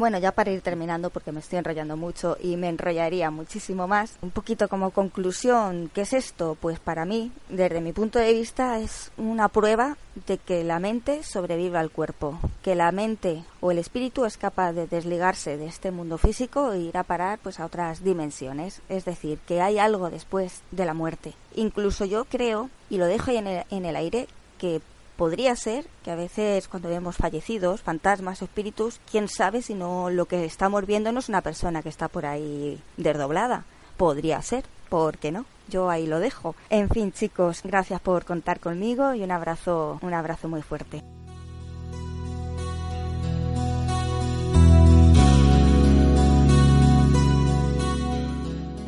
Bueno, 0.00 0.16
ya 0.16 0.32
para 0.32 0.50
ir 0.50 0.62
terminando, 0.62 1.10
porque 1.10 1.30
me 1.30 1.40
estoy 1.40 1.58
enrollando 1.58 1.94
mucho 1.94 2.38
y 2.42 2.56
me 2.56 2.70
enrollaría 2.70 3.30
muchísimo 3.30 3.86
más, 3.86 4.16
un 4.22 4.30
poquito 4.30 4.66
como 4.66 4.92
conclusión, 4.92 5.90
¿qué 5.92 6.00
es 6.00 6.14
esto? 6.14 6.56
Pues 6.58 6.80
para 6.80 7.04
mí, 7.04 7.30
desde 7.50 7.82
mi 7.82 7.92
punto 7.92 8.18
de 8.18 8.32
vista, 8.32 8.78
es 8.78 9.12
una 9.18 9.48
prueba 9.48 9.98
de 10.26 10.38
que 10.38 10.64
la 10.64 10.78
mente 10.78 11.22
sobrevive 11.22 11.76
al 11.76 11.90
cuerpo, 11.90 12.38
que 12.62 12.74
la 12.74 12.90
mente 12.92 13.44
o 13.60 13.72
el 13.72 13.78
espíritu 13.78 14.24
es 14.24 14.38
capaz 14.38 14.72
de 14.72 14.86
desligarse 14.86 15.58
de 15.58 15.66
este 15.66 15.90
mundo 15.90 16.16
físico 16.16 16.72
e 16.72 16.78
ir 16.78 16.96
a 16.96 17.02
parar 17.02 17.38
pues 17.38 17.60
a 17.60 17.66
otras 17.66 18.02
dimensiones, 18.02 18.80
es 18.88 19.04
decir, 19.04 19.38
que 19.46 19.60
hay 19.60 19.78
algo 19.78 20.08
después 20.08 20.62
de 20.70 20.86
la 20.86 20.94
muerte. 20.94 21.34
Incluso 21.56 22.06
yo 22.06 22.24
creo, 22.24 22.70
y 22.88 22.96
lo 22.96 23.04
dejo 23.04 23.32
ahí 23.32 23.36
en 23.36 23.46
el, 23.48 23.64
en 23.68 23.84
el 23.84 23.96
aire, 23.96 24.28
que 24.56 24.80
podría 25.20 25.54
ser 25.54 25.84
que 26.02 26.10
a 26.10 26.14
veces 26.14 26.66
cuando 26.66 26.88
vemos 26.88 27.18
fallecidos, 27.18 27.82
fantasmas, 27.82 28.40
espíritus, 28.40 29.02
quién 29.10 29.28
sabe 29.28 29.60
si 29.60 29.74
no 29.74 30.08
lo 30.08 30.24
que 30.24 30.46
estamos 30.46 30.86
viendo 30.86 31.12
no 31.12 31.18
es 31.18 31.28
una 31.28 31.42
persona 31.42 31.82
que 31.82 31.90
está 31.90 32.08
por 32.08 32.24
ahí 32.24 32.80
desdoblada. 32.96 33.64
Podría 33.98 34.40
ser, 34.40 34.64
¿por 34.88 35.18
qué 35.18 35.30
no? 35.30 35.44
Yo 35.68 35.90
ahí 35.90 36.06
lo 36.06 36.20
dejo. 36.20 36.54
En 36.70 36.88
fin, 36.88 37.12
chicos, 37.12 37.60
gracias 37.62 38.00
por 38.00 38.24
contar 38.24 38.60
conmigo 38.60 39.12
y 39.12 39.22
un 39.22 39.30
abrazo, 39.30 39.98
un 40.00 40.14
abrazo 40.14 40.48
muy 40.48 40.62
fuerte. 40.62 41.02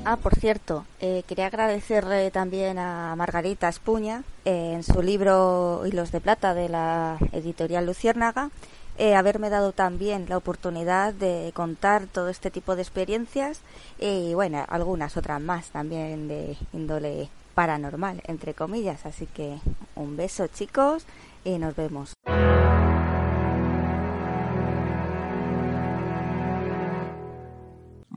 Ah, 0.05 0.17
por 0.17 0.35
cierto, 0.35 0.85
eh, 1.01 1.23
quería 1.29 1.47
agradecerle 1.47 2.31
también 2.33 2.79
a 2.79 3.15
Margarita 3.17 3.69
Espuña 3.69 4.25
eh, 4.45 4.73
en 4.75 4.83
su 4.83 5.01
libro 5.01 5.83
Hilos 5.87 6.11
de 6.11 6.21
Plata 6.21 6.55
de 6.55 6.69
la 6.69 7.19
editorial 7.33 7.87
Luciérnaga 7.87 8.51
eh, 8.99 9.15
haberme 9.15 9.49
dado 9.49 9.73
también 9.73 10.27
la 10.29 10.37
oportunidad 10.37 11.15
de 11.15 11.51
contar 11.55 12.07
todo 12.07 12.29
este 12.29 12.51
tipo 12.51 12.77
de 12.77 12.83
experiencias 12.83 13.61
y 13.99 14.35
bueno, 14.35 14.65
algunas 14.69 15.17
otras 15.17 15.41
más 15.41 15.71
también 15.71 16.29
de 16.29 16.57
índole 16.73 17.29
paranormal, 17.55 18.23
entre 18.27 18.55
comillas. 18.55 19.07
Así 19.07 19.27
que 19.27 19.59
un 19.95 20.17
beso 20.17 20.47
chicos 20.49 21.07
y 21.45 21.59
nos 21.59 21.75
vemos. 21.75 22.15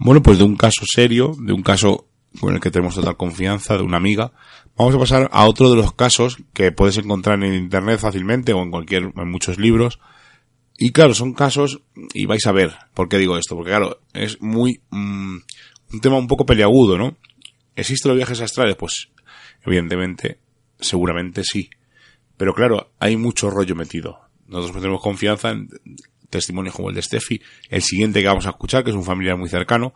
Bueno, 0.05 0.21
pues 0.21 0.37
de 0.37 0.43
un 0.43 0.55
caso 0.55 0.85
serio, 0.85 1.35
de 1.39 1.51
un 1.51 1.63
caso 1.63 2.07
con 2.39 2.53
el 2.53 2.61
que 2.61 2.69
tenemos 2.69 2.93
total 2.93 3.17
confianza, 3.17 3.75
de 3.75 3.81
una 3.81 3.97
amiga, 3.97 4.33
vamos 4.77 4.93
a 4.93 4.99
pasar 4.99 5.29
a 5.33 5.47
otro 5.47 5.71
de 5.71 5.77
los 5.77 5.93
casos 5.93 6.37
que 6.53 6.71
puedes 6.71 6.99
encontrar 6.99 7.43
en 7.43 7.55
internet 7.55 7.99
fácilmente 7.99 8.53
o 8.53 8.61
en 8.61 8.69
cualquier, 8.69 9.11
en 9.15 9.31
muchos 9.31 9.57
libros. 9.57 9.99
Y 10.77 10.91
claro, 10.91 11.15
son 11.15 11.33
casos, 11.33 11.81
y 12.13 12.27
vais 12.27 12.45
a 12.45 12.51
ver 12.51 12.75
por 12.93 13.09
qué 13.09 13.17
digo 13.17 13.35
esto, 13.35 13.55
porque 13.55 13.71
claro, 13.71 13.99
es 14.13 14.39
muy, 14.43 14.79
mm, 14.91 15.37
un 15.93 16.01
tema 16.01 16.17
un 16.17 16.27
poco 16.27 16.45
peliagudo, 16.45 16.99
¿no? 16.99 17.17
¿Existen 17.75 18.09
los 18.09 18.17
viajes 18.17 18.41
astrales? 18.41 18.75
Pues, 18.75 19.09
evidentemente, 19.65 20.37
seguramente 20.79 21.41
sí. 21.43 21.71
Pero 22.37 22.53
claro, 22.53 22.91
hay 22.99 23.17
mucho 23.17 23.49
rollo 23.49 23.73
metido. 23.73 24.19
Nosotros 24.45 24.83
tenemos 24.83 25.01
confianza 25.01 25.49
en 25.49 25.67
testimonios 26.29 26.75
como 26.75 26.89
el 26.89 26.95
de 26.95 27.01
Steffi, 27.01 27.41
el 27.69 27.81
siguiente 27.81 28.21
que 28.21 28.27
vamos 28.27 28.45
a 28.45 28.51
escuchar, 28.51 28.83
que 28.83 28.89
es 28.89 28.95
un 28.95 29.03
familiar 29.03 29.37
muy 29.37 29.49
cercano, 29.49 29.93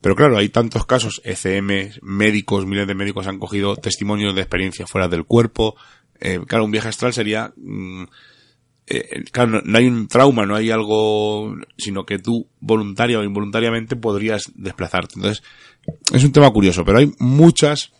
Pero 0.00 0.16
claro, 0.16 0.36
hay 0.36 0.50
tantos 0.50 0.84
casos, 0.84 1.22
ECM, 1.24 1.92
médicos, 2.02 2.66
miles 2.66 2.86
de 2.86 2.94
médicos 2.94 3.26
han 3.26 3.38
cogido 3.38 3.74
testimonios 3.76 4.34
de 4.34 4.42
experiencia 4.42 4.86
fuera 4.86 5.08
del 5.08 5.24
cuerpo. 5.24 5.76
Eh, 6.20 6.40
claro, 6.46 6.66
un 6.66 6.70
viaje 6.70 6.88
astral 6.88 7.14
sería, 7.14 7.54
mm, 7.56 8.04
eh, 8.86 9.24
claro, 9.32 9.62
no, 9.64 9.78
hay 9.78 9.86
un 9.86 10.06
trauma, 10.08 10.44
no 10.44 10.56
hay 10.56 10.70
algo, 10.70 11.56
sino 11.78 12.04
que 12.04 12.18
tú 12.18 12.46
voluntaria 12.60 13.18
o 13.18 13.24
involuntariamente 13.24 13.96
podrías 13.96 14.52
desplazarte. 14.54 15.14
Entonces, 15.16 15.42
es 16.12 16.22
un 16.22 16.32
tema 16.32 16.50
curioso, 16.50 16.84
pero 16.84 16.98
hay 16.98 17.10
muchas 17.18 17.92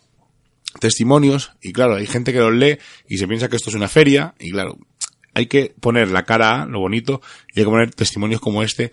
testimonios 0.79 1.53
y 1.61 1.73
claro, 1.73 1.95
hay 1.95 2.05
gente 2.05 2.33
que 2.33 2.39
los 2.39 2.53
lee 2.53 2.77
y 3.07 3.17
se 3.17 3.27
piensa 3.27 3.49
que 3.49 3.55
esto 3.55 3.69
es 3.69 3.75
una 3.75 3.87
feria 3.87 4.35
y 4.39 4.51
claro, 4.51 4.77
hay 5.35 5.45
que 5.45 5.75
poner 5.79 6.09
la 6.09 6.23
cara 6.23 6.63
a 6.63 6.65
lo 6.65 6.79
bonito 6.79 7.21
y 7.53 7.59
hay 7.59 7.65
que 7.65 7.69
poner 7.69 7.93
testimonios 7.93 8.41
como 8.41 8.63
este 8.63 8.91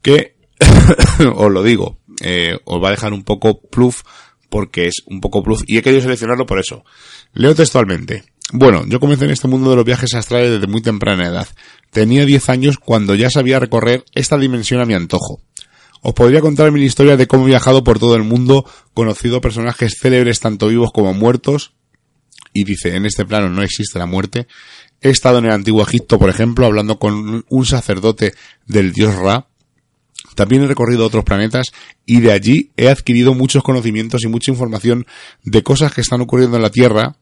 que, 0.00 0.34
os 1.36 1.52
lo 1.52 1.62
digo, 1.62 1.98
eh, 2.22 2.58
os 2.64 2.82
va 2.82 2.88
a 2.88 2.92
dejar 2.92 3.12
un 3.12 3.22
poco 3.22 3.60
pluf 3.60 4.02
porque 4.48 4.86
es 4.88 5.02
un 5.06 5.20
poco 5.20 5.42
pluf 5.42 5.62
y 5.66 5.78
he 5.78 5.82
querido 5.82 6.02
seleccionarlo 6.02 6.46
por 6.46 6.58
eso. 6.58 6.84
Leo 7.32 7.54
textualmente. 7.54 8.24
Bueno, 8.52 8.84
yo 8.86 8.98
comencé 8.98 9.26
en 9.26 9.30
este 9.30 9.48
mundo 9.48 9.70
de 9.70 9.76
los 9.76 9.84
viajes 9.84 10.14
astrales 10.14 10.50
desde 10.50 10.66
muy 10.66 10.82
temprana 10.82 11.28
edad. 11.28 11.48
Tenía 11.90 12.26
10 12.26 12.48
años 12.48 12.78
cuando 12.78 13.14
ya 13.14 13.30
sabía 13.30 13.58
recorrer 13.58 14.04
esta 14.14 14.36
dimensión 14.36 14.80
a 14.80 14.84
mi 14.84 14.94
antojo. 14.94 15.40
Os 16.02 16.14
podría 16.14 16.40
contar 16.40 16.72
mi 16.72 16.82
historia 16.82 17.16
de 17.16 17.26
cómo 17.26 17.44
he 17.44 17.48
viajado 17.48 17.84
por 17.84 17.98
todo 17.98 18.16
el 18.16 18.24
mundo, 18.24 18.66
conocido 18.92 19.40
personajes 19.40 19.98
célebres 20.00 20.40
tanto 20.40 20.68
vivos 20.68 20.90
como 20.92 21.14
muertos, 21.14 21.74
y 22.52 22.64
dice, 22.64 22.96
en 22.96 23.06
este 23.06 23.24
plano 23.24 23.48
no 23.48 23.62
existe 23.62 23.98
la 23.98 24.06
muerte. 24.06 24.46
He 25.00 25.10
estado 25.10 25.38
en 25.38 25.46
el 25.46 25.52
antiguo 25.52 25.82
Egipto, 25.82 26.18
por 26.18 26.30
ejemplo, 26.30 26.66
hablando 26.66 26.98
con 26.98 27.44
un 27.48 27.66
sacerdote 27.66 28.34
del 28.66 28.92
dios 28.92 29.14
Ra. 29.14 29.48
También 30.34 30.62
he 30.62 30.66
recorrido 30.66 31.04
otros 31.04 31.24
planetas 31.24 31.66
y 32.06 32.20
de 32.20 32.32
allí 32.32 32.70
he 32.76 32.88
adquirido 32.88 33.34
muchos 33.34 33.62
conocimientos 33.62 34.22
y 34.22 34.28
mucha 34.28 34.50
información 34.50 35.06
de 35.42 35.62
cosas 35.62 35.92
que 35.92 36.00
están 36.00 36.20
ocurriendo 36.20 36.56
en 36.56 36.62
la 36.62 36.70
Tierra 36.70 37.16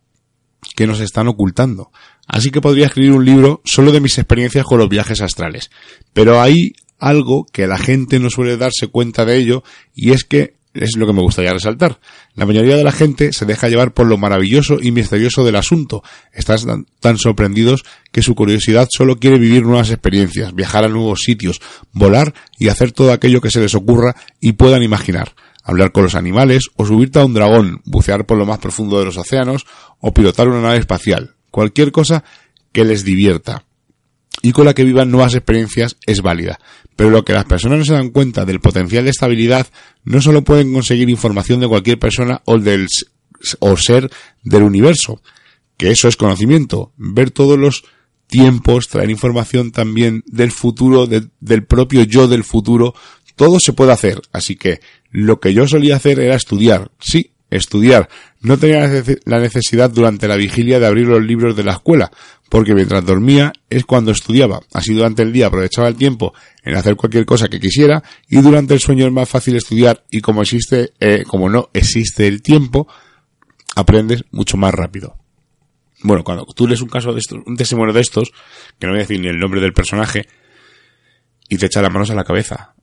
que 0.77 0.87
nos 0.87 1.01
están 1.01 1.27
ocultando. 1.29 1.91
Así 2.27 2.51
que 2.51 2.61
podría 2.61 2.87
escribir 2.87 3.13
un 3.13 3.25
libro 3.25 3.63
solo 3.65 3.93
de 3.93 4.01
mis 4.01 4.19
experiencias 4.19 4.65
con 4.65 4.79
los 4.79 4.89
viajes 4.89 5.21
astrales. 5.23 5.71
Pero 6.13 6.41
hay 6.41 6.75
algo 6.99 7.47
que 7.51 7.67
la 7.67 7.79
gente 7.79 8.21
no 8.21 8.31
suele 8.31 8.57
darse 8.57 8.89
cuenta 8.89 9.25
de 9.25 9.39
ello 9.39 9.65
y 9.95 10.13
es 10.13 10.25
que 10.25 10.60
es 10.75 10.97
lo 10.97 11.07
que 11.07 11.13
me 11.13 11.23
gustaría 11.23 11.53
resaltar. 11.53 11.99
La 12.35 12.47
mayoría 12.47 12.77
de 12.77 12.85
la 12.85 12.93
gente 12.93 13.33
se 13.33 13.45
deja 13.45 13.69
llevar 13.69 13.93
por 13.93 14.07
lo 14.07 14.17
maravilloso 14.19 14.79
y 14.81 14.93
misterioso 14.93 15.45
del 15.45 15.57
asunto. 15.57 16.03
Están 16.33 16.87
tan 17.01 17.19
sorprendidos 17.19 17.85
que 18.13 18.23
su 18.23 18.35
curiosidad 18.35 18.89
solo 18.91 19.17
quiere 19.17 19.39
vivir 19.39 19.65
nuevas 19.65 19.91
experiencias, 19.91 20.55
viajar 20.55 20.85
a 20.85 20.89
nuevos 20.89 21.21
sitios, 21.21 21.61
volar 21.93 22.35
y 22.59 22.69
hacer 22.69 22.93
todo 22.93 23.13
aquello 23.13 23.41
que 23.41 23.51
se 23.51 23.61
les 23.61 23.75
ocurra 23.75 24.15
y 24.41 24.53
puedan 24.53 24.83
imaginar. 24.83 25.35
Hablar 25.63 25.93
con 25.93 26.05
los 26.05 26.15
animales, 26.15 26.71
o 26.77 26.87
subirte 26.87 27.19
a 27.19 27.25
un 27.25 27.35
dragón, 27.35 27.83
bucear 27.85 28.25
por 28.25 28.39
lo 28.39 28.47
más 28.47 28.59
profundo 28.59 28.99
de 28.99 29.05
los 29.05 29.17
océanos, 29.19 29.67
o 30.01 30.13
pilotar 30.15 30.49
una 30.49 30.63
nave 30.63 30.79
espacial. 30.79 31.35
Cualquier 31.51 31.93
cosa 31.93 32.25
que 32.73 32.85
les 32.85 33.05
divierta 33.05 33.65
y 34.43 34.53
con 34.53 34.65
la 34.65 34.75
que 34.75 34.85
vivan 34.85 35.11
nuevas 35.11 35.35
experiencias 35.35 35.97
es 36.07 36.23
válida. 36.23 36.59
Pero 36.97 37.11
lo 37.11 37.25
que 37.25 37.33
las 37.33 37.45
personas 37.45 37.79
no 37.79 37.85
se 37.85 37.95
dan 37.95 38.11
cuenta 38.11 38.45
del 38.45 38.61
potencial 38.61 39.05
de 39.05 39.11
estabilidad, 39.11 39.67
no 40.05 40.21
solo 40.21 40.43
pueden 40.43 40.73
conseguir 40.73 41.09
información 41.09 41.61
de 41.61 41.69
cualquier 41.69 41.99
persona 41.99 42.43
o 42.45 42.59
del 42.59 42.87
o 43.61 43.77
ser 43.77 44.11
del 44.43 44.63
universo, 44.63 45.23
que 45.77 45.91
eso 45.91 46.09
es 46.09 46.17
conocimiento, 46.17 46.93
ver 46.97 47.31
todos 47.31 47.59
los 47.59 47.85
tiempos, 48.27 48.89
traer 48.89 49.11
información 49.11 49.73
también 49.73 50.23
del 50.27 50.53
futuro, 50.53 51.07
del 51.07 51.65
propio 51.65 52.03
yo 52.05 52.29
del 52.29 52.45
futuro, 52.45 52.95
todo 53.35 53.59
se 53.59 53.73
puede 53.73 53.93
hacer. 53.93 54.21
Así 54.33 54.57
que 54.57 54.81
lo 55.11 55.41
que 55.41 55.53
yo 55.53 55.67
solía 55.67 55.97
hacer 55.97 56.21
era 56.21 56.37
estudiar, 56.37 56.91
sí, 57.01 57.33
estudiar. 57.51 58.09
No 58.41 58.59
tenía 58.59 58.89
la 59.25 59.41
necesidad 59.41 59.91
durante 59.91 60.29
la 60.29 60.37
vigilia 60.37 60.79
de 60.79 60.87
abrir 60.87 61.07
los 61.07 61.23
libros 61.23 61.57
de 61.57 61.65
la 61.65 61.73
escuela, 61.73 62.11
porque 62.51 62.75
mientras 62.75 63.07
dormía 63.07 63.53
es 63.71 63.85
cuando 63.85 64.11
estudiaba. 64.11 64.61
Así 64.75 64.93
durante 64.93 65.23
el 65.23 65.33
día 65.33 65.47
aprovechaba 65.47 65.87
el 65.87 65.95
tiempo 65.95 66.35
en 66.65 66.75
hacer 66.75 66.97
cualquier 66.97 67.25
cosa 67.25 67.49
que 67.49 67.61
quisiera 67.61 68.03
y 68.29 68.43
durante 68.43 68.75
el 68.75 68.81
sueño 68.81 69.07
es 69.07 69.13
más 69.13 69.29
fácil 69.29 69.57
estudiar 69.57 70.05
y 70.11 70.21
como 70.21 70.43
existe, 70.43 70.93
eh, 70.99 71.23
como 71.27 71.49
no 71.49 71.71
existe 71.73 72.27
el 72.27 72.43
tiempo, 72.43 72.89
aprendes 73.77 74.25
mucho 74.33 74.57
más 74.57 74.75
rápido. 74.75 75.17
Bueno, 76.03 76.25
cuando 76.25 76.45
tú 76.47 76.67
lees 76.67 76.81
un 76.81 76.89
caso 76.89 77.13
de 77.13 77.21
estos, 77.21 77.39
un 77.47 77.57
testimonio 77.57 77.95
de 77.95 78.01
estos, 78.01 78.33
que 78.79 78.87
no 78.87 78.95
voy 78.95 79.01
a 79.01 79.03
decir 79.03 79.21
ni 79.21 79.29
el 79.29 79.39
nombre 79.39 79.61
del 79.61 79.73
personaje, 79.73 80.27
y 81.49 81.57
te 81.57 81.67
echa 81.67 81.83
las 81.83 81.93
manos 81.93 82.11
a 82.11 82.15
la 82.15 82.25
cabeza. 82.25 82.75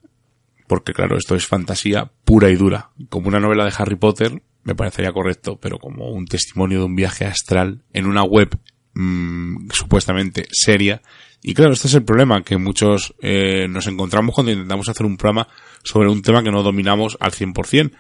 Porque 0.68 0.94
claro, 0.94 1.18
esto 1.18 1.36
es 1.36 1.46
fantasía 1.46 2.10
pura 2.24 2.50
y 2.50 2.56
dura. 2.56 2.92
Como 3.10 3.28
una 3.28 3.40
novela 3.40 3.66
de 3.66 3.74
Harry 3.78 3.96
Potter, 3.96 4.42
me 4.64 4.76
parecería 4.76 5.12
correcto, 5.12 5.60
pero 5.60 5.78
como 5.78 6.10
un 6.10 6.26
testimonio 6.26 6.80
de 6.80 6.86
un 6.86 6.96
viaje 6.96 7.26
astral 7.26 7.84
en 7.92 8.06
una 8.06 8.24
web 8.24 8.58
mmm, 8.98 9.70
supuestamente 9.72 10.48
seria. 10.52 11.02
Y 11.44 11.54
claro, 11.54 11.74
este 11.74 11.88
es 11.88 11.94
el 11.94 12.04
problema 12.04 12.44
que 12.44 12.58
muchos 12.58 13.14
eh, 13.22 13.68
nos 13.70 13.88
encontramos 13.88 14.34
cuando 14.34 14.52
intentamos 14.52 14.90
hacer 14.90 15.06
un 15.06 15.18
programa 15.18 15.48
sobre 15.84 16.10
un 16.10 16.22
tema 16.22 16.44
que 16.44 16.52
no 16.52 16.64
dominamos 16.64 17.16
al 17.20 17.32
100% 17.32 17.92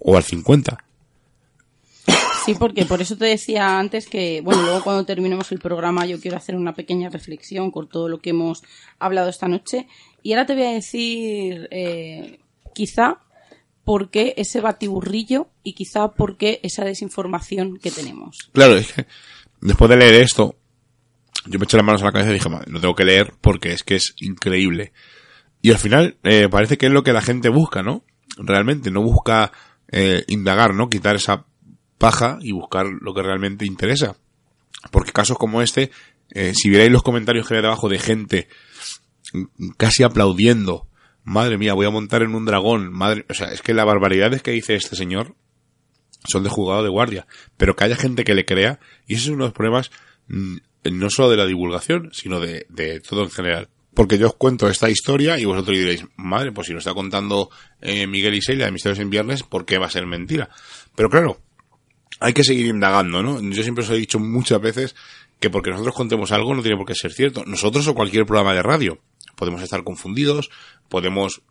o 0.00 0.16
al 0.16 0.22
50%. 0.22 0.78
Sí, 2.44 2.54
porque 2.58 2.84
por 2.84 3.00
eso 3.00 3.16
te 3.16 3.24
decía 3.24 3.78
antes 3.78 4.06
que, 4.06 4.42
bueno, 4.42 4.60
luego 4.60 4.84
cuando 4.84 5.06
terminemos 5.06 5.50
el 5.50 5.60
programa 5.60 6.04
yo 6.04 6.20
quiero 6.20 6.36
hacer 6.36 6.56
una 6.56 6.74
pequeña 6.74 7.08
reflexión 7.08 7.70
con 7.70 7.88
todo 7.88 8.10
lo 8.10 8.18
que 8.18 8.30
hemos 8.30 8.62
hablado 8.98 9.30
esta 9.30 9.48
noche. 9.48 9.88
Y 10.22 10.32
ahora 10.32 10.44
te 10.44 10.54
voy 10.54 10.64
a 10.64 10.72
decir, 10.72 11.68
eh, 11.70 12.40
quizá, 12.74 13.20
por 13.84 14.10
qué 14.10 14.34
ese 14.36 14.60
batiburrillo 14.60 15.48
y 15.62 15.72
quizá 15.72 16.08
por 16.08 16.36
qué 16.36 16.60
esa 16.62 16.84
desinformación 16.84 17.78
que 17.78 17.90
tenemos. 17.90 18.50
Claro, 18.52 18.76
es 18.76 18.92
que 18.92 19.06
después 19.64 19.88
de 19.88 19.96
leer 19.96 20.14
esto, 20.14 20.56
yo 21.46 21.58
me 21.58 21.64
eché 21.64 21.76
las 21.76 21.86
manos 21.86 22.02
a 22.02 22.06
la 22.06 22.12
cabeza 22.12 22.30
y 22.30 22.34
dije, 22.34 22.48
no 22.48 22.80
tengo 22.80 22.94
que 22.94 23.04
leer 23.04 23.34
porque 23.40 23.72
es 23.72 23.82
que 23.82 23.96
es 23.96 24.14
increíble. 24.18 24.92
Y 25.62 25.70
al 25.70 25.78
final 25.78 26.18
eh, 26.22 26.48
parece 26.50 26.76
que 26.78 26.86
es 26.86 26.92
lo 26.92 27.02
que 27.02 27.12
la 27.12 27.22
gente 27.22 27.48
busca, 27.48 27.82
¿no? 27.82 28.04
Realmente, 28.36 28.90
no 28.90 29.02
busca 29.02 29.52
eh, 29.90 30.24
indagar, 30.28 30.74
¿no? 30.74 30.88
Quitar 30.88 31.16
esa 31.16 31.46
paja 31.98 32.38
y 32.42 32.52
buscar 32.52 32.86
lo 32.86 33.14
que 33.14 33.22
realmente 33.22 33.64
interesa. 33.64 34.16
Porque 34.90 35.12
casos 35.12 35.38
como 35.38 35.62
este, 35.62 35.90
eh, 36.30 36.52
si 36.54 36.68
vierais 36.68 36.92
los 36.92 37.02
comentarios 37.02 37.48
que 37.48 37.54
hay 37.54 37.62
debajo 37.62 37.88
de 37.88 37.98
gente 37.98 38.48
casi 39.78 40.02
aplaudiendo, 40.02 40.86
madre 41.22 41.56
mía, 41.56 41.72
voy 41.72 41.86
a 41.86 41.90
montar 41.90 42.22
en 42.22 42.34
un 42.34 42.44
dragón, 42.44 42.92
madre, 42.92 43.24
o 43.30 43.34
sea, 43.34 43.48
es 43.48 43.62
que 43.62 43.72
las 43.72 43.86
barbaridades 43.86 44.42
que 44.42 44.50
dice 44.50 44.74
este 44.74 44.94
señor 44.94 45.34
son 46.24 46.42
de 46.42 46.50
jugado 46.50 46.82
de 46.82 46.88
guardia, 46.88 47.26
pero 47.56 47.76
que 47.76 47.84
haya 47.84 47.96
gente 47.96 48.24
que 48.24 48.34
le 48.34 48.44
crea, 48.44 48.80
y 49.06 49.14
ese 49.14 49.24
es 49.24 49.28
uno 49.28 49.44
de 49.44 49.48
los 49.48 49.54
problemas 49.54 49.90
mm, 50.28 50.56
no 50.92 51.10
solo 51.10 51.30
de 51.30 51.36
la 51.36 51.46
divulgación, 51.46 52.10
sino 52.12 52.40
de, 52.40 52.66
de 52.68 53.00
todo 53.00 53.22
en 53.22 53.30
general. 53.30 53.68
Porque 53.94 54.18
yo 54.18 54.26
os 54.26 54.34
cuento 54.34 54.68
esta 54.68 54.90
historia 54.90 55.38
y 55.38 55.44
vosotros 55.44 55.78
diréis, 55.78 56.04
madre, 56.16 56.50
pues 56.50 56.66
si 56.66 56.72
lo 56.72 56.80
está 56.80 56.92
contando 56.94 57.50
eh, 57.80 58.06
Miguel 58.08 58.34
y 58.34 58.42
Celia 58.42 58.66
de 58.66 58.72
Misterios 58.72 58.98
en 58.98 59.08
Viernes, 59.08 59.44
¿por 59.44 59.64
qué 59.64 59.78
va 59.78 59.86
a 59.86 59.90
ser 59.90 60.04
mentira? 60.06 60.50
Pero 60.96 61.08
claro, 61.08 61.40
hay 62.18 62.32
que 62.32 62.42
seguir 62.42 62.66
indagando, 62.66 63.22
¿no? 63.22 63.40
Yo 63.40 63.62
siempre 63.62 63.84
os 63.84 63.90
he 63.90 63.94
dicho 63.94 64.18
muchas 64.18 64.60
veces 64.60 64.96
que 65.38 65.48
porque 65.48 65.70
nosotros 65.70 65.94
contemos 65.94 66.32
algo 66.32 66.54
no 66.54 66.62
tiene 66.62 66.76
por 66.76 66.86
qué 66.86 66.94
ser 66.94 67.12
cierto. 67.12 67.44
Nosotros 67.46 67.86
o 67.86 67.94
cualquier 67.94 68.26
programa 68.26 68.52
de 68.52 68.62
radio 68.62 68.98
podemos 69.36 69.62
estar 69.62 69.84
confundidos, 69.84 70.50
podemos 70.88 71.42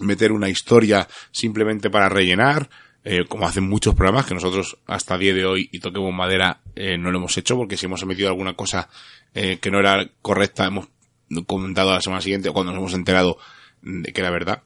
meter 0.00 0.32
una 0.32 0.48
historia 0.48 1.08
simplemente 1.30 1.90
para 1.90 2.08
rellenar, 2.08 2.70
eh, 3.04 3.24
como 3.28 3.46
hacen 3.46 3.68
muchos 3.68 3.94
programas 3.94 4.26
que 4.26 4.34
nosotros 4.34 4.78
hasta 4.86 5.18
día 5.18 5.34
de 5.34 5.44
hoy 5.44 5.68
y 5.72 5.80
toquemos 5.80 6.14
madera 6.14 6.60
eh, 6.76 6.96
no 6.98 7.10
lo 7.10 7.18
hemos 7.18 7.36
hecho 7.36 7.56
porque 7.56 7.76
si 7.76 7.86
hemos 7.86 8.02
emitido 8.02 8.28
alguna 8.28 8.54
cosa 8.54 8.88
eh, 9.34 9.58
que 9.58 9.70
no 9.70 9.80
era 9.80 10.08
correcta 10.22 10.66
hemos 10.66 10.88
comentado 11.46 11.92
la 11.92 12.00
semana 12.00 12.22
siguiente 12.22 12.48
o 12.48 12.52
cuando 12.52 12.72
nos 12.72 12.80
hemos 12.80 12.94
enterado 12.94 13.38
de 13.82 14.12
que 14.12 14.20
era 14.20 14.30
verdad. 14.30 14.62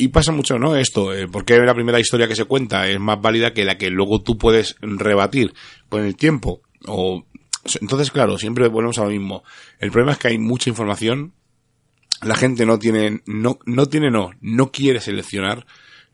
Y 0.00 0.08
pasa 0.08 0.30
mucho, 0.30 0.58
¿no? 0.60 0.76
Esto, 0.76 1.12
eh, 1.12 1.26
porque 1.26 1.58
la 1.58 1.74
primera 1.74 1.98
historia 1.98 2.28
que 2.28 2.36
se 2.36 2.44
cuenta 2.44 2.88
es 2.88 3.00
más 3.00 3.20
válida 3.20 3.52
que 3.52 3.64
la 3.64 3.76
que 3.76 3.90
luego 3.90 4.22
tú 4.22 4.38
puedes 4.38 4.76
rebatir 4.80 5.52
con 5.88 6.04
el 6.04 6.14
tiempo. 6.14 6.62
O, 6.86 7.26
entonces, 7.80 8.12
claro, 8.12 8.38
siempre 8.38 8.68
volvemos 8.68 8.98
a 8.98 9.04
lo 9.04 9.10
mismo. 9.10 9.42
El 9.80 9.90
problema 9.90 10.12
es 10.12 10.18
que 10.18 10.28
hay 10.28 10.38
mucha 10.38 10.70
información. 10.70 11.32
La 12.22 12.36
gente 12.36 12.64
no 12.64 12.78
tiene, 12.78 13.22
no, 13.26 13.58
no 13.66 13.86
tiene, 13.86 14.12
no, 14.12 14.30
no 14.40 14.70
quiere 14.70 15.00
seleccionar 15.00 15.66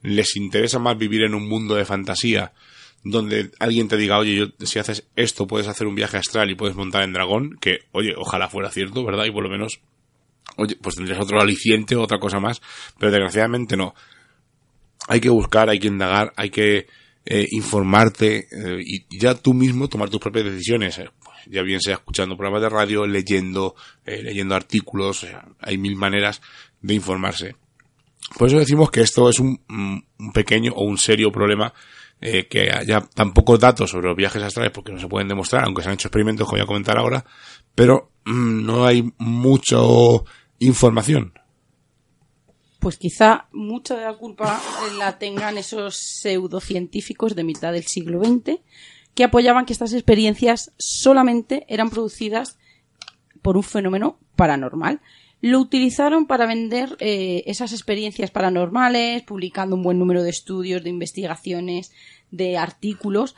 les 0.05 0.37
interesa 0.37 0.79
más 0.79 0.97
vivir 0.97 1.23
en 1.23 1.35
un 1.35 1.49
mundo 1.49 1.75
de 1.75 1.85
fantasía 1.85 2.53
donde 3.05 3.51
alguien 3.59 3.89
te 3.89 3.97
diga, 3.97 4.19
oye, 4.19 4.37
yo, 4.37 4.67
si 4.67 4.79
haces 4.79 5.07
esto 5.17 5.47
puedes 5.47 5.67
hacer 5.67 5.87
un 5.87 5.95
viaje 5.95 6.17
astral 6.17 6.51
y 6.51 6.55
puedes 6.55 6.77
montar 6.77 7.03
en 7.03 7.13
dragón, 7.13 7.57
que, 7.61 7.81
oye, 7.93 8.15
ojalá 8.17 8.49
fuera 8.49 8.71
cierto, 8.71 9.05
¿verdad? 9.05 9.25
Y 9.27 9.31
por 9.31 9.43
lo 9.43 9.51
menos, 9.51 9.81
oye, 10.57 10.77
pues 10.81 10.97
tendrías 10.97 11.21
otro 11.21 11.41
aliciente, 11.41 11.97
otra 11.97 12.19
cosa 12.19 12.39
más, 12.39 12.63
pero 12.99 13.13
desgraciadamente 13.13 13.77
no. 13.77 13.95
Hay 15.09 15.21
que 15.21 15.29
buscar, 15.29 15.69
hay 15.69 15.79
que 15.79 15.89
indagar, 15.89 16.33
hay 16.37 16.49
que 16.49 16.87
eh, 17.27 17.47
informarte 17.51 18.49
eh, 18.51 18.83
y 18.85 19.19
ya 19.19 19.35
tú 19.35 19.55
mismo 19.55 19.89
tomar 19.89 20.09
tus 20.11 20.21
propias 20.21 20.47
decisiones. 20.47 20.99
Eh, 20.99 21.11
pues, 21.23 21.37
ya 21.47 21.63
bien 21.63 21.81
sea 21.81 21.95
escuchando 21.95 22.37
programas 22.37 22.63
de 22.63 22.69
radio, 22.71 23.07
leyendo, 23.07 23.75
leyendo 24.07 24.55
artículos, 24.55 25.27
hay 25.61 25.77
mil 25.77 25.97
maneras 25.97 26.41
de 26.81 26.95
informarse. 26.95 27.57
Por 28.39 28.49
eso 28.49 28.59
decimos 28.59 28.91
que 28.91 29.03
esto 29.03 29.29
es 29.29 29.39
un, 29.39 29.61
pequeño 30.33 30.73
o 30.75 30.85
un 30.85 30.99
serio 30.99 31.31
problema 31.31 31.73
eh, 32.21 32.47
que 32.49 32.71
haya 32.71 33.01
tan 33.01 33.33
pocos 33.33 33.61
datos 33.61 33.91
sobre 33.91 34.09
los 34.09 34.17
viajes 34.17 34.43
astrales 34.43 34.73
porque 34.73 34.93
no 34.93 34.99
se 34.99 35.09
pueden 35.09 35.29
demostrar, 35.29 35.65
aunque 35.65 35.83
se 35.83 35.89
han 35.89 35.95
hecho 35.95 36.09
experimentos, 36.09 36.47
como 36.47 36.59
voy 36.59 36.65
a 36.65 36.67
comentar 36.67 36.99
ahora, 36.99 37.25
pero 37.75 38.11
mm, 38.25 38.65
no 38.65 38.85
hay 38.87 39.13
mucha 39.19 39.77
información. 40.59 41.35
Pues 42.81 42.99
quizá 42.99 43.47
mucha 43.53 43.97
de 43.97 44.05
la 44.05 44.15
culpa 44.15 44.61
la 44.99 45.19
tengan 45.19 45.57
esos 45.57 45.97
pseudocientíficos 45.97 47.35
de 47.35 47.45
mitad 47.45 47.73
del 47.73 47.85
siglo 47.85 48.23
XX 48.23 48.61
que 49.15 49.25
apoyaban 49.25 49.65
que 49.65 49.73
estas 49.73 49.93
experiencias 49.93 50.73
solamente 50.77 51.65
eran 51.69 51.89
producidas 51.89 52.59
por 53.43 53.57
un 53.57 53.63
fenómeno 53.63 54.19
paranormal 54.37 55.01
lo 55.45 55.61
utilizaron 55.61 56.25
para 56.25 56.47
vender 56.47 56.97
eh, 57.01 57.43
esas 57.45 57.73
experiencias 57.75 58.31
paranormales, 58.31 59.25
publicando 59.25 59.77
un 59.77 59.83
buen 59.83 59.99
número 59.99 60.23
de 60.23 60.31
estudios, 60.31 60.83
de 60.83 60.89
investigaciones, 60.89 61.93
de 62.31 62.57
artículos 62.57 63.37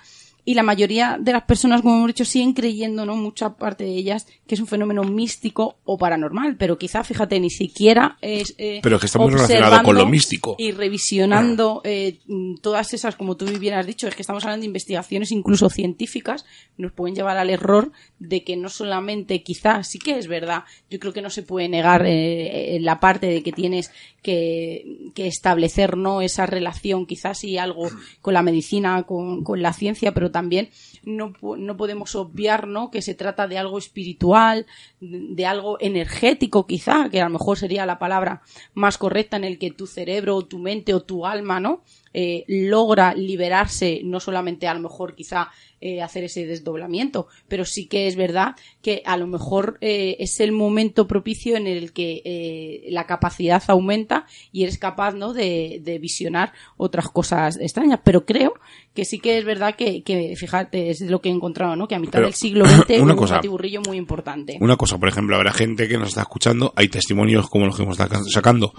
y 0.48 0.54
la 0.54 0.62
mayoría 0.62 1.18
de 1.20 1.32
las 1.32 1.42
personas, 1.42 1.82
como 1.82 1.96
hemos 1.96 2.06
dicho, 2.06 2.24
siguen 2.24 2.52
creyendo, 2.52 3.04
¿no? 3.04 3.16
Mucha 3.16 3.56
parte 3.56 3.82
de 3.82 3.90
ellas 3.90 4.28
que 4.46 4.54
es 4.54 4.60
un 4.60 4.68
fenómeno 4.68 5.02
místico 5.02 5.78
o 5.84 5.98
paranormal, 5.98 6.56
pero 6.56 6.78
quizá, 6.78 7.02
fíjate, 7.02 7.40
ni 7.40 7.50
siquiera 7.50 8.16
es... 8.20 8.54
Eh, 8.56 8.78
pero 8.80 9.00
que 9.00 9.06
está 9.06 9.18
muy 9.18 9.32
relacionado 9.32 9.82
con 9.82 9.96
lo 9.96 10.06
místico. 10.06 10.54
Y 10.56 10.70
revisionando 10.70 11.80
eh, 11.82 12.20
todas 12.62 12.94
esas, 12.94 13.16
como 13.16 13.36
tú 13.36 13.46
bien 13.58 13.74
has 13.74 13.88
dicho, 13.88 14.06
es 14.06 14.14
que 14.14 14.22
estamos 14.22 14.44
hablando 14.44 14.60
de 14.60 14.68
investigaciones 14.68 15.32
incluso 15.32 15.68
científicas, 15.68 16.44
nos 16.78 16.92
pueden 16.92 17.16
llevar 17.16 17.38
al 17.38 17.50
error 17.50 17.90
de 18.20 18.44
que 18.44 18.56
no 18.56 18.68
solamente, 18.68 19.42
quizá, 19.42 19.82
sí 19.82 19.98
que 19.98 20.16
es 20.16 20.28
verdad, 20.28 20.62
yo 20.88 21.00
creo 21.00 21.12
que 21.12 21.22
no 21.22 21.30
se 21.30 21.42
puede 21.42 21.68
negar 21.68 22.04
eh, 22.06 22.78
la 22.80 23.00
parte 23.00 23.26
de 23.26 23.42
que 23.42 23.50
tienes 23.50 23.90
que, 24.22 25.10
que, 25.12 25.26
establecer, 25.26 25.96
¿no? 25.96 26.20
Esa 26.20 26.46
relación, 26.46 27.06
quizás 27.06 27.38
sí 27.38 27.58
algo 27.58 27.88
con 28.20 28.34
la 28.34 28.42
medicina, 28.42 29.02
con, 29.02 29.42
con 29.42 29.60
la 29.60 29.72
ciencia, 29.72 30.14
pero 30.14 30.30
también 30.36 30.68
no, 31.02 31.32
no 31.56 31.78
podemos 31.78 32.14
obviar 32.14 32.68
¿no? 32.68 32.90
que 32.90 33.00
se 33.00 33.14
trata 33.14 33.48
de 33.48 33.56
algo 33.56 33.78
espiritual, 33.78 34.66
de 35.00 35.46
algo 35.46 35.78
energético 35.80 36.66
quizá, 36.66 37.08
que 37.08 37.22
a 37.22 37.24
lo 37.24 37.30
mejor 37.30 37.56
sería 37.56 37.86
la 37.86 37.98
palabra 37.98 38.42
más 38.74 38.98
correcta 38.98 39.38
en 39.38 39.44
el 39.44 39.58
que 39.58 39.70
tu 39.70 39.86
cerebro 39.86 40.36
o 40.36 40.44
tu 40.44 40.58
mente 40.58 40.92
o 40.92 41.00
tu 41.00 41.24
alma 41.24 41.58
¿no? 41.58 41.80
Eh, 42.18 42.44
logra 42.48 43.14
liberarse, 43.14 44.00
no 44.02 44.20
solamente 44.20 44.66
a 44.66 44.72
lo 44.72 44.80
mejor 44.80 45.14
quizá 45.14 45.50
eh, 45.82 46.00
hacer 46.00 46.24
ese 46.24 46.46
desdoblamiento, 46.46 47.28
pero 47.46 47.66
sí 47.66 47.88
que 47.88 48.06
es 48.06 48.16
verdad 48.16 48.56
que 48.80 49.02
a 49.04 49.18
lo 49.18 49.26
mejor 49.26 49.76
eh, 49.82 50.16
es 50.18 50.40
el 50.40 50.50
momento 50.50 51.06
propicio 51.06 51.58
en 51.58 51.66
el 51.66 51.92
que 51.92 52.86
la 52.88 53.04
capacidad 53.04 53.62
aumenta 53.66 54.24
y 54.50 54.62
eres 54.62 54.78
capaz 54.78 55.14
¿no? 55.14 55.34
de, 55.34 55.80
de, 55.82 55.98
visionar 55.98 56.54
otras 56.78 57.10
cosas 57.10 57.58
extrañas. 57.60 58.00
Pero 58.02 58.24
creo 58.24 58.54
que 58.94 59.04
sí 59.04 59.18
que 59.18 59.36
es 59.36 59.44
verdad 59.44 59.76
que, 59.76 60.02
que 60.02 60.34
fíjate, 60.36 60.88
es 60.88 61.02
lo 61.02 61.20
que 61.20 61.28
he 61.28 61.32
encontrado, 61.32 61.76
¿no? 61.76 61.86
que 61.86 61.96
a 61.96 61.98
mitad 61.98 62.22
del 62.22 62.32
siglo 62.32 62.64
XX 62.66 63.00
una 63.00 63.12
un 63.12 63.18
cosa, 63.18 63.34
batiburrillo 63.36 63.82
muy 63.82 63.98
importante. 63.98 64.56
Una 64.58 64.78
cosa, 64.78 64.96
por 64.96 65.10
ejemplo, 65.10 65.36
habrá 65.36 65.52
gente 65.52 65.86
que 65.86 65.98
nos 65.98 66.08
está 66.08 66.22
escuchando, 66.22 66.72
hay 66.76 66.88
testimonios 66.88 67.50
como 67.50 67.66
los 67.66 67.76
que 67.76 67.82
hemos 67.82 68.00
estado 68.00 68.24
sacando 68.24 68.72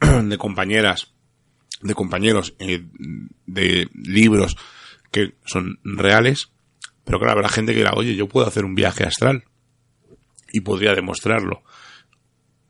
de 0.22 0.36
compañeras 0.36 1.13
de 1.84 1.94
compañeros 1.94 2.54
eh, 2.58 2.82
de 3.46 3.88
libros 3.94 4.56
que 5.12 5.34
son 5.44 5.78
reales, 5.84 6.50
pero 7.04 7.18
claro, 7.18 7.34
habrá 7.34 7.48
gente 7.48 7.72
que 7.72 7.78
dirá, 7.78 7.92
oye, 7.94 8.16
yo 8.16 8.26
puedo 8.26 8.46
hacer 8.46 8.64
un 8.64 8.74
viaje 8.74 9.04
astral 9.04 9.44
y 10.50 10.60
podría 10.60 10.94
demostrarlo. 10.94 11.62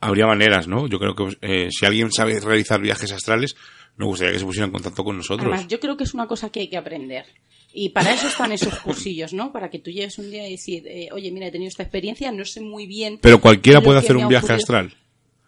Habría 0.01 0.27
maneras, 0.27 0.69
¿no? 0.69 0.87
Yo 0.89 0.99
creo 0.99 1.15
que 1.15 1.39
eh, 1.41 1.69
si 1.71 1.87
alguien 1.87 2.13
sabe 2.13 2.39
realizar 2.41 2.81
viajes 2.81 3.13
astrales, 3.13 3.55
me 3.97 4.05
gustaría 4.05 4.35
que 4.35 4.41
se 4.41 4.45
pusiera 4.45 4.67
en 4.67 4.73
contacto 4.73 5.05
con 5.05 5.17
nosotros. 5.17 5.47
Además, 5.47 5.69
yo 5.69 5.81
creo 5.81 5.97
que 5.97 6.05
es 6.05 6.13
una 6.13 6.27
cosa 6.27 6.51
que 6.51 6.61
hay 6.61 6.69
que 6.69 6.77
aprender. 6.77 7.25
Y 7.73 7.91
para 7.91 8.13
eso 8.13 8.27
están 8.27 8.53
esos 8.53 8.79
cursillos, 8.81 9.33
¿no? 9.33 9.53
Para 9.53 9.71
que 9.71 9.79
tú 9.79 9.91
llegues 9.91 10.19
un 10.19 10.31
día 10.31 10.47
y 10.47 10.53
decir, 10.53 10.87
eh, 10.87 11.09
oye, 11.13 11.31
mira, 11.31 11.47
he 11.47 11.51
tenido 11.53 11.69
esta 11.69 11.85
experiencia, 11.85 12.31
no 12.33 12.45
sé 12.45 12.61
muy 12.61 12.87
bien. 12.87 13.19
Pero 13.23 13.41
cualquiera 13.41 13.81
puede 13.81 14.01
hacer 14.01 14.17
un 14.17 14.29
viaje 14.29 14.53
astral. 14.53 14.95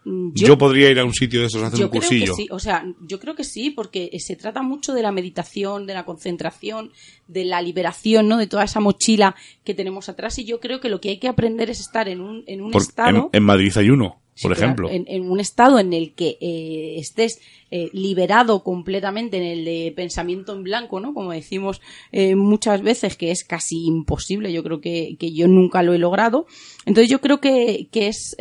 Mm, 0.09 0.31
yo, 0.33 0.57
podría 0.57 0.89
ir 0.89 0.99
a 0.99 1.03
un 1.03 1.13
sitio 1.13 1.41
de 1.41 1.47
estos 1.47 1.61
a 1.61 1.67
hacer 1.67 1.83
un 1.83 1.91
cursillo. 1.91 2.33
sí, 2.33 2.47
o 2.49 2.59
sea, 2.59 2.85
yo 3.01 3.19
creo 3.19 3.35
que 3.35 3.43
sí, 3.43 3.71
porque 3.71 4.09
se 4.19 4.37
trata 4.37 4.61
mucho 4.61 4.93
de 4.93 5.01
la 5.01 5.11
meditación, 5.11 5.85
de 5.85 5.93
la 5.93 6.05
concentración, 6.05 6.93
de 7.27 7.43
la 7.43 7.61
liberación, 7.61 8.29
¿no? 8.29 8.37
De 8.37 8.47
toda 8.47 8.63
esa 8.63 8.79
mochila 8.79 9.35
que 9.65 9.73
tenemos 9.73 10.07
atrás. 10.07 10.39
Y 10.39 10.45
yo 10.45 10.61
creo 10.61 10.79
que 10.79 10.87
lo 10.87 11.01
que 11.01 11.09
hay 11.09 11.19
que 11.19 11.27
aprender 11.27 11.69
es 11.69 11.81
estar 11.81 12.07
en 12.07 12.21
un, 12.21 12.45
en 12.47 12.61
un 12.61 12.73
estado. 12.73 13.29
En, 13.33 13.43
Madrid 13.43 13.73
hay 13.75 13.89
uno, 13.89 14.21
por 14.41 14.51
ejemplo. 14.51 14.89
en, 14.91 15.29
un 15.29 15.39
estado 15.39 15.79
en 15.79 15.93
el 15.93 16.13
que 16.13 16.37
eh, 16.41 16.95
estés 16.97 17.39
eh, 17.69 17.89
liberado 17.91 18.63
completamente 18.63 19.37
en 19.37 19.43
el 19.43 19.65
de 19.65 19.93
pensamiento 19.95 20.53
en 20.53 20.63
blanco, 20.63 20.99
¿no? 20.99 21.13
Como 21.13 21.31
decimos 21.31 21.81
eh, 22.11 22.35
muchas 22.35 22.81
veces, 22.81 23.17
que 23.17 23.31
es 23.31 23.43
casi 23.43 23.85
imposible. 23.85 24.53
Yo 24.53 24.63
creo 24.63 24.79
que, 24.79 25.17
que 25.19 25.33
yo 25.33 25.47
nunca 25.47 25.83
lo 25.83 25.93
he 25.93 25.97
logrado. 25.97 26.45
Entonces 26.85 27.09
yo 27.09 27.19
creo 27.19 27.41
que, 27.41 27.87
que 27.91 28.07
es 28.07 28.35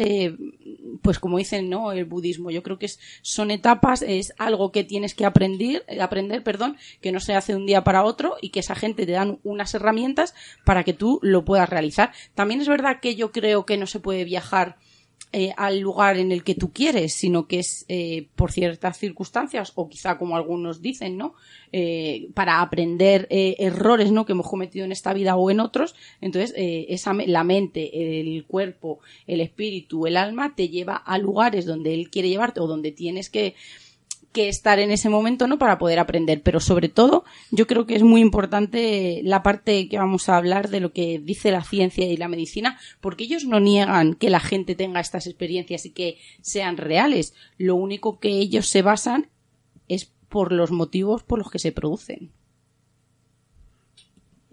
pues 1.02 1.18
como 1.18 1.38
dicen, 1.38 1.68
¿no? 1.68 1.92
El 1.92 2.04
budismo. 2.04 2.50
Yo 2.50 2.62
creo 2.62 2.78
que 2.78 2.86
es, 2.86 2.98
son 3.22 3.50
etapas, 3.50 4.02
es 4.02 4.32
algo 4.38 4.72
que 4.72 4.84
tienes 4.84 5.14
que 5.14 5.24
aprender, 5.24 5.84
aprender, 6.00 6.42
perdón, 6.42 6.76
que 7.00 7.12
no 7.12 7.20
se 7.20 7.34
hace 7.34 7.52
de 7.52 7.58
un 7.58 7.66
día 7.66 7.84
para 7.84 8.04
otro 8.04 8.36
y 8.40 8.50
que 8.50 8.60
esa 8.60 8.74
gente 8.74 9.06
te 9.06 9.12
dan 9.12 9.38
unas 9.44 9.74
herramientas 9.74 10.34
para 10.64 10.84
que 10.84 10.92
tú 10.92 11.18
lo 11.22 11.44
puedas 11.44 11.68
realizar. 11.68 12.12
También 12.34 12.60
es 12.60 12.68
verdad 12.68 13.00
que 13.00 13.14
yo 13.16 13.32
creo 13.32 13.66
que 13.66 13.76
no 13.76 13.86
se 13.86 14.00
puede 14.00 14.24
viajar 14.24 14.76
eh, 15.38 15.52
al 15.58 15.80
lugar 15.80 16.16
en 16.16 16.32
el 16.32 16.42
que 16.42 16.54
tú 16.54 16.72
quieres, 16.72 17.12
sino 17.12 17.46
que 17.46 17.58
es 17.58 17.84
eh, 17.88 18.26
por 18.36 18.52
ciertas 18.52 18.96
circunstancias 18.96 19.70
o 19.74 19.86
quizá 19.86 20.16
como 20.16 20.34
algunos 20.34 20.80
dicen, 20.80 21.18
¿no? 21.18 21.34
Eh, 21.72 22.30
para 22.32 22.62
aprender 22.62 23.26
errores, 23.28 24.10
¿no? 24.12 24.24
Que 24.24 24.32
hemos 24.32 24.48
cometido 24.48 24.86
en 24.86 24.92
esta 24.92 25.12
vida 25.12 25.36
o 25.36 25.50
en 25.50 25.60
otros. 25.60 25.94
Entonces, 26.22 26.54
esa, 26.56 27.12
la 27.12 27.44
mente, 27.44 28.20
el 28.20 28.46
cuerpo, 28.46 29.00
el 29.26 29.42
espíritu, 29.42 30.06
el 30.06 30.16
alma 30.16 30.54
te 30.56 30.70
lleva 30.70 30.96
a 30.96 31.18
lugares 31.18 31.66
donde 31.66 31.92
él 31.92 32.08
quiere 32.08 32.30
llevarte 32.30 32.60
o 32.60 32.66
donde 32.66 32.92
tienes 32.92 33.28
que 33.28 33.54
que 34.36 34.50
estar 34.50 34.78
en 34.80 34.90
ese 34.90 35.08
momento, 35.08 35.46
¿no? 35.46 35.58
Para 35.58 35.78
poder 35.78 35.98
aprender. 35.98 36.42
Pero 36.42 36.60
sobre 36.60 36.90
todo, 36.90 37.24
yo 37.50 37.66
creo 37.66 37.86
que 37.86 37.96
es 37.96 38.02
muy 38.02 38.20
importante 38.20 39.22
la 39.24 39.42
parte 39.42 39.88
que 39.88 39.96
vamos 39.96 40.28
a 40.28 40.36
hablar 40.36 40.68
de 40.68 40.80
lo 40.80 40.92
que 40.92 41.18
dice 41.18 41.50
la 41.50 41.64
ciencia 41.64 42.04
y 42.04 42.18
la 42.18 42.28
medicina, 42.28 42.78
porque 43.00 43.24
ellos 43.24 43.46
no 43.46 43.60
niegan 43.60 44.12
que 44.12 44.28
la 44.28 44.40
gente 44.40 44.74
tenga 44.74 45.00
estas 45.00 45.26
experiencias 45.26 45.86
y 45.86 45.90
que 45.92 46.18
sean 46.42 46.76
reales. 46.76 47.32
Lo 47.56 47.76
único 47.76 48.20
que 48.20 48.28
ellos 48.28 48.68
se 48.68 48.82
basan 48.82 49.30
es 49.88 50.12
por 50.28 50.52
los 50.52 50.70
motivos 50.70 51.22
por 51.22 51.38
los 51.38 51.50
que 51.50 51.58
se 51.58 51.72
producen. 51.72 52.30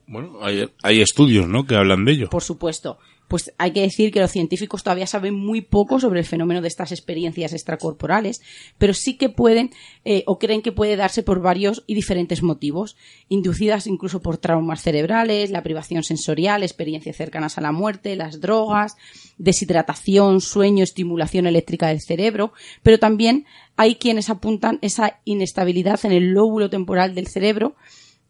Bueno, 0.08 0.38
hay, 0.42 0.70
hay 0.82 1.02
estudios, 1.02 1.50
¿no? 1.50 1.66
Que 1.68 1.76
hablan 1.76 2.06
de 2.06 2.14
ello. 2.14 2.30
Por 2.30 2.44
supuesto 2.44 3.00
pues 3.28 3.54
hay 3.58 3.72
que 3.72 3.82
decir 3.82 4.12
que 4.12 4.20
los 4.20 4.32
científicos 4.32 4.84
todavía 4.84 5.08
saben 5.08 5.34
muy 5.34 5.62
poco 5.62 6.00
sobre 6.00 6.20
el 6.20 6.26
fenómeno 6.26 6.62
de 6.62 6.68
estas 6.68 6.92
experiencias 6.92 7.54
extracorporales, 7.54 8.42
pero 8.78 8.94
sí 8.94 9.18
que 9.18 9.30
pueden 9.30 9.72
eh, 10.06 10.24
o 10.28 10.38
creen 10.38 10.62
que 10.62 10.72
puede 10.72 10.96
darse 10.96 11.24
por 11.24 11.42
varios 11.42 11.84
y 11.88 11.96
diferentes 11.96 12.44
motivos, 12.44 12.96
inducidas 13.30 13.88
incluso 13.88 14.22
por 14.22 14.38
traumas 14.38 14.82
cerebrales, 14.82 15.52
la 15.52 15.64
privación 15.64 16.04
sensorial, 16.04 16.64
experiencias 16.64 17.16
cercanas 17.16 17.58
a 17.58 17.62
la 17.62 17.72
muerte, 17.72 18.16
las 18.16 18.40
drogas, 18.40 18.98
deshidratación, 19.38 20.42
sueño, 20.42 20.84
estimulación 20.84 21.48
eléctrica 21.48 21.88
del 21.88 22.02
cerebro, 22.02 22.54
pero 22.84 23.00
también 23.00 23.46
hay 23.76 23.96
quienes 23.96 24.30
apuntan 24.30 24.80
esa 24.82 25.20
inestabilidad 25.26 26.00
en 26.04 26.12
el 26.12 26.34
lóbulo 26.34 26.70
temporal 26.70 27.16
del 27.16 27.28
cerebro 27.28 27.76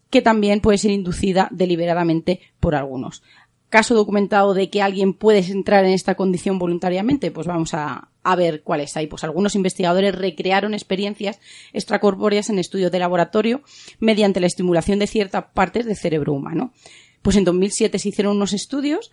que 0.10 0.22
también 0.22 0.62
puede 0.62 0.78
ser 0.78 0.92
inducida 0.92 1.50
deliberadamente 1.52 2.40
por 2.60 2.76
algunos 2.76 3.24
caso 3.74 3.96
documentado 3.96 4.54
de 4.54 4.70
que 4.70 4.84
alguien 4.84 5.16
puede 5.16 5.40
entrar 5.40 5.84
en 5.84 5.94
esta 5.94 6.14
condición 6.14 6.60
voluntariamente, 6.60 7.32
pues 7.32 7.48
vamos 7.48 7.74
a, 7.74 8.12
ver 8.38 8.62
cuáles 8.62 8.96
hay. 8.96 9.08
Pues 9.08 9.24
algunos 9.24 9.56
investigadores 9.56 10.14
recrearon 10.14 10.76
experiencias 10.76 11.40
extracorpóreas 11.74 12.52
en 12.52 12.60
estudios 12.60 12.92
de 12.92 13.00
laboratorio 13.00 13.64
mediante 14.00 14.40
la 14.40 14.46
estimulación 14.46 15.00
de 15.00 15.08
ciertas 15.08 15.46
partes 15.56 15.88
del 15.88 15.96
cerebro 15.96 16.34
humano. 16.34 16.72
Pues 17.24 17.36
en 17.36 17.46
2007 17.46 17.98
se 17.98 18.10
hicieron 18.10 18.36
unos 18.36 18.54
estudios 18.54 19.12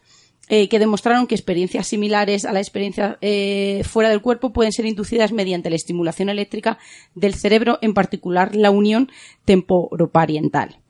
eh, 0.51 0.69
que 0.69 0.79
demostraron 0.79 1.27
que 1.27 1.35
experiencias 1.35 1.87
similares 1.87 2.45
a 2.45 2.53
la 2.53 2.61
experiencia 2.61 3.17
eh, 3.23 3.81
fuera 3.85 4.11
del 4.11 4.21
cuerpo 4.21 4.53
pueden 4.53 4.73
ser 4.73 4.85
inducidas 4.85 5.33
mediante 5.33 5.71
la 5.71 5.77
estimulación 5.77 6.29
eléctrica 6.29 6.77
del 7.15 7.33
cerebro, 7.33 7.79
en 7.81 7.95
particular 7.95 8.55
la 8.55 8.71
unión 8.71 9.11
temporopariental 9.47 10.81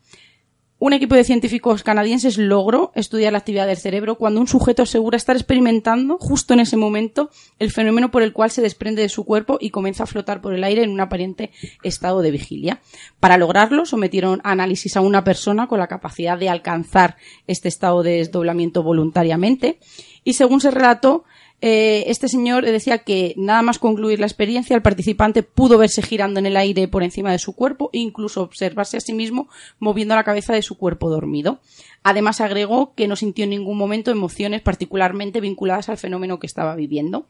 un 0.81 0.95
equipo 0.95 1.15
de 1.15 1.25
científicos 1.25 1.83
canadienses 1.83 2.39
logró 2.39 2.91
estudiar 2.95 3.33
la 3.33 3.39
actividad 3.39 3.67
del 3.67 3.77
cerebro 3.77 4.17
cuando 4.17 4.41
un 4.41 4.49
sujeto 4.49 4.83
asegura 4.83 5.19
estar 5.19 5.37
experimentando 5.37 6.17
justo 6.17 6.55
en 6.55 6.61
ese 6.61 6.79
momento 6.79 7.29
el 7.59 7.71
fenómeno 7.71 8.11
por 8.11 8.23
el 8.23 8.33
cual 8.33 8.51
se 8.51 8.63
desprende 8.63 9.03
de 9.03 9.11
su 9.11 9.27
cuerpo 9.27 9.59
y 9.61 9.69
comienza 9.69 10.05
a 10.05 10.07
flotar 10.07 10.41
por 10.41 10.55
el 10.55 10.65
aire 10.65 10.83
en 10.83 10.91
un 10.91 11.01
aparente 11.01 11.51
estado 11.83 12.23
de 12.23 12.31
vigilia. 12.31 12.81
Para 13.21 13.37
lograrlo, 13.37 13.85
sometieron 13.85 14.41
análisis 14.43 14.97
a 14.97 15.03
una 15.03 15.23
persona 15.23 15.69
con 15.69 15.79
la 15.79 15.87
capacidad 15.87 16.39
de 16.39 16.49
alcanzar 16.49 17.19
este 17.47 17.69
estado 17.69 18.03
de 18.03 18.13
desdoblamiento 18.13 18.83
voluntariamente 18.83 19.81
y 20.25 20.33
según 20.33 20.63
se 20.63 20.71
relató, 20.71 21.25
eh, 21.63 22.05
este 22.07 22.29
señor 22.29 22.65
decía 22.65 22.99
que 22.99 23.35
nada 23.37 23.61
más 23.61 23.79
concluir 23.79 24.19
la 24.19 24.27
experiencia, 24.27 24.75
el 24.75 24.83
participante 24.83 25.43
pudo 25.43 25.77
verse 25.77 26.03
girando 26.03 26.41
en 26.41 26.47
el 26.47 26.57
aire 26.57 26.89
por 26.89 27.03
encima 27.03 27.33
de 27.33 27.39
su 27.39 27.55
cuerpo 27.55 27.91
e 27.93 27.99
incluso 27.99 28.43
observarse 28.43 28.97
a 28.97 29.01
sí 29.01 29.13
mismo 29.13 29.49
moviendo 29.79 30.15
la 30.15 30.25
cabeza 30.25 30.55
de 30.55 30.63
su 30.63 30.79
cuerpo 30.79 31.11
dormido. 31.11 31.61
Además 32.03 32.41
agregó 32.41 32.95
que 32.95 33.09
no 33.09 33.17
sintió 33.17 33.45
en 33.45 33.51
ningún 33.51 33.77
momento 33.77 34.11
emociones 34.11 34.63
particularmente 34.63 35.41
vinculadas 35.41 35.91
al 35.91 35.99
fenómeno 35.99 36.39
que 36.39 36.47
estaba 36.47 36.75
viviendo, 36.75 37.27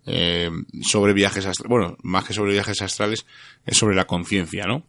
eh, 0.06 0.50
sobre 0.82 1.14
viajes 1.14 1.46
astrales, 1.46 1.70
bueno, 1.70 1.96
más 2.04 2.26
que 2.26 2.34
sobre 2.34 2.52
viajes 2.54 2.82
astrales, 2.82 3.26
es 3.66 3.78
sobre 3.78 3.96
la 3.96 4.06
conciencia, 4.06 4.66
¿no? 4.66 4.86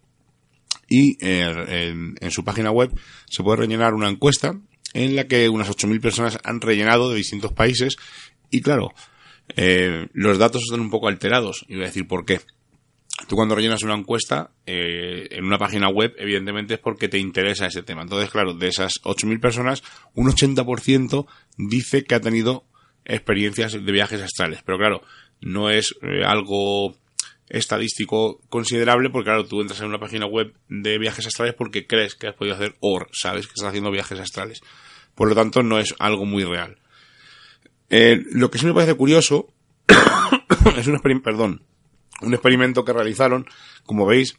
Y 0.88 1.16
eh, 1.24 1.54
en, 1.68 2.16
en, 2.20 2.30
su 2.30 2.44
página 2.44 2.70
web 2.70 2.90
se 3.30 3.42
puede 3.42 3.56
rellenar 3.58 3.94
una 3.94 4.10
encuesta 4.10 4.54
en 4.92 5.16
la 5.16 5.26
que 5.26 5.48
unas 5.48 5.70
8.000 5.70 5.98
personas 6.00 6.38
han 6.44 6.60
rellenado 6.60 7.10
de 7.10 7.16
distintos 7.16 7.52
países 7.52 7.96
y 8.50 8.60
claro, 8.60 8.92
eh, 9.56 10.08
los 10.12 10.38
datos 10.38 10.62
están 10.62 10.80
un 10.80 10.90
poco 10.90 11.08
alterados. 11.08 11.64
Y 11.68 11.74
voy 11.74 11.84
a 11.84 11.86
decir 11.86 12.06
por 12.06 12.24
qué. 12.24 12.40
Tú 13.28 13.36
cuando 13.36 13.54
rellenas 13.54 13.82
una 13.82 13.94
encuesta 13.94 14.50
eh, 14.66 15.28
en 15.30 15.44
una 15.44 15.58
página 15.58 15.88
web, 15.88 16.14
evidentemente 16.18 16.74
es 16.74 16.80
porque 16.80 17.08
te 17.08 17.18
interesa 17.18 17.66
ese 17.66 17.82
tema. 17.82 18.02
Entonces, 18.02 18.30
claro, 18.30 18.54
de 18.54 18.68
esas 18.68 18.94
8.000 19.04 19.40
personas, 19.40 19.82
un 20.14 20.28
80% 20.28 21.26
dice 21.56 22.04
que 22.04 22.14
ha 22.16 22.20
tenido 22.20 22.64
experiencias 23.04 23.72
de 23.72 23.92
viajes 23.92 24.20
astrales. 24.20 24.60
Pero 24.64 24.78
claro, 24.78 25.02
no 25.40 25.70
es 25.70 25.94
eh, 26.02 26.24
algo 26.24 26.96
estadístico 27.48 28.40
considerable 28.48 29.10
porque 29.10 29.26
claro, 29.26 29.46
tú 29.46 29.60
entras 29.60 29.80
en 29.80 29.88
una 29.88 30.00
página 30.00 30.26
web 30.26 30.54
de 30.68 30.98
viajes 30.98 31.26
astrales 31.26 31.54
porque 31.54 31.86
crees 31.86 32.14
que 32.14 32.28
has 32.28 32.34
podido 32.34 32.56
hacer 32.56 32.74
OR, 32.80 33.08
sabes 33.12 33.46
que 33.46 33.52
estás 33.54 33.68
haciendo 33.68 33.90
viajes 33.90 34.18
astrales. 34.18 34.60
Por 35.14 35.28
lo 35.28 35.34
tanto, 35.34 35.62
no 35.62 35.78
es 35.78 35.94
algo 35.98 36.24
muy 36.24 36.44
real. 36.44 36.78
Eh, 37.96 38.24
lo 38.32 38.50
que 38.50 38.58
sí 38.58 38.66
me 38.66 38.74
parece 38.74 38.96
curioso 38.96 39.54
es 40.76 40.86
un 40.88 40.98
perdón, 41.22 41.62
un 42.22 42.34
experimento 42.34 42.84
que 42.84 42.92
realizaron, 42.92 43.46
como 43.86 44.04
veis, 44.04 44.36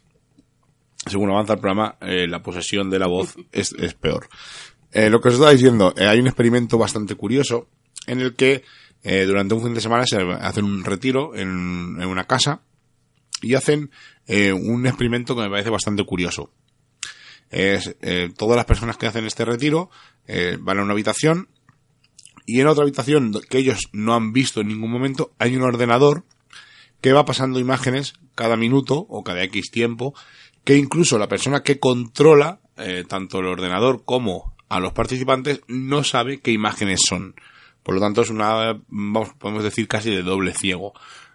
según 1.06 1.30
avanza 1.30 1.54
el 1.54 1.60
programa, 1.60 1.96
eh, 2.02 2.26
la 2.28 2.42
posesión 2.42 2.90
de 2.90 2.98
la 2.98 3.06
voz 3.06 3.34
es, 3.52 3.72
peor. 3.94 4.28
Eh, 4.92 5.08
lo 5.08 5.22
que 5.22 5.28
os 5.28 5.34
estaba 5.34 5.52
diciendo, 5.52 5.94
hay 5.96 6.20
un 6.20 6.26
experimento 6.26 6.76
bastante 6.76 7.14
curioso 7.14 7.70
en 8.06 8.20
el 8.20 8.34
que 8.34 8.62
durante 9.02 9.54
un 9.54 9.62
fin 9.62 9.72
de 9.72 9.80
semana 9.80 10.04
se 10.04 10.18
hacen 10.18 10.64
un 10.64 10.84
retiro 10.84 11.34
en, 11.34 12.04
una 12.04 12.24
casa 12.24 12.60
y 13.40 13.54
hacen 13.54 13.90
un 14.28 14.86
experimento 14.86 15.34
que 15.34 15.42
me 15.42 15.50
parece 15.50 15.70
bastante 15.70 16.04
curioso. 16.04 16.52
Todas 18.36 18.56
las 18.56 18.64
personas 18.64 18.96
que 18.96 19.06
hacen 19.06 19.24
este 19.24 19.44
retiro 19.44 19.90
van 20.58 20.78
a 20.80 20.82
una 20.82 20.92
habitación 20.92 21.48
y 22.46 22.60
en 22.60 22.68
otra 22.68 22.84
habitación 22.84 23.34
que 23.50 23.58
ellos 23.58 23.88
no 23.92 24.14
han 24.14 24.32
visto 24.32 24.60
en 24.60 24.68
ningún 24.68 24.90
momento 24.90 25.32
hay 25.38 25.56
un 25.56 25.62
ordenador 25.62 26.24
que 27.00 27.12
va 27.12 27.24
pasando 27.24 27.58
imágenes 27.58 28.14
cada 28.34 28.56
minuto 28.56 29.06
o 29.08 29.22
cada 29.24 29.42
X 29.42 29.70
tiempo 29.70 30.14
que 30.64 30.76
incluso 30.76 31.18
la 31.18 31.28
persona 31.28 31.62
que 31.62 31.78
controla 31.78 32.60
eh, 32.76 33.04
tanto 33.06 33.40
el 33.40 33.46
ordenador 33.46 34.04
como 34.04 34.54
a 34.68 34.80
los 34.80 34.92
participantes 34.92 35.60
no 35.68 36.02
sabe 36.04 36.40
qué 36.40 36.50
imágenes 36.50 37.00
son. 37.06 37.34
Por 37.82 37.94
lo 37.94 38.00
tanto 38.00 38.22
es 38.22 38.30
una, 38.30 38.80
vamos, 38.88 39.30
podemos 39.38 39.62
decir 39.62 39.86
casi 39.86 40.10
de 40.10 40.22
doble 40.22 40.52
ciego. 40.52 40.92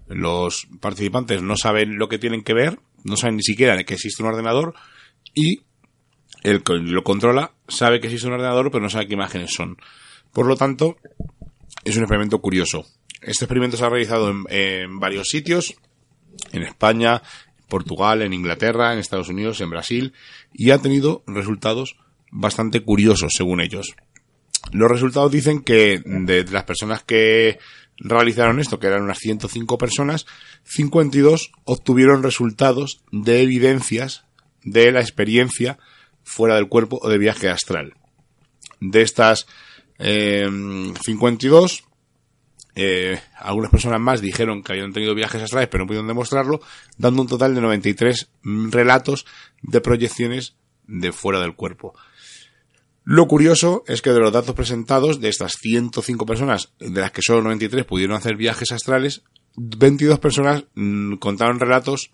Los 0.08 0.68
participantes 0.82 1.42
no 1.42 1.56
saben 1.56 1.98
lo 1.98 2.10
que 2.10 2.20
tienen 2.20 2.44
que 2.44 2.54
ver, 2.54 2.80
no 3.06 3.16
saben 3.16 3.38
ni 3.38 3.44
siquiera 3.44 3.82
que 3.84 3.94
existe 3.94 4.22
un 4.22 4.30
ordenador 4.30 4.74
y 5.34 5.62
el 6.44 6.64
que 6.64 6.74
lo 6.74 7.04
controla 7.04 7.54
sabe 7.68 8.02
que 8.02 8.08
existe 8.08 8.28
un 8.28 8.34
ordenador 8.34 8.70
pero 8.72 8.84
no 8.84 8.90
sabe 8.90 9.08
qué 9.08 9.14
imágenes 9.14 9.54
son. 9.54 9.78
Por 10.34 10.46
lo 10.46 10.56
tanto, 10.56 10.98
es 11.84 11.96
un 11.98 12.04
experimento 12.04 12.40
curioso. 12.40 12.86
Este 13.22 13.46
experimento 13.46 13.78
se 13.78 13.86
ha 13.86 13.90
realizado 13.90 14.34
en, 14.50 15.00
varios 15.00 15.28
sitios, 15.30 15.76
en 16.52 16.64
España, 16.64 17.22
en 17.60 17.68
Portugal, 17.68 18.22
en 18.22 18.34
Inglaterra, 18.34 18.94
en 18.94 19.00
Estados 19.00 19.30
Unidos, 19.30 19.62
en 19.62 19.70
Brasil, 19.70 20.14
y 20.54 20.72
ha 20.72 20.80
tenido 20.80 21.24
resultados 21.28 21.98
bastante 22.32 22.82
curiosos, 22.82 23.34
según 23.36 23.62
ellos. 23.62 23.96
Los 24.72 24.90
resultados 24.90 25.32
dicen 25.32 25.62
que 25.62 26.02
de 26.06 26.44
las 26.46 26.64
personas 26.64 27.04
que 27.04 27.60
realizaron 27.98 28.60
esto, 28.60 28.80
que 28.80 28.88
eran 28.88 29.04
unas 29.04 29.20
105 29.20 29.78
personas, 29.78 30.26
52 30.64 31.52
obtuvieron 31.66 32.24
resultados 32.24 33.02
de 33.12 33.42
evidencias 33.42 34.26
de 34.64 34.92
la 34.92 35.02
experiencia 35.02 35.78
fuera 36.24 36.56
del 36.56 36.68
cuerpo 36.68 37.00
o 37.02 37.10
de 37.10 37.18
viaje 37.18 37.50
astral. 37.50 37.94
De 38.80 39.02
estas 39.02 39.46
52. 40.02 41.84
Eh, 42.74 43.20
algunas 43.38 43.70
personas 43.70 44.00
más 44.00 44.22
dijeron 44.22 44.64
que 44.64 44.72
habían 44.72 44.94
tenido 44.94 45.14
viajes 45.14 45.42
astrales 45.42 45.68
pero 45.70 45.84
no 45.84 45.88
pudieron 45.88 46.08
demostrarlo, 46.08 46.62
dando 46.98 47.22
un 47.24 47.28
total 47.28 47.54
de 47.54 47.62
93 47.62 48.30
relatos 48.44 49.26
de 49.62 49.82
proyecciones 49.82 50.56
de 50.88 51.12
fuera 51.12 51.42
del 51.42 51.56
cuerpo. 51.56 51.94
Lo 53.04 53.28
curioso 53.28 53.84
es 53.88 54.02
que 54.02 54.12
de 54.12 54.20
los 54.20 54.32
datos 54.32 54.56
presentados, 54.56 55.20
de 55.20 55.30
estas 55.30 55.54
105 55.60 56.26
personas, 56.26 56.72
de 56.80 57.02
las 57.02 57.12
que 57.12 57.22
solo 57.22 57.42
93 57.42 57.84
pudieron 57.84 58.16
hacer 58.16 58.36
viajes 58.36 58.72
astrales, 58.72 59.24
22 59.58 60.20
personas 60.20 60.66
mm, 60.76 61.16
contaron 61.16 61.60
relatos 61.60 62.12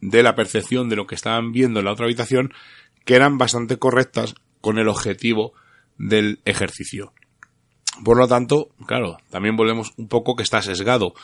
de 0.00 0.22
la 0.22 0.34
percepción 0.34 0.88
de 0.88 0.96
lo 0.96 1.06
que 1.06 1.14
estaban 1.14 1.52
viendo 1.52 1.80
en 1.80 1.86
la 1.86 1.92
otra 1.92 2.06
habitación 2.06 2.52
que 3.04 3.16
eran 3.16 3.38
bastante 3.38 3.78
correctas 3.78 4.34
con 4.60 4.78
el 4.78 4.88
objetivo 4.88 5.52
del 5.98 6.40
ejercicio. 6.44 7.12
Por 8.02 8.16
lo 8.16 8.26
tanto, 8.26 8.70
claro, 8.86 9.18
también 9.30 9.56
volvemos 9.56 9.92
un 9.96 10.08
poco 10.08 10.34
que 10.34 10.42
está 10.42 10.62
sesgado. 10.62 11.14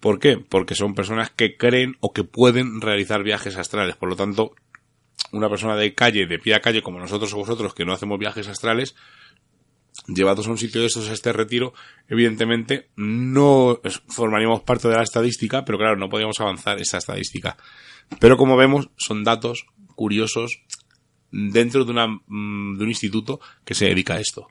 ¿Por 0.00 0.18
qué? 0.18 0.36
Porque 0.36 0.74
son 0.74 0.94
personas 0.94 1.30
que 1.30 1.56
creen 1.56 1.96
o 2.00 2.12
que 2.12 2.24
pueden 2.24 2.80
realizar 2.80 3.22
viajes 3.22 3.56
astrales. 3.56 3.96
Por 3.96 4.10
lo 4.10 4.16
tanto, 4.16 4.52
una 5.32 5.48
persona 5.48 5.76
de 5.76 5.94
calle, 5.94 6.26
de 6.26 6.38
pie 6.38 6.54
a 6.54 6.60
calle, 6.60 6.82
como 6.82 7.00
nosotros 7.00 7.32
o 7.32 7.38
vosotros, 7.38 7.74
que 7.74 7.84
no 7.84 7.92
hacemos 7.92 8.18
viajes 8.18 8.46
astrales, 8.48 8.94
llevados 10.06 10.46
a 10.46 10.50
un 10.50 10.58
sitio 10.58 10.80
de 10.80 10.86
estos 10.86 11.08
a 11.08 11.12
este 11.12 11.32
retiro, 11.32 11.72
evidentemente 12.08 12.88
no 12.96 13.80
formaríamos 14.08 14.62
parte 14.62 14.88
de 14.88 14.94
la 14.94 15.02
estadística, 15.02 15.64
pero 15.64 15.78
claro, 15.78 15.96
no 15.96 16.08
podríamos 16.08 16.40
avanzar 16.40 16.80
esa 16.80 16.98
estadística. 16.98 17.56
Pero 18.20 18.36
como 18.36 18.56
vemos, 18.56 18.90
son 18.96 19.24
datos 19.24 19.66
curiosos 19.96 20.62
dentro 21.30 21.84
de, 21.84 21.92
una, 21.92 22.06
mm, 22.06 22.78
de 22.78 22.84
un 22.84 22.88
instituto 22.88 23.40
que 23.64 23.74
se 23.74 23.86
dedica 23.86 24.14
a 24.14 24.20
esto. 24.20 24.48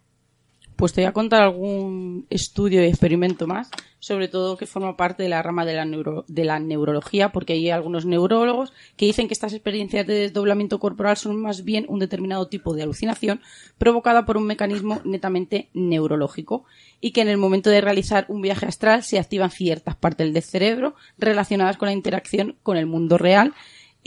Pues 0.78 0.94
te 0.94 1.02
voy 1.02 1.08
a 1.08 1.12
contar 1.12 1.42
algún 1.42 2.28
estudio 2.30 2.84
y 2.84 2.86
experimento 2.86 3.48
más, 3.48 3.72
sobre 3.98 4.28
todo 4.28 4.58
que 4.58 4.68
forma 4.68 4.96
parte 4.96 5.24
de 5.24 5.30
la 5.30 5.42
rama 5.42 5.66
de 5.66 5.74
la, 5.74 5.86
neuro, 5.86 6.24
de 6.28 6.46
la 6.46 6.60
neurología, 6.60 7.32
porque 7.32 7.54
hay 7.54 7.72
algunos 7.72 8.06
neurólogos 8.06 8.74
que 8.96 9.08
dicen 9.08 9.28
que 9.28 9.34
estas 9.34 9.54
experiencias 9.54 10.06
de 10.06 10.14
desdoblamiento 10.14 10.78
corporal 10.78 11.18
son 11.18 11.42
más 11.42 11.64
bien 11.64 11.88
un 11.90 11.98
determinado 11.98 12.48
tipo 12.48 12.76
de 12.76 12.84
alucinación 12.84 13.42
provocada 13.80 14.28
por 14.28 14.38
un 14.38 14.46
mecanismo 14.46 15.02
netamente 15.04 15.70
neurológico 15.74 16.66
y 17.02 17.10
que 17.10 17.22
en 17.22 17.30
el 17.30 17.38
momento 17.38 17.72
de 17.72 17.82
realizar 17.82 18.28
un 18.30 18.44
viaje 18.44 18.68
astral 18.68 19.02
se 19.02 19.18
activan 19.18 19.50
ciertas 19.50 19.96
partes 19.96 20.32
del 20.32 20.44
cerebro 20.44 20.94
relacionadas 21.18 21.78
con 21.78 21.88
la 21.88 21.94
interacción 21.94 22.56
con 22.62 22.78
el 22.78 22.86
mundo 22.86 23.18
real 23.18 23.56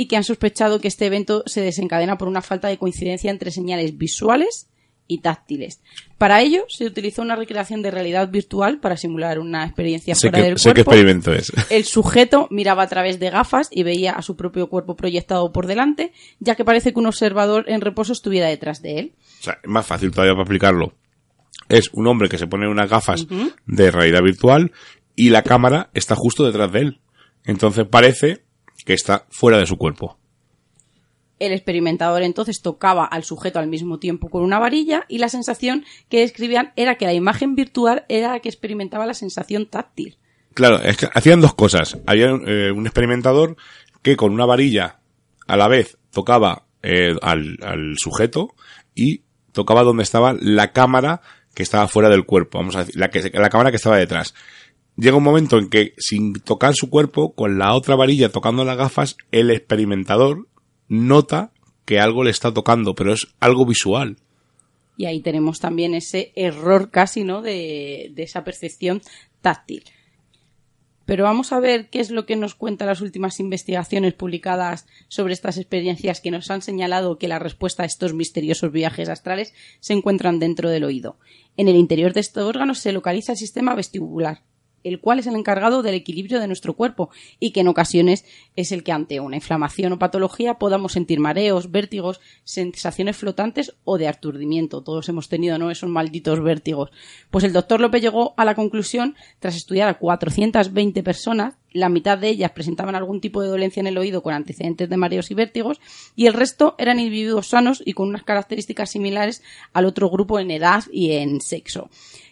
y 0.01 0.09
que 0.09 0.16
han 0.16 0.24
sospechado 0.24 0.80
que 0.80 0.88
este 0.88 1.05
evento 1.05 1.42
se 1.44 1.61
desencadena 1.61 2.16
por 2.16 2.26
una 2.26 2.40
falta 2.40 2.68
de 2.68 2.78
coincidencia 2.78 3.30
entre 3.30 3.51
señales 3.51 3.98
visuales 3.98 4.70
y 5.07 5.18
táctiles. 5.18 5.82
Para 6.16 6.40
ello 6.40 6.64
se 6.68 6.86
utilizó 6.86 7.20
una 7.20 7.36
recreación 7.36 7.82
de 7.82 7.90
realidad 7.90 8.30
virtual 8.30 8.80
para 8.80 8.96
simular 8.96 9.38
una 9.38 9.62
experiencia 9.66 10.14
fuera 10.14 10.38
del 10.38 10.55
cuerpo. 10.55 10.74
qué 10.74 10.80
experimento 10.80 11.32
es. 11.34 11.53
El 11.70 11.84
sujeto 11.84 12.48
miraba 12.51 12.84
a 12.84 12.88
través 12.88 13.20
de 13.20 13.28
gafas 13.28 13.68
y 13.70 13.82
veía 13.82 14.12
a 14.12 14.22
su 14.22 14.36
propio 14.36 14.70
cuerpo 14.70 14.96
proyectado 14.96 15.53
por 15.53 15.66
delante, 15.66 16.14
ya 16.38 16.55
que 16.55 16.64
parece 16.64 16.94
que 16.94 16.98
un 16.98 17.07
observador 17.07 17.66
en 17.68 17.82
reposo 17.82 18.14
estuviera 18.14 18.48
detrás 18.48 18.80
de 18.80 19.01
él. 19.01 19.12
O 19.40 19.42
sea, 19.42 19.59
es 19.62 19.68
más 19.68 19.84
fácil 19.84 20.12
todavía 20.12 20.32
para 20.32 20.44
aplicarlo 20.44 20.94
es 21.68 21.90
un 21.92 22.07
hombre 22.07 22.30
que 22.30 22.38
se 22.38 22.46
pone 22.46 22.66
unas 22.68 22.90
gafas 22.90 23.26
de 23.66 23.90
realidad 23.90 24.22
virtual 24.22 24.72
y 25.14 25.28
la 25.28 25.42
cámara 25.42 25.90
está 25.92 26.16
justo 26.16 26.44
detrás 26.44 26.72
de 26.72 26.80
él. 26.80 27.01
Entonces 27.44 27.86
parece 27.88 28.44
que 28.84 28.94
está 28.94 29.26
fuera 29.30 29.58
de 29.58 29.66
su 29.66 29.76
cuerpo. 29.76 30.18
El 31.38 31.52
experimentador 31.52 32.22
entonces 32.22 32.60
tocaba 32.60 33.04
al 33.06 33.24
sujeto 33.24 33.58
al 33.58 33.66
mismo 33.66 33.98
tiempo 33.98 34.28
con 34.28 34.42
una 34.42 34.58
varilla 34.58 35.06
y 35.08 35.18
la 35.18 35.30
sensación 35.30 35.84
que 36.10 36.20
describían 36.20 36.72
era 36.76 36.96
que 36.96 37.06
la 37.06 37.14
imagen 37.14 37.54
virtual 37.54 38.04
era 38.08 38.32
la 38.32 38.40
que 38.40 38.50
experimentaba 38.50 39.06
la 39.06 39.14
sensación 39.14 39.66
táctil. 39.66 40.18
Claro, 40.52 40.82
es 40.82 40.98
que 40.98 41.08
hacían 41.14 41.40
dos 41.40 41.54
cosas. 41.54 41.98
Había 42.06 42.26
eh, 42.26 42.72
un 42.72 42.86
experimentador 42.86 43.56
que 44.02 44.16
con 44.16 44.32
una 44.32 44.44
varilla 44.44 45.00
a 45.46 45.56
la 45.56 45.68
vez 45.68 45.96
tocaba 46.10 46.66
eh, 46.82 47.14
al, 47.22 47.56
al 47.62 47.94
sujeto 47.96 48.54
y 48.94 49.22
tocaba 49.52 49.82
donde 49.82 50.02
estaba 50.02 50.34
la 50.38 50.72
cámara 50.72 51.22
que 51.54 51.62
estaba 51.62 51.88
fuera 51.88 52.08
del 52.08 52.24
cuerpo, 52.24 52.58
vamos 52.58 52.76
a 52.76 52.80
decir, 52.80 52.96
la, 52.96 53.10
que, 53.10 53.30
la 53.32 53.50
cámara 53.50 53.70
que 53.70 53.76
estaba 53.76 53.96
detrás. 53.96 54.34
Llega 55.01 55.16
un 55.16 55.22
momento 55.22 55.57
en 55.57 55.70
que, 55.70 55.94
sin 55.96 56.34
tocar 56.34 56.74
su 56.74 56.90
cuerpo, 56.90 57.32
con 57.32 57.59
la 57.59 57.74
otra 57.74 57.96
varilla 57.96 58.28
tocando 58.28 58.66
las 58.66 58.76
gafas, 58.76 59.16
el 59.32 59.51
experimentador 59.51 60.46
nota 60.88 61.53
que 61.86 61.98
algo 61.98 62.22
le 62.22 62.30
está 62.30 62.53
tocando, 62.53 62.94
pero 62.94 63.14
es 63.14 63.28
algo 63.40 63.64
visual. 63.64 64.18
Y 64.98 65.07
ahí 65.07 65.22
tenemos 65.22 65.59
también 65.59 65.94
ese 65.94 66.32
error 66.36 66.90
casi, 66.90 67.24
¿no? 67.24 67.40
De, 67.40 68.12
esa 68.14 68.44
percepción 68.44 69.01
táctil. 69.40 69.84
Pero 71.07 71.24
vamos 71.24 71.55
a 71.55 71.61
ver 71.61 71.88
qué 71.88 72.01
es 72.01 72.11
lo 72.11 72.26
que 72.26 72.36
nos 72.36 72.55
cuentan 72.55 72.88
las 72.88 73.01
últimas 73.01 73.40
investigaciones 73.40 74.12
publicadas 74.12 74.86
sobre 75.09 75.32
estas 75.32 75.57
experiencias 75.57 76.20
que 76.20 76.30
nos 76.30 76.51
han 76.51 76.61
señalado 76.61 77.16
que 77.16 77.26
la 77.26 77.38
respuesta 77.38 77.84
a 77.84 77.86
estos 77.86 78.12
misteriosos 78.12 78.70
viajes 78.70 79.09
astrales 79.09 79.55
se 79.80 79.94
encuentran 79.94 80.40
dentro 80.40 80.68
del 80.68 80.84
oído. 80.84 81.16
En 81.57 81.68
el 81.68 81.76
interior 81.76 82.12
de 82.12 82.20
estos 82.20 82.44
órganos 82.44 82.80
se 82.80 82.92
localiza 82.92 83.32
el 83.32 83.38
sistema 83.38 83.74
vestibular, 83.74 84.42
el 84.84 85.00
cual 85.00 85.18
es 85.18 85.26
el 85.26 85.36
encargado 85.36 85.82
del 85.82 85.94
equilibrio 85.94 86.40
de 86.40 86.46
nuestro 86.46 86.74
cuerpo 86.74 87.10
y 87.38 87.52
que 87.52 87.60
en 87.60 87.68
ocasiones 87.68 88.24
es 88.56 88.72
el 88.72 88.82
que 88.82 88.92
ante 88.92 89.20
una 89.20 89.36
inflamación 89.36 89.92
o 89.92 89.98
patología 89.98 90.54
podamos 90.54 90.92
sentir 90.92 91.20
mareos, 91.20 91.70
vértigos, 91.70 92.20
sensaciones 92.44 93.16
flotantes 93.16 93.74
o 93.84 93.98
de 93.98 94.08
aturdimiento. 94.08 94.82
Todos 94.82 95.08
hemos 95.08 95.28
tenido 95.28 95.58
¿no? 95.58 95.70
esos 95.70 95.88
malditos 95.88 96.42
vértigos. 96.42 96.90
Pues 97.30 97.44
el 97.44 97.52
doctor 97.52 97.80
López 97.80 98.02
llegó 98.02 98.34
a 98.36 98.44
la 98.44 98.54
conclusión, 98.54 99.16
tras 99.38 99.56
estudiar 99.56 99.88
a 99.88 99.98
420 99.98 101.02
personas, 101.02 101.54
la 101.72 101.88
mitad 101.88 102.18
de 102.18 102.28
ellas 102.28 102.50
presentaban 102.52 102.94
algún 102.94 103.20
tipo 103.20 103.42
de 103.42 103.48
dolencia 103.48 103.80
en 103.80 103.86
el 103.86 103.98
oído 103.98 104.22
con 104.22 104.34
antecedentes 104.34 104.88
de 104.88 104.96
mareos 104.96 105.30
y 105.30 105.34
vértigos 105.34 105.80
y 106.16 106.26
el 106.26 106.34
resto 106.34 106.74
eran 106.78 106.98
individuos 106.98 107.48
sanos 107.48 107.82
y 107.84 107.92
con 107.92 108.08
unas 108.08 108.24
características 108.24 108.90
similares 108.90 109.42
al 109.72 109.84
otro 109.84 110.10
grupo 110.10 110.40
en 110.40 110.50
edad 110.50 110.84
y 110.92 111.12
en 111.12 111.40
sexo 111.40 111.88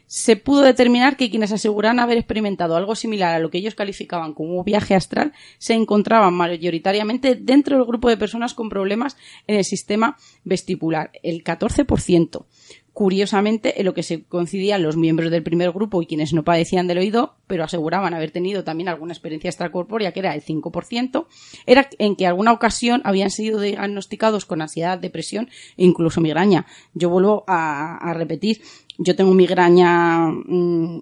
se 0.09 0.37
pudo 0.37 0.63
determinar 0.63 1.19
que 1.19 1.29
quienes 1.29 1.53
aseguran 1.53 2.01
haber 2.01 2.17
experimentado 2.17 2.77
algo 2.77 2.97
similar 2.97 3.35
a 3.35 3.39
lo 3.39 3.51
que 3.51 3.59
ellos 3.59 3.75
calificaban 3.75 4.33
como 4.33 4.55
un 4.55 4.65
viaje 4.65 4.95
astral 4.95 5.35
se 5.59 5.75
encontraban 5.75 6.33
mayoritariamente 6.33 7.35
dentro 7.35 7.77
del 7.77 7.87
grupo 7.87 8.09
de 8.09 8.17
personas 8.17 8.55
con 8.55 8.71
problemas 8.71 9.19
en 9.47 9.57
el 9.57 9.65
sistema 9.65 10.17
vestibular, 10.45 11.11
el 11.23 11.45
14%. 11.45 12.47
Curiosamente, 12.95 13.79
en 13.79 13.87
lo 13.87 13.95
que 13.95 14.03
se 14.03 14.25
coincidían 14.25 14.83
los 14.83 14.97
miembros 14.97 15.31
del 15.31 15.45
primer 15.45 15.71
grupo 15.71 16.03
y 16.03 16.07
quienes 16.07 16.33
no 16.33 16.43
padecían 16.43 16.89
del 16.89 16.99
oído, 16.99 17.37
pero 17.47 17.63
aseguraban 17.63 18.13
haber 18.13 18.33
tenido 18.33 18.65
también 18.65 18.89
alguna 18.89 19.13
experiencia 19.13 19.51
extracorpórea, 19.51 20.11
que 20.11 20.19
era 20.19 20.35
el 20.35 20.43
5%, 20.43 21.27
era 21.67 21.89
en 21.99 22.17
que 22.17 22.27
alguna 22.27 22.51
ocasión 22.51 23.01
habían 23.05 23.31
sido 23.31 23.61
diagnosticados 23.61 24.47
con 24.47 24.63
ansiedad, 24.63 24.99
depresión 24.99 25.49
e 25.77 25.85
incluso 25.85 26.21
migraña. 26.21 26.67
Yo 26.93 27.09
vuelvo 27.09 27.45
a 27.47 28.13
repetir, 28.15 28.63
yo 28.99 29.17
tengo 29.17 29.33
migraña, 29.33 30.29
mm, 30.29 31.01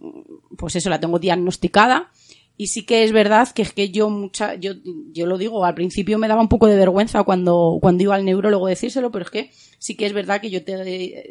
pues 0.57 0.76
eso, 0.76 0.90
la 0.90 1.01
tengo 1.01 1.18
diagnosticada. 1.18 2.11
Y 2.59 2.68
sí 2.68 2.86
que 2.86 3.05
es 3.05 3.12
verdad 3.12 3.49
que 3.53 3.62
es 3.62 3.72
que 3.72 3.90
yo 3.90 4.09
mucha, 4.09 4.55
yo, 4.55 4.72
yo 5.12 5.26
lo 5.26 5.36
digo, 5.36 5.64
al 5.64 5.74
principio 5.74 6.18
me 6.18 6.28
daba 6.28 6.40
un 6.40 6.49
poco 6.49 6.68
de 6.68 6.76
vergüenza 6.76 7.22
cuando, 7.22 7.78
cuando 7.82 8.03
iba 8.03 8.14
al 8.14 8.24
neurólogo 8.24 8.66
decírselo, 8.66 9.11
pero 9.11 9.26
es 9.26 9.30
que 9.30 9.51
sí 9.78 9.94
que 9.94 10.07
es 10.07 10.14
verdad 10.14 10.40
que 10.40 10.49
yo 10.49 10.64
tengo 10.64 10.82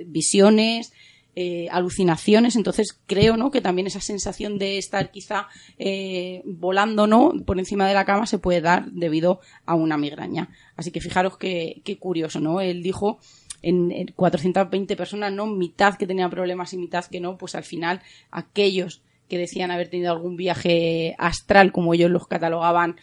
visiones, 0.05 0.91
eh, 1.37 1.67
alucinaciones, 1.69 2.55
entonces 2.55 2.97
creo, 3.07 3.35
¿no? 3.37 3.51
Que 3.51 3.59
también 3.59 3.87
esa 3.87 3.99
sensación 3.99 4.57
de 4.57 4.77
estar 4.77 5.11
quizá 5.11 5.47
eh, 5.77 6.41
volando, 6.45 7.07
¿no? 7.07 7.33
Por 7.45 7.59
encima 7.59 7.87
de 7.87 7.93
la 7.93 8.05
cama 8.05 8.25
se 8.25 8.37
puede 8.37 8.61
dar 8.61 8.89
debido 8.91 9.41
a 9.65 9.75
una 9.75 9.97
migraña. 9.97 10.49
Así 10.77 10.91
que 10.91 11.01
fijaros 11.01 11.37
qué, 11.37 11.81
qué 11.83 11.97
curioso, 11.97 12.39
¿no? 12.39 12.61
Él 12.61 12.83
dijo 12.83 13.19
en, 13.65 14.13
420 14.15 14.95
personas, 14.95 15.33
¿no? 15.33 15.47
Mitad 15.47 15.95
que 15.95 16.07
tenían 16.07 16.29
problemas 16.29 16.73
y 16.73 16.77
mitad 16.77 17.05
que 17.05 17.19
no, 17.19 17.37
pues 17.37 17.55
al 17.55 17.63
final 17.63 18.01
aquellos 18.31 19.01
que 19.27 19.37
decían 19.37 19.71
haber 19.71 19.89
tenido 19.89 20.11
algún 20.11 20.35
viaje 20.35 21.15
astral, 21.17 21.71
como 21.71 21.93
ellos 21.93 22.11
los 22.11 22.27
catalogaban, 22.27 22.97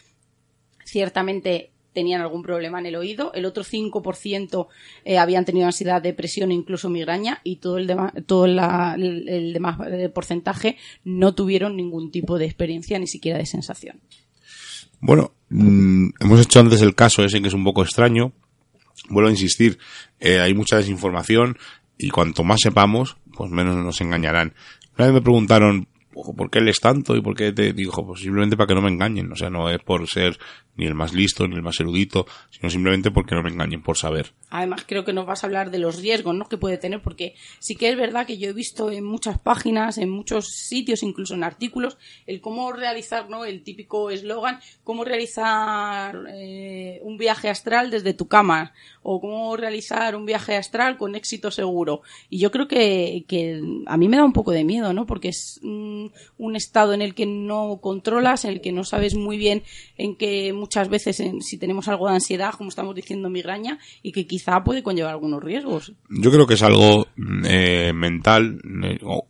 ciertamente 0.85 1.71
tenían 1.91 2.21
algún 2.21 2.41
problema 2.41 2.79
en 2.79 2.87
el 2.87 2.95
oído, 2.95 3.33
el 3.33 3.45
otro 3.45 3.63
5% 3.63 4.67
eh, 5.05 5.17
habían 5.19 5.45
tenido 5.45 5.67
ansiedad, 5.67 6.01
depresión 6.01 6.49
e 6.49 6.55
incluso 6.55 6.89
migraña 6.89 7.39
y 7.43 7.57
todo 7.57 7.77
el, 7.77 7.85
demás, 7.85 8.13
todo 8.25 8.45
el, 8.45 9.53
demás 9.53 9.77
eh, 9.91 10.09
porcentaje 10.09 10.77
no 11.03 11.35
tuvieron 11.35 11.75
ningún 11.75 12.09
tipo 12.09 12.39
de 12.39 12.45
experiencia 12.45 12.97
ni 12.97 13.07
siquiera 13.07 13.37
de 13.37 13.45
sensación. 13.45 13.99
Bueno, 15.01 15.33
mm, 15.49 16.09
hemos 16.21 16.41
hecho 16.41 16.61
antes 16.61 16.81
el 16.81 16.95
caso 16.95 17.23
ese 17.23 17.41
que 17.41 17.49
es 17.49 17.53
un 17.53 17.63
poco 17.63 17.83
extraño, 17.83 18.31
vuelvo 19.09 19.29
a 19.29 19.31
insistir, 19.31 19.77
eh, 20.19 20.39
hay 20.39 20.53
mucha 20.53 20.77
desinformación 20.77 21.57
y 21.97 22.09
cuanto 22.09 22.43
más 22.43 22.59
sepamos, 22.61 23.17
pues 23.35 23.51
menos 23.51 23.75
nos 23.75 24.01
engañarán. 24.01 24.53
Una 24.97 25.05
vez 25.07 25.13
me 25.15 25.21
preguntaron 25.21 25.87
¿por 26.13 26.49
qué 26.49 26.61
lees 26.61 26.79
tanto? 26.79 27.15
¿Y 27.15 27.21
por 27.21 27.35
qué 27.35 27.51
te 27.51 27.73
dijo? 27.73 28.05
Pues 28.05 28.21
simplemente 28.21 28.57
para 28.57 28.67
que 28.67 28.75
no 28.75 28.81
me 28.81 28.89
engañen. 28.89 29.31
O 29.31 29.35
sea, 29.35 29.49
no 29.49 29.69
es 29.69 29.79
por 29.79 30.07
ser 30.07 30.37
ni 30.75 30.85
el 30.85 30.95
más 30.95 31.13
listo, 31.13 31.47
ni 31.47 31.55
el 31.55 31.61
más 31.61 31.79
erudito, 31.79 32.25
sino 32.49 32.69
simplemente 32.69 33.11
porque 33.11 33.35
no 33.35 33.43
me 33.43 33.49
engañen, 33.49 33.83
por 33.83 33.97
saber. 33.97 34.33
Además, 34.49 34.85
creo 34.87 35.05
que 35.05 35.13
nos 35.13 35.25
vas 35.25 35.43
a 35.43 35.47
hablar 35.47 35.71
de 35.71 35.77
los 35.77 36.01
riesgos, 36.01 36.35
¿no? 36.35 36.49
Que 36.49 36.57
puede 36.57 36.77
tener, 36.77 37.01
porque 37.01 37.35
sí 37.59 37.75
que 37.75 37.89
es 37.89 37.97
verdad 37.97 38.25
que 38.25 38.37
yo 38.37 38.49
he 38.49 38.53
visto 38.53 38.89
en 38.91 39.03
muchas 39.03 39.37
páginas, 39.39 39.97
en 39.97 40.09
muchos 40.09 40.49
sitios, 40.49 41.03
incluso 41.03 41.35
en 41.35 41.43
artículos, 41.43 41.97
el 42.25 42.41
cómo 42.41 42.71
realizar, 42.71 43.29
¿no? 43.29 43.45
El 43.45 43.63
típico 43.63 44.09
eslogan, 44.09 44.59
cómo 44.83 45.03
realizar 45.03 46.25
eh, 46.33 46.99
un 47.03 47.17
viaje 47.17 47.49
astral 47.49 47.91
desde 47.91 48.13
tu 48.13 48.27
cama, 48.27 48.73
o 49.03 49.21
cómo 49.21 49.55
realizar 49.55 50.15
un 50.15 50.25
viaje 50.25 50.55
astral 50.55 50.97
con 50.97 51.15
éxito 51.15 51.51
seguro. 51.51 52.01
Y 52.29 52.39
yo 52.39 52.51
creo 52.51 52.67
que, 52.67 53.25
que 53.27 53.61
a 53.85 53.97
mí 53.97 54.07
me 54.07 54.17
da 54.17 54.25
un 54.25 54.33
poco 54.33 54.51
de 54.51 54.63
miedo, 54.63 54.93
¿no? 54.93 55.05
Porque 55.05 55.29
es 55.29 55.59
un 56.37 56.55
estado 56.55 56.93
en 56.93 57.01
el 57.01 57.13
que 57.13 57.25
no 57.25 57.79
controlas, 57.81 58.45
en 58.45 58.51
el 58.51 58.61
que 58.61 58.71
no 58.71 58.83
sabes 58.83 59.15
muy 59.15 59.37
bien 59.37 59.63
en 59.97 60.15
qué 60.15 60.53
muchas 60.53 60.89
veces 60.89 61.21
si 61.41 61.57
tenemos 61.57 61.87
algo 61.87 62.07
de 62.07 62.15
ansiedad, 62.15 62.53
como 62.53 62.69
estamos 62.69 62.95
diciendo, 62.95 63.29
migraña, 63.29 63.79
y 64.01 64.11
que 64.11 64.27
quizá 64.27 64.63
puede 64.63 64.83
conllevar 64.83 65.13
algunos 65.13 65.43
riesgos. 65.43 65.93
Yo 66.09 66.31
creo 66.31 66.47
que 66.47 66.55
es 66.55 66.63
algo 66.63 67.07
eh, 67.45 67.93
mental, 67.93 68.59
eh, 68.83 68.99
o, 69.03 69.27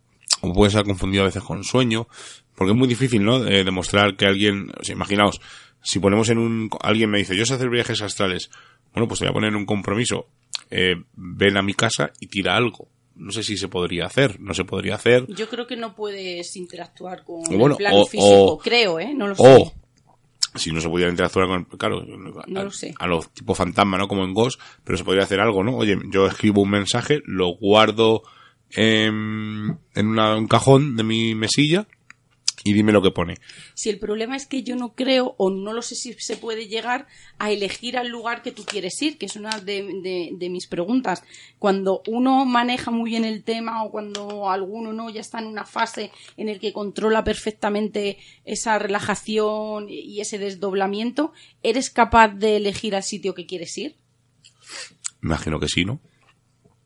puede 0.53 0.71
ser 0.71 0.83
confundido 0.83 1.23
a 1.23 1.27
veces 1.27 1.43
con 1.43 1.63
sueño, 1.63 2.07
porque 2.55 2.71
es 2.71 2.77
muy 2.77 2.87
difícil, 2.87 3.23
¿no? 3.23 3.45
Eh, 3.47 3.63
demostrar 3.63 4.15
que 4.15 4.25
alguien, 4.25 4.71
imaginaos, 4.89 5.41
si 5.81 5.99
ponemos 5.99 6.29
en 6.29 6.37
un, 6.37 6.69
alguien 6.81 7.09
me 7.09 7.19
dice, 7.19 7.35
yo 7.35 7.45
sé 7.45 7.55
hacer 7.55 7.69
viajes 7.69 8.01
astrales, 8.01 8.49
bueno, 8.93 9.07
pues 9.07 9.19
te 9.19 9.25
voy 9.25 9.31
a 9.31 9.33
poner 9.33 9.49
en 9.49 9.55
un 9.55 9.65
compromiso, 9.65 10.27
ven 11.15 11.57
a 11.57 11.61
mi 11.61 11.73
casa 11.73 12.11
y 12.19 12.27
tira 12.27 12.55
algo 12.55 12.87
no 13.15 13.31
sé 13.31 13.43
si 13.43 13.57
se 13.57 13.67
podría 13.67 14.05
hacer, 14.05 14.39
no 14.39 14.53
se 14.53 14.65
podría 14.65 14.95
hacer. 14.95 15.25
Yo 15.27 15.49
creo 15.49 15.67
que 15.67 15.75
no 15.75 15.95
puedes 15.95 16.55
interactuar 16.55 17.23
con 17.23 17.41
el 17.51 17.75
plano 17.75 18.05
físico, 18.05 18.57
creo, 18.57 18.99
¿eh? 18.99 19.13
No 19.13 19.27
lo 19.27 19.35
sé 19.35 19.73
si 20.55 20.71
no 20.71 20.81
se 20.81 20.89
pudiera 20.89 21.09
interactuar 21.09 21.47
con, 21.47 21.65
claro, 21.65 22.03
a, 22.99 23.07
los 23.07 23.29
tipo 23.33 23.55
fantasma, 23.55 23.97
¿no? 23.97 24.07
Como 24.07 24.23
en 24.23 24.33
Ghost, 24.33 24.59
pero 24.83 24.97
se 24.97 25.03
podría 25.03 25.23
hacer 25.23 25.39
algo, 25.39 25.63
¿no? 25.63 25.75
Oye, 25.75 25.97
yo 26.11 26.27
escribo 26.27 26.61
un 26.61 26.69
mensaje, 26.69 27.21
lo 27.25 27.55
guardo 27.55 28.23
en, 28.69 29.79
en 29.95 30.19
un 30.19 30.47
cajón 30.47 30.95
de 30.95 31.03
mi 31.03 31.35
mesilla 31.35 31.87
y 32.63 32.73
dime 32.73 32.91
lo 32.91 33.01
que 33.01 33.11
pone. 33.11 33.37
Si 33.73 33.89
el 33.89 33.99
problema 33.99 34.35
es 34.35 34.47
que 34.47 34.63
yo 34.63 34.75
no 34.75 34.93
creo 34.93 35.35
o 35.37 35.49
no 35.49 35.73
lo 35.73 35.81
sé 35.81 35.95
si 35.95 36.13
se 36.13 36.37
puede 36.37 36.67
llegar 36.67 37.07
a 37.37 37.51
elegir 37.51 37.97
al 37.97 38.07
lugar 38.07 38.41
que 38.41 38.51
tú 38.51 38.63
quieres 38.63 39.01
ir, 39.01 39.17
que 39.17 39.25
es 39.25 39.35
una 39.35 39.59
de, 39.59 40.31
de, 40.37 40.49
mis 40.49 40.67
preguntas. 40.67 41.23
Cuando 41.59 42.01
uno 42.07 42.45
maneja 42.45 42.91
muy 42.91 43.09
bien 43.09 43.25
el 43.25 43.43
tema 43.43 43.83
o 43.83 43.91
cuando 43.91 44.49
alguno 44.49 44.93
no 44.93 45.09
ya 45.09 45.21
está 45.21 45.39
en 45.39 45.47
una 45.47 45.65
fase 45.65 46.11
en 46.37 46.47
el 46.47 46.59
que 46.59 46.73
controla 46.73 47.23
perfectamente 47.23 48.17
esa 48.45 48.79
relajación 48.79 49.87
y 49.89 50.21
ese 50.21 50.37
desdoblamiento, 50.37 51.33
¿eres 51.63 51.89
capaz 51.89 52.29
de 52.29 52.57
elegir 52.57 52.95
al 52.95 53.03
sitio 53.03 53.33
que 53.33 53.45
quieres 53.45 53.77
ir? 53.77 53.95
Imagino 55.21 55.59
que 55.59 55.67
sí, 55.67 55.83
¿no? 55.83 55.99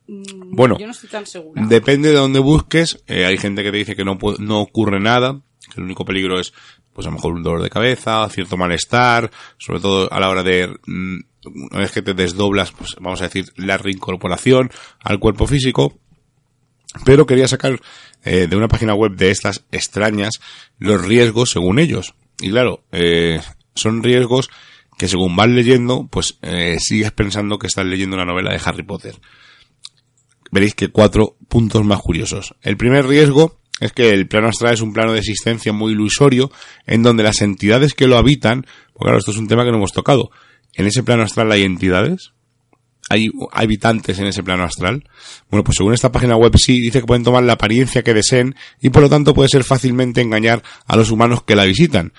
Mm, 0.08 0.56
bueno, 0.56 0.78
yo 0.78 0.86
no 0.86 0.92
estoy 0.92 1.10
tan 1.10 1.26
segura. 1.26 1.66
Depende 1.66 2.08
de 2.08 2.16
dónde 2.16 2.38
busques. 2.38 3.02
Eh, 3.06 3.26
hay 3.26 3.36
gente 3.36 3.62
que 3.62 3.70
te 3.70 3.76
dice 3.76 3.94
que 3.94 4.04
no, 4.04 4.18
no 4.38 4.60
ocurre 4.60 5.00
nada 5.00 5.42
el 5.78 5.84
único 5.84 6.04
peligro 6.04 6.38
es, 6.38 6.52
pues 6.92 7.06
a 7.06 7.10
lo 7.10 7.16
mejor 7.16 7.32
un 7.32 7.42
dolor 7.42 7.62
de 7.62 7.70
cabeza, 7.70 8.28
cierto 8.28 8.56
malestar, 8.56 9.30
sobre 9.56 9.80
todo 9.80 10.12
a 10.12 10.20
la 10.20 10.28
hora 10.28 10.42
de, 10.42 10.68
mm, 10.86 11.18
una 11.70 11.80
vez 11.80 11.92
que 11.92 12.02
te 12.02 12.14
desdoblas, 12.14 12.72
pues 12.72 12.96
vamos 13.00 13.20
a 13.20 13.24
decir, 13.24 13.52
la 13.56 13.78
reincorporación 13.78 14.70
al 15.00 15.18
cuerpo 15.18 15.46
físico. 15.46 15.98
pero 17.04 17.26
quería 17.26 17.46
sacar 17.46 17.78
eh, 18.24 18.46
de 18.48 18.56
una 18.56 18.66
página 18.66 18.94
web 18.94 19.12
de 19.12 19.30
estas 19.30 19.66
extrañas 19.70 20.40
los 20.78 21.06
riesgos 21.06 21.50
según 21.50 21.78
ellos. 21.78 22.14
Y 22.40 22.50
claro, 22.50 22.82
eh, 22.92 23.40
son 23.74 24.02
riesgos 24.02 24.48
que 24.96 25.06
según 25.06 25.36
vas 25.36 25.48
leyendo, 25.48 26.08
pues 26.10 26.38
eh, 26.42 26.78
sigues 26.80 27.12
pensando 27.12 27.58
que 27.58 27.68
estás 27.68 27.86
leyendo 27.86 28.16
una 28.16 28.24
novela 28.24 28.52
de 28.52 28.60
Harry 28.64 28.82
Potter. 28.82 29.20
Veréis 30.50 30.74
que 30.74 30.88
cuatro 30.88 31.36
puntos 31.48 31.84
más 31.84 32.00
curiosos. 32.00 32.54
El 32.62 32.76
primer 32.76 33.06
riesgo 33.06 33.60
es 33.80 33.92
que 33.92 34.10
el 34.10 34.26
plano 34.28 34.48
astral 34.48 34.74
es 34.74 34.80
un 34.80 34.92
plano 34.92 35.12
de 35.12 35.18
existencia 35.18 35.72
muy 35.72 35.92
ilusorio 35.92 36.50
en 36.86 37.02
donde 37.02 37.22
las 37.22 37.42
entidades 37.42 37.94
que 37.94 38.06
lo 38.06 38.16
habitan, 38.16 38.66
porque 38.92 39.06
claro, 39.06 39.18
esto 39.18 39.30
es 39.30 39.38
un 39.38 39.48
tema 39.48 39.64
que 39.64 39.70
no 39.70 39.76
hemos 39.76 39.92
tocado, 39.92 40.30
en 40.74 40.86
ese 40.86 41.02
plano 41.02 41.22
astral 41.22 41.50
hay 41.52 41.62
entidades, 41.62 42.32
hay 43.08 43.30
habitantes 43.52 44.18
en 44.18 44.26
ese 44.26 44.42
plano 44.42 44.64
astral. 44.64 45.08
Bueno, 45.50 45.64
pues 45.64 45.76
según 45.76 45.94
esta 45.94 46.12
página 46.12 46.36
web 46.36 46.52
sí, 46.56 46.80
dice 46.80 47.00
que 47.00 47.06
pueden 47.06 47.24
tomar 47.24 47.42
la 47.42 47.54
apariencia 47.54 48.02
que 48.02 48.14
deseen 48.14 48.54
y 48.80 48.90
por 48.90 49.02
lo 49.02 49.08
tanto 49.08 49.34
puede 49.34 49.48
ser 49.48 49.64
fácilmente 49.64 50.20
engañar 50.20 50.62
a 50.86 50.96
los 50.96 51.10
humanos 51.10 51.42
que 51.42 51.56
la 51.56 51.64
visitan, 51.64 52.12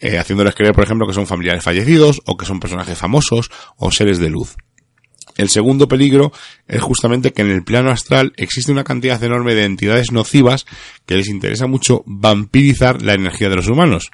eh, 0.00 0.18
haciéndoles 0.18 0.54
creer, 0.54 0.74
por 0.74 0.84
ejemplo, 0.84 1.06
que 1.06 1.14
son 1.14 1.26
familiares 1.26 1.64
fallecidos 1.64 2.20
o 2.26 2.36
que 2.36 2.46
son 2.46 2.60
personajes 2.60 2.98
famosos 2.98 3.50
o 3.76 3.90
seres 3.90 4.18
de 4.18 4.30
luz. 4.30 4.56
El 5.36 5.48
segundo 5.48 5.88
peligro 5.88 6.32
es 6.68 6.80
justamente 6.82 7.32
que 7.32 7.42
en 7.42 7.50
el 7.50 7.64
plano 7.64 7.90
astral 7.90 8.32
existe 8.36 8.70
una 8.70 8.84
cantidad 8.84 9.22
enorme 9.22 9.54
de 9.54 9.64
entidades 9.64 10.12
nocivas 10.12 10.64
que 11.06 11.16
les 11.16 11.28
interesa 11.28 11.66
mucho 11.66 12.02
vampirizar 12.06 13.02
la 13.02 13.14
energía 13.14 13.48
de 13.48 13.56
los 13.56 13.68
humanos. 13.68 14.10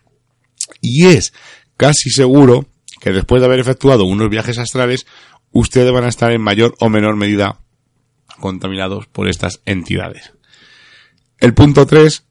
Y 0.80 1.06
es 1.06 1.32
casi 1.76 2.10
seguro 2.10 2.66
que 3.00 3.10
después 3.10 3.40
de 3.40 3.46
haber 3.46 3.60
efectuado 3.60 4.04
unos 4.04 4.30
viajes 4.30 4.58
astrales, 4.58 5.06
ustedes 5.52 5.92
van 5.92 6.04
a 6.04 6.08
estar 6.08 6.32
en 6.32 6.40
mayor 6.40 6.74
o 6.80 6.88
menor 6.88 7.16
medida 7.16 7.60
contaminados 8.40 9.06
por 9.06 9.28
estas 9.28 9.60
entidades. 9.66 10.32
El 11.38 11.54
punto 11.54 11.86
3, 11.86 12.24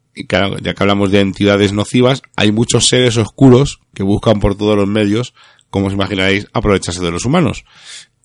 ya 0.62 0.74
que 0.74 0.84
hablamos 0.84 1.12
de 1.12 1.22
entidades 1.22 1.74
nocivas, 1.74 2.22
hay 2.36 2.52
muchos 2.52 2.88
seres 2.88 3.18
oscuros 3.18 3.82
que 3.94 4.04
buscan 4.04 4.40
por 4.40 4.56
todos 4.56 4.76
los 4.76 4.88
medios, 4.88 5.34
como 5.70 5.88
os 5.88 5.94
imaginaréis, 5.94 6.48
aprovecharse 6.54 7.02
de 7.02 7.12
los 7.12 7.26
humanos. 7.26 7.66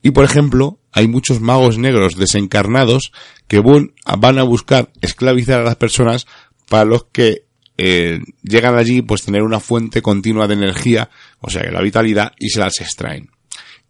Y 0.04 0.10
por 0.10 0.26
ejemplo, 0.26 0.78
hay 0.92 1.08
muchos 1.08 1.40
magos 1.40 1.78
negros 1.78 2.16
desencarnados 2.16 3.10
que 3.48 3.60
van 3.60 4.38
a 4.38 4.42
buscar 4.42 4.92
esclavizar 5.00 5.60
a 5.60 5.64
las 5.64 5.76
personas 5.76 6.26
para 6.68 6.84
los 6.84 7.06
que 7.06 7.46
eh, 7.78 8.20
llegan 8.42 8.76
allí 8.76 9.00
pues 9.00 9.22
tener 9.22 9.42
una 9.42 9.60
fuente 9.60 10.02
continua 10.02 10.46
de 10.46 10.54
energía, 10.54 11.08
o 11.40 11.48
sea, 11.48 11.62
la 11.70 11.80
vitalidad, 11.80 12.34
y 12.38 12.50
se 12.50 12.60
las 12.60 12.82
extraen. 12.82 13.30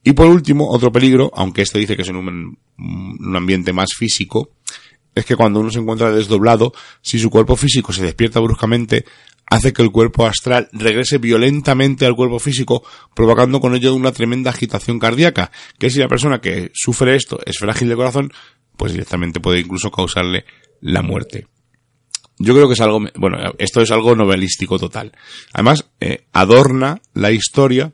Y 0.04 0.12
por 0.12 0.28
último, 0.28 0.70
otro 0.70 0.92
peligro, 0.92 1.32
aunque 1.34 1.62
este 1.62 1.80
dice 1.80 1.96
que 1.96 2.02
es 2.02 2.08
en 2.08 2.16
un, 2.16 2.58
un 2.78 3.36
ambiente 3.36 3.72
más 3.72 3.88
físico, 3.98 4.50
es 5.14 5.24
que 5.24 5.36
cuando 5.36 5.60
uno 5.60 5.70
se 5.70 5.78
encuentra 5.78 6.10
desdoblado, 6.10 6.72
si 7.00 7.18
su 7.18 7.30
cuerpo 7.30 7.56
físico 7.56 7.92
se 7.92 8.02
despierta 8.02 8.40
bruscamente, 8.40 9.04
hace 9.46 9.72
que 9.72 9.82
el 9.82 9.90
cuerpo 9.90 10.26
astral 10.26 10.68
regrese 10.72 11.18
violentamente 11.18 12.06
al 12.06 12.16
cuerpo 12.16 12.38
físico, 12.38 12.82
provocando 13.14 13.60
con 13.60 13.74
ello 13.74 13.94
una 13.94 14.12
tremenda 14.12 14.50
agitación 14.50 14.98
cardíaca, 14.98 15.50
que 15.78 15.90
si 15.90 15.98
la 15.98 16.08
persona 16.08 16.40
que 16.40 16.70
sufre 16.74 17.16
esto 17.16 17.38
es 17.44 17.58
frágil 17.58 17.88
de 17.88 17.96
corazón, 17.96 18.32
pues 18.76 18.92
directamente 18.92 19.40
puede 19.40 19.60
incluso 19.60 19.90
causarle 19.90 20.44
la 20.80 21.02
muerte. 21.02 21.46
Yo 22.38 22.52
creo 22.52 22.66
que 22.66 22.74
es 22.74 22.80
algo, 22.80 23.00
bueno, 23.14 23.38
esto 23.58 23.80
es 23.80 23.92
algo 23.92 24.16
novelístico 24.16 24.78
total. 24.78 25.12
Además, 25.52 25.88
eh, 26.00 26.26
adorna 26.32 27.00
la 27.12 27.30
historia 27.30 27.92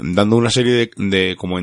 dando 0.00 0.36
una 0.36 0.50
serie 0.50 0.72
de, 0.72 0.90
de 0.96 1.36
como 1.36 1.58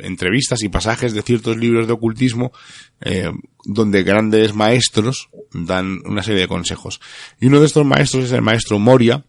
entrevistas 0.00 0.62
y 0.62 0.68
pasajes 0.68 1.14
de 1.14 1.22
ciertos 1.22 1.56
libros 1.56 1.86
de 1.86 1.92
ocultismo 1.92 2.52
eh, 3.00 3.30
donde 3.64 4.02
grandes 4.02 4.54
maestros 4.54 5.28
dan 5.52 6.00
una 6.04 6.22
serie 6.22 6.42
de 6.42 6.48
consejos. 6.48 7.00
Y 7.40 7.46
uno 7.46 7.60
de 7.60 7.66
estos 7.66 7.86
maestros 7.86 8.24
es 8.24 8.32
el 8.32 8.42
maestro 8.42 8.78
Moria, 8.78 9.24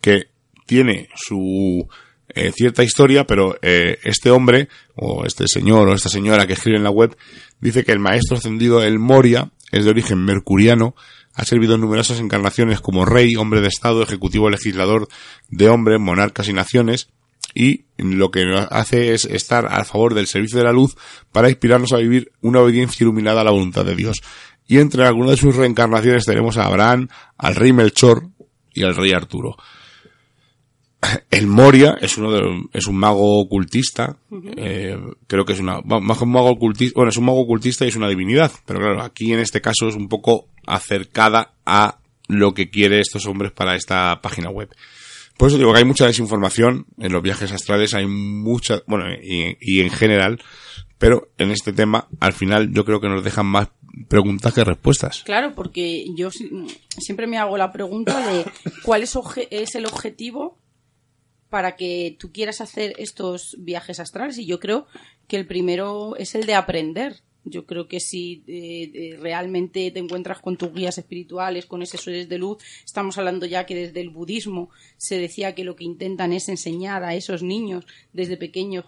que 0.00 0.28
tiene 0.66 1.08
su 1.14 1.88
eh, 2.28 2.52
cierta 2.52 2.82
historia, 2.82 3.26
pero 3.26 3.56
eh, 3.62 3.98
este 4.04 4.30
hombre, 4.30 4.68
o 4.94 5.24
este 5.24 5.46
señor, 5.48 5.88
o 5.88 5.94
esta 5.94 6.08
señora 6.08 6.46
que 6.46 6.54
escribe 6.54 6.78
en 6.78 6.84
la 6.84 6.90
web, 6.90 7.16
dice 7.60 7.84
que 7.84 7.92
el 7.92 8.00
maestro 8.00 8.36
ascendido, 8.36 8.82
el 8.82 8.98
Moria, 8.98 9.50
es 9.72 9.84
de 9.84 9.90
origen 9.90 10.24
mercuriano, 10.24 10.94
ha 11.34 11.44
servido 11.44 11.74
en 11.74 11.80
numerosas 11.80 12.20
encarnaciones 12.20 12.80
como 12.80 13.04
rey, 13.04 13.34
hombre 13.36 13.60
de 13.60 13.68
Estado, 13.68 14.02
ejecutivo 14.02 14.48
legislador 14.48 15.08
de 15.48 15.68
hombres, 15.68 16.00
monarcas 16.00 16.48
y 16.48 16.52
naciones, 16.52 17.08
y 17.54 17.84
lo 17.96 18.30
que 18.30 18.44
nos 18.44 18.66
hace 18.70 19.14
es 19.14 19.24
estar 19.24 19.66
a 19.66 19.84
favor 19.84 20.14
del 20.14 20.26
servicio 20.26 20.58
de 20.58 20.64
la 20.64 20.72
luz 20.72 20.96
para 21.32 21.48
inspirarnos 21.48 21.92
a 21.92 21.98
vivir 21.98 22.32
una 22.40 22.60
obediencia 22.60 23.04
iluminada 23.04 23.42
a 23.42 23.44
la 23.44 23.52
voluntad 23.52 23.84
de 23.84 23.94
Dios. 23.94 24.22
Y 24.66 24.78
entre 24.78 25.04
algunas 25.04 25.32
de 25.32 25.36
sus 25.36 25.56
reencarnaciones 25.56 26.24
tenemos 26.24 26.56
a 26.56 26.66
Abraham, 26.66 27.08
al 27.36 27.54
rey 27.54 27.72
Melchor 27.72 28.28
y 28.72 28.82
al 28.82 28.96
rey 28.96 29.12
Arturo. 29.12 29.56
El 31.30 31.46
Moria 31.46 31.96
es 32.00 32.16
uno 32.18 32.32
de, 32.32 32.40
es 32.72 32.86
un 32.86 32.96
mago 32.96 33.40
ocultista, 33.40 34.16
eh, 34.56 34.98
creo 35.26 35.44
que 35.44 35.52
es 35.52 35.60
una, 35.60 35.80
más 35.82 36.18
que 36.18 36.24
un 36.24 36.32
mago 36.32 36.50
ocultista, 36.50 36.94
bueno, 36.96 37.10
es 37.10 37.16
un 37.16 37.26
mago 37.26 37.40
ocultista 37.40 37.84
y 37.84 37.88
es 37.88 37.96
una 37.96 38.08
divinidad, 38.08 38.50
pero 38.66 38.80
claro, 38.80 39.02
aquí 39.02 39.32
en 39.32 39.40
este 39.40 39.60
caso 39.60 39.88
es 39.88 39.94
un 39.94 40.08
poco 40.08 40.48
acercada 40.66 41.54
a 41.66 41.98
lo 42.28 42.54
que 42.54 42.70
quiere 42.70 43.00
estos 43.00 43.26
hombres 43.26 43.52
para 43.52 43.76
esta 43.76 44.20
página 44.22 44.50
web. 44.50 44.70
Por 45.36 45.48
eso 45.48 45.58
digo 45.58 45.72
que 45.72 45.78
hay 45.78 45.84
mucha 45.84 46.06
desinformación 46.06 46.86
en 46.98 47.12
los 47.12 47.22
viajes 47.22 47.50
astrales, 47.52 47.94
hay 47.94 48.06
mucha, 48.06 48.82
bueno, 48.86 49.06
y, 49.20 49.80
en 49.80 49.90
general, 49.90 50.40
pero 50.98 51.28
en 51.38 51.50
este 51.50 51.72
tema, 51.72 52.08
al 52.20 52.32
final, 52.32 52.72
yo 52.72 52.84
creo 52.84 53.00
que 53.00 53.08
nos 53.08 53.24
dejan 53.24 53.46
más 53.46 53.68
preguntas 54.08 54.54
que 54.54 54.64
respuestas. 54.64 55.22
Claro, 55.24 55.54
porque 55.54 56.06
yo 56.16 56.30
siempre 56.30 57.26
me 57.26 57.38
hago 57.38 57.56
la 57.56 57.72
pregunta 57.72 58.26
de 58.32 58.44
cuál 58.84 59.02
es, 59.02 59.18
es 59.50 59.74
el 59.74 59.86
objetivo 59.86 60.58
para 61.48 61.76
que 61.76 62.16
tú 62.18 62.32
quieras 62.32 62.60
hacer 62.60 62.94
estos 62.98 63.56
viajes 63.58 64.00
astrales 64.00 64.38
y 64.38 64.46
yo 64.46 64.58
creo 64.58 64.86
que 65.28 65.36
el 65.36 65.46
primero 65.46 66.16
es 66.16 66.34
el 66.34 66.46
de 66.46 66.54
aprender 66.54 67.22
yo 67.44 67.66
creo 67.66 67.88
que 67.88 68.00
si 68.00 68.42
eh, 68.46 68.90
eh, 68.94 69.16
realmente 69.20 69.90
te 69.90 69.98
encuentras 69.98 70.40
con 70.40 70.56
tus 70.56 70.72
guías 70.72 70.98
espirituales, 70.98 71.66
con 71.66 71.82
esos 71.82 72.00
seres 72.00 72.28
de 72.28 72.38
luz, 72.38 72.58
estamos 72.84 73.18
hablando 73.18 73.46
ya 73.46 73.66
que 73.66 73.74
desde 73.74 74.00
el 74.00 74.10
budismo 74.10 74.70
se 74.96 75.18
decía 75.18 75.54
que 75.54 75.64
lo 75.64 75.76
que 75.76 75.84
intentan 75.84 76.32
es 76.32 76.48
enseñar 76.48 77.04
a 77.04 77.14
esos 77.14 77.42
niños 77.42 77.86
desde 78.12 78.36
pequeños, 78.36 78.86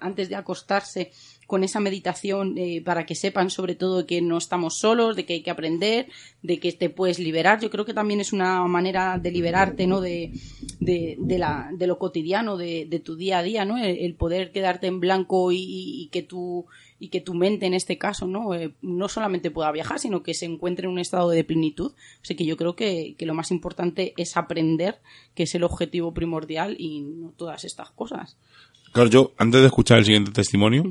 antes 0.00 0.28
de 0.28 0.36
acostarse, 0.36 1.12
con 1.46 1.62
esa 1.62 1.80
meditación 1.80 2.58
eh, 2.58 2.82
para 2.84 3.06
que 3.06 3.14
sepan 3.14 3.50
sobre 3.50 3.76
todo 3.76 4.06
que 4.06 4.20
no 4.20 4.38
estamos 4.38 4.78
solos, 4.78 5.14
de 5.14 5.24
que 5.24 5.34
hay 5.34 5.42
que 5.42 5.50
aprender, 5.50 6.08
de 6.42 6.58
que 6.58 6.72
te 6.72 6.90
puedes 6.90 7.18
liberar. 7.18 7.60
Yo 7.60 7.70
creo 7.70 7.84
que 7.84 7.94
también 7.94 8.20
es 8.20 8.32
una 8.32 8.64
manera 8.66 9.18
de 9.18 9.30
liberarte, 9.30 9.86
¿no? 9.86 10.00
De, 10.00 10.32
de, 10.80 11.38
la, 11.38 11.70
de 11.72 11.86
lo 11.86 11.98
cotidiano, 11.98 12.56
de, 12.56 12.86
de, 12.86 13.00
tu 13.00 13.16
día 13.16 13.38
a 13.38 13.42
día, 13.42 13.64
¿no? 13.64 13.78
El, 13.78 14.14
poder 14.14 14.50
quedarte 14.50 14.88
en 14.88 14.98
blanco 14.98 15.52
y, 15.52 15.58
y 15.60 16.08
que 16.10 16.22
tú 16.22 16.66
y 16.98 17.08
que 17.08 17.20
tu 17.20 17.34
mente 17.34 17.66
en 17.66 17.74
este 17.74 17.98
caso 17.98 18.26
no 18.26 18.54
eh, 18.54 18.72
no 18.80 19.08
solamente 19.08 19.50
pueda 19.50 19.70
viajar 19.70 19.98
sino 19.98 20.22
que 20.22 20.34
se 20.34 20.46
encuentre 20.46 20.86
en 20.86 20.92
un 20.92 20.98
estado 20.98 21.30
de 21.30 21.44
plenitud 21.44 21.92
así 22.22 22.34
que 22.34 22.46
yo 22.46 22.56
creo 22.56 22.74
que, 22.74 23.14
lo 23.20 23.34
más 23.34 23.50
importante 23.50 24.14
es 24.16 24.36
aprender 24.36 25.00
que 25.34 25.42
es 25.44 25.54
el 25.54 25.64
objetivo 25.64 26.14
primordial 26.14 26.76
y 26.78 27.02
no 27.02 27.32
todas 27.36 27.64
estas 27.64 27.90
cosas 27.90 28.36
claro 28.92 29.10
yo 29.10 29.32
antes 29.36 29.60
de 29.60 29.66
escuchar 29.66 29.98
el 29.98 30.04
siguiente 30.04 30.32
testimonio 30.32 30.84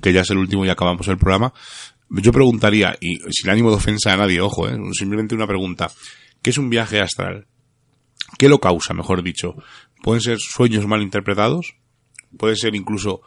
que 0.00 0.12
ya 0.12 0.22
es 0.22 0.30
el 0.30 0.38
último 0.38 0.64
y 0.64 0.68
acabamos 0.68 1.06
el 1.08 1.18
programa 1.18 1.52
yo 2.08 2.32
preguntaría 2.32 2.96
y 3.00 3.18
sin 3.30 3.50
ánimo 3.50 3.70
de 3.70 3.76
ofensa 3.76 4.12
a 4.12 4.16
nadie 4.16 4.40
ojo 4.40 4.68
eh, 4.68 4.76
simplemente 4.92 5.34
una 5.34 5.46
pregunta 5.46 5.90
¿qué 6.42 6.50
es 6.50 6.58
un 6.58 6.70
viaje 6.70 7.00
astral? 7.00 7.46
¿qué 8.36 8.48
lo 8.48 8.58
causa 8.58 8.94
mejor 8.94 9.22
dicho? 9.22 9.54
¿pueden 10.02 10.20
ser 10.20 10.38
sueños 10.38 10.86
mal 10.86 11.02
interpretados? 11.02 11.76
¿puede 12.36 12.56
ser 12.56 12.74
incluso 12.74 13.22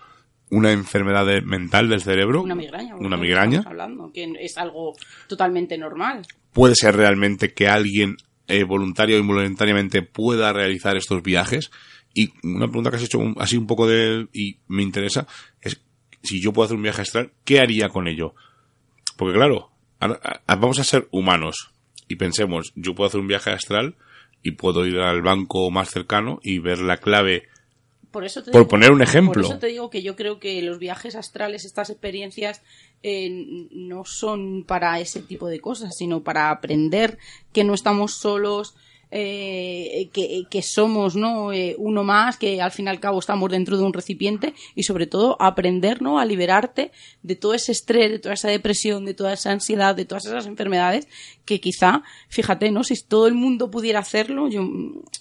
una 0.56 0.72
enfermedad 0.72 1.26
mental 1.44 1.90
del 1.90 2.02
cerebro. 2.02 2.42
Una 2.42 2.56
migraña. 2.56 2.96
Una 2.96 3.18
migraña. 3.18 3.64
Hablando, 3.66 4.10
que 4.14 4.32
es 4.40 4.58
algo 4.58 4.96
totalmente 5.28 5.78
normal. 5.78 6.26
Puede 6.54 6.76
ser 6.76 6.96
realmente 6.96 7.54
que 7.54 7.68
alguien 7.68 8.16
eh, 8.48 8.64
voluntario 8.64 9.18
o 9.18 9.20
involuntariamente 9.20 10.02
pueda 10.02 10.54
realizar 10.54 10.96
estos 10.96 11.22
viajes. 11.22 11.72
Y 12.14 12.32
una 12.44 12.68
pregunta 12.68 12.90
que 12.90 12.96
has 12.96 13.04
hecho 13.04 13.20
así 13.38 13.58
un 13.58 13.68
poco 13.68 13.86
de, 13.86 14.30
y 14.32 14.60
me 14.70 14.82
interesa, 14.82 15.28
es 15.60 15.82
si 16.24 16.42
yo 16.42 16.54
puedo 16.54 16.66
hacer 16.66 16.78
un 16.78 16.84
viaje 16.84 17.02
astral, 17.02 17.34
¿qué 17.44 17.60
haría 17.60 17.90
con 17.90 18.08
ello? 18.08 18.34
Porque 19.18 19.36
claro, 19.36 19.72
vamos 20.48 20.80
a 20.80 20.86
ser 20.86 21.10
humanos 21.12 21.74
y 22.08 22.16
pensemos, 22.16 22.72
yo 22.76 22.96
puedo 22.96 23.10
hacer 23.10 23.20
un 23.20 23.28
viaje 23.28 23.52
astral 23.52 23.96
y 24.42 24.52
puedo 24.52 24.86
ir 24.86 25.00
al 25.00 25.22
banco 25.22 25.70
más 25.70 25.90
cercano 25.90 26.40
y 26.42 26.60
ver 26.60 26.80
la 26.80 26.98
clave 26.98 27.50
por, 28.52 28.68
poner 28.68 28.92
un 28.92 29.02
ejemplo. 29.02 29.42
Por 29.42 29.52
eso 29.52 29.60
te 29.60 29.68
digo 29.68 29.90
que 29.90 30.02
yo 30.02 30.16
creo 30.16 30.40
que 30.40 30.62
los 30.62 30.80
viajes 30.80 31.16
astrales, 31.16 31.66
estas 31.66 31.90
experiencias, 31.90 32.62
eh, 33.04 33.68
no 33.72 34.06
son 34.06 34.64
para 34.66 35.00
ese 35.00 35.22
tipo 35.22 35.48
de 35.48 35.60
cosas, 35.60 35.98
sino 35.98 36.24
para 36.24 36.50
aprender 36.50 37.18
que 37.52 37.64
no 37.64 37.74
estamos 37.74 38.14
solos, 38.14 38.76
eh, 39.12 40.10
que, 40.12 40.62
somos 40.62 41.16
no 41.16 41.54
eh, 41.54 41.76
uno 41.78 42.04
más 42.04 42.38
que 42.38 42.62
al 42.62 42.72
fin 42.72 42.88
y 42.88 42.90
al 42.90 43.00
cabo 43.00 43.20
estamos 43.20 43.52
dentro 43.52 43.78
de 43.78 43.84
un 43.84 43.94
recipiente 43.94 44.54
y 44.74 44.84
sobre 44.84 45.06
todo 45.06 45.38
aprender 45.40 46.02
¿no? 46.02 46.18
a 46.18 46.26
liberarte 46.26 46.92
de 47.22 47.36
todo 47.36 47.54
ese 47.54 47.72
estrés 47.72 48.12
de 48.12 48.20
toda 48.20 48.34
esa 48.34 48.50
depresión 48.50 49.06
de 49.06 49.14
toda 49.14 49.34
esa 49.34 49.52
ansiedad 49.52 49.96
de 49.96 50.06
todas 50.06 50.26
esas 50.26 50.48
enfermedades 50.48 51.08
que 51.46 51.62
quizá 51.62 52.04
fíjate 52.30 52.72
no 52.72 52.84
si 52.84 52.96
todo 53.04 53.28
el 53.28 53.36
mundo 53.36 53.70
pudiera 53.70 54.00
hacerlo 54.00 54.50
yo, 54.50 54.68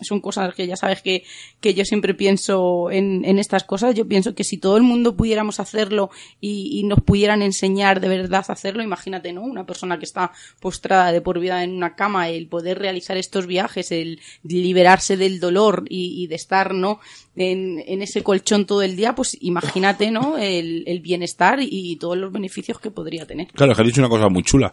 son 0.01 0.21
cosas 0.21 0.55
que 0.55 0.67
ya 0.67 0.77
sabes 0.77 1.03
que, 1.03 1.25
que 1.61 1.75
yo 1.75 1.85
siempre 1.85 2.15
pienso 2.15 2.91
en, 2.91 3.25
en 3.25 3.39
estas 3.39 3.65
cosas 3.65 3.95
yo 3.95 4.09
pienso 4.09 4.35
que 4.35 4.45
si 4.45 4.57
todo 4.57 4.79
el 4.79 4.83
mundo 4.83 5.15
pudiéramos 5.15 5.61
hacerlo 5.61 6.11
y, 6.41 6.81
y 6.81 6.85
nos 6.85 7.01
pudieran 7.03 7.43
enseñar 7.43 8.01
de 8.01 8.09
verdad 8.09 8.47
a 8.49 8.53
hacerlo 8.55 8.83
imagínate 8.83 9.33
no 9.33 9.43
una 9.43 9.67
persona 9.67 9.99
que 9.99 10.05
está 10.05 10.33
postrada 10.61 11.13
de 11.13 11.21
por 11.21 11.39
vida 11.39 11.63
en 11.63 11.73
una 11.77 11.95
cama 11.97 12.31
el 12.31 12.49
poder 12.49 12.79
realizar 12.79 13.19
estos 13.19 13.47
viajes 13.47 13.74
es 13.81 13.93
el 13.93 14.21
liberarse 14.43 15.17
del 15.17 15.41
dolor 15.41 15.85
y, 15.89 16.27
de 16.27 16.35
estar, 16.35 16.75
¿no? 16.75 17.01
En, 17.37 18.03
ese 18.03 18.23
colchón 18.23 18.67
todo 18.67 18.83
el 18.83 18.97
día, 18.97 19.15
pues 19.15 19.37
imagínate, 19.41 20.11
¿no? 20.11 20.37
El, 20.39 21.01
bienestar 21.01 21.59
y, 21.61 21.97
todos 21.97 22.17
los 22.17 22.33
beneficios 22.33 22.79
que 22.79 22.91
podría 22.91 23.27
tener. 23.27 23.49
Claro, 23.49 23.73
es 23.73 23.77
que 23.77 23.83
ha 23.83 23.87
dicho 23.87 24.01
una 24.01 24.09
cosa 24.09 24.29
muy 24.29 24.43
chula. 24.43 24.73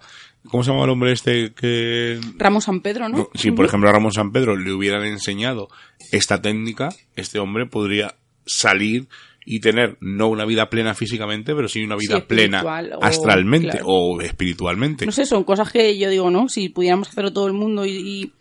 ¿Cómo 0.49 0.64
se 0.64 0.72
llama 0.72 0.86
el 0.86 0.89
hombre 0.89 1.12
este 1.12 1.54
que... 1.54 2.20
Ramón 2.38 2.62
San 2.62 2.82
Pedro, 2.82 3.10
¿no? 3.10 3.30
Si, 3.36 3.52
por 3.52 3.66
ejemplo, 3.66 3.89
a 3.89 3.91
Ramón 3.91 4.12
San 4.12 4.32
Pedro 4.32 4.56
le 4.56 4.74
hubieran 4.74 5.04
enseñado 5.04 5.70
esta 6.12 6.41
técnica, 6.41 6.89
este 7.16 7.39
hombre 7.39 7.68
podría 7.68 8.16
salir 8.45 9.08
y 9.45 9.60
tener 9.60 9.97
no 10.02 10.28
una 10.28 10.45
vida 10.45 10.70
plena 10.70 10.93
físicamente, 10.93 11.56
pero 11.56 11.68
sí 11.68 11.84
una 11.84 11.95
vida 11.95 12.26
plena 12.26 12.64
astralmente 13.02 13.80
o 13.84 14.22
espiritualmente. 14.22 15.06
No 15.06 15.12
sé, 15.12 15.26
son 15.26 15.43
cosas 15.43 15.72
que 15.72 15.97
yo 15.97 16.10
digo, 16.10 16.30
¿no? 16.30 16.47
Si 16.47 16.70
pudiéramos 16.70 17.10
hacerlo 17.10 17.34
todo 17.34 17.47
el 17.47 17.54
mundo 17.54 17.86
y, 17.86 17.91
y 17.91 18.32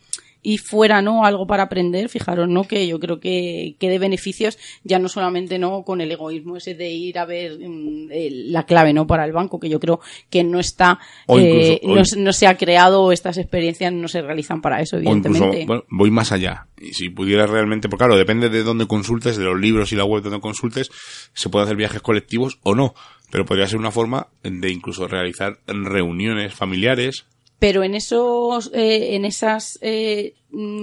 fuera 0.58 1.02
no 1.02 1.24
algo 1.24 1.46
para 1.46 1.64
aprender 1.64 2.08
fijaros 2.08 2.48
no 2.48 2.64
que 2.64 2.86
yo 2.86 2.98
creo 2.98 3.20
que, 3.20 3.76
que 3.78 3.90
de 3.90 3.98
beneficios 3.98 4.58
ya 4.84 4.98
no 4.98 5.08
solamente 5.08 5.58
no 5.58 5.82
con 5.82 6.00
el 6.00 6.10
egoísmo 6.10 6.56
ese 6.56 6.74
de 6.74 6.90
ir 6.90 7.18
a 7.18 7.26
ver 7.26 7.58
mm, 7.58 8.08
la 8.50 8.64
clave 8.64 8.92
no 8.92 9.06
para 9.06 9.24
el 9.24 9.32
banco 9.32 9.60
que 9.60 9.68
yo 9.68 9.80
creo 9.80 10.00
que 10.30 10.42
no 10.42 10.58
está 10.58 10.98
eh, 11.28 11.80
no, 12.16 12.32
se 12.32 12.46
ha 12.46 12.56
creado 12.56 13.12
estas 13.12 13.36
experiencias 13.38 13.92
no 13.92 14.08
se 14.08 14.22
realizan 14.22 14.60
para 14.60 14.80
eso 14.80 14.96
evidentemente. 14.96 15.66
voy 15.88 16.10
más 16.10 16.32
allá. 16.32 16.66
Y 16.80 16.94
si 16.94 17.10
pudiera 17.10 17.46
realmente 17.46 17.88
porque 17.88 18.04
claro 18.04 18.16
depende 18.16 18.48
de 18.48 18.62
dónde 18.62 18.86
consultes 18.86 19.36
de 19.36 19.44
los 19.44 19.60
libros 19.60 19.92
y 19.92 19.96
la 19.96 20.04
web 20.04 20.22
donde 20.22 20.40
consultes 20.40 20.90
se 21.34 21.50
puede 21.50 21.64
hacer 21.64 21.76
viajes 21.76 22.00
colectivos 22.00 22.58
o 22.62 22.74
no 22.74 22.94
pero 23.30 23.44
podría 23.44 23.66
ser 23.66 23.78
una 23.78 23.90
forma 23.90 24.28
de 24.42 24.70
incluso 24.70 25.06
realizar 25.06 25.58
reuniones 25.66 26.54
familiares 26.54 27.26
pero 27.60 27.84
en 27.84 27.94
esos 27.94 28.72
eh, 28.74 29.14
en 29.14 29.24
esas 29.24 29.78
eh, 29.82 30.34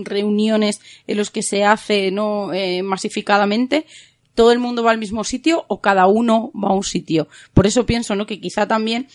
reuniones 0.05 0.79
en 1.07 1.17
los 1.17 1.29
que 1.29 1.43
se 1.43 1.65
hace 1.65 2.11
no 2.11 2.53
eh, 2.53 2.81
masificadamente 2.83 3.85
todo 4.35 4.53
el 4.53 4.59
mundo 4.59 4.83
va 4.83 4.91
al 4.91 4.99
mismo 4.99 5.25
sitio 5.25 5.65
o 5.67 5.81
cada 5.81 6.07
uno 6.07 6.51
va 6.55 6.69
a 6.69 6.73
un 6.73 6.85
sitio 6.85 7.27
por 7.53 7.67
eso 7.67 7.85
pienso 7.85 8.15
no 8.15 8.25
que 8.25 8.39
quizá 8.39 8.67
también 8.67 9.07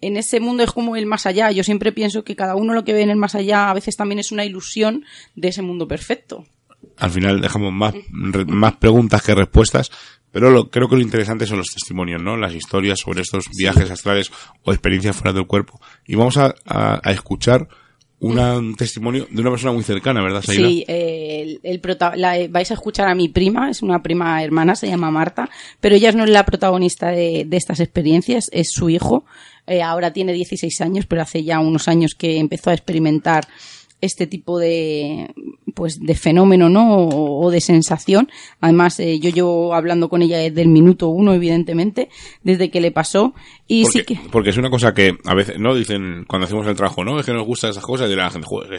en 0.00 0.18
ese 0.18 0.38
mundo 0.38 0.62
es 0.62 0.70
como 0.70 0.96
el 0.96 1.06
más 1.06 1.24
allá. 1.24 1.50
Yo 1.50 1.64
siempre 1.64 1.90
pienso 1.90 2.24
que 2.24 2.36
cada 2.36 2.56
uno 2.56 2.74
lo 2.74 2.84
que 2.84 2.92
ve 2.92 3.00
en 3.00 3.08
el 3.08 3.16
más 3.16 3.34
allá 3.34 3.70
a 3.70 3.74
veces 3.74 3.96
también 3.96 4.18
es 4.18 4.32
una 4.32 4.44
ilusión 4.44 5.04
de 5.34 5.48
ese 5.48 5.62
mundo 5.62 5.88
perfecto. 5.88 6.44
Al 6.98 7.10
final 7.10 7.40
dejamos 7.40 7.72
más, 7.72 7.94
más 8.10 8.76
preguntas 8.76 9.22
que 9.22 9.34
respuestas, 9.34 9.90
pero 10.34 10.50
lo, 10.50 10.68
creo 10.68 10.88
que 10.88 10.96
lo 10.96 11.00
interesante 11.00 11.46
son 11.46 11.58
los 11.58 11.68
testimonios, 11.68 12.20
¿no? 12.20 12.36
Las 12.36 12.52
historias 12.52 12.98
sobre 12.98 13.20
estos 13.20 13.44
viajes 13.56 13.88
astrales 13.88 14.32
o 14.64 14.72
experiencias 14.72 15.14
fuera 15.14 15.32
del 15.32 15.46
cuerpo. 15.46 15.80
Y 16.08 16.16
vamos 16.16 16.36
a, 16.38 16.52
a, 16.66 17.12
escuchar 17.12 17.68
un 18.18 18.74
testimonio 18.74 19.28
de 19.30 19.40
una 19.40 19.50
persona 19.50 19.72
muy 19.72 19.84
cercana, 19.84 20.24
¿verdad, 20.24 20.42
Saila? 20.42 20.66
Sí, 20.66 20.84
el, 20.88 21.60
el 21.62 21.80
la, 22.16 22.48
vais 22.50 22.68
a 22.68 22.74
escuchar 22.74 23.06
a 23.06 23.14
mi 23.14 23.28
prima, 23.28 23.70
es 23.70 23.80
una 23.80 24.02
prima 24.02 24.42
hermana, 24.42 24.74
se 24.74 24.88
llama 24.88 25.12
Marta, 25.12 25.48
pero 25.80 25.94
ella 25.94 26.10
no 26.10 26.24
es 26.24 26.30
la 26.30 26.44
protagonista 26.44 27.10
de, 27.10 27.44
de 27.46 27.56
estas 27.56 27.78
experiencias, 27.78 28.50
es 28.52 28.72
su 28.72 28.90
hijo. 28.90 29.24
Eh, 29.68 29.82
ahora 29.82 30.12
tiene 30.12 30.32
16 30.32 30.80
años, 30.80 31.06
pero 31.06 31.22
hace 31.22 31.44
ya 31.44 31.60
unos 31.60 31.86
años 31.86 32.16
que 32.16 32.38
empezó 32.38 32.70
a 32.70 32.74
experimentar 32.74 33.46
este 34.04 34.26
tipo 34.26 34.58
de 34.58 35.34
pues 35.74 35.98
de 36.00 36.14
fenómeno 36.14 36.68
no 36.68 36.94
o, 36.94 37.50
de 37.50 37.60
sensación. 37.60 38.30
Además 38.60 39.00
eh, 39.00 39.18
yo 39.18 39.30
llevo 39.30 39.74
hablando 39.74 40.08
con 40.08 40.22
ella 40.22 40.38
desde 40.38 40.62
el 40.62 40.68
minuto 40.68 41.08
uno 41.08 41.34
evidentemente 41.34 42.08
desde 42.42 42.70
que 42.70 42.80
le 42.80 42.92
pasó. 42.92 43.34
Y 43.66 43.82
porque, 43.82 43.98
sí 43.98 44.04
que 44.04 44.20
porque 44.30 44.50
es 44.50 44.56
una 44.56 44.70
cosa 44.70 44.92
que 44.92 45.16
a 45.24 45.34
veces 45.34 45.58
no 45.58 45.74
dicen 45.74 46.24
cuando 46.28 46.46
hacemos 46.46 46.66
el 46.66 46.76
trabajo 46.76 47.02
no 47.02 47.18
es 47.18 47.26
que 47.26 47.32
nos 47.32 47.46
gustan 47.46 47.70
esas 47.70 47.82
cosas 47.82 48.10
y 48.10 48.14
la 48.14 48.30
gente 48.30 48.46
joder 48.46 48.78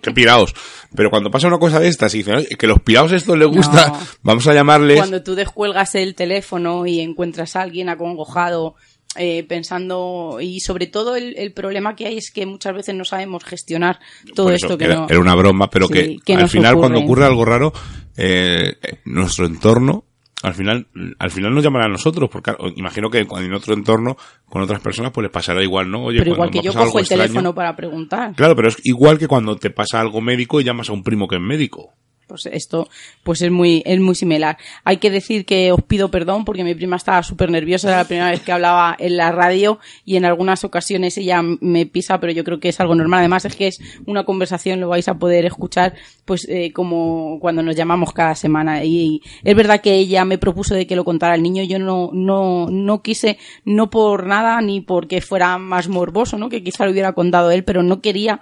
qué 0.00 0.10
pirados 0.12 0.54
pero 0.96 1.10
cuando 1.10 1.30
pasa 1.30 1.46
una 1.46 1.58
cosa 1.58 1.78
de 1.78 1.88
estas 1.88 2.14
y 2.14 2.18
dicen 2.22 2.36
que 2.58 2.66
los 2.66 2.80
pirados 2.80 3.12
esto 3.12 3.36
les 3.36 3.48
gusta 3.48 3.92
vamos 4.22 4.46
a 4.46 4.54
llamarles 4.54 4.96
cuando 4.96 5.22
tú 5.22 5.34
descuelgas 5.34 5.94
el 5.94 6.14
teléfono 6.14 6.86
y 6.86 7.00
encuentras 7.00 7.54
a 7.54 7.60
alguien 7.60 7.90
acongojado 7.90 8.76
eh, 9.16 9.44
pensando 9.44 10.38
y 10.40 10.60
sobre 10.60 10.86
todo 10.86 11.16
el, 11.16 11.52
problema 11.52 11.94
que 11.94 12.06
hay 12.06 12.18
es 12.18 12.30
que 12.32 12.46
muchas 12.46 12.74
veces 12.74 12.94
no 12.94 13.04
sabemos 13.04 13.44
gestionar 13.44 14.00
todo 14.34 14.50
esto 14.50 14.76
que 14.76 14.84
era, 14.84 15.06
era, 15.08 15.20
una 15.20 15.34
broma 15.34 15.70
pero 15.70 15.88
que, 15.88 16.18
al 16.34 16.48
final 16.48 16.76
cuando 16.76 17.00
ocurre. 17.00 17.24
algo 17.24 17.44
raro 17.44 17.72
eh, 18.16 18.74
nuestro 19.04 19.46
entorno 19.46 20.04
al 20.42 20.54
final 20.54 20.88
al 21.18 21.30
final 21.30 21.54
nos 21.54 21.62
llamará 21.62 21.86
a 21.86 21.88
nosotros 21.88 22.28
porque 22.30 22.52
imagino 22.76 23.08
que 23.08 23.20
en 23.20 23.54
otro 23.54 23.74
entorno 23.74 24.16
con 24.46 24.62
otras 24.62 24.80
personas 24.80 25.12
pues 25.12 25.22
les 25.22 25.32
pasará 25.32 25.62
igual 25.62 25.90
no 25.90 26.04
Oye, 26.04 26.18
pero 26.18 26.32
igual 26.32 26.50
que 26.50 26.60
yo 26.60 26.72
cojo 26.72 26.98
el 26.98 27.08
teléfono 27.08 27.54
para 27.54 27.76
preguntar. 27.76 28.34
Claro 28.34 28.56
pero 28.56 28.68
es 28.68 28.76
igual 28.84 29.18
que 29.18 29.28
cuando 29.28 29.56
te 29.56 29.70
pasa 29.70 30.00
algo 30.00 30.20
médico 30.20 30.60
y 30.60 30.64
llamas 30.64 30.90
a 30.90 30.92
un 30.92 31.02
primo 31.02 31.28
que 31.28 31.36
es 31.36 31.42
médico 31.42 31.94
pues 32.34 32.46
esto 32.46 32.88
pues 33.22 33.42
es 33.42 33.50
muy 33.52 33.80
es 33.86 34.00
muy 34.00 34.16
similar. 34.16 34.58
Hay 34.82 34.96
que 34.96 35.08
decir 35.08 35.46
que 35.46 35.70
os 35.70 35.80
pido 35.82 36.10
perdón 36.10 36.44
porque 36.44 36.64
mi 36.64 36.74
prima 36.74 36.96
estaba 36.96 37.22
súper 37.22 37.48
nerviosa 37.48 37.88
era 37.88 37.98
la 37.98 38.08
primera 38.08 38.30
vez 38.30 38.40
que 38.40 38.50
hablaba 38.50 38.96
en 38.98 39.16
la 39.16 39.30
radio 39.30 39.78
y 40.04 40.16
en 40.16 40.24
algunas 40.24 40.64
ocasiones 40.64 41.16
ella 41.16 41.42
me 41.42 41.86
pisa 41.86 42.18
pero 42.18 42.32
yo 42.32 42.42
creo 42.42 42.58
que 42.58 42.70
es 42.70 42.80
algo 42.80 42.96
normal. 42.96 43.20
Además 43.20 43.44
es 43.44 43.54
que 43.54 43.68
es 43.68 43.78
una 44.06 44.24
conversación 44.24 44.80
lo 44.80 44.88
vais 44.88 45.06
a 45.06 45.14
poder 45.14 45.44
escuchar 45.44 45.94
pues 46.24 46.44
eh, 46.48 46.72
como 46.72 47.38
cuando 47.40 47.62
nos 47.62 47.76
llamamos 47.76 48.12
cada 48.12 48.34
semana. 48.34 48.84
Y, 48.84 49.22
es 49.44 49.54
verdad 49.54 49.80
que 49.80 49.94
ella 49.94 50.24
me 50.24 50.38
propuso 50.38 50.74
de 50.74 50.88
que 50.88 50.96
lo 50.96 51.04
contara 51.04 51.34
al 51.34 51.42
niño. 51.42 51.62
Yo 51.62 51.78
no 51.78 52.10
no 52.12 52.66
no 52.68 53.02
quise 53.02 53.38
no 53.64 53.90
por 53.90 54.26
nada 54.26 54.60
ni 54.60 54.80
porque 54.80 55.20
fuera 55.20 55.56
más 55.58 55.86
morboso 55.86 56.36
no 56.36 56.48
que 56.48 56.64
quizá 56.64 56.84
lo 56.84 56.90
hubiera 56.90 57.12
contado 57.12 57.52
él 57.52 57.62
pero 57.62 57.84
no 57.84 58.00
quería 58.00 58.40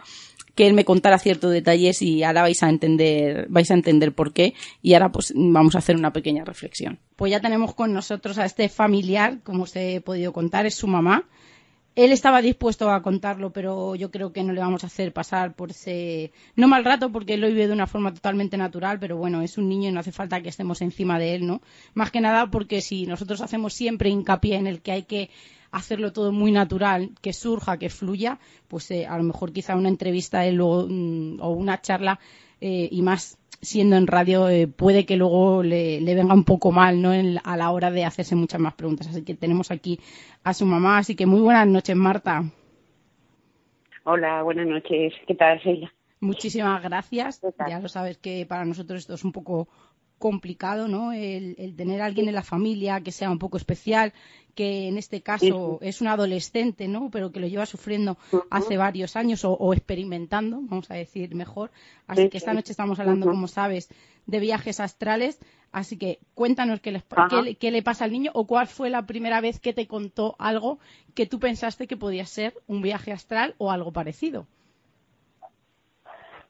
que 0.55 0.66
él 0.66 0.74
me 0.74 0.85
contara 0.85 1.19
ciertos 1.19 1.51
detalles 1.53 2.03
y 2.03 2.23
ahora 2.23 2.43
vais 2.43 2.62
a 2.62 2.69
entender, 2.69 3.47
vais 3.49 3.70
a 3.70 3.74
entender 3.74 4.12
por 4.12 4.33
qué 4.33 4.55
y 4.83 4.95
ahora 4.95 5.11
pues 5.11 5.33
vamos 5.35 5.74
a 5.74 5.79
hacer 5.79 5.97
una 5.97 6.12
pequeña 6.12 6.45
reflexión. 6.45 6.99
Pues 7.16 7.31
ya 7.31 7.41
tenemos 7.41 7.74
con 7.74 7.93
nosotros 7.93 8.39
a 8.39 8.45
este 8.45 8.69
familiar, 8.69 9.41
como 9.43 9.65
os 9.65 9.74
he 9.77 10.01
podido 10.01 10.33
contar, 10.33 10.66
es 10.66 10.74
su 10.74 10.87
mamá. 10.87 11.24
Él 11.95 12.11
estaba 12.11 12.41
dispuesto 12.41 12.91
a 12.91 13.03
contarlo, 13.03 13.53
pero 13.53 13.95
yo 13.95 14.11
creo 14.11 14.33
que 14.33 14.43
no 14.43 14.55
le 14.55 14.61
vamos 14.61 14.83
a 14.83 14.87
hacer 14.87 15.12
pasar 15.12 15.55
por 15.55 15.73
ese 15.73 16.33
no 16.57 16.66
mal 16.66 16.87
rato 16.87 17.12
porque 17.12 17.35
él 17.35 17.43
lo 17.43 17.49
vive 17.49 17.66
de 17.66 17.73
una 17.74 17.87
forma 17.87 18.15
totalmente 18.15 18.57
natural, 18.57 18.99
pero 18.99 19.19
bueno, 19.19 19.43
es 19.43 19.59
un 19.59 19.69
niño 19.69 19.91
y 19.91 19.93
no 19.93 20.01
hace 20.01 20.11
falta 20.11 20.41
que 20.41 20.49
estemos 20.49 20.81
encima 20.81 21.19
de 21.19 21.35
él, 21.35 21.47
¿no? 21.47 21.61
Más 21.93 22.11
que 22.11 22.23
nada 22.23 22.51
porque 22.51 22.81
si 22.81 23.05
nosotros 23.05 23.43
hacemos 23.43 23.74
siempre 23.74 24.09
hincapié 24.09 24.57
en 24.57 24.66
el 24.66 24.81
que 24.81 24.93
hay 24.93 25.03
que 25.03 25.29
hacerlo 25.73 26.12
todo 26.12 26.31
muy 26.32 26.53
natural, 26.53 27.11
que 27.20 27.32
surja, 27.32 27.78
que 27.78 27.90
fluya, 27.90 28.39
pues 28.69 28.90
eh, 28.90 29.07
a 29.07 29.16
lo 29.16 29.24
mejor 29.24 29.53
quizá 29.53 29.74
una 29.74 29.89
entrevista 29.89 30.43
mm, 30.44 31.40
o 31.40 31.51
una 31.51 31.81
charla 31.81 32.20
eh, 32.61 32.89
y 32.90 33.03
más 33.03 33.39
siendo 33.61 33.97
en 33.97 34.07
radio 34.07 34.49
eh, 34.49 34.66
puede 34.66 35.07
que 35.07 35.16
luego 35.16 35.62
le, 35.62 36.01
venga 36.05 36.35
un 36.35 36.44
poco 36.44 36.73
mal 36.73 37.01
¿no? 37.01 37.12
a 37.44 37.57
la 37.57 37.70
hora 37.70 37.90
de 37.90 38.05
hacerse 38.05 38.35
muchas 38.36 38.61
más 38.61 38.74
preguntas. 38.74 39.09
Así 39.09 39.24
que 39.24 39.35
tenemos 39.35 39.70
aquí 39.70 39.99
a 40.44 40.53
su 40.53 40.66
mamá. 40.66 40.99
Así 40.99 41.16
que 41.16 41.27
muy 41.27 41.40
buenas 41.40 41.66
noches, 41.66 41.97
Marta. 41.97 42.43
Hola, 44.05 44.43
buenas 44.43 44.66
noches. 44.66 45.15
¿Qué 45.27 45.35
tal, 45.35 45.59
Sheila? 45.59 45.93
Muchísimas 46.20 46.82
gracias. 46.82 47.40
Ya 47.69 47.81
lo 47.81 47.89
sabes 47.89 48.19
que 48.19 48.47
para 48.47 48.65
nosotros 48.65 49.01
esto 49.01 49.15
es 49.15 49.24
un 49.24 49.32
poco 49.32 49.69
complicado, 50.23 50.86
¿no? 50.86 51.12
El, 51.12 51.74
tener 51.77 52.01
a 52.01 52.05
alguien 52.05 52.28
en 52.28 52.35
la 52.36 52.44
familia 52.44 53.01
que 53.01 53.11
sea 53.11 53.28
un 53.28 53.40
poco 53.40 53.57
especial, 53.57 54.12
que 54.55 54.86
en 54.86 54.97
este 54.97 55.20
caso 55.20 55.81
es 55.82 56.01
un 56.01 56.07
adolescente, 56.07 56.86
¿no? 56.86 57.11
Pero 57.11 57.32
que 57.32 57.40
lo 57.40 57.49
lleva 57.49 57.66
sufriendo 57.66 58.16
hace 58.49 58.77
varios 58.77 59.16
años 59.16 59.44
o, 59.44 59.73
experimentando, 59.74 60.61
vamos 60.62 60.89
a 60.93 60.94
decir 60.94 61.35
mejor. 61.35 61.73
Así 62.07 62.28
que 62.28 62.39
esta 62.39 62.55
noche 62.55 62.70
estamos 62.70 63.01
hablando, 63.01 63.27
como 63.27 63.49
sabes, 63.49 63.89
de 64.27 64.39
viajes 64.39 64.78
astrales. 64.78 65.40
Así 65.73 65.97
que 65.97 66.20
cuéntanos 66.35 66.78
qué, 66.78 67.03
qué, 67.59 67.70
le 67.73 67.82
pasa 67.82 68.05
al 68.05 68.12
niño 68.12 68.31
o 68.32 68.47
cuál 68.47 68.69
fue 68.69 68.90
la 68.90 69.07
primera 69.07 69.40
vez 69.40 69.59
que 69.59 69.73
te 69.73 69.89
contó 69.89 70.36
algo 70.39 70.78
que 71.15 71.27
tú 71.27 71.40
pensaste 71.40 71.89
que 71.89 71.97
podía 71.97 72.27
ser 72.27 72.55
un 72.69 72.81
viaje 72.81 73.11
astral 73.11 73.57
o 73.59 73.73
algo 73.73 73.90
parecido. 73.93 74.47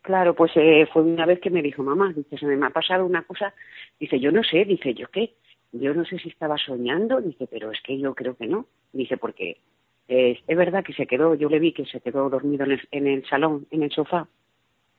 Claro, 0.03 0.35
pues 0.35 0.53
eh, 0.57 0.87
fue 0.93 1.03
una 1.03 1.27
vez 1.27 1.41
que 1.41 1.51
me 1.51 1.63
dijo, 1.63 1.83
mamá, 1.83 2.13
dice, 2.15 2.37
se 2.37 2.47
me 2.47 2.67
ha 2.67 2.71
pasado 2.71 3.07
una 3.07 3.23
cosa, 3.23 3.55
dice, 4.01 4.19
yo 4.19 4.33
no 4.33 4.43
sé, 4.43 4.65
dice, 4.65 4.95
¿yo 4.95 5.09
qué? 5.09 5.35
Yo 5.71 5.95
no 5.95 6.05
sé 6.05 6.19
si 6.19 6.29
estaba 6.29 6.59
soñando, 6.59 7.21
dice, 7.21 7.47
pero 7.47 7.71
es 7.71 7.81
que 7.83 7.99
yo 7.99 8.15
creo 8.15 8.37
que 8.37 8.47
no, 8.47 8.67
dice, 8.93 9.17
porque 9.17 9.59
es 10.09 10.57
verdad 10.57 10.85
que 10.85 10.93
se 10.93 11.07
quedó, 11.07 11.35
yo 11.35 11.49
le 11.49 11.59
vi 11.59 11.73
que 11.73 11.87
se 11.87 12.01
quedó 12.01 12.29
dormido 12.29 12.65
en 12.65 13.07
el, 13.07 13.25
salón, 13.27 13.67
en 13.71 13.85
el 13.85 13.91
sofá, 13.93 14.29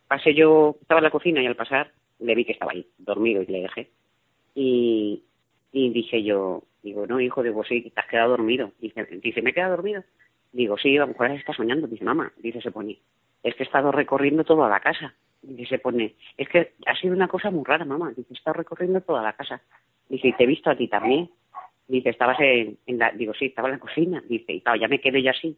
pasé 0.08 0.34
yo, 0.34 0.78
estaba 0.82 1.00
en 1.00 1.04
la 1.04 1.12
cocina 1.12 1.42
y 1.42 1.46
al 1.46 1.56
pasar 1.56 1.92
le 2.20 2.34
vi 2.34 2.46
que 2.46 2.54
estaba 2.54 2.72
ahí, 2.72 2.88
dormido 2.98 3.42
y 3.42 3.48
le 3.48 3.62
dejé. 3.62 3.90
Y, 4.56 5.24
y 5.72 5.90
dije 5.90 6.24
yo, 6.24 6.64
digo, 6.82 7.06
no, 7.06 7.20
hijo, 7.20 7.44
digo, 7.44 7.64
sí, 7.64 7.82
te 7.82 8.00
has 8.00 8.08
quedado 8.08 8.32
dormido. 8.32 8.72
Dice, 8.80 9.06
dice, 9.22 9.42
¿me 9.42 9.50
he 9.50 9.54
quedado 9.54 9.76
dormido? 9.76 10.04
Digo, 10.54 10.78
sí, 10.78 10.96
a 10.96 11.02
lo 11.02 11.08
mejor 11.08 11.32
está 11.32 11.54
soñando. 11.54 11.88
Dice, 11.88 12.06
mamá, 12.06 12.32
dice, 12.38 12.62
se 12.62 12.72
pone, 12.72 13.00
es 13.44 13.56
que 13.56 13.64
he 13.64 13.66
estado 13.66 13.92
recorriendo 13.92 14.46
toda 14.46 14.70
la 14.70 14.80
casa. 14.80 15.14
Dice, 15.42 15.66
se 15.66 15.80
pone, 15.80 16.16
es 16.38 16.48
que 16.48 16.74
ha 16.86 16.96
sido 16.96 17.14
una 17.14 17.28
cosa 17.28 17.52
muy 17.52 17.66
rara, 17.66 17.84
mamá. 17.84 18.14
Dice, 18.16 18.30
he 18.32 18.38
estado 18.38 18.54
recorriendo 18.54 19.02
toda 19.02 19.22
la 19.22 19.34
casa. 19.34 19.62
Dice, 20.08 20.30
y 20.30 20.34
te 20.34 20.46
he 20.46 20.48
visto 20.48 20.70
a 20.70 20.78
ti 20.78 20.88
también. 20.88 21.30
Dice, 21.88 22.10
estabas 22.10 22.40
en, 22.40 22.78
en 22.86 22.98
la, 22.98 23.12
digo, 23.12 23.34
sí, 23.34 23.48
estaba 23.48 23.68
en 23.68 23.74
la 23.74 23.80
cocina. 23.80 24.24
Dice, 24.30 24.54
y 24.54 24.64
ya 24.80 24.88
me 24.88 25.02
quedé 25.02 25.22
yo 25.22 25.32
así. 25.32 25.58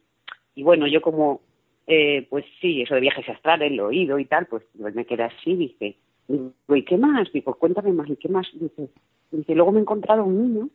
Y 0.55 0.63
bueno, 0.63 0.87
yo 0.87 1.01
como, 1.01 1.41
eh, 1.87 2.25
pues 2.29 2.45
sí, 2.61 2.81
eso 2.81 2.95
de 2.95 3.01
viajes 3.01 3.27
astrales, 3.29 3.71
lo 3.71 3.83
he 3.83 3.87
oído 3.87 4.17
y 4.17 4.25
tal, 4.25 4.47
pues 4.47 4.63
yo 4.73 4.87
me 4.91 5.05
quedé 5.05 5.23
así, 5.23 5.55
dice, 5.55 5.97
¿y 6.27 6.83
qué 6.83 6.97
más? 6.97 7.31
Digo, 7.31 7.53
cuéntame 7.55 7.91
más, 7.91 8.09
¿y 8.09 8.15
qué 8.15 8.29
más? 8.29 8.47
Dice, 8.53 8.89
dice, 9.31 9.55
luego 9.55 9.71
me 9.71 9.79
he 9.79 9.81
encontrado 9.81 10.23
un 10.23 10.41
niño, 10.41 10.69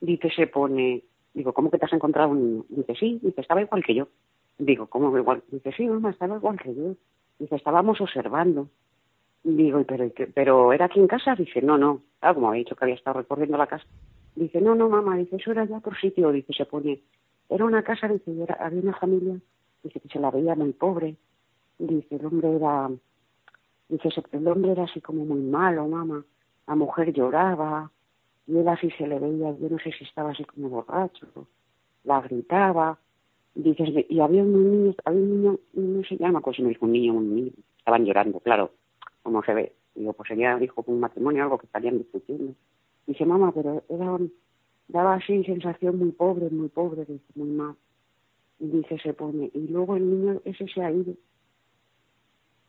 dice, 0.00 0.30
se 0.30 0.46
pone, 0.46 1.02
digo, 1.38 1.52
¿cómo 1.52 1.70
que 1.70 1.78
te 1.78 1.86
has 1.86 1.92
encontrado 1.92 2.30
un? 2.30 2.66
Dice, 2.68 2.94
sí, 2.96 3.20
dice, 3.22 3.40
estaba 3.40 3.62
igual 3.62 3.82
que 3.84 3.94
yo. 3.94 4.08
Digo, 4.58 4.88
¿cómo 4.88 5.16
igual? 5.16 5.42
Dice, 5.50 5.72
sí, 5.72 5.86
mamá, 5.86 6.10
estaba 6.10 6.36
igual 6.36 6.58
que 6.60 6.74
yo. 6.74 6.94
Dice, 7.38 7.54
estábamos 7.54 8.00
observando. 8.00 8.68
Digo, 9.44 9.82
¿pero, 9.84 10.10
pero 10.34 10.72
era 10.72 10.86
aquí 10.86 10.98
en 10.98 11.06
casa? 11.06 11.36
Dice, 11.36 11.62
no, 11.62 11.78
no. 11.78 12.02
Claro, 12.18 12.34
como 12.34 12.48
había 12.48 12.58
dicho 12.58 12.74
que 12.74 12.84
había 12.84 12.96
estado 12.96 13.20
recorriendo 13.20 13.56
la 13.56 13.68
casa. 13.68 13.86
Dice, 14.34 14.60
no, 14.60 14.74
no, 14.74 14.88
mamá, 14.88 15.16
dice, 15.16 15.36
eso 15.36 15.52
era 15.52 15.64
ya 15.64 15.78
por 15.78 15.96
sitio. 15.98 16.32
Dice, 16.32 16.52
se 16.52 16.66
pone, 16.66 17.00
era 17.48 17.64
una 17.64 17.84
casa, 17.84 18.08
dice, 18.08 18.42
era, 18.42 18.56
había 18.56 18.80
una 18.80 18.98
familia, 18.98 19.36
dice 19.84 20.00
que 20.00 20.08
se 20.08 20.18
la 20.18 20.32
veía 20.32 20.56
muy 20.56 20.72
pobre. 20.72 21.16
Dice, 21.78 22.16
el 22.16 22.26
hombre 22.26 22.56
era, 22.56 22.90
dice, 23.88 24.08
el 24.32 24.48
hombre 24.48 24.72
era 24.72 24.84
así 24.84 25.00
como 25.00 25.24
muy 25.24 25.40
malo, 25.40 25.86
mamá. 25.86 26.24
La 26.66 26.74
mujer 26.74 27.12
lloraba, 27.12 27.90
y 28.48 28.56
él 28.56 28.66
así 28.66 28.90
se 28.92 29.06
le 29.06 29.18
veía, 29.18 29.54
yo 29.58 29.68
no 29.68 29.78
sé 29.78 29.92
si 29.92 30.04
estaba 30.04 30.30
así 30.30 30.42
como 30.44 30.70
borracho, 30.70 31.26
la 32.04 32.22
gritaba. 32.22 32.98
Dice, 33.54 34.06
y 34.08 34.20
había 34.20 34.42
un 34.42 34.52
niño, 34.52 34.94
había 35.04 35.20
un 35.20 35.42
niño, 35.42 35.58
no 35.74 36.04
se 36.04 36.16
llama, 36.16 36.40
pues 36.40 36.58
me 36.60 36.70
dijo 36.70 36.86
un 36.86 36.92
niño, 36.92 37.12
un 37.12 37.34
niño, 37.34 37.52
estaban 37.76 38.06
llorando, 38.06 38.40
claro, 38.40 38.70
como 39.22 39.42
se 39.42 39.52
ve. 39.52 39.72
Digo, 39.94 40.14
pues 40.14 40.28
sería, 40.28 40.56
dijo, 40.56 40.82
un 40.86 41.00
matrimonio, 41.00 41.42
algo 41.42 41.58
que 41.58 41.66
estarían 41.66 41.98
discutiendo. 41.98 42.54
Dice, 43.06 43.26
mamá, 43.26 43.52
pero 43.52 43.82
era, 43.88 44.16
daba 44.86 45.14
así 45.14 45.44
sensación 45.44 45.98
muy 45.98 46.12
pobre, 46.12 46.48
muy 46.50 46.68
pobre, 46.68 47.04
dice, 47.04 47.24
muy 47.34 47.50
mal. 47.50 47.74
Y 48.60 48.68
dice, 48.68 48.98
se 48.98 49.12
pone, 49.12 49.50
y 49.52 49.68
luego 49.68 49.96
el 49.96 50.08
niño 50.08 50.40
ese 50.44 50.66
se 50.68 50.82
ha 50.82 50.90
ido. 50.90 51.14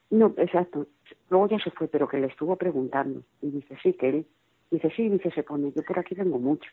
No, 0.10 0.34
exacto. 0.38 0.88
Luego 1.30 1.47
ya 1.47 1.60
se 1.60 1.72
fue, 1.72 1.88
pero 1.88 2.07
que 2.07 2.18
le 2.18 2.27
estuvo 2.27 2.56
preguntando. 2.56 3.22
Y 3.41 3.51
dice, 3.51 3.77
sí, 3.81 3.93
que 3.93 4.10
él. 4.10 4.26
Dice, 4.72 4.91
sí, 4.96 5.10
dice, 5.10 5.32
se 5.32 5.44
pone, 5.44 5.72
yo 5.76 5.84
por 5.84 6.00
aquí 6.00 6.16
vengo 6.16 6.38
mucho. 6.38 6.70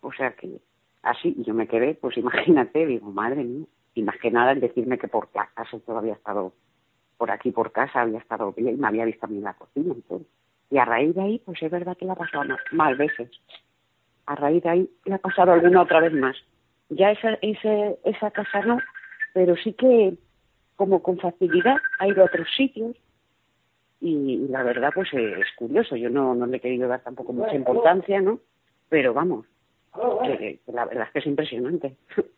O 0.00 0.12
sea 0.12 0.32
que, 0.32 0.60
así, 1.02 1.34
y 1.36 1.44
yo 1.44 1.54
me 1.54 1.68
quedé, 1.68 1.94
pues 1.94 2.16
imagínate, 2.18 2.86
digo, 2.86 3.10
madre 3.10 3.44
mía. 3.44 3.66
Y 3.94 4.02
más 4.02 4.16
que 4.18 4.30
nada 4.30 4.52
el 4.52 4.60
decirme 4.60 4.98
que 4.98 5.08
por 5.08 5.30
casa 5.30 5.64
todavía 5.80 5.98
había 5.98 6.14
estado, 6.14 6.52
por 7.16 7.30
aquí 7.30 7.50
por 7.50 7.72
casa 7.72 8.02
había 8.02 8.18
estado 8.18 8.52
bien, 8.52 8.74
y 8.74 8.76
me 8.76 8.86
había 8.86 9.06
visto 9.06 9.24
a 9.24 9.28
mí 9.28 9.38
en 9.38 9.44
la 9.44 9.54
cocina 9.54 9.94
todo. 10.06 10.22
Y 10.70 10.78
a 10.78 10.84
raíz 10.84 11.14
de 11.14 11.22
ahí, 11.22 11.38
pues 11.44 11.62
es 11.62 11.70
verdad 11.70 11.96
que 11.96 12.04
le 12.04 12.12
ha 12.12 12.16
pasado 12.16 12.44
más, 12.44 12.60
más 12.72 12.98
veces. 12.98 13.30
A 14.26 14.34
raíz 14.34 14.62
de 14.62 14.68
ahí 14.68 14.90
le 15.04 15.14
ha 15.14 15.18
pasado 15.18 15.52
alguna 15.52 15.82
otra 15.82 16.00
vez 16.00 16.12
más. 16.12 16.36
Ya 16.90 17.10
esa, 17.10 17.34
ese, 17.40 17.98
esa 18.04 18.30
casa 18.30 18.60
no, 18.62 18.78
pero 19.32 19.56
sí 19.56 19.72
que 19.72 20.18
como 20.76 21.02
con 21.02 21.18
facilidad 21.18 21.78
ha 21.98 22.08
ido 22.08 22.22
a 22.22 22.26
otros 22.26 22.48
sitios 22.56 22.96
y, 24.00 24.46
la 24.48 24.62
verdad 24.62 24.90
pues 24.94 25.08
es 25.12 25.46
curioso. 25.56 25.96
Yo 25.96 26.10
no, 26.10 26.34
no 26.34 26.46
le 26.46 26.58
he 26.58 26.60
querido 26.60 26.88
dar 26.88 27.02
tampoco 27.02 27.32
mucha 27.32 27.54
importancia, 27.54 28.20
¿no? 28.20 28.40
Pero 28.88 29.14
vamos, 29.14 29.46
que, 29.92 30.60
que 30.64 30.72
la 30.72 30.84
verdad 30.84 31.06
es 31.06 31.12
que 31.12 31.18
es 31.20 31.26
impresionante. 31.26 31.96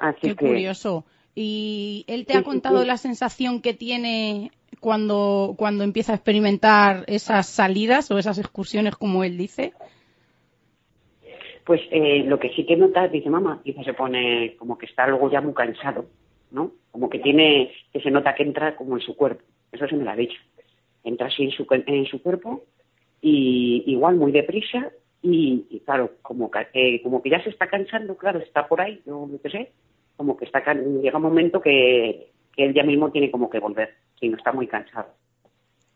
Así 0.00 0.20
Qué 0.20 0.36
curioso. 0.36 1.04
¿Y 1.34 2.04
él 2.08 2.26
te 2.26 2.36
ha 2.36 2.42
contado 2.42 2.84
la 2.84 2.96
sensación 2.96 3.62
que 3.62 3.72
tiene 3.72 4.50
cuando, 4.80 5.54
cuando 5.56 5.84
empieza 5.84 6.12
a 6.12 6.16
experimentar 6.16 7.04
esas 7.06 7.46
salidas 7.46 8.10
o 8.10 8.18
esas 8.18 8.38
excursiones, 8.38 8.96
como 8.96 9.22
él 9.22 9.38
dice? 9.38 9.72
Pues 11.64 11.80
eh, 11.90 12.24
lo 12.24 12.38
que 12.38 12.50
sí 12.54 12.64
que 12.64 12.76
nota, 12.76 13.06
dice 13.08 13.30
mamá, 13.30 13.60
dice, 13.64 13.84
se 13.84 13.94
pone 13.94 14.56
como 14.58 14.78
que 14.78 14.86
está 14.86 15.06
luego 15.06 15.30
ya 15.30 15.40
muy 15.40 15.54
cansado, 15.54 16.06
¿no? 16.50 16.72
Como 16.90 17.08
que 17.08 17.18
tiene, 17.18 17.72
que 17.92 18.00
se 18.00 18.10
nota 18.10 18.34
que 18.34 18.42
entra 18.42 18.74
como 18.74 18.96
en 18.96 19.02
su 19.02 19.14
cuerpo. 19.14 19.42
Eso 19.70 19.86
se 19.86 19.94
me 19.94 20.04
lo 20.04 20.10
ha 20.10 20.16
dicho. 20.16 20.40
Entra 21.08 21.28
así 21.28 21.44
en 21.44 21.50
su, 21.52 21.66
en 21.70 22.06
su 22.06 22.22
cuerpo 22.22 22.64
y 23.20 23.82
igual 23.86 24.16
muy 24.16 24.30
deprisa 24.30 24.90
y, 25.22 25.80
claro, 25.84 26.12
como 26.22 26.50
que, 26.50 26.66
eh, 26.74 27.02
como 27.02 27.22
que 27.22 27.30
ya 27.30 27.42
se 27.42 27.50
está 27.50 27.66
cansando, 27.66 28.16
claro, 28.16 28.38
está 28.38 28.68
por 28.68 28.80
ahí, 28.80 29.02
yo 29.04 29.26
no 29.26 29.50
sé, 29.50 29.72
como 30.16 30.36
que 30.36 30.44
está 30.44 30.62
llega 30.74 31.16
un 31.16 31.22
momento 31.22 31.60
que, 31.60 32.30
que 32.54 32.66
él 32.66 32.74
ya 32.74 32.84
mismo 32.84 33.10
tiene 33.10 33.30
como 33.30 33.50
que 33.50 33.58
volver, 33.58 33.94
si 34.20 34.28
no 34.28 34.36
está 34.36 34.52
muy 34.52 34.66
cansado. 34.66 35.08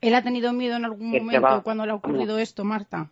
¿Él 0.01 0.15
ha 0.15 0.23
tenido 0.23 0.53
miedo 0.53 0.77
en 0.77 0.85
algún 0.85 1.11
momento 1.11 1.63
cuando 1.63 1.87
le 1.87 1.93
ha 1.93 1.97
ocurrido 1.97 2.39
esto, 2.39 2.65
Marta? 2.65 3.11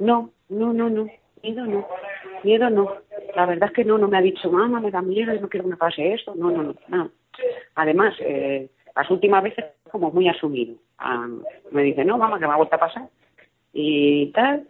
No, 0.00 0.30
no, 0.48 0.72
no, 0.72 0.90
no, 0.90 1.06
miedo 1.42 1.66
no, 1.66 1.86
miedo 2.42 2.70
no. 2.70 2.96
La 3.36 3.46
verdad 3.46 3.68
es 3.68 3.74
que 3.74 3.84
no, 3.84 3.98
no 3.98 4.08
me 4.08 4.18
ha 4.18 4.22
dicho, 4.22 4.50
mamá, 4.50 4.80
me 4.80 4.90
da 4.90 5.02
miedo 5.02 5.32
no 5.40 5.48
quiero 5.48 5.64
que 5.64 5.70
me 5.70 5.76
pase 5.76 6.14
esto, 6.14 6.34
no, 6.34 6.50
no, 6.50 6.62
no, 6.64 6.74
no. 6.88 7.10
Además, 7.76 8.14
eh, 8.20 8.70
las 8.96 9.10
últimas 9.10 9.42
veces 9.42 9.66
como 9.90 10.10
muy 10.10 10.28
asumido. 10.28 10.74
Ah, 10.98 11.28
me 11.70 11.82
dice, 11.82 12.04
no, 12.04 12.16
mamá, 12.16 12.38
que 12.38 12.46
me 12.46 12.52
ha 12.52 12.56
vuelto 12.56 12.76
a 12.76 12.80
pasar. 12.80 13.08
Y 13.72 14.32
tal, 14.32 14.66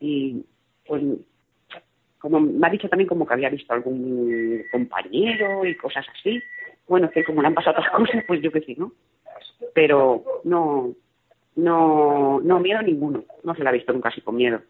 y 0.00 0.44
pues 0.86 1.02
como 2.18 2.40
me 2.40 2.66
ha 2.66 2.70
dicho 2.70 2.88
también 2.88 3.08
como 3.08 3.26
que 3.26 3.34
había 3.34 3.48
visto 3.50 3.72
algún 3.72 4.62
compañero 4.70 5.64
y 5.64 5.76
cosas 5.76 6.04
así. 6.12 6.42
Bueno, 6.88 7.10
que 7.10 7.24
como 7.24 7.40
le 7.40 7.48
han 7.48 7.54
pasado 7.54 7.78
otras 7.78 7.92
cosas, 7.96 8.24
pues 8.26 8.42
yo 8.42 8.50
qué 8.50 8.60
sé, 8.60 8.74
¿no? 8.76 8.92
Pero 9.74 10.24
no, 10.44 10.92
no, 11.56 12.40
no 12.40 12.60
miedo 12.60 12.82
ninguno. 12.82 13.24
No 13.44 13.54
se 13.54 13.62
la 13.62 13.70
ha 13.70 13.72
visto 13.72 13.92
nunca 13.92 14.08
así 14.08 14.20
con 14.20 14.36
miedo. 14.36 14.60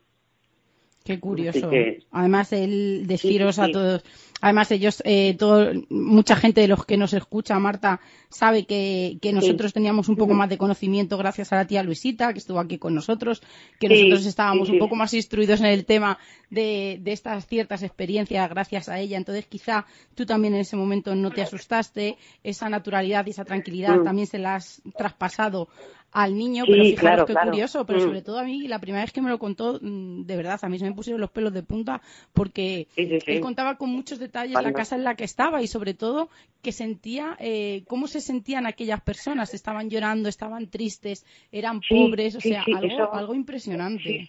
Qué 1.04 1.18
curioso. 1.18 1.70
Además, 2.12 2.52
el 2.52 3.06
deciros 3.06 3.58
a 3.58 3.68
todos, 3.68 4.04
además 4.40 4.70
ellos, 4.70 5.02
eh, 5.04 5.34
todo, 5.36 5.72
mucha 5.88 6.36
gente 6.36 6.60
de 6.60 6.68
los 6.68 6.84
que 6.84 6.96
nos 6.96 7.12
escucha, 7.12 7.58
Marta, 7.58 8.00
sabe 8.28 8.66
que, 8.66 9.18
que 9.20 9.32
nosotros 9.32 9.72
teníamos 9.72 10.08
un 10.08 10.16
poco 10.16 10.34
más 10.34 10.48
de 10.48 10.58
conocimiento 10.58 11.18
gracias 11.18 11.52
a 11.52 11.56
la 11.56 11.66
tía 11.66 11.82
Luisita, 11.82 12.32
que 12.32 12.38
estuvo 12.38 12.60
aquí 12.60 12.78
con 12.78 12.94
nosotros, 12.94 13.42
que 13.80 13.88
nosotros 13.88 14.26
estábamos 14.26 14.68
un 14.68 14.78
poco 14.78 14.94
más 14.94 15.12
instruidos 15.12 15.60
en 15.60 15.66
el 15.66 15.84
tema 15.84 16.18
de, 16.50 16.98
de 17.00 17.12
estas 17.12 17.46
ciertas 17.46 17.82
experiencias 17.82 18.48
gracias 18.48 18.88
a 18.88 19.00
ella. 19.00 19.16
Entonces, 19.16 19.46
quizá 19.46 19.86
tú 20.14 20.24
también 20.24 20.54
en 20.54 20.60
ese 20.60 20.76
momento 20.76 21.14
no 21.16 21.30
te 21.30 21.42
asustaste, 21.42 22.16
esa 22.44 22.68
naturalidad 22.68 23.26
y 23.26 23.30
esa 23.30 23.44
tranquilidad 23.44 23.96
mm. 23.96 24.04
también 24.04 24.26
se 24.28 24.38
la 24.38 24.56
has 24.56 24.82
traspasado 24.96 25.68
al 26.12 26.36
niño, 26.36 26.64
pero 26.66 26.84
fijaros 26.84 27.26
qué 27.26 27.34
curioso, 27.34 27.86
pero 27.86 27.98
mm. 27.98 28.02
sobre 28.02 28.22
todo 28.22 28.38
a 28.38 28.44
mí, 28.44 28.68
la 28.68 28.78
primera 28.78 29.02
vez 29.02 29.12
que 29.12 29.22
me 29.22 29.30
lo 29.30 29.38
contó, 29.38 29.78
mm, 29.80 30.24
de 30.24 30.36
verdad, 30.36 30.60
a 30.62 30.68
mí 30.68 30.78
se 30.78 30.84
me 30.84 30.92
pusieron 30.92 31.20
los 31.20 31.30
pelos 31.30 31.54
de 31.54 31.62
punta 31.62 32.02
porque 32.34 32.86
él 32.96 33.40
contaba 33.40 33.76
con 33.76 33.88
muchos 33.90 34.18
detalles 34.18 34.60
la 34.62 34.72
casa 34.72 34.96
en 34.96 35.04
la 35.04 35.14
que 35.14 35.24
estaba 35.24 35.62
y 35.62 35.66
sobre 35.66 35.94
todo 35.94 36.28
que 36.62 36.70
sentía, 36.70 37.36
eh, 37.40 37.82
cómo 37.88 38.06
se 38.06 38.20
sentían 38.20 38.66
aquellas 38.66 39.00
personas, 39.00 39.54
estaban 39.54 39.88
llorando, 39.88 40.28
estaban 40.28 40.68
tristes, 40.68 41.24
eran 41.50 41.80
pobres, 41.88 42.36
o 42.36 42.40
sea, 42.40 42.62
algo, 42.62 43.14
algo 43.14 43.34
impresionante. 43.34 44.26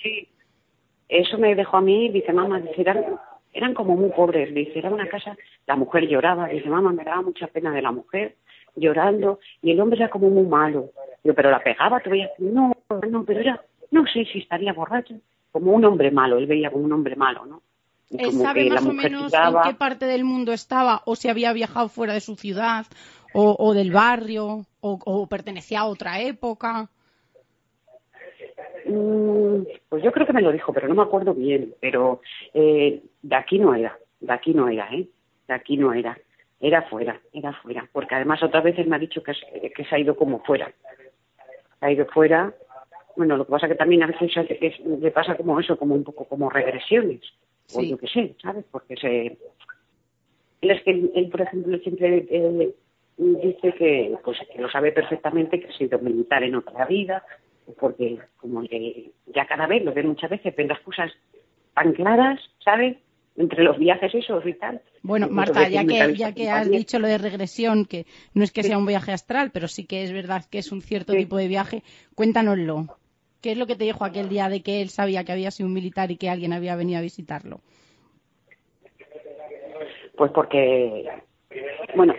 Eso 1.10 1.38
me 1.38 1.54
dejó 1.54 1.78
a 1.78 1.82
mí, 1.82 2.10
dice 2.10 2.32
mamá, 2.32 2.62
dice, 2.62 2.82
eran, 2.82 3.04
eran 3.52 3.74
como 3.74 3.98
muy 3.98 4.10
pobres, 4.10 4.54
dice, 4.56 4.80
era 4.80 4.90
una 4.90 5.08
casa, 5.08 5.38
la 5.68 5.76
mujer 5.76 6.08
lloraba, 6.08 6.48
dice 6.48 6.70
mamá, 6.70 6.94
me 6.94 7.04
daba 7.04 7.22
mucha 7.22 7.48
pena 7.48 7.72
de 7.72 7.82
la 7.82 7.92
mujer 7.92 8.38
llorando 8.76 9.40
y 9.62 9.72
el 9.72 9.80
hombre 9.82 10.00
era 10.00 10.10
como 10.10 10.30
muy 10.30 10.48
malo 10.48 10.90
yo, 11.24 11.34
pero 11.34 11.52
la 11.52 11.64
pegaba, 11.64 12.02
veía, 12.06 12.30
no, 12.40 12.74
no, 13.10 13.24
pero 13.24 13.40
era, 13.40 13.62
no 13.92 14.06
sé 14.06 14.26
si 14.26 14.40
estaría 14.40 14.74
borracho, 14.74 15.16
como 15.52 15.72
un 15.72 15.86
hombre 15.86 16.12
malo, 16.12 16.38
él 16.38 16.48
veía 16.48 16.72
como 16.72 16.84
un 16.84 16.92
hombre 16.92 17.16
malo, 17.16 17.46
¿no? 17.46 17.62
¿Él 18.18 18.32
sabe 18.34 18.70
más 18.70 18.86
o 18.86 18.94
menos 18.94 19.34
en 19.34 19.56
qué 19.64 19.74
parte 19.74 20.06
del 20.06 20.24
mundo 20.24 20.54
estaba 20.54 21.02
o 21.06 21.16
si 21.16 21.30
había 21.30 21.54
viajado 21.54 21.90
fuera 21.90 22.14
de 22.14 22.20
su 22.20 22.36
ciudad 22.36 22.86
o, 23.34 23.74
del 23.74 23.92
barrio 23.92 24.66
o, 24.82 25.28
pertenecía 25.28 25.80
a 25.80 25.86
otra 25.86 26.22
época? 26.22 26.90
Mm, 28.86 29.64
pues 29.90 30.04
yo 30.04 30.12
creo 30.12 30.28
que 30.28 30.34
me 30.34 30.44
lo 30.44 30.52
dijo, 30.52 30.72
pero 30.74 30.88
no 30.88 30.94
me 30.94 31.02
acuerdo 31.02 31.34
bien. 31.34 31.74
Pero 31.80 32.22
eh, 32.54 33.02
de 33.24 33.36
aquí 33.36 33.58
no 33.58 33.74
era, 33.74 33.98
de 34.20 34.34
aquí 34.34 34.54
no 34.54 34.70
era, 34.70 34.88
¿eh? 34.94 35.08
De 35.48 35.54
aquí 35.56 35.78
no 35.78 35.94
era. 35.94 36.16
Era 36.60 36.84
fuera, 36.84 37.20
era 37.32 37.54
fuera. 37.54 37.90
Porque 37.92 38.14
además 38.14 38.44
otras 38.44 38.64
veces 38.64 38.86
me 38.86 38.96
ha 38.96 39.00
dicho 39.00 39.24
que, 39.24 39.34
que 39.76 39.86
se 39.86 39.96
ha 39.96 40.00
ido 40.00 40.16
como 40.16 40.44
fuera 40.44 40.72
ha 41.84 41.92
ido 41.92 42.06
fuera. 42.08 42.54
Bueno, 43.16 43.38
lo 43.38 43.46
que 43.46 43.52
pasa 43.52 43.68
que 43.68 43.76
también 43.76 44.04
a 44.04 44.08
veces 44.08 44.32
le 44.86 45.12
pasa 45.12 45.36
como 45.36 45.60
eso, 45.60 45.78
como 45.78 45.94
un 45.96 46.04
poco 46.04 46.26
como 46.26 46.50
regresiones, 46.50 47.22
o 47.76 47.82
yo 47.82 47.98
qué 47.98 48.08
sé, 48.08 48.36
¿sabes? 48.42 48.66
Porque 48.72 48.96
se... 48.96 49.38
Él 50.62 50.72
es 50.72 50.82
que 50.84 50.92
él, 50.92 51.30
por 51.30 51.42
ejemplo, 51.42 51.78
siempre 51.80 52.26
eh, 52.30 52.74
dice 53.18 53.74
que, 53.74 54.16
pues, 54.24 54.38
que 54.52 54.62
lo 54.62 54.70
sabe 54.70 54.92
perfectamente, 54.92 55.60
que 55.60 55.68
ha 55.68 55.78
sido 55.78 56.00
militar 56.00 56.42
en 56.44 56.56
otra 56.56 56.86
vida, 56.86 57.24
porque 57.80 58.18
como 58.38 58.64
que 58.64 59.12
ya 59.28 59.46
cada 59.46 59.68
vez 59.68 59.84
lo 59.84 59.94
ve 59.94 60.04
muchas 60.04 60.30
veces, 60.30 60.56
ven 60.56 60.70
las 60.70 60.80
cosas 60.80 61.12
tan 61.76 61.94
claras, 61.94 62.40
¿sabes? 62.64 62.98
Entre 63.36 63.64
los 63.64 63.80
viajes 63.80 64.14
esos 64.14 64.46
y 64.46 64.54
tal. 64.54 64.80
Bueno, 65.02 65.28
Marta, 65.30 65.68
ya 65.68 65.84
que, 65.86 66.14
ya 66.16 66.34
que 66.34 66.52
has 66.52 66.70
dicho 66.70 67.00
lo 67.00 67.08
de 67.08 67.18
regresión, 67.18 67.86
que 67.86 68.06
no 68.36 68.44
es 68.44 68.52
que 68.52 68.62
sea 68.62 68.78
un 68.78 68.86
viaje 68.86 69.12
astral, 69.12 69.50
pero 69.52 69.68
sí 69.68 69.86
que 69.88 70.04
es 70.04 70.14
verdad 70.14 70.46
que 70.50 70.60
es 70.60 70.72
un 70.72 70.82
cierto 70.82 71.14
Sí. 71.14 71.20
tipo 71.20 71.38
de 71.38 71.48
viaje, 71.48 71.82
cuéntanoslo. 72.16 72.86
¿Qué 73.42 73.52
es 73.54 73.58
lo 73.58 73.66
que 73.66 73.76
te 73.76 73.86
dijo 73.86 74.06
aquel 74.06 74.30
día 74.30 74.50
de 74.50 74.62
que 74.62 74.82
él 74.82 74.90
sabía 74.90 75.24
que 75.24 75.32
había 75.32 75.52
sido 75.52 75.68
un 75.68 75.74
militar 75.74 76.12
y 76.12 76.18
que 76.18 76.30
alguien 76.30 76.54
había 76.54 76.76
venido 76.76 77.00
a 77.00 77.02
visitarlo? 77.02 77.60
Pues 80.16 80.32
porque, 80.32 81.10
bueno, 81.96 82.14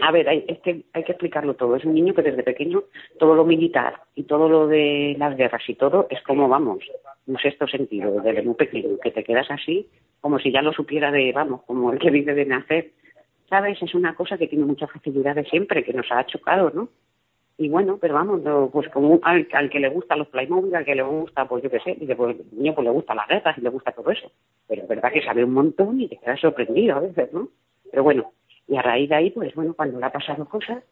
a 0.00 0.12
ver, 0.12 0.28
hay, 0.28 0.44
es 0.46 0.60
que 0.60 0.84
hay 0.92 1.04
que 1.04 1.12
explicarlo 1.12 1.54
todo. 1.54 1.76
Es 1.76 1.84
un 1.84 1.94
niño 1.94 2.14
que 2.14 2.22
desde 2.22 2.42
pequeño 2.44 2.84
todo 3.18 3.34
lo 3.34 3.44
militar 3.44 4.00
y 4.14 4.22
todo 4.22 4.48
lo 4.48 4.68
de 4.68 5.16
las 5.18 5.36
guerras 5.36 5.62
y 5.68 5.74
todo 5.74 6.06
es 6.08 6.22
como, 6.22 6.48
vamos, 6.48 6.78
un 7.26 7.38
sexto 7.38 7.66
sentido, 7.66 8.20
desde 8.20 8.42
muy 8.42 8.54
pequeño, 8.54 8.98
que 9.02 9.10
te 9.10 9.24
quedas 9.24 9.50
así 9.50 9.88
como 10.22 10.38
si 10.38 10.52
ya 10.52 10.62
lo 10.62 10.72
supiera 10.72 11.10
de, 11.10 11.32
vamos, 11.32 11.62
como 11.64 11.92
el 11.92 11.98
que 11.98 12.10
vive 12.10 12.32
de 12.32 12.46
nacer. 12.46 12.92
¿Sabes? 13.50 13.82
Es 13.82 13.94
una 13.94 14.14
cosa 14.14 14.38
que 14.38 14.46
tiene 14.46 14.64
mucha 14.64 14.86
facilidad 14.86 15.34
de 15.34 15.44
siempre, 15.44 15.84
que 15.84 15.92
nos 15.92 16.10
ha 16.10 16.24
chocado, 16.24 16.70
¿no? 16.70 16.88
Y 17.58 17.68
bueno, 17.68 17.98
pero 18.00 18.14
vamos, 18.14 18.40
pues 18.72 18.88
como 18.88 19.20
al, 19.22 19.46
que 19.46 19.80
le 19.80 19.90
gustan 19.90 20.20
los 20.20 20.28
Playmobil, 20.28 20.74
al 20.74 20.84
que 20.84 20.94
le 20.94 21.02
gusta, 21.02 21.46
pues 21.46 21.62
yo 21.62 21.70
qué 21.70 21.80
sé, 21.80 21.96
dice, 22.00 22.16
pues 22.16 22.36
niño 22.52 22.74
pues 22.74 22.84
le 22.84 22.92
gustan 22.92 23.16
las 23.16 23.28
guerras 23.28 23.58
y 23.58 23.60
le 23.60 23.68
gusta 23.68 23.92
todo 23.92 24.10
eso. 24.10 24.30
Pero 24.68 24.82
es 24.82 24.88
verdad 24.88 25.12
que 25.12 25.22
sabe 25.22 25.44
un 25.44 25.52
montón 25.52 26.00
y 26.00 26.08
te 26.08 26.16
quedas 26.16 26.40
sorprendido 26.40 26.96
a 26.96 27.00
veces, 27.00 27.30
¿no? 27.32 27.48
Pero 27.90 28.04
bueno, 28.04 28.32
y 28.68 28.76
a 28.76 28.82
raíz 28.82 29.10
de 29.10 29.16
ahí, 29.16 29.30
pues 29.30 29.54
bueno, 29.54 29.74
cuando 29.74 29.98
le 29.98 30.06
ha 30.06 30.12
pasado 30.12 30.48
cosas, 30.48 30.82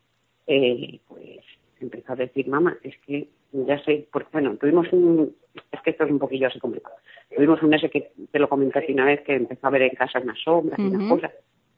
eh, 0.48 0.98
pues 1.08 1.38
empezó 1.80 2.12
a 2.12 2.16
decir, 2.16 2.48
mamá, 2.48 2.76
es 2.82 2.96
que 3.06 3.28
ya 3.52 3.78
sé, 3.84 4.06
porque 4.12 4.28
bueno, 4.32 4.56
tuvimos 4.56 4.86
un, 4.92 5.34
es 5.72 5.80
que 5.82 5.90
esto 5.90 6.04
es 6.04 6.10
un 6.10 6.18
poquillo 6.18 6.46
así 6.48 6.58
complicado. 6.58 6.96
Tuvimos 7.34 7.62
un 7.62 7.74
ese 7.74 7.90
que 7.90 8.10
te 8.30 8.38
lo 8.38 8.48
comenté 8.48 8.78
hace 8.80 8.92
una 8.92 9.04
vez 9.04 9.20
que 9.22 9.34
empezó 9.34 9.66
a 9.66 9.70
ver 9.70 9.82
en 9.82 9.90
casa 9.90 10.20
unas 10.20 10.38
sombras 10.40 10.78
y 10.78 10.82
unas 10.82 11.02
cosas. 11.08 11.32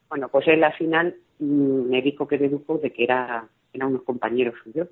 Bueno, 0.09 0.29
pues 0.29 0.47
él 0.47 0.63
al 0.63 0.73
final 0.73 1.15
mm, 1.39 1.89
me 1.89 2.01
dijo 2.01 2.27
que 2.27 2.37
dedujo 2.37 2.77
de 2.77 2.91
que 2.91 3.03
era, 3.03 3.47
eran 3.73 3.89
unos 3.89 4.03
compañeros 4.03 4.55
suyos 4.63 4.87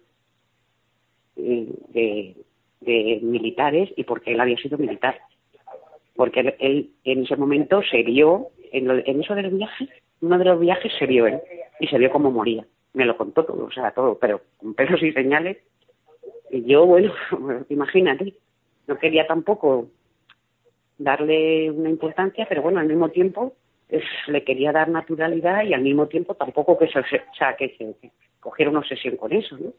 eh, 1.35 1.67
de, 1.89 2.35
de 2.81 3.19
militares 3.21 3.89
y 3.95 4.03
porque 4.03 4.31
él 4.33 4.39
había 4.39 4.57
sido 4.57 4.77
militar. 4.77 5.19
Porque 6.15 6.41
él, 6.41 6.55
él 6.59 6.89
en 7.03 7.23
ese 7.23 7.35
momento 7.35 7.81
se 7.89 8.03
vio, 8.03 8.47
en, 8.71 8.87
lo- 8.87 9.05
en 9.05 9.21
eso 9.21 9.33
del 9.35 9.49
viaje, 9.51 9.87
uno 10.21 10.37
de 10.37 10.45
los 10.45 10.59
viajes 10.59 10.91
se 10.99 11.05
vio 11.05 11.25
él 11.27 11.39
y 11.79 11.87
se 11.87 11.97
vio 11.97 12.11
cómo 12.11 12.31
moría. 12.31 12.65
Me 12.93 13.05
lo 13.05 13.15
contó 13.17 13.45
todo, 13.45 13.65
o 13.65 13.71
sea, 13.71 13.91
todo, 13.91 14.17
pero 14.19 14.41
con 14.57 14.73
pelos 14.73 15.01
y 15.01 15.11
señales. 15.13 15.57
Y 16.51 16.63
yo, 16.65 16.85
bueno, 16.85 17.13
imagínate, 17.69 18.35
no 18.87 18.97
quería 18.97 19.25
tampoco 19.25 19.87
darle 20.97 21.71
una 21.71 21.89
importancia, 21.89 22.45
pero 22.47 22.61
bueno, 22.61 22.79
al 22.79 22.87
mismo 22.87 23.09
tiempo 23.09 23.53
le 24.27 24.43
quería 24.43 24.71
dar 24.71 24.89
naturalidad 24.89 25.63
y 25.63 25.73
al 25.73 25.81
mismo 25.81 26.07
tiempo 26.07 26.35
tampoco 26.35 26.77
que 26.77 26.87
se, 26.87 26.99
o 26.99 27.03
sea, 27.37 27.55
que 27.57 27.75
se 27.77 28.11
cogiera 28.39 28.69
una 28.71 28.79
obsesión 28.79 29.17
con 29.17 29.33
eso, 29.33 29.57
¿no? 29.57 29.73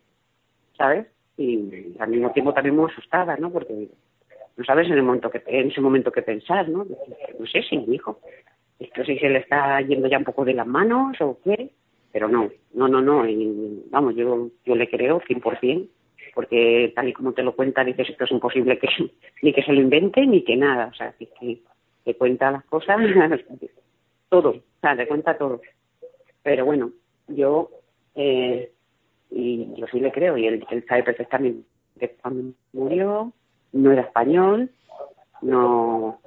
¿Sabes? 0.77 1.07
Y 1.39 1.95
al 1.99 2.11
mismo 2.11 2.31
tiempo 2.33 2.53
también 2.53 2.77
muy 2.77 2.91
asustada, 2.91 3.37
¿no? 3.37 3.51
Porque 3.51 3.89
no 4.57 4.65
sabes 4.65 4.87
en 4.89 4.95
el 4.95 5.03
momento 5.03 5.31
que 5.31 5.43
en 5.47 5.71
ese 5.71 5.81
momento 5.81 6.13
que 6.13 6.23
pensar, 6.23 6.69
¿no? 6.69 6.85
No 6.85 7.47
sé 7.47 7.63
si 7.63 7.79
mi 7.79 7.95
hijo, 7.95 8.21
esto 8.79 9.05
sí 9.05 9.19
se 9.19 9.31
le 9.31 9.39
está 9.39 9.81
yendo 9.81 10.09
ya 10.09 10.19
un 10.19 10.25
poco 10.25 10.45
de 10.45 10.55
las 10.55 10.67
manos 10.67 11.19
o 11.21 11.39
qué, 11.43 11.71
pero 12.13 12.29
no, 12.29 12.51
no, 12.75 12.89
no, 12.89 13.01
no, 13.01 13.27
y, 13.27 13.85
vamos, 13.91 14.15
yo, 14.15 14.49
yo 14.67 14.75
le 14.75 14.91
creo 14.91 15.21
100%, 15.21 15.89
porque 16.35 16.93
tal 16.95 17.09
y 17.09 17.13
como 17.13 17.33
te 17.33 17.43
lo 17.43 17.55
cuenta, 17.55 17.85
dices 17.85 18.11
esto 18.11 18.25
es 18.25 18.31
imposible 18.31 18.79
que 18.79 18.89
ni 19.43 19.53
que 19.53 19.63
se 19.63 19.73
lo 19.73 19.81
invente 19.81 20.27
ni 20.27 20.43
que 20.43 20.57
nada, 20.57 20.87
o 20.87 20.95
sea, 20.95 21.13
que, 21.13 21.29
que, 21.39 21.61
que 22.05 22.15
cuenta 22.15 22.51
las 22.51 22.65
cosas, 22.65 22.99
todo, 24.29 24.51
o 24.51 24.81
sea, 24.81 24.97
te 24.97 25.07
cuenta 25.07 25.37
todo. 25.37 25.61
Pero 26.43 26.65
bueno, 26.65 26.91
yo, 27.29 27.71
eh, 28.15 28.73
y 29.31 29.69
yo 29.77 29.87
sí 29.89 30.01
le 30.01 30.11
creo, 30.11 30.37
y 30.37 30.47
él, 30.47 30.67
él 30.71 30.85
sabe 30.89 31.03
perfectamente 31.05 31.65
cuando 32.21 32.55
murió 32.73 33.33
no 33.73 33.93
era 33.93 34.03
español, 34.03 34.71
no, 35.41 36.21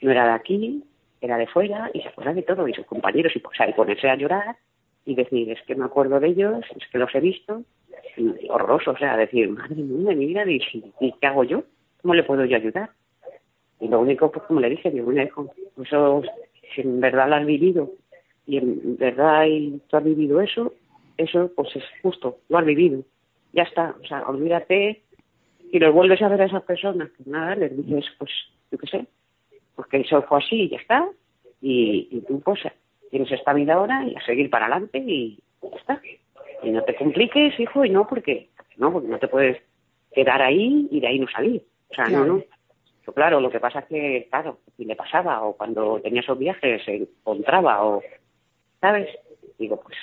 no 0.00 0.10
era 0.10 0.26
de 0.26 0.32
aquí, 0.32 0.84
era 1.20 1.38
de 1.38 1.46
fuera, 1.46 1.90
y 1.94 2.02
se 2.02 2.08
acuerda 2.08 2.34
de 2.34 2.42
todo, 2.42 2.68
y 2.68 2.74
sus 2.74 2.86
compañeros, 2.86 3.32
y, 3.34 3.38
y 3.38 3.72
ponerse 3.72 4.08
a 4.08 4.16
llorar, 4.16 4.56
y 5.06 5.14
decir, 5.14 5.50
es 5.50 5.62
que 5.62 5.74
me 5.74 5.84
acuerdo 5.84 6.20
de 6.20 6.28
ellos, 6.28 6.64
es 6.76 6.88
que 6.88 6.98
los 6.98 7.14
he 7.14 7.20
visto, 7.20 7.62
horroroso, 8.48 8.92
o 8.92 8.96
sea, 8.96 9.16
decir, 9.16 9.48
madre 9.48 9.76
mía, 9.76 10.10
de 10.10 10.16
mi 10.16 10.26
vida, 10.26 10.44
¿y, 10.50 10.60
y 11.00 11.12
qué 11.20 11.26
hago 11.26 11.44
yo? 11.44 11.64
¿Cómo 12.02 12.14
le 12.14 12.22
puedo 12.22 12.44
yo 12.44 12.56
ayudar? 12.56 12.90
Y 13.80 13.88
lo 13.88 14.00
único, 14.00 14.30
pues 14.30 14.46
como 14.46 14.60
le 14.60 14.70
dije, 14.70 14.90
digo, 14.90 15.06
bueno, 15.06 15.22
hijo, 15.22 15.50
eso, 15.82 16.22
si 16.74 16.82
en 16.82 17.00
verdad 17.00 17.28
lo 17.28 17.36
has 17.36 17.46
vivido, 17.46 17.90
y 18.46 18.58
en 18.58 18.96
verdad 18.96 19.46
y 19.46 19.80
tú 19.88 19.96
has 19.96 20.04
vivido 20.04 20.40
eso, 20.40 20.72
eso 21.16 21.50
pues 21.54 21.74
es 21.76 21.84
justo, 22.02 22.38
lo 22.48 22.58
has 22.58 22.64
vivido. 22.64 23.02
Ya 23.52 23.62
está, 23.62 23.94
o 24.02 24.06
sea, 24.06 24.22
olvídate 24.28 25.02
y 25.72 25.78
los 25.78 25.94
vuelves 25.94 26.20
a 26.22 26.28
ver 26.28 26.42
a 26.42 26.46
esas 26.46 26.62
personas, 26.62 27.08
pues 27.16 27.26
nada, 27.26 27.54
les 27.56 27.76
dices, 27.76 28.04
pues, 28.18 28.30
yo 28.70 28.78
qué 28.78 28.86
sé, 28.86 29.06
pues 29.74 29.88
que 29.88 30.00
eso 30.00 30.22
fue 30.22 30.38
así 30.38 30.62
y 30.62 30.68
ya 30.70 30.76
está. 30.78 31.08
Y, 31.60 32.08
y 32.10 32.20
tú, 32.20 32.40
pues, 32.40 32.60
tienes 33.10 33.30
esta 33.32 33.52
vida 33.52 33.74
ahora 33.74 34.06
y 34.06 34.14
a 34.14 34.24
seguir 34.24 34.50
para 34.50 34.66
adelante 34.66 34.98
y 34.98 35.38
ya 35.62 35.76
está. 35.78 36.02
Y 36.64 36.70
no 36.70 36.82
te 36.82 36.94
compliques, 36.94 37.58
hijo, 37.58 37.84
y 37.84 37.90
no, 37.90 38.06
porque 38.06 38.48
no, 38.76 38.92
porque 38.92 39.08
no 39.08 39.18
te 39.18 39.28
puedes 39.28 39.62
quedar 40.12 40.42
ahí 40.42 40.88
y 40.90 41.00
de 41.00 41.06
ahí 41.06 41.18
no 41.18 41.28
salir. 41.28 41.64
O 41.90 41.94
sea, 41.94 42.04
Claro. 42.04 42.24
no, 42.26 42.34
no. 42.34 42.42
Pero 43.00 43.12
claro, 43.12 43.40
lo 43.40 43.50
que 43.50 43.60
pasa 43.60 43.80
es 43.80 43.84
que, 43.86 44.26
claro, 44.30 44.58
si 44.76 44.84
le 44.84 44.96
pasaba 44.96 45.42
o 45.42 45.56
cuando 45.56 46.00
tenía 46.00 46.22
esos 46.22 46.38
viajes 46.38 46.82
se 46.84 46.96
encontraba 46.96 47.84
o, 47.84 48.02
¿sabes? 48.80 49.08
Digo, 49.58 49.78
pues, 49.80 49.96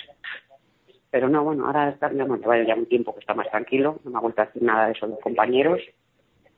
pero 1.10 1.28
no, 1.28 1.44
bueno, 1.44 1.66
ahora 1.66 1.90
está, 1.90 2.12
ya, 2.14 2.24
bueno, 2.26 2.64
ya 2.64 2.76
un 2.76 2.86
tiempo 2.86 3.14
que 3.14 3.22
está 3.22 3.34
más 3.34 3.50
tranquilo, 3.50 4.00
no 4.04 4.12
me 4.12 4.18
ha 4.18 4.22
vuelto 4.22 4.42
a 4.42 4.46
decir 4.46 4.62
nada 4.62 4.86
de 4.86 4.92
eso 4.92 5.08
los 5.08 5.20
compañeros 5.20 5.82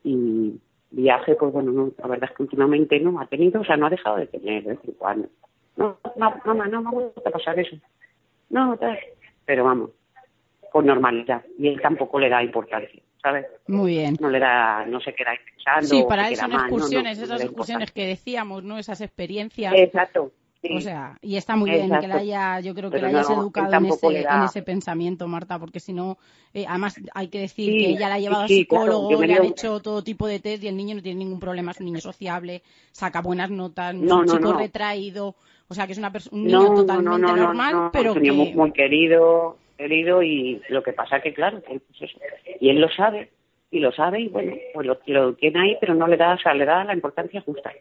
y 0.03 0.59
viaje, 0.91 1.35
pues 1.35 1.51
bueno, 1.53 1.71
no, 1.71 1.91
la 1.97 2.07
verdad 2.07 2.29
es 2.29 2.35
que 2.35 2.43
últimamente 2.43 2.99
no 2.99 3.19
ha 3.19 3.25
tenido, 3.27 3.61
o 3.61 3.65
sea, 3.65 3.77
no 3.77 3.87
ha 3.87 3.89
dejado 3.89 4.17
de 4.17 4.27
tener 4.27 4.63
de 4.63 4.69
vez 4.71 4.79
en 4.85 4.93
cuando. 4.93 5.27
No, 5.77 5.97
no, 6.17 6.35
mamá, 6.45 6.67
no 6.67 6.81
me 6.81 6.89
ha 6.89 6.91
vuelto 6.91 7.21
a 7.25 7.31
pasar 7.31 7.57
eso. 7.57 7.77
No, 8.49 8.77
tal. 8.77 8.99
Pero 9.45 9.63
vamos, 9.63 9.91
con 10.71 10.85
normalidad. 10.85 11.43
Y 11.57 11.67
él 11.67 11.81
tampoco 11.81 12.19
le 12.19 12.29
da 12.29 12.43
importancia, 12.43 13.01
¿sabes? 13.21 13.45
Muy 13.67 13.91
bien. 13.91 14.17
No 14.19 14.29
le 14.29 14.39
da, 14.39 14.85
no 14.85 14.99
se 14.99 15.13
queda 15.13 15.31
pensando. 15.45 15.87
Sí, 15.87 16.05
para 16.07 16.29
él 16.29 16.35
son 16.35 16.51
mal, 16.51 16.61
no, 16.61 16.67
no, 16.67 16.75
excursiones, 16.75 17.17
no 17.17 17.23
esas 17.25 17.43
excursiones 17.43 17.91
que 17.91 18.05
decíamos, 18.07 18.63
¿no? 18.63 18.77
Esas 18.77 19.01
experiencias. 19.01 19.73
Exacto. 19.75 20.31
Sí. 20.63 20.77
O 20.77 20.81
sea, 20.81 21.17
y 21.21 21.35
está 21.35 21.55
muy 21.55 21.69
bien 21.69 21.91
que 21.99 22.07
la 22.07 22.15
haya, 22.15 22.59
yo 22.61 22.73
creo 22.73 22.89
que 22.89 22.97
Pero 22.97 23.11
la 23.11 23.19
hayas 23.19 23.29
no, 23.29 23.41
educado 23.41 23.73
en 23.73 23.85
ese, 23.85 24.07
en 24.21 24.43
ese 24.43 24.61
pensamiento, 24.63 25.27
Marta, 25.27 25.59
porque 25.59 25.79
si 25.79 25.93
no, 25.93 26.17
eh, 26.53 26.65
además 26.67 26.95
hay 27.13 27.27
que 27.27 27.39
decir 27.39 27.71
Sí, 27.73 27.77
que 27.77 27.89
ella 27.89 28.09
la 28.09 28.15
ha 28.15 28.19
llevado 28.19 28.47
sí, 28.47 28.65
claro, 28.65 28.85
psicólogo, 28.85 29.19
me 29.19 29.27
le 29.27 29.33
han 29.33 29.41
dio- 29.43 29.51
hecho 29.51 29.79
todo 29.81 30.03
tipo 30.03 30.25
de 30.27 30.39
test 30.39 30.63
y 30.63 30.67
el 30.69 30.77
niño 30.77 30.95
no 30.95 31.01
tiene 31.01 31.19
ningún 31.19 31.39
problema, 31.39 31.71
es 31.71 31.79
un 31.79 31.85
niño 31.87 31.99
sociable, 31.99 32.63
saca 32.91 33.21
buenas 33.21 33.49
notas, 33.51 33.93
no 33.93 34.05
es 34.05 34.11
un 34.13 34.25
no, 34.25 34.37
chico 34.37 34.53
no. 34.53 34.57
retraído, 34.57 35.35
o 35.67 35.73
sea 35.73 35.85
que 35.85 35.91
es 35.93 35.97
una 35.97 36.11
un 36.31 36.43
niño 36.45 36.73
totalmente 36.75 37.09
no, 37.21 37.27
no, 37.27 37.35
no, 37.35 37.43
normal, 37.43 37.73
no, 37.73 37.89
pero 37.91 38.13
un 38.13 38.21
niño 38.21 38.33
muy, 38.33 38.47
que... 38.51 38.55
muy 38.55 38.71
querido, 38.71 39.57
querido 39.77 40.23
y 40.23 40.61
lo 40.69 40.81
que 40.81 40.93
pasa 40.93 41.21
que 41.21 41.33
claro, 41.33 41.61
que, 41.61 41.79
pues 41.79 42.11
y 42.59 42.69
él 42.69 42.79
lo 42.79 42.89
sabe 42.89 43.31
y 43.71 43.79
lo 43.79 43.91
sabe 43.91 44.21
y 44.21 44.27
bueno, 44.29 44.53
pues 44.73 44.85
lo, 44.87 44.97
lo 45.07 45.33
tiene 45.35 45.59
ahí, 45.61 45.77
pero 45.81 45.95
no 45.95 46.07
le 46.07 46.15
da, 46.15 46.35
o 46.35 46.37
sea, 46.39 46.53
le 46.53 46.65
da 46.65 46.83
la 46.83 46.93
importancia 46.93 47.41
justa. 47.41 47.71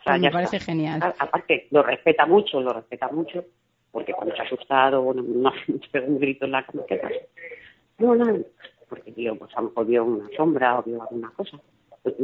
O 0.00 0.02
sea, 0.02 0.12
Pues 0.12 0.20
me 0.20 0.28
ya 0.28 0.30
parece 0.32 0.56
está. 0.56 0.72
genial. 0.72 1.02
A- 1.02 1.14
Aparte, 1.18 1.66
lo 1.70 1.82
respeta 1.82 2.26
mucho, 2.26 2.60
lo 2.60 2.72
respeta 2.72 3.08
mucho, 3.08 3.44
porque 3.92 4.12
cuando 4.12 4.34
ha 4.38 4.42
asustado, 4.42 5.02
bueno, 5.02 5.22
no 5.26 5.52
se 5.66 5.88
pega 5.90 6.06
un 6.06 6.18
grito 6.18 6.44
en 6.46 6.52
la 6.52 6.64
cama, 6.64 6.82
¿qué 6.88 6.96
pasa? 6.96 7.14
No, 7.98 8.14
no, 8.14 8.38
porque 8.88 9.12
tío, 9.12 9.36
pues 9.36 9.50
a 9.56 9.60
lo 9.60 9.68
mejor 9.68 9.86
vio 9.86 10.04
una 10.04 10.28
sombra 10.36 10.78
o 10.78 10.82
vio 10.82 11.02
alguna 11.02 11.30
cosa. 11.30 11.58
Pues, 12.02 12.14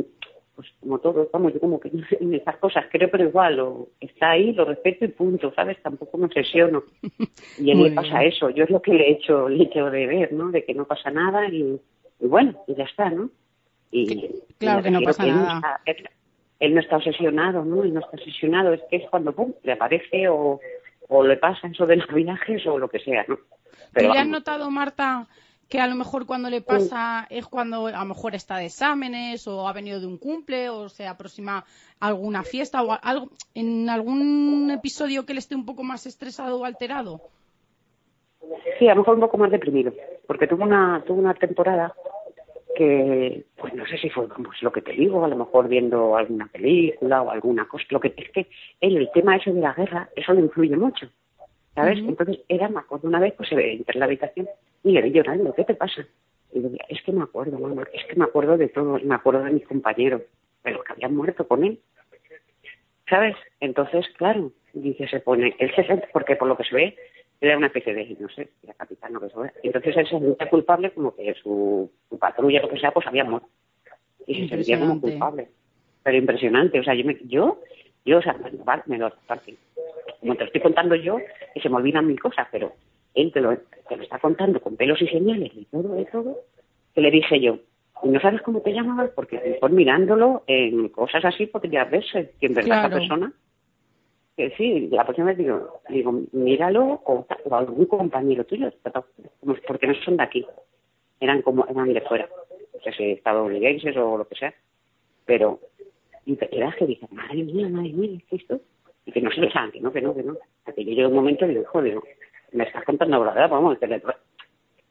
pues 0.54 0.68
como 0.80 0.98
todo, 1.00 1.28
vamos, 1.30 1.52
yo 1.52 1.60
como 1.60 1.78
que 1.78 1.90
en 2.20 2.32
esas 2.34 2.56
cosas 2.56 2.86
creo, 2.90 3.10
pero 3.10 3.24
igual, 3.24 3.56
lo, 3.56 3.88
está 4.00 4.30
ahí, 4.30 4.52
lo 4.54 4.64
respeto 4.64 5.04
y 5.04 5.08
punto, 5.08 5.52
¿sabes? 5.54 5.80
Tampoco 5.82 6.16
me 6.18 6.26
obsesiono. 6.26 6.82
Y 7.58 7.70
a 7.70 7.74
le 7.74 7.90
pasa 7.92 8.18
bien. 8.18 8.32
eso, 8.32 8.50
yo 8.50 8.64
es 8.64 8.70
lo 8.70 8.82
que 8.82 8.92
le 8.92 9.08
he 9.08 9.12
hecho, 9.12 9.48
le 9.48 9.62
he 9.62 9.66
hecho 9.66 9.88
de 9.88 10.06
ver, 10.06 10.32
¿no? 10.34 10.50
De 10.50 10.62
que 10.64 10.74
no 10.74 10.84
pasa 10.84 11.10
nada 11.10 11.48
y, 11.48 11.80
y 12.20 12.26
bueno, 12.26 12.62
y 12.66 12.74
ya 12.74 12.84
está, 12.84 13.08
¿no? 13.08 13.30
Y, 13.90 14.42
claro 14.58 14.82
que 14.82 14.90
no 14.90 15.00
pasa 15.00 15.24
nada. 15.24 15.80
está- 15.86 16.10
él, 16.60 16.74
no 16.74 16.80
está 16.80 16.96
obsesionado, 16.96 17.64
¿no? 17.64 17.82
Él 17.82 17.94
no 17.94 18.00
está 18.00 18.16
obsesionado, 18.16 18.72
es 18.72 18.82
que 18.90 18.96
es 18.96 19.10
cuando, 19.10 19.32
pum, 19.32 19.52
le 19.62 19.72
aparece 19.72 20.28
o, 20.28 20.60
o 21.08 21.24
le 21.24 21.36
pasa 21.36 21.68
eso 21.68 21.86
de 21.86 21.96
los 21.96 22.08
o 22.66 22.78
lo 22.78 22.88
que 22.88 22.98
sea, 23.00 23.24
¿no? 23.28 23.36
¿Tú 23.36 23.42
Pero 23.92 24.12
le 24.12 24.18
has 24.18 24.28
notado, 24.28 24.70
Marta, 24.70 25.26
que 25.68 25.80
a 25.80 25.86
lo 25.86 25.96
mejor 25.96 26.26
cuando 26.26 26.48
le 26.48 26.60
pasa 26.60 27.26
es 27.28 27.46
cuando 27.46 27.86
a 27.86 27.98
lo 27.98 28.04
mejor 28.04 28.34
está 28.34 28.56
de 28.58 28.66
exámenes 28.66 29.46
o 29.48 29.66
ha 29.66 29.72
venido 29.72 30.00
de 30.00 30.06
un 30.06 30.18
cumple 30.18 30.68
o 30.68 30.88
se 30.88 31.06
aproxima 31.06 31.64
alguna 31.98 32.42
fiesta 32.42 32.82
o 32.82 32.96
algo 33.02 33.30
en 33.54 33.88
algún 33.88 34.70
episodio 34.70 35.26
que 35.26 35.34
le 35.34 35.40
esté 35.40 35.56
un 35.56 35.66
poco 35.66 35.82
más 35.82 36.06
estresado 36.06 36.60
o 36.60 36.64
alterado? 36.64 37.20
Sí, 38.78 38.88
a 38.88 38.94
lo 38.94 39.00
mejor 39.00 39.14
un 39.14 39.20
poco 39.20 39.38
más 39.38 39.50
deprimido, 39.50 39.92
porque 40.26 40.46
tuvo 40.46 40.64
una, 40.64 41.02
tuvo 41.04 41.18
una 41.18 41.34
temporada 41.34 41.92
que, 42.76 43.44
pues 43.56 43.74
no 43.74 43.86
sé 43.86 43.96
si 43.98 44.10
fue 44.10 44.28
pues, 44.28 44.62
lo 44.62 44.70
que 44.70 44.82
te 44.82 44.92
digo, 44.92 45.24
a 45.24 45.28
lo 45.28 45.36
mejor 45.36 45.66
viendo 45.68 46.16
alguna 46.16 46.46
película 46.46 47.22
o 47.22 47.30
alguna 47.30 47.66
cosa. 47.66 47.84
Lo 47.90 48.00
que 48.00 48.12
es 48.16 48.30
que 48.30 48.46
él, 48.80 48.96
el 48.98 49.10
tema 49.12 49.36
ese 49.36 49.52
de 49.52 49.60
la 49.60 49.72
guerra, 49.72 50.08
eso 50.14 50.34
le 50.34 50.42
influye 50.42 50.76
mucho, 50.76 51.08
¿sabes? 51.74 51.98
Entonces, 51.98 52.40
era, 52.48 52.68
me 52.68 52.80
acuerdo 52.80 53.08
una 53.08 53.18
vez, 53.20 53.34
pues 53.34 53.48
se 53.48 53.54
entré 53.54 53.94
en 53.94 54.00
la 54.00 54.06
habitación 54.06 54.48
y 54.84 54.92
le 54.92 55.02
vi 55.02 55.10
llorando, 55.10 55.54
¿qué 55.54 55.64
te 55.64 55.74
pasa? 55.74 56.06
Y 56.52 56.60
le 56.60 56.68
dije, 56.68 56.84
es 56.88 57.02
que 57.02 57.12
me 57.12 57.22
acuerdo, 57.22 57.58
mamá, 57.58 57.84
es 57.92 58.04
que 58.04 58.16
me 58.16 58.24
acuerdo 58.24 58.56
de 58.56 58.68
todo, 58.68 58.98
me 59.02 59.14
acuerdo 59.14 59.42
de 59.42 59.52
mis 59.52 59.66
compañeros, 59.66 60.22
de 60.62 60.70
los 60.72 60.84
que 60.84 60.92
habían 60.92 61.16
muerto 61.16 61.48
con 61.48 61.64
él. 61.64 61.80
¿Sabes? 63.08 63.36
Entonces, 63.60 64.06
claro, 64.18 64.52
dice, 64.74 65.08
se 65.08 65.20
pone, 65.20 65.56
él 65.58 65.72
se 65.74 65.84
siente, 65.84 66.08
porque 66.12 66.36
por 66.36 66.48
lo 66.48 66.56
que 66.56 66.64
se 66.64 66.74
ve, 66.74 66.96
era 67.40 67.56
una 67.56 67.66
especie 67.66 67.94
de, 67.94 68.16
no 68.18 68.28
sé, 68.28 68.48
era 68.62 68.74
capitán 68.74 69.12
que 69.20 69.28
sea. 69.28 69.52
Entonces 69.62 69.96
él 69.96 70.06
se 70.08 70.18
sentía 70.18 70.48
culpable 70.48 70.90
como 70.90 71.14
que 71.14 71.34
su, 71.34 71.90
su 72.08 72.18
patrulla, 72.18 72.62
lo 72.62 72.68
que 72.68 72.78
sea, 72.78 72.92
pues 72.92 73.06
había 73.06 73.24
muerto. 73.24 73.48
Y 74.26 74.34
se 74.42 74.48
sentía 74.48 74.78
como 74.78 75.00
culpable. 75.00 75.48
Pero 76.02 76.16
impresionante, 76.16 76.80
o 76.80 76.84
sea, 76.84 76.94
yo, 76.94 77.04
me, 77.04 77.16
yo, 77.24 77.60
yo 78.04 78.18
o 78.18 78.22
sea, 78.22 78.34
me, 78.34 78.50
me 78.86 78.98
lo 78.98 79.12
Como 80.20 80.34
te 80.34 80.40
lo 80.40 80.46
estoy 80.46 80.60
contando 80.60 80.94
yo, 80.94 81.18
y 81.54 81.60
se 81.60 81.68
me 81.68 81.76
olvidan 81.76 82.06
mil 82.06 82.20
cosas, 82.20 82.46
pero 82.50 82.72
él 83.14 83.32
te 83.32 83.40
lo, 83.40 83.56
te 83.88 83.96
lo 83.96 84.02
está 84.02 84.18
contando 84.18 84.60
con 84.60 84.76
pelos 84.76 85.00
y 85.02 85.08
señales 85.08 85.52
y 85.54 85.64
todo, 85.66 85.94
de 85.94 86.04
todo, 86.06 86.38
que 86.94 87.00
le 87.00 87.10
dije 87.10 87.40
yo, 87.40 87.58
¿y 88.02 88.08
no 88.08 88.20
sabes 88.20 88.42
cómo 88.42 88.60
te 88.60 88.72
llamabas? 88.72 89.10
Porque 89.10 89.40
mejor 89.44 89.70
mirándolo 89.72 90.44
en 90.46 90.88
cosas 90.88 91.24
así 91.24 91.46
podría 91.46 91.84
verse 91.84 92.32
que 92.40 92.46
en 92.46 92.54
verdad 92.54 92.82
Claro. 92.82 92.88
esa 92.88 92.98
persona 92.98 93.32
que 94.36 94.50
sí, 94.56 94.88
la 94.90 95.04
próxima 95.04 95.28
vez 95.28 95.38
digo, 95.38 95.80
digo 95.88 96.20
míralo 96.32 97.00
o, 97.04 97.26
algún 97.50 97.86
compañero 97.86 98.44
tuyo, 98.44 98.70
como- 99.40 99.56
porque 99.66 99.86
no 99.86 99.94
son 100.04 100.16
de 100.18 100.22
aquí, 100.24 100.46
eran 101.20 101.42
como 101.42 101.66
eran 101.66 101.92
de 101.92 102.00
fuera, 102.02 102.28
no 102.74 102.80
sé 102.80 102.92
si 102.92 103.12
estadounidenses 103.12 103.96
o 103.96 104.18
lo 104.18 104.28
que 104.28 104.34
sea, 104.36 104.54
pero 105.24 105.60
y 106.26 106.36
te 106.36 106.48
quedas 106.48 106.74
que 106.76 106.86
dices, 106.86 107.10
madre 107.12 107.44
mía, 107.44 107.68
madre 107.68 107.92
mía, 107.92 108.20
¿qué 108.28 108.36
es 108.36 108.42
esto? 108.42 108.60
Y 109.06 109.12
que 109.12 109.20
no 109.22 109.30
se 109.30 109.40
lo 109.40 109.50
saben, 109.50 109.70
que 109.70 109.80
no, 109.80 109.92
que 109.92 110.02
no, 110.02 110.14
que 110.14 110.24
no. 110.24 110.36
Hasta 110.64 110.72
que 110.72 110.94
yo 110.94 111.08
un 111.08 111.14
momento 111.14 111.46
y 111.46 111.50
digo, 111.50 111.64
joder, 111.66 111.98
me 112.52 112.64
estás 112.64 112.84
contando 112.84 113.24
la 113.24 113.32
verdad, 113.32 113.48
vamos, 113.50 113.78
que 113.78 113.86
le- 113.86 114.02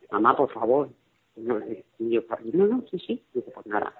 mamá, 0.09 0.35
por 0.35 0.49
favor. 0.51 0.89
Y 1.35 1.45
yo, 2.11 2.21
no, 2.53 2.67
no, 2.67 2.83
sí, 2.89 2.97
sí, 2.99 3.23
digo, 3.33 3.47
pues 3.53 3.65
nada. 3.67 3.93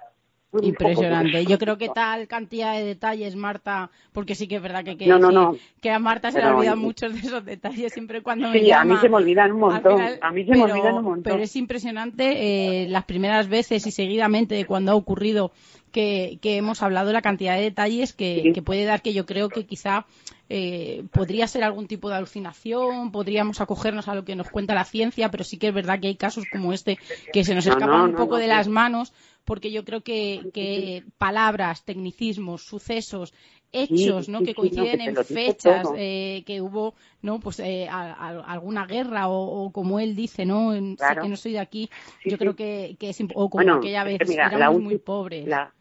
Impresionante. 0.62 1.44
Yo 1.46 1.58
creo 1.58 1.78
que 1.78 1.88
tal 1.88 2.26
cantidad 2.28 2.74
de 2.76 2.84
detalles, 2.84 3.36
Marta, 3.36 3.90
porque 4.12 4.34
sí 4.34 4.48
que 4.48 4.56
es 4.56 4.62
verdad 4.62 4.84
que, 4.84 4.96
que, 4.96 5.06
No, 5.06 5.18
no, 5.18 5.28
sí, 5.28 5.34
no. 5.34 5.56
que 5.80 5.90
a 5.90 5.98
Marta 5.98 6.30
se 6.30 6.40
le 6.40 6.46
olvidan 6.46 6.78
muchos 6.78 7.12
de 7.12 7.20
esos 7.20 7.44
detalles 7.44 7.92
siempre 7.92 8.22
cuando 8.22 8.48
me 8.50 8.58
Sí, 8.60 8.70
a 8.72 8.78
llama. 8.78 8.94
mí 8.94 9.00
se 9.00 9.08
me 9.08 9.16
olvidan 9.16 9.52
un 9.52 9.60
montón. 9.60 9.96
final, 9.96 10.18
a 10.22 10.30
mí 10.32 10.44
se 10.44 10.50
pero, 10.52 10.66
me 10.66 10.72
olvidan 10.72 10.94
un 10.96 11.04
montón. 11.04 11.22
Pero 11.22 11.42
es 11.42 11.56
impresionante 11.56 12.84
eh, 12.84 12.88
las 12.88 13.04
primeras 13.04 13.48
veces 13.48 13.86
y 13.86 13.90
seguidamente 13.90 14.54
de 14.54 14.64
cuando 14.66 14.92
ha 14.92 14.94
ocurrido 14.94 15.52
que, 15.92 16.38
que 16.42 16.56
hemos 16.56 16.82
hablado 16.82 17.12
la 17.12 17.22
cantidad 17.22 17.56
de 17.56 17.62
detalles 17.62 18.12
que, 18.12 18.40
Sí. 18.42 18.52
que 18.52 18.62
puede 18.62 18.84
dar 18.84 19.00
que 19.02 19.14
yo 19.14 19.24
creo 19.24 19.48
que 19.48 19.64
quizá 19.64 20.04
eh, 20.48 21.04
podría 21.10 21.46
ser 21.48 21.64
algún 21.64 21.86
tipo 21.88 22.08
de 22.08 22.16
alucinación, 22.16 23.10
podríamos 23.10 23.60
acogernos 23.60 24.06
a 24.08 24.14
lo 24.14 24.24
que 24.24 24.36
nos 24.36 24.48
cuenta 24.50 24.74
la 24.74 24.84
ciencia, 24.84 25.30
pero 25.30 25.42
sí 25.42 25.56
que 25.58 25.68
es 25.68 25.74
verdad 25.74 25.98
que 25.98 26.08
hay 26.08 26.14
casos 26.16 26.44
como 26.52 26.72
este 26.72 26.98
que 27.32 27.44
se 27.44 27.54
nos 27.54 27.66
No, 27.66 27.72
escapan 27.72 27.98
no, 27.98 28.04
un 28.04 28.14
poco 28.14 28.34
no, 28.34 28.40
de 28.40 28.46
las 28.46 28.68
manos 28.68 29.12
porque 29.46 29.70
yo 29.72 29.84
creo 29.84 30.02
que, 30.02 30.48
que 30.52 31.04
palabras, 31.18 31.84
tecnicismos, 31.84 32.62
sucesos, 32.62 33.32
hechos, 33.72 34.26
Sí, 34.26 34.32
¿no? 34.32 34.38
sí, 34.40 34.44
que 34.44 34.52
no, 34.54 34.60
coinciden 34.60 35.00
que 35.00 35.10
en 35.10 35.16
fechas, 35.16 35.88
eh, 35.96 36.42
que 36.46 36.60
hubo, 36.60 36.94
¿no? 37.22 37.40
Pues 37.40 37.60
eh, 37.60 37.88
a- 37.88 38.12
a- 38.12 38.52
alguna 38.52 38.86
guerra 38.86 39.28
o, 39.28 39.64
o 39.64 39.72
como 39.72 40.00
él 40.00 40.14
dice, 40.16 40.44
¿no? 40.44 40.74
En- 40.74 40.96
Sé 40.98 41.04
Claro. 41.06 41.22
que 41.22 41.28
no 41.28 41.36
soy 41.36 41.52
de 41.52 41.60
aquí. 41.60 41.88
Sí, 42.22 42.30
yo 42.30 42.38
creo 42.38 42.54
que, 42.56 42.96
que 42.98 43.10
es 43.10 43.18
o 43.34 43.48
como 43.50 43.62
Bueno, 43.64 43.78
aquella 43.78 44.04
vez 44.04 44.20
mira, 44.28 44.48
la 44.50 44.56
éramos 44.56 44.82
muy 44.82 44.96
pobres. 44.98 45.46
La, 45.46 45.72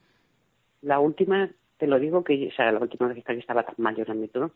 la 0.81 0.99
última, 0.99 1.49
te 1.77 1.87
lo 1.87 1.99
digo, 1.99 2.23
que 2.23 2.47
o 2.47 2.51
sea, 2.55 2.71
la 2.71 2.79
última 2.79 3.07
vez 3.07 3.23
que 3.23 3.33
estaba 3.33 3.63
tan 3.63 3.75
mal 3.77 3.95
llorando 3.95 4.25
y 4.25 4.29
todo, 4.29 4.51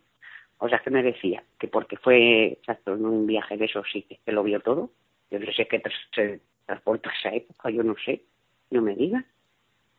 o 0.60 0.70
sea, 0.70 0.80
que 0.80 0.90
me 0.92 1.04
decía 1.04 1.44
que 1.60 1.68
porque 1.68 1.98
fue, 1.98 2.54
exacto, 2.54 2.94
en 2.94 3.06
un 3.06 3.28
viaje 3.28 3.58
de 3.58 3.66
esos 3.66 3.86
sí 3.92 4.04
que 4.04 4.32
lo 4.32 4.44
vio 4.44 4.60
todo, 4.62 4.92
yo 5.32 5.40
no 5.40 5.52
sé 5.54 5.68
qué 5.68 5.82
se 6.16 6.42
transporta 6.66 7.12
esa 7.20 7.36
época, 7.36 7.70
yo 7.70 7.84
no 7.84 7.96
sé, 8.06 8.24
no 8.72 8.82
me 8.82 8.96
digas, 8.96 9.26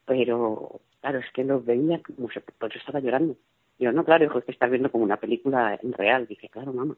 pero 0.06 0.80
claro, 1.00 1.18
es 1.18 1.30
que 1.32 1.44
los 1.44 1.64
veía 1.64 2.00
como 2.02 2.30
se, 2.30 2.40
por 2.40 2.70
eso 2.70 2.78
estaba 2.78 3.00
llorando. 3.00 3.36
Yo, 3.78 3.92
no, 3.92 4.04
claro, 4.04 4.24
hijo, 4.24 4.38
es 4.38 4.44
que 4.44 4.52
estás 4.52 4.70
viendo 4.70 4.90
como 4.90 5.04
una 5.04 5.16
película 5.16 5.78
real. 5.82 6.26
Dije, 6.26 6.48
claro, 6.48 6.72
mamá, 6.72 6.96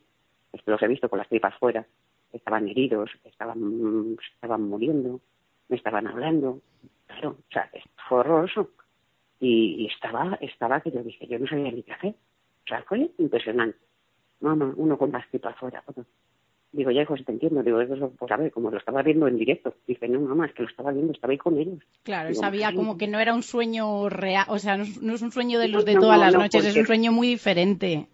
es 0.53 0.63
que 0.63 0.71
los 0.71 0.83
he 0.83 0.89
visto 0.89 1.09
con 1.09 1.19
las 1.19 1.29
tripas 1.29 1.55
fuera, 1.59 1.87
estaban 2.33 2.69
heridos, 2.69 3.11
estaban, 3.25 4.17
estaban 4.35 4.63
muriendo, 4.63 5.21
me 5.69 5.77
estaban 5.77 6.07
hablando, 6.07 6.61
claro, 7.07 7.31
o 7.31 7.53
sea, 7.53 7.71
fue 8.09 8.19
horroroso. 8.19 8.71
Y, 9.41 9.83
y 9.83 9.87
estaba, 9.87 10.39
estaba 10.41 10.81
que 10.81 10.93
yo 10.93 11.03
dije, 11.03 11.27
yo 11.27 11.39
no 11.39 11.47
sabía 11.47 11.73
ni 11.73 11.83
qué 11.83 11.93
hacer. 11.93 12.15
O 12.65 12.69
sea, 12.69 12.83
fue 12.85 13.11
impresionante. 13.19 13.79
Mamá, 14.41 14.73
uno 14.77 14.97
con 14.97 15.11
las 15.11 15.29
tripas 15.29 15.57
fuera, 15.57 15.83
otro. 15.87 16.05
Digo, 16.73 16.91
ya 16.91 17.03
hijo, 17.03 17.17
si 17.17 17.25
te 17.25 17.33
entiendo. 17.33 17.63
Digo, 17.63 17.81
eso, 17.83 18.13
pues 18.19 18.33
a 18.33 18.37
ver, 18.39 18.51
como 18.51 18.71
lo 18.71 18.79
estaba 18.79 19.03
viendo 19.03 19.29
en 19.29 19.37
directo. 19.37 19.75
Dije, 19.87 20.09
no, 20.09 20.21
mamá, 20.21 20.47
es 20.47 20.55
que 20.55 20.63
lo 20.63 20.69
estaba 20.71 20.91
viendo, 20.91 21.13
estaba 21.13 21.33
ahí 21.33 21.39
con 21.39 21.59
ellos. 21.59 21.79
Claro, 22.03 22.29
él 22.29 22.35
Digo, 22.35 22.41
sabía 22.41 22.67
"Madre 22.67 22.77
como 22.77 22.93
mía". 22.93 22.99
que 22.99 23.09
no 23.09 23.21
era 23.21 23.35
un 23.35 23.43
sueño 23.43 24.09
real, 24.09 24.47
o 24.49 24.59
sea, 24.59 24.77
no 24.79 24.85
es, 24.85 25.01
no 25.03 25.15
es 25.15 25.23
un 25.23 25.33
sueño 25.33 25.59
de 25.59 25.69
los 25.69 25.85
de 25.85 25.95
No, 25.95 26.01
todas 26.01 26.19
no, 26.19 26.25
las 26.25 26.33
no, 26.35 26.41
noches, 26.41 26.65
es 26.65 26.77
un 26.77 26.87
sueño 26.87 27.13
muy 27.13 27.29
diferente. 27.29 28.07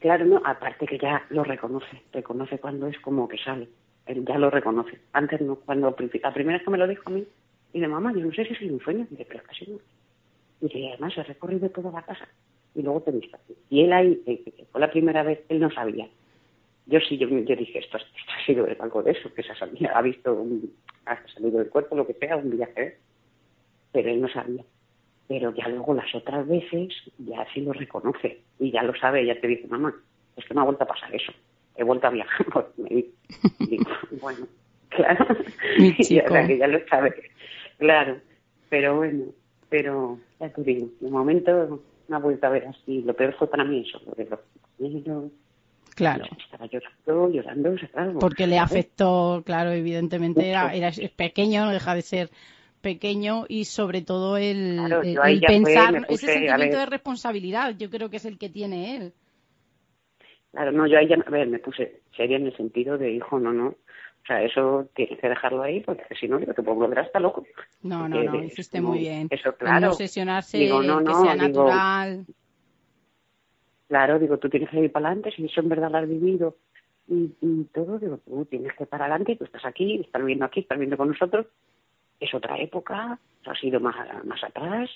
Claro, 0.00 0.24
no, 0.26 0.40
aparte 0.44 0.86
que 0.86 0.98
ya 0.98 1.24
lo 1.30 1.44
reconoce, 1.44 2.02
reconoce 2.12 2.58
cuando 2.58 2.86
es 2.86 2.98
como 3.00 3.26
que 3.28 3.38
sale, 3.38 3.68
él 4.06 4.24
ya 4.26 4.38
lo 4.38 4.50
reconoce. 4.50 4.98
Antes 5.12 5.40
no, 5.40 5.56
cuando 5.56 5.94
la 6.22 6.32
primera 6.34 6.58
vez 6.58 6.64
que 6.64 6.70
me 6.70 6.78
lo 6.78 6.86
dijo 6.86 7.02
a 7.06 7.10
mí, 7.12 7.26
dice, 7.72 7.88
mamá, 7.88 8.12
yo 8.14 8.20
no 8.24 8.32
sé 8.32 8.44
si 8.44 8.52
es 8.66 8.70
un 8.72 8.80
sueño, 8.80 9.06
dice, 9.10 9.26
pero 9.28 9.42
casi 9.44 9.66
no. 9.70 9.78
Dice, 10.60 10.78
y 10.78 10.88
además 10.88 11.12
he 11.16 11.22
recorrido 11.22 11.68
toda 11.70 11.90
la 11.90 12.02
casa 12.02 12.26
y 12.74 12.82
luego 12.82 13.00
te 13.02 13.10
aquí. 13.10 13.54
Y 13.70 13.82
él 13.82 13.92
ahí, 13.92 14.22
eh, 14.26 14.42
que 14.44 14.64
fue 14.70 14.80
la 14.80 14.90
primera 14.90 15.22
vez, 15.22 15.40
él 15.48 15.60
no 15.60 15.70
sabía. 15.70 16.08
Yo 16.86 17.00
sí, 17.00 17.16
yo, 17.16 17.28
yo 17.28 17.56
dije, 17.56 17.78
esto, 17.78 17.96
esto 17.96 18.10
ha 18.28 18.44
sido 18.44 18.66
algo 18.78 19.02
de 19.02 19.12
eso, 19.12 19.32
que 19.32 19.42
se 19.42 19.52
ha, 19.52 19.56
salido, 19.56 19.90
ha 19.94 20.02
visto, 20.02 20.34
un, 20.34 20.70
ha 21.06 21.18
salido 21.28 21.58
del 21.58 21.70
cuerpo, 21.70 21.96
lo 21.96 22.06
que 22.06 22.14
sea, 22.14 22.36
un 22.36 22.50
viaje, 22.50 22.98
pero 23.92 24.10
él 24.10 24.20
no 24.20 24.28
sabía. 24.28 24.62
Pero 25.26 25.54
ya 25.54 25.68
luego 25.68 25.94
las 25.94 26.14
otras 26.14 26.46
veces 26.46 26.92
ya 27.18 27.46
sí 27.54 27.62
lo 27.62 27.72
reconoce 27.72 28.42
y 28.58 28.70
ya 28.70 28.82
lo 28.82 28.94
sabe, 28.94 29.24
ya 29.24 29.40
te 29.40 29.46
dice, 29.46 29.66
mamá, 29.68 29.94
es 30.36 30.44
que 30.44 30.52
me 30.52 30.60
ha 30.60 30.64
vuelto 30.64 30.84
a 30.84 30.88
pasar 30.88 31.14
eso, 31.14 31.32
he 31.76 31.84
vuelto 31.84 32.06
a 32.06 32.10
viajar. 32.10 32.46
Y 32.90 33.66
digo, 33.66 33.90
bueno, 34.20 34.46
claro, 34.90 35.26
Y, 35.78 36.20
o 36.20 36.28
sea, 36.28 36.46
que 36.46 36.58
ya 36.58 36.66
lo 36.66 36.86
sabe, 36.86 37.14
claro, 37.78 38.18
pero 38.68 38.96
bueno, 38.96 39.24
pero 39.70 40.18
ya 40.38 40.50
te 40.50 40.62
digo, 40.62 40.88
de 41.00 41.10
momento 41.10 41.82
me 42.08 42.16
ha 42.16 42.18
vuelto 42.18 42.46
a 42.46 42.50
ver 42.50 42.66
así, 42.66 43.00
lo 43.02 43.14
peor 43.14 43.34
fue 43.38 43.48
para 43.48 43.64
mí 43.64 43.86
eso, 43.88 44.02
lo 44.04 44.12
de 44.12 44.28
los 44.28 44.40
Claro. 45.94 46.24
estaba 46.38 46.66
llorando, 46.66 47.28
llorando, 47.28 48.18
Porque 48.18 48.46
le 48.46 48.56
¿sabes? 48.56 48.72
afectó, 48.72 49.42
claro, 49.46 49.70
evidentemente 49.70 50.48
era, 50.48 50.72
pequeño, 51.16 51.66
no 51.66 51.72
deja 51.72 51.94
de 51.94 52.02
ser 52.02 52.30
pequeño 52.80 53.44
y 53.48 53.64
sobre 53.64 54.02
todo 54.02 54.36
el, 54.36 54.76
Claro, 54.76 55.02
fue, 55.02 55.40
pensar, 55.46 56.06
ese 56.08 56.26
sentimiento 56.26 56.78
de 56.78 56.86
responsabilidad, 56.86 57.74
yo 57.78 57.88
creo 57.90 58.10
que 58.10 58.16
es 58.16 58.24
el 58.24 58.38
que 58.38 58.50
tiene 58.50 58.96
él. 58.96 59.12
Claro, 60.50 60.72
no, 60.72 60.86
yo 60.86 60.98
ahí 60.98 61.08
ya, 61.08 61.16
a 61.16 61.30
ver, 61.30 61.48
me 61.48 61.58
puse 61.58 62.02
seria 62.16 62.36
en 62.36 62.46
el 62.46 62.56
sentido 62.56 62.98
de, 62.98 63.12
hijo, 63.12 63.40
no, 63.40 63.52
no, 63.52 63.74
o 64.24 64.26
sea, 64.26 64.42
eso 64.42 64.88
tienes 64.94 65.20
que 65.20 65.28
dejarlo 65.28 65.62
ahí 65.62 65.80
porque 65.80 66.02
si 66.18 66.26
no, 66.26 66.38
te 66.38 66.54
puedo 66.54 66.76
volver 66.76 67.00
hasta 67.00 67.20
loco. 67.20 67.44
No, 67.82 68.08
no, 68.08 68.16
Porque 68.16 68.38
no, 68.38 68.44
hiciste 68.44 68.80
muy 68.80 69.00
bien. 69.00 69.28
Eso, 69.30 69.54
claro. 69.54 69.80
no 69.80 69.88
obsesionarse, 69.88 70.56
Digo, 70.56 70.82
no, 70.82 71.04
que 71.04 71.12
sea 71.12 71.34
digo, 71.34 71.48
natural. 71.48 72.24
Claro, 73.88 74.18
digo, 74.18 74.38
tú 74.38 74.48
tienes 74.48 74.70
que 74.70 74.80
ir 74.80 74.90
para 74.92 75.08
adelante, 75.08 75.30
si 75.36 75.44
eso 75.44 75.60
en 75.60 75.68
verdad 75.68 75.90
lo 75.90 75.98
has 75.98 76.08
vivido 76.08 76.56
y, 77.06 77.32
y 77.40 77.64
todo, 77.72 77.98
digo, 77.98 78.18
tú 78.18 78.44
tienes 78.46 78.72
que 78.74 78.84
ir 78.84 78.88
para 78.88 79.04
adelante, 79.04 79.36
tú 79.36 79.44
estás 79.44 79.64
aquí, 79.64 80.00
estás 80.00 80.22
viviendo 80.22 80.44
aquí, 80.46 80.60
estás 80.60 80.78
viviendo 80.78 80.96
con 80.96 81.08
nosotros, 81.08 81.46
es 82.18 82.32
otra 82.34 82.56
época, 82.58 83.18
tú 83.42 83.50
has 83.50 83.62
ido 83.62 83.80
más, 83.80 84.24
más 84.24 84.42
atrás 84.42 84.90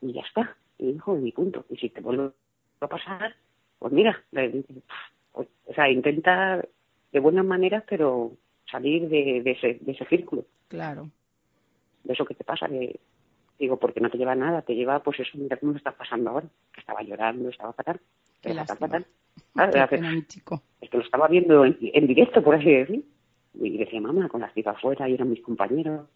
y 0.00 0.12
ya 0.12 0.22
está, 0.22 0.56
y 0.78 0.90
hijo, 0.90 1.18
y 1.18 1.30
punto. 1.32 1.64
Y 1.70 1.76
si 1.76 1.88
te 1.90 2.00
vuelve 2.00 2.30
a 2.80 2.86
pasar, 2.88 3.34
pues 3.78 3.92
mira, 3.92 4.20
le- 4.32 4.64
o 5.32 5.44
sea, 5.74 5.88
intenta 5.90 6.64
de 7.12 7.20
buenas 7.20 7.44
maneras, 7.44 7.84
pero 7.88 8.32
salir 8.70 9.08
de, 9.08 9.42
de, 9.42 9.50
ese, 9.52 9.78
de 9.80 9.92
ese 9.92 10.04
círculo, 10.06 10.44
Claro. 10.68 11.08
de 12.04 12.12
eso 12.12 12.24
que 12.24 12.34
te 12.34 12.42
pasa, 12.42 12.68
que 12.68 12.98
digo, 13.58 13.78
porque 13.78 14.00
no 14.00 14.10
te 14.10 14.18
lleva 14.18 14.34
nada, 14.34 14.62
te 14.62 14.74
lleva, 14.74 15.02
pues 15.02 15.20
eso, 15.20 15.36
mira 15.38 15.56
cómo 15.56 15.72
lo 15.72 15.78
estás 15.78 15.94
pasando 15.94 16.30
ahora, 16.30 16.46
que 16.72 16.80
estaba 16.80 17.02
llorando, 17.02 17.48
estaba 17.48 17.72
fatal, 17.72 18.00
Qué 18.42 18.54
fatal, 18.54 19.06
fatal. 19.54 19.88
Pena, 19.88 20.12
mi 20.12 20.22
chico. 20.26 20.62
es 20.80 20.90
que 20.90 20.98
lo 20.98 21.02
estaba 21.04 21.28
viendo 21.28 21.64
en, 21.64 21.76
en 21.80 22.06
directo, 22.06 22.42
por 22.42 22.54
así 22.54 22.70
decir. 22.70 23.04
Y 23.54 23.78
decía, 23.78 24.00
mamá, 24.00 24.28
con 24.28 24.42
las 24.42 24.52
tipas 24.52 24.76
afuera, 24.76 25.08
y 25.08 25.14
eran 25.14 25.30
mis 25.30 25.40
compañeros. 25.40 26.06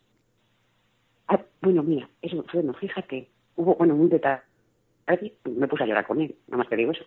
Ah, 1.29 1.41
bueno, 1.63 1.83
mira, 1.83 2.09
eso, 2.21 2.45
bueno, 2.53 2.75
fíjate, 2.75 3.29
hubo, 3.57 3.77
bueno, 3.77 3.95
un 3.95 4.09
detalle, 4.11 4.43
me 5.45 5.69
puse 5.69 5.85
a 5.85 5.87
llorar 5.87 6.07
con 6.07 6.21
él, 6.21 6.35
nada 6.49 6.59
más 6.59 6.69
te 6.69 6.77
digo 6.77 6.93
eso. 6.93 7.05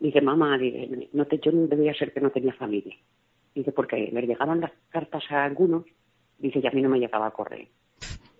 Dice, 0.00 0.20
mamá, 0.20 0.58
dice, 0.58 1.08
no 1.12 1.26
te, 1.26 1.38
yo 1.38 1.52
no 1.52 1.66
debía 1.66 1.94
ser 1.94 2.12
que 2.12 2.20
no 2.20 2.30
tenía 2.30 2.52
familia. 2.54 2.96
Dice, 3.54 3.72
porque 3.72 4.10
le 4.12 4.26
llegaban 4.26 4.60
las 4.60 4.72
cartas 4.90 5.24
a 5.30 5.44
algunos, 5.44 5.84
dice, 6.38 6.60
y 6.62 6.66
a 6.66 6.70
mí 6.70 6.82
no 6.82 6.88
me 6.88 6.98
llegaba 6.98 7.26
a 7.26 7.32
correr. 7.32 7.68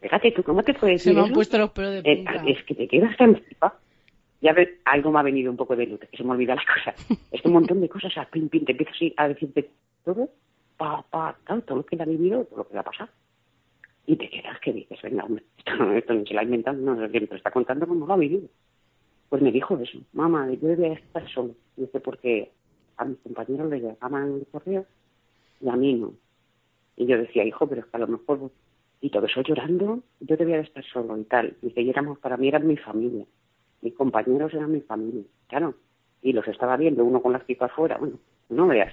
Fíjate 0.00 0.32
tú, 0.32 0.42
¿cómo 0.42 0.62
te 0.62 0.74
puedes 0.74 1.02
Se 1.02 1.10
decir 1.10 1.14
me 1.14 1.20
han 1.20 1.26
eso? 1.26 1.34
puesto 1.34 1.58
los 1.58 1.70
pelos 1.70 1.92
de 1.92 1.98
Eh, 2.10 2.16
punta. 2.24 2.42
es 2.46 2.64
que 2.64 2.74
te 2.74 2.88
quedas 2.88 3.16
tan 3.16 3.36
flipa. 3.36 3.78
Ya 4.40 4.52
ves, 4.52 4.68
algo 4.84 5.10
me 5.10 5.18
ha 5.18 5.22
venido 5.22 5.50
un 5.50 5.56
poco 5.56 5.74
de 5.74 5.86
luz, 5.86 5.98
que 6.00 6.16
se 6.16 6.22
me 6.22 6.30
olvida 6.30 6.54
las 6.54 6.64
cosas. 6.64 6.94
Es 7.32 7.42
que 7.42 7.48
un 7.48 7.54
montón 7.54 7.80
de 7.80 7.88
cosas, 7.88 8.16
a 8.16 8.24
pim, 8.26 8.48
pim, 8.48 8.64
te 8.64 8.72
empiezas 8.72 8.96
a 9.16 9.28
decirte 9.28 9.70
todo, 10.04 10.28
pa, 10.76 11.02
pa, 11.10 11.36
tal, 11.46 11.62
todo 11.64 11.78
lo 11.78 11.86
que 11.86 11.96
le 11.96 12.02
ha 12.04 12.06
vivido, 12.06 12.44
todo 12.44 12.58
lo 12.58 12.68
que 12.68 12.74
le 12.74 12.80
ha 12.80 12.84
pasado. 12.84 13.10
Y 14.06 14.16
te 14.16 14.30
quedas 14.30 14.58
que 14.60 14.72
dices, 14.72 14.98
venga, 15.02 15.24
hombre, 15.24 15.42
esto, 15.58 15.74
no- 15.76 15.92
esto 15.92 16.14
no 16.14 16.24
se 16.24 16.34
lo 16.34 16.40
ha 16.40 16.44
inventado, 16.44 16.76
no, 16.78 16.94
me 16.94 17.08
lo 17.08 17.36
está 17.36 17.50
contando 17.50 17.86
como 17.88 18.06
lo 18.06 18.12
ha 18.12 18.16
vivido. 18.16 18.48
Pues 19.28 19.42
me 19.42 19.50
dijo 19.52 19.76
eso, 19.78 19.98
mamá, 20.12 20.48
yo 20.52 20.68
debía 20.68 20.92
estar 20.94 21.28
solo. 21.28 21.54
Dice, 21.76 21.98
porque 22.00 22.50
a 22.96 23.04
mis 23.04 23.18
compañeros 23.18 23.68
les 23.70 23.82
llegaban 23.82 24.36
el 24.36 24.46
correo 24.50 24.86
y 25.60 25.68
a 25.68 25.76
mí 25.76 25.94
no. 25.94 26.14
Y 26.96 27.06
yo 27.06 27.18
decía, 27.18 27.44
hijo, 27.44 27.66
pero 27.68 27.80
es 27.82 27.86
que 27.88 27.96
a 27.96 28.00
lo 28.00 28.06
mejor, 28.06 28.50
y 29.00 29.10
todo 29.10 29.26
eso 29.26 29.42
llorando, 29.42 30.00
yo 30.20 30.36
debía 30.36 30.56
de 30.56 30.62
estar 30.62 30.84
solo 30.84 31.16
y 31.16 31.24
tal. 31.24 31.56
Dice, 31.62 31.80
y 31.82 31.90
éramos, 31.90 32.18
para 32.18 32.36
mí 32.36 32.48
eran 32.48 32.66
mi 32.66 32.76
familia. 32.76 33.24
Mis 33.80 33.94
compañeros 33.94 34.52
eran 34.54 34.72
mi 34.72 34.80
familia, 34.80 35.22
claro. 35.46 35.74
Y 36.20 36.32
los 36.32 36.46
estaba 36.48 36.76
viendo 36.76 37.04
uno 37.04 37.22
con 37.22 37.32
las 37.32 37.44
pipas 37.44 37.70
fuera, 37.72 37.96
bueno, 37.98 38.18
no 38.48 38.66
veas. 38.66 38.92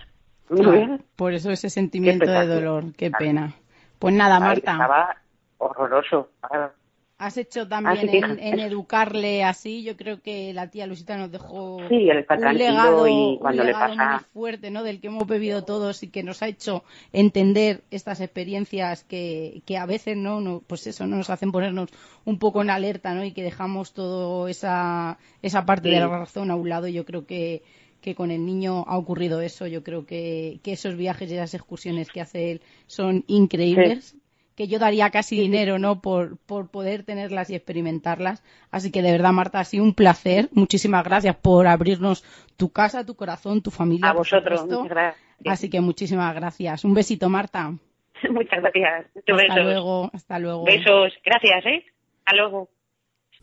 No 0.49 0.71
veas. 0.71 1.01
por 1.15 1.33
eso 1.33 1.49
ese 1.49 1.69
sentimiento 1.69 2.29
de 2.29 2.45
dolor, 2.45 2.93
qué 2.95 3.09
pena. 3.09 3.53
Pues 3.97 4.13
nada, 4.13 4.39
Marta, 4.39 4.73
Estaba 4.73 5.15
horroroso. 5.57 6.29
Ah, 6.43 6.69
has 7.17 7.37
hecho 7.37 7.61
Así 7.61 7.69
también 7.69 8.39
en, 8.39 8.59
educarle 8.59 9.43
así. 9.43 9.83
Yo 9.83 9.95
creo 9.95 10.21
que 10.21 10.53
la 10.53 10.69
tía 10.69 10.85
Luisita 10.85 11.17
nos 11.17 11.31
dejó 11.31 11.79
Sí, 11.87 12.09
él 12.09 12.19
está 12.19 12.35
un 12.35 12.57
legado, 12.57 13.07
y 13.07 13.37
cuando 13.39 13.61
un 13.61 13.67
le 13.67 13.73
legado 13.73 13.95
pasa- 13.95 14.11
muy 14.11 14.23
fuerte, 14.33 14.71
¿no? 14.71 14.83
Del 14.83 14.99
que 14.99 15.07
hemos 15.07 15.25
bebido 15.27 15.63
todos 15.63 16.03
y 16.03 16.09
que 16.09 16.23
nos 16.23 16.41
ha 16.41 16.47
hecho 16.47 16.83
entender 17.13 17.83
estas 17.89 18.19
experiencias 18.19 19.03
que, 19.03 19.61
que 19.65 19.77
a 19.77 19.85
veces, 19.85 20.17
¿no? 20.17 20.41
no 20.41 20.61
pues 20.65 20.85
eso, 20.87 21.07
¿no? 21.07 21.15
Nos 21.17 21.29
hacen 21.29 21.51
ponernos 21.51 21.89
un 22.25 22.37
poco 22.37 22.61
en 22.61 22.69
alerta, 22.69 23.13
¿no? 23.13 23.23
Y 23.23 23.31
que 23.31 23.43
dejamos 23.43 23.93
todo 23.93 24.47
esa, 24.47 25.17
esa 25.41 25.65
parte 25.65 25.89
de 25.89 25.99
la 25.99 26.07
razón 26.07 26.51
a 26.51 26.55
un 26.55 26.67
lado. 26.69 26.87
Yo 26.87 27.05
creo 27.05 27.25
que 27.25 27.63
que 28.01 28.13
con 28.13 28.29
el 28.29 28.45
niño 28.45 28.83
ha 28.87 28.99
ocurrido 28.99 29.41
eso. 29.41 29.65
Yo 29.65 29.83
creo 29.83 30.05
que, 30.05 30.59
que 30.61 30.73
esos 30.73 30.95
viajes 30.95 31.31
y 31.31 31.33
esas 31.33 31.55
excursiones 31.55 32.11
que 32.11 32.21
hace 32.21 32.51
él 32.51 32.61
son 32.85 33.23
increíbles. 33.25 34.15
Que 34.55 34.67
yo 34.67 34.79
daría 34.79 35.09
casi 35.09 35.39
dinero, 35.39 35.79
¿no? 35.79 36.01
Por, 36.01 36.37
por 36.37 36.71
poder 36.71 37.03
tenerlas 37.03 37.49
y 37.49 37.55
experimentarlas. 37.55 38.43
Así 38.71 38.91
que 38.91 39.01
de 39.01 39.11
verdad, 39.11 39.33
Marta, 39.33 39.59
ha 39.59 39.65
sido 39.65 39.83
un 39.83 39.93
placer. 39.93 40.49
Muchísimas 40.53 41.03
gracias 41.03 41.35
por 41.35 41.67
abrirnos 41.67 42.23
tu 42.55 42.71
casa, 42.71 43.05
tu 43.05 43.15
corazón, 43.15 43.61
tu 43.61 43.71
familia. 43.71 44.09
A 44.09 44.13
vosotros, 44.13 44.65
muchas 44.65 44.89
gracias. 44.89 45.25
Así 45.45 45.69
que 45.69 45.81
muchísimas 45.81 46.33
gracias. 46.33 46.85
Un 46.85 46.93
besito, 46.93 47.29
Marta. 47.29 47.73
Muchas 48.29 48.61
gracias. 48.61 49.05
Muchos 49.13 49.41
Hasta 49.41 49.55
besos. 49.55 49.63
luego, 49.65 50.09
hasta 50.13 50.39
luego. 50.39 50.63
Besos. 50.63 51.13
Gracias, 51.23 51.65
¿eh? 51.65 51.85
Hasta 52.19 52.37
luego. 52.37 52.69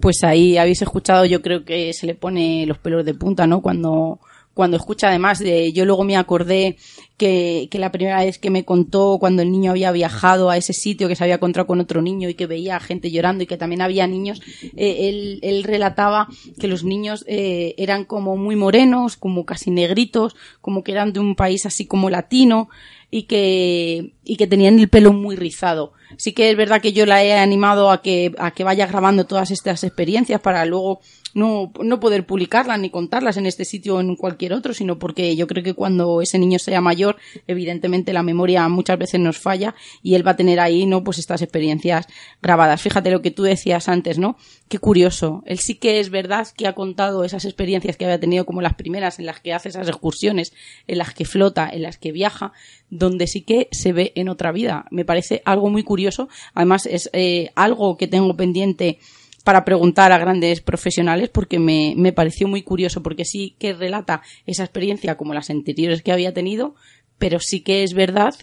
Pues 0.01 0.25
ahí 0.25 0.57
habéis 0.57 0.83
escuchado, 0.83 1.27
yo 1.27 1.43
creo 1.43 1.65
que 1.65 1.93
se 1.93 2.07
le 2.07 2.15
pone 2.15 2.65
los 2.67 2.79
pelos 2.79 3.05
de 3.05 3.15
punta, 3.15 3.47
¿no? 3.47 3.61
Cuando, 3.61 4.19
cuando 4.55 4.77
escucha 4.77 5.09
además 5.09 5.39
de, 5.39 5.73
yo 5.73 5.85
luego 5.85 6.05
me 6.05 6.17
acordé 6.17 6.77
que, 7.17 7.69
que 7.71 7.79
la 7.79 7.93
primera 7.93 8.25
vez 8.25 8.39
que 8.39 8.51
me 8.51 8.65
contó 8.65 9.19
cuando 9.19 9.43
el 9.43 9.51
niño 9.51 9.71
había 9.71 9.93
viajado 9.93 10.51
a 10.51 10.57
ese 10.57 10.73
sitio 10.73 11.09
que 11.09 11.17
se 11.17 11.25
había 11.25 11.37
encontrado 11.37 11.67
con 11.67 11.81
otro 11.81 12.03
niño 12.03 12.29
y 12.29 12.35
que 12.35 12.47
veía 12.47 12.81
gente 12.81 13.11
llorando 13.11 13.45
y 13.45 13.47
que 13.47 13.57
también 13.57 13.81
había 13.81 14.07
niños, 14.07 14.43
eh, 14.77 15.09
él, 15.09 15.39
él 15.43 15.65
relataba 15.65 16.29
que 16.59 16.69
los 16.69 16.85
niños 16.85 17.25
eh, 17.29 17.75
eran 17.79 18.05
como 18.05 18.37
muy 18.37 18.57
morenos, 18.57 19.17
como 19.17 19.45
casi 19.47 19.71
negritos, 19.71 20.37
como 20.61 20.83
que 20.83 20.93
eran 20.93 21.13
de 21.13 21.21
un 21.21 21.35
país 21.35 21.67
así 21.67 21.87
como 21.87 22.11
latino 22.11 22.69
y 23.15 23.25
que, 23.25 24.15
y 24.25 24.37
que 24.37 24.47
tenían 24.47 24.79
el 24.79 24.89
pelo 24.89 25.13
muy 25.13 25.37
rizado. 25.37 25.93
Sí 26.17 26.33
que 26.33 26.51
es 26.51 26.57
verdad 26.57 26.81
que 26.81 26.95
yo 26.95 27.05
la 27.05 27.23
he 27.23 27.35
animado 27.35 27.91
a 27.91 28.01
que, 28.01 28.33
a 28.39 28.53
que 28.53 28.65
vaya 28.65 28.87
grabando 28.87 29.27
todas 29.27 29.51
estas 29.51 29.85
experiencias 29.85 30.41
para 30.41 30.65
luego 30.65 31.01
no, 31.35 31.73
no 31.83 32.01
poder 32.01 32.27
publicarlas 32.27 32.79
ni 32.79 32.91
contarlas 32.91 33.37
en 33.37 33.47
este 33.47 33.65
sitio 33.65 33.97
o 33.97 34.01
en 34.01 34.17
cualquier 34.17 34.53
otro, 34.53 34.75
sino 34.75 34.99
porque 34.99 35.35
yo 35.37 35.47
creo 35.47 35.63
que 35.63 35.75
cuando 35.75 36.23
ese 36.23 36.39
niño 36.39 36.59
sea 36.59 36.81
mayor, 36.81 37.17
evidentemente 37.47 38.13
la 38.13 38.23
memoria 38.23 38.69
muchas 38.69 38.99
veces 38.99 39.21
nos 39.21 39.39
falla 39.39 39.75
y 40.03 40.15
él 40.15 40.27
va 40.27 40.33
a 40.33 40.37
tener 40.37 40.61
ahí, 40.61 40.87
¿no? 40.87 41.05
Pues 41.05 41.19
estas 41.19 41.43
experiencias 41.43 42.07
grabadas. 42.41 42.81
Fíjate 42.81 43.11
lo 43.11 43.23
que 43.23 43.31
tú 43.31 43.43
decías 43.43 43.89
antes, 43.89 44.19
¿no? 44.19 44.37
Qué 44.69 44.79
curioso. 44.79 45.43
Él 45.47 45.59
sí 45.59 45.75
que 45.75 46.01
es 46.01 46.11
verdad 46.11 46.49
que 46.57 46.67
ha 46.67 46.75
contado 46.75 47.25
esas 47.25 47.45
experiencias 47.45 47.97
que 47.97 48.05
había 48.05 48.21
tenido 48.21 48.47
como 48.47 48.63
las 48.63 48.75
primeras 48.75 49.19
en 49.19 49.27
las 49.27 49.41
que 49.41 49.53
hace 49.53 49.69
esas 49.69 49.89
excursiones, 49.89 50.53
en 50.87 50.99
las 50.99 51.15
que 51.15 51.25
flota, 51.25 51.69
en 51.71 51.83
las 51.83 51.99
que 51.99 52.13
viaja, 52.13 52.53
donde 52.91 53.27
sí 53.27 53.43
que 53.43 53.69
se 53.71 53.93
ve 53.93 54.13
en 54.15 54.29
otra 54.29 54.53
vida. 54.53 54.87
Me 54.91 55.05
parece 55.05 55.43
algo 55.45 55.71
muy 55.71 55.83
curioso. 55.83 56.29
Además, 56.55 56.87
es 56.87 57.11
eh, 57.13 57.51
algo 57.55 57.97
que 57.97 58.07
tengo 58.07 58.37
pendiente 58.37 58.99
para 59.43 59.65
preguntar 59.65 60.13
a 60.13 60.19
grandes 60.19 60.61
profesionales 60.61 61.29
porque 61.29 61.59
me, 61.59 61.95
me 61.97 62.13
pareció 62.13 62.49
muy 62.49 62.63
curioso 62.63 63.03
porque 63.03 63.25
sí 63.25 63.57
que 63.59 63.73
relata 63.73 64.23
esa 64.47 64.65
experiencia 64.65 65.17
como 65.17 65.35
las 65.35 65.51
anteriores 65.51 66.03
que 66.03 66.13
había 66.13 66.33
tenido, 66.33 66.75
pero 67.19 67.39
sí 67.41 67.61
que 67.61 67.83
es 67.83 67.95
verdad 67.95 68.35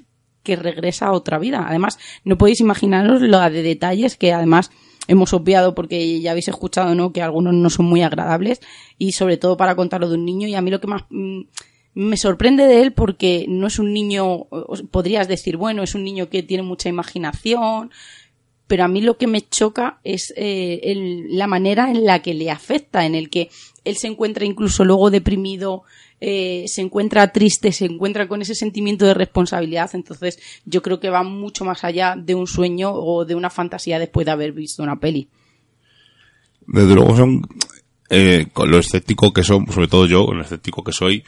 que 0.44 0.56
regresa 0.56 1.08
a 1.08 1.12
otra 1.12 1.38
vida. 1.40 1.66
Además, 1.68 2.00
no 2.24 2.38
podéis 2.38 2.62
imaginaros 2.62 3.22
la 3.22 3.50
de 3.50 3.62
detalles 3.62 4.18
que 4.18 4.34
además 4.34 4.72
hemos 5.08 5.34
obviado 5.34 5.76
porque 5.76 6.22
ya 6.22 6.32
habéis 6.32 6.48
escuchado, 6.48 6.96
¿no? 6.96 7.12
Que 7.12 7.22
algunos 7.22 7.54
no 7.54 7.70
son 7.70 7.88
muy 7.88 8.04
agradables 8.04 8.62
y 8.98 9.14
sobre 9.14 9.38
todo 9.38 9.58
para 9.58 9.76
contarlo 9.76 10.08
de 10.08 10.16
un 10.16 10.26
niño 10.26 10.48
y 10.48 10.56
a 10.56 10.62
mí 10.62 10.70
lo 10.70 10.80
que 10.80 10.88
más 10.88 11.04
mm, 11.10 11.42
me 11.96 12.16
sorprende 12.16 12.66
de 12.66 12.82
él 12.82 12.94
porque 12.94 13.46
no 13.50 13.68
es 13.68 13.80
un 13.80 13.92
niño, 13.92 14.48
podrías 14.92 15.28
decir, 15.28 15.58
bueno, 15.58 15.84
es 15.84 15.96
un 15.96 16.04
niño 16.04 16.30
que 16.30 16.44
tiene 16.44 16.64
mucha 16.64 16.90
imaginación, 16.90 17.92
pero 18.70 18.84
a 18.84 18.88
mí 18.88 19.02
lo 19.02 19.18
que 19.18 19.26
me 19.26 19.42
choca 19.42 20.00
es 20.04 20.32
eh, 20.38 21.26
la 21.32 21.48
manera 21.48 21.90
en 21.90 22.06
la 22.06 22.22
que 22.22 22.36
le 22.36 22.52
afecta, 22.52 23.04
en 23.04 23.16
el 23.16 23.32
que 23.32 23.50
él 23.84 23.98
se 23.98 24.06
encuentra 24.06 24.46
incluso 24.46 24.86
luego 24.86 25.10
deprimido, 25.10 25.86
eh, 26.22 26.66
se 26.68 26.82
encuentra 26.82 27.32
triste, 27.32 27.72
se 27.72 27.86
encuentra 27.86 28.28
con 28.28 28.44
ese 28.44 28.54
sentimiento 28.54 29.08
de 29.08 29.16
responsabilidad. 29.16 29.90
Entonces, 29.94 30.38
yo 30.66 30.84
creo 30.84 31.00
que 31.00 31.10
va 31.10 31.24
mucho 31.24 31.66
más 31.66 31.84
allá 31.84 32.14
de 32.16 32.36
un 32.36 32.46
sueño 32.46 32.92
o 32.94 33.26
de 33.26 33.34
una 33.34 33.50
fantasía 33.50 33.98
después 33.98 34.28
de 34.28 34.34
haber 34.34 34.52
visto 34.52 34.84
una 34.84 35.00
peli. 35.00 35.28
Desde 36.68 36.94
luego 36.94 37.16
son, 37.18 37.42
eh, 38.12 38.50
con 38.54 38.70
lo 38.70 38.78
escéptico 38.78 39.34
que 39.34 39.44
son, 39.44 39.66
sobre 39.72 39.88
todo 39.88 40.06
yo, 40.06 40.28
con 40.28 40.38
lo 40.38 40.44
escéptico 40.44 40.84
que 40.84 40.92
soy, 40.92 41.24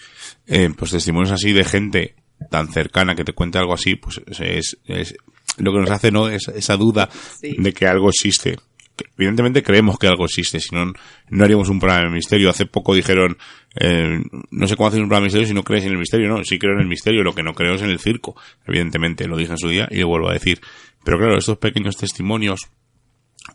eh, 0.45 0.69
pues 0.77 0.91
testimonios 0.91 1.31
así 1.31 1.53
de 1.53 1.63
gente 1.63 2.13
tan 2.51 2.71
cercana 2.71 3.15
que 3.15 3.23
te 3.23 3.33
cuente 3.33 3.57
algo 3.57 3.73
así, 3.73 3.95
pues 3.95 4.21
es, 4.27 4.77
es 4.85 5.15
lo 5.57 5.71
que 5.73 5.79
nos 5.79 5.89
hace, 5.91 6.11
¿no? 6.11 6.27
Es, 6.29 6.47
esa 6.49 6.77
duda 6.77 7.09
Sí. 7.39 7.55
de 7.57 7.73
que 7.73 7.85
algo 7.87 8.09
existe. 8.09 8.57
Que 8.95 9.05
evidentemente 9.17 9.63
creemos 9.63 9.97
que 9.97 10.07
algo 10.07 10.25
existe, 10.25 10.59
si 10.59 10.75
no, 10.75 10.91
no 11.29 11.43
haríamos 11.43 11.69
un 11.69 11.79
programa 11.79 12.05
de 12.09 12.15
misterio. 12.15 12.49
Hace 12.49 12.65
poco 12.65 12.93
dijeron, 12.93 13.37
eh, 13.79 14.19
no 14.51 14.67
sé 14.67 14.75
cómo 14.75 14.87
hacer 14.89 15.01
un 15.01 15.07
programa 15.07 15.23
de 15.23 15.27
misterio 15.27 15.47
si 15.47 15.53
no 15.53 15.63
crees 15.63 15.85
en 15.85 15.91
el 15.91 15.97
misterio. 15.97 16.27
No, 16.29 16.43
sí 16.43 16.59
creo 16.59 16.73
en 16.73 16.81
el 16.81 16.87
misterio, 16.87 17.23
lo 17.23 17.33
que 17.33 17.43
no 17.43 17.53
creo 17.53 17.75
es 17.75 17.81
en 17.81 17.89
el 17.89 17.99
circo. 17.99 18.35
Evidentemente, 18.67 19.27
lo 19.27 19.37
dije 19.37 19.51
en 19.51 19.57
su 19.57 19.69
día 19.69 19.87
y 19.91 19.99
lo 19.99 20.07
vuelvo 20.07 20.29
a 20.29 20.33
decir. 20.33 20.59
Pero 21.03 21.17
claro, 21.17 21.37
estos 21.37 21.57
pequeños 21.57 21.95
testimonios, 21.97 22.67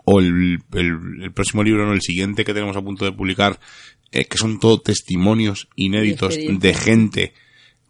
o 0.05 0.18
el, 0.20 0.59
el- 0.73 1.23
el 1.23 1.32
próximo 1.32 1.62
libro, 1.62 1.86
no, 1.86 1.93
el 1.93 2.02
siguiente 2.02 2.44
que 2.44 2.55
tenemos 2.55 2.77
a 2.77 2.82
punto 2.82 3.05
de 3.05 3.12
publicar, 3.12 3.60
eh, 4.12 4.24
que 4.24 4.39
son 4.39 4.59
todo 4.59 4.81
testimonios 4.81 5.68
inéditos 5.77 6.36
De 6.36 6.74
gente 6.74 7.35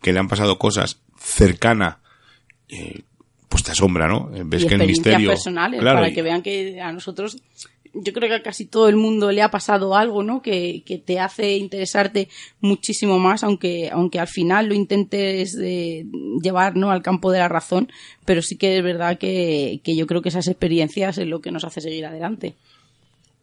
que 0.03 0.13
le 0.13 0.19
han 0.19 0.29
pasado 0.29 0.59
cosas 0.59 1.03
cercana, 1.19 2.01
eh, 2.69 3.03
pues 3.57 3.65
te 3.65 3.73
asombra, 3.73 4.07
¿no? 4.09 4.31
Eh, 4.35 4.43
Ves 4.45 4.65
y 4.65 4.67
que 4.69 4.75
el 4.75 4.87
misterio. 4.87 5.29
personales 5.31 5.81
claro, 5.81 5.99
para 5.99 6.11
y- 6.11 6.15
que 6.15 6.23
vean 6.23 6.43
que 6.43 6.81
a 6.81 6.93
nosotros 6.93 7.37
yo 7.99 8.13
creo 8.13 8.29
que 8.29 8.35
a 8.35 8.43
casi 8.43 8.67
todo 8.67 8.89
el 8.91 8.97
mundo 8.97 9.33
le 9.33 9.41
ha 9.41 9.51
pasado 9.51 9.97
algo 9.97 10.23
no 10.23 10.43
que, 10.43 10.83
que 10.85 10.99
te 10.99 11.19
hace 11.19 11.57
interesarte 11.57 12.29
muchísimo 12.61 13.19
más 13.19 13.43
aunque 13.43 13.89
aunque 13.91 14.19
al 14.21 14.29
final 14.29 14.67
lo 14.67 14.75
intentes 14.75 15.57
eh, 15.59 16.05
llevar 16.43 16.77
no 16.77 16.91
al 16.91 17.01
campo 17.01 17.33
de 17.33 17.39
la 17.39 17.49
razón 17.49 17.91
pero 18.27 18.43
sí 18.43 18.57
que 18.59 18.77
es 18.77 18.85
verdad 18.85 19.17
que, 19.17 19.81
que 19.83 19.97
yo 19.97 20.07
creo 20.07 20.21
que 20.21 20.29
esas 20.29 20.47
experiencias 20.47 21.17
es 21.17 21.27
lo 21.27 21.41
que 21.41 21.51
nos 21.51 21.65
hace 21.65 21.81
seguir 21.81 22.05
adelante 22.05 22.55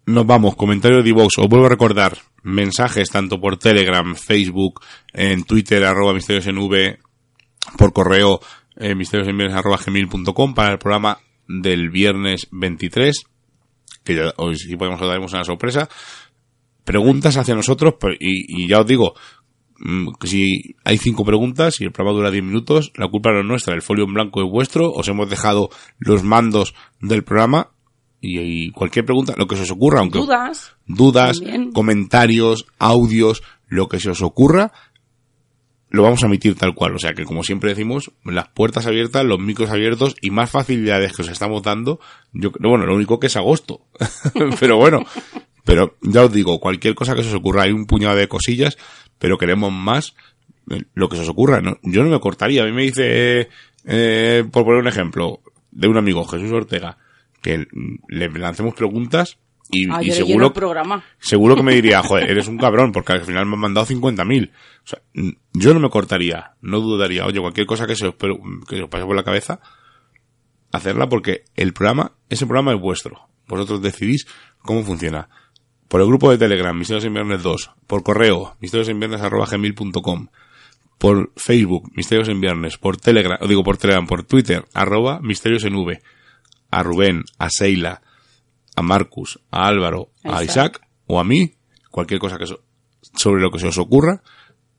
Nos 0.06 0.27
vamos, 0.27 0.56
comentario 0.56 1.02
de 1.02 1.11
Vox. 1.14 1.38
Os 1.40 1.48
vuelvo 1.48 1.65
a 1.65 1.69
recordar, 1.69 2.18
mensajes 2.44 3.10
tanto 3.10 3.40
por 3.41 3.57
Telegram, 3.57 4.15
Facebook, 4.15 4.81
en 5.14 5.45
Twitter, 5.45 5.84
arroba 5.84 6.14
misterios 6.14 6.45
en 6.48 6.57
V, 6.60 6.99
por 7.77 7.94
correo, 7.94 8.40
eh, 8.78 8.95
gmail.com 8.95 10.54
para 10.54 10.74
el 10.74 10.80
programa 10.80 11.20
del 11.48 11.90
viernes 11.90 12.48
23, 12.52 13.26
que 14.04 14.16
ya 14.16 14.34
hoy 14.38 14.56
sí 14.56 14.76
podemos 14.76 15.00
daremos 15.00 15.34
una 15.34 15.44
sorpresa. 15.44 15.90
Preguntas 16.84 17.38
hacia 17.38 17.56
nosotros, 17.56 17.95
y, 18.20 18.64
y 18.64 18.68
ya 18.68 18.82
os 18.82 18.88
digo, 18.88 19.14
mm, 19.80 20.08
que 20.20 20.28
si 20.28 20.76
hay 20.84 20.98
cinco 20.98 21.24
preguntas 21.24 21.80
y 21.80 21.86
el 21.86 21.91
programa 21.91 22.18
dura 22.18 22.32
10 22.32 22.44
minutos, 22.44 22.91
la 22.95 23.08
culpa 23.08 23.32
no 23.32 23.40
es 23.40 23.45
nuestra, 23.45 23.74
el 23.74 23.82
folio 23.82 24.06
en 24.06 24.14
blanco 24.14 24.44
es 24.44 24.50
vuestro, 24.50 24.91
os 24.91 25.08
hemos 25.08 25.30
dejado 25.30 25.70
los 26.00 26.24
mandos 26.24 26.76
del 27.00 27.24
programa 27.24 27.72
y, 28.20 28.40
y 28.40 28.72
cualquier 28.72 29.06
pregunta, 29.06 29.34
lo 29.38 29.48
que 29.48 29.56
se 29.56 29.64
os 29.64 29.72
ocurra, 29.72 30.00
aunque 30.00 30.20
dudas 30.20 30.76
dudas, 30.86 31.40
También. 31.40 31.72
comentarios, 31.72 32.66
audios, 32.80 33.44
lo 33.68 33.88
que 33.88 34.00
se 34.00 34.10
os 34.10 34.22
ocurra, 34.22 34.72
lo 35.94 36.02
vamos 36.02 36.24
a 36.24 36.26
emitir 36.26 36.56
tal 36.56 36.74
cual. 36.74 36.95
O 36.95 36.99
sea 36.99 37.14
que, 37.14 37.24
como 37.24 37.44
siempre 37.44 37.70
decimos, 37.70 38.11
las 38.26 38.49
puertas 38.49 38.88
abiertas, 38.88 39.24
los 39.24 39.40
micros 39.40 39.70
abiertos 39.70 40.15
y 40.22 40.32
más 40.32 40.49
facilidades 40.49 41.14
que 41.14 41.22
os 41.22 41.30
estamos 41.30 41.61
dando. 41.61 41.99
Yo, 42.34 42.52
bueno, 42.60 42.88
lo 42.88 42.95
único 42.95 43.20
que 43.20 43.28
es 43.28 43.38
agosto. 43.38 43.86
pero 44.60 44.78
bueno, 44.78 45.06
pero 45.64 45.95
ya 46.02 46.24
os 46.24 46.34
digo, 46.34 46.60
cualquier 46.60 46.95
cosa 46.95 47.14
que 47.14 47.22
se 47.22 47.30
os 47.30 47.36
ocurra, 47.36 47.64
hay 47.64 47.72
un 47.72 47.86
puñado 47.86 48.15
de 48.15 48.28
cosillas, 48.28 48.76
pero 49.20 49.38
queremos 49.38 49.72
más 49.72 50.15
eh, 50.72 50.82
lo 50.95 51.10
que 51.10 51.15
se 51.15 51.22
os 51.22 51.30
ocurra. 51.30 51.61
¿no? 51.61 51.78
Yo 51.84 52.03
no 52.03 52.10
me 52.10 52.20
cortaría. 52.20 52.64
A 52.64 52.65
mí 52.65 52.72
me 52.72 52.82
dice, 52.82 53.49
eh, 53.86 54.44
por 54.52 54.65
poner 54.65 54.82
un 54.82 54.88
ejemplo, 54.88 55.41
de 55.70 55.88
un 55.88 55.98
amigo, 55.98 56.26
Jesús 56.26 56.52
Ortega, 56.52 56.98
que 57.44 57.68
le 58.07 58.30
lancemos 58.30 58.74
preguntas 58.74 59.38
y, 59.74 60.12
seguro, 60.12 60.48
el 60.48 60.54
programa. 60.54 61.04
seguro 61.20 61.56
que 61.56 61.64
me 61.64 61.74
diría, 61.76 62.02
joder, 62.04 62.30
eres 62.30 62.48
un 62.48 62.58
cabrón, 62.58 62.91
porque 62.91 63.14
al 63.14 63.22
final 63.26 63.45
me 63.45 63.54
han 63.54 63.60
mandado 63.60 63.86
50.000. 63.88 64.52
O 64.52 64.88
sea, 64.88 65.00
yo 65.54 65.74
no 65.74 65.80
me 65.80 65.90
cortaría, 65.90 66.54
no 66.62 66.80
dudaría, 66.80 67.26
oye, 67.26 67.40
cualquier 67.40 67.66
cosa 67.68 67.86
que 67.88 67.95
se 67.95 68.08
os, 68.08 68.16
pero- 68.16 68.40
que 68.68 68.78
se 68.78 68.84
os 68.84 68.90
pase 68.90 69.06
por 69.06 69.16
la 69.16 69.24
cabeza, 69.24 69.60
hacerla 70.72 71.08
porque 71.10 71.44
el 71.56 71.74
programa, 71.74 72.14
ese 72.30 72.45
programa 72.45 72.74
es 72.74 72.80
vuestro. 72.80 73.30
Vosotros 73.48 73.82
decidís 73.82 74.26
cómo 74.60 74.84
funciona. 74.84 75.30
Por 75.88 76.02
el 76.02 76.08
grupo 76.08 76.32
de 76.32 76.38
Telegram, 76.40 76.76
Misterios 76.78 77.06
en 77.06 77.14
Viernes 77.14 77.44
2, 77.44 77.72
por 77.86 78.02
correo, 78.04 78.56
misteriosenviernes.gmail.com, 78.62 80.28
por 80.98 81.32
Facebook, 81.36 81.91
Misterios 81.95 82.30
en 82.30 82.40
Viernes, 82.41 82.78
por 82.78 82.98
Telegram, 82.98 83.38
o 83.41 83.48
digo 83.48 83.64
por 83.64 83.78
Telegram, 83.78 84.08
por 84.08 84.24
Twitter, 84.24 84.66
arroba 84.74 85.20
Misterios 85.22 85.64
en 85.66 85.76
V, 85.76 86.02
a 86.72 86.84
Rubén, 86.84 87.24
a 87.38 87.50
Seila, 87.50 88.02
a 88.76 88.82
Marcus, 88.82 89.40
a 89.52 89.68
Álvaro, 89.68 90.10
a 90.24 90.44
Isaac, 90.44 90.50
Isaac. 90.50 90.82
o 91.08 91.20
a 91.20 91.24
mí, 91.24 91.54
cualquier 91.91 92.20
cosa 92.20 92.38
que 92.38 92.48
so- 92.48 92.62
sobre 93.16 93.41
lo 93.41 93.52
que 93.52 93.60
se 93.60 93.68
os 93.68 93.78
ocurra, 93.78 94.22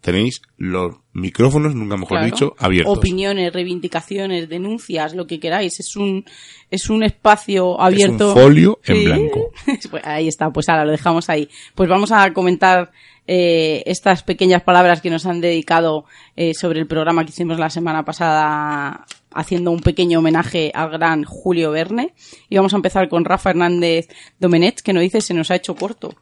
tenéis 0.01 0.43
los 0.59 0.97
micrófonos, 1.15 1.75
nunca 1.75 1.97
mejor 1.97 2.19
Claro. 2.19 2.27
dicho, 2.27 2.55
abiertos. 2.59 2.99
Opiniones, 2.99 3.53
reivindicaciones, 3.55 4.49
denuncias, 4.51 5.15
lo 5.15 5.27
que 5.27 5.41
queráis. 5.41 5.81
Es 5.81 5.97
un, 5.97 6.25
es 6.71 6.91
un 6.91 7.03
espacio 7.05 7.81
abierto. 7.81 8.29
un 8.29 8.35
folio 8.35 8.81
en 8.85 8.97
Sí. 8.97 9.05
blanco. 9.07 9.51
Pues 9.91 10.05
ahí 10.07 10.29
está, 10.29 10.51
pues 10.51 10.69
ahora 10.69 10.85
lo 10.85 10.91
dejamos 10.91 11.31
ahí. 11.31 11.49
Pues 11.75 11.89
vamos 11.89 12.12
a 12.12 12.33
comentar 12.35 12.91
eh, 13.27 13.83
estas 13.87 14.23
pequeñas 14.23 14.62
palabras 14.62 15.01
que 15.01 15.09
nos 15.09 15.25
han 15.25 15.41
dedicado 15.41 16.05
eh, 16.37 16.53
sobre 16.53 16.81
el 16.81 16.87
programa 16.87 17.25
que 17.25 17.31
hicimos 17.31 17.59
la 17.59 17.71
semana 17.71 18.05
pasada 18.05 19.07
haciendo 19.35 19.70
un 19.70 19.81
pequeño 19.81 20.19
homenaje 20.19 20.70
al 20.74 20.90
gran 20.90 21.24
Julio 21.24 21.70
Verne. 21.70 22.15
Y 22.48 22.56
vamos 22.56 22.73
a 22.73 22.77
empezar 22.77 23.09
con 23.09 23.24
Rafa 23.24 23.51
Hernández 23.51 24.09
Domenech, 24.39 24.81
que 24.81 24.93
nos 24.93 25.02
dice 25.02 25.20
se 25.20 25.35
nos 25.35 25.51
ha 25.51 25.56
hecho 25.56 25.74
corto. 25.74 26.15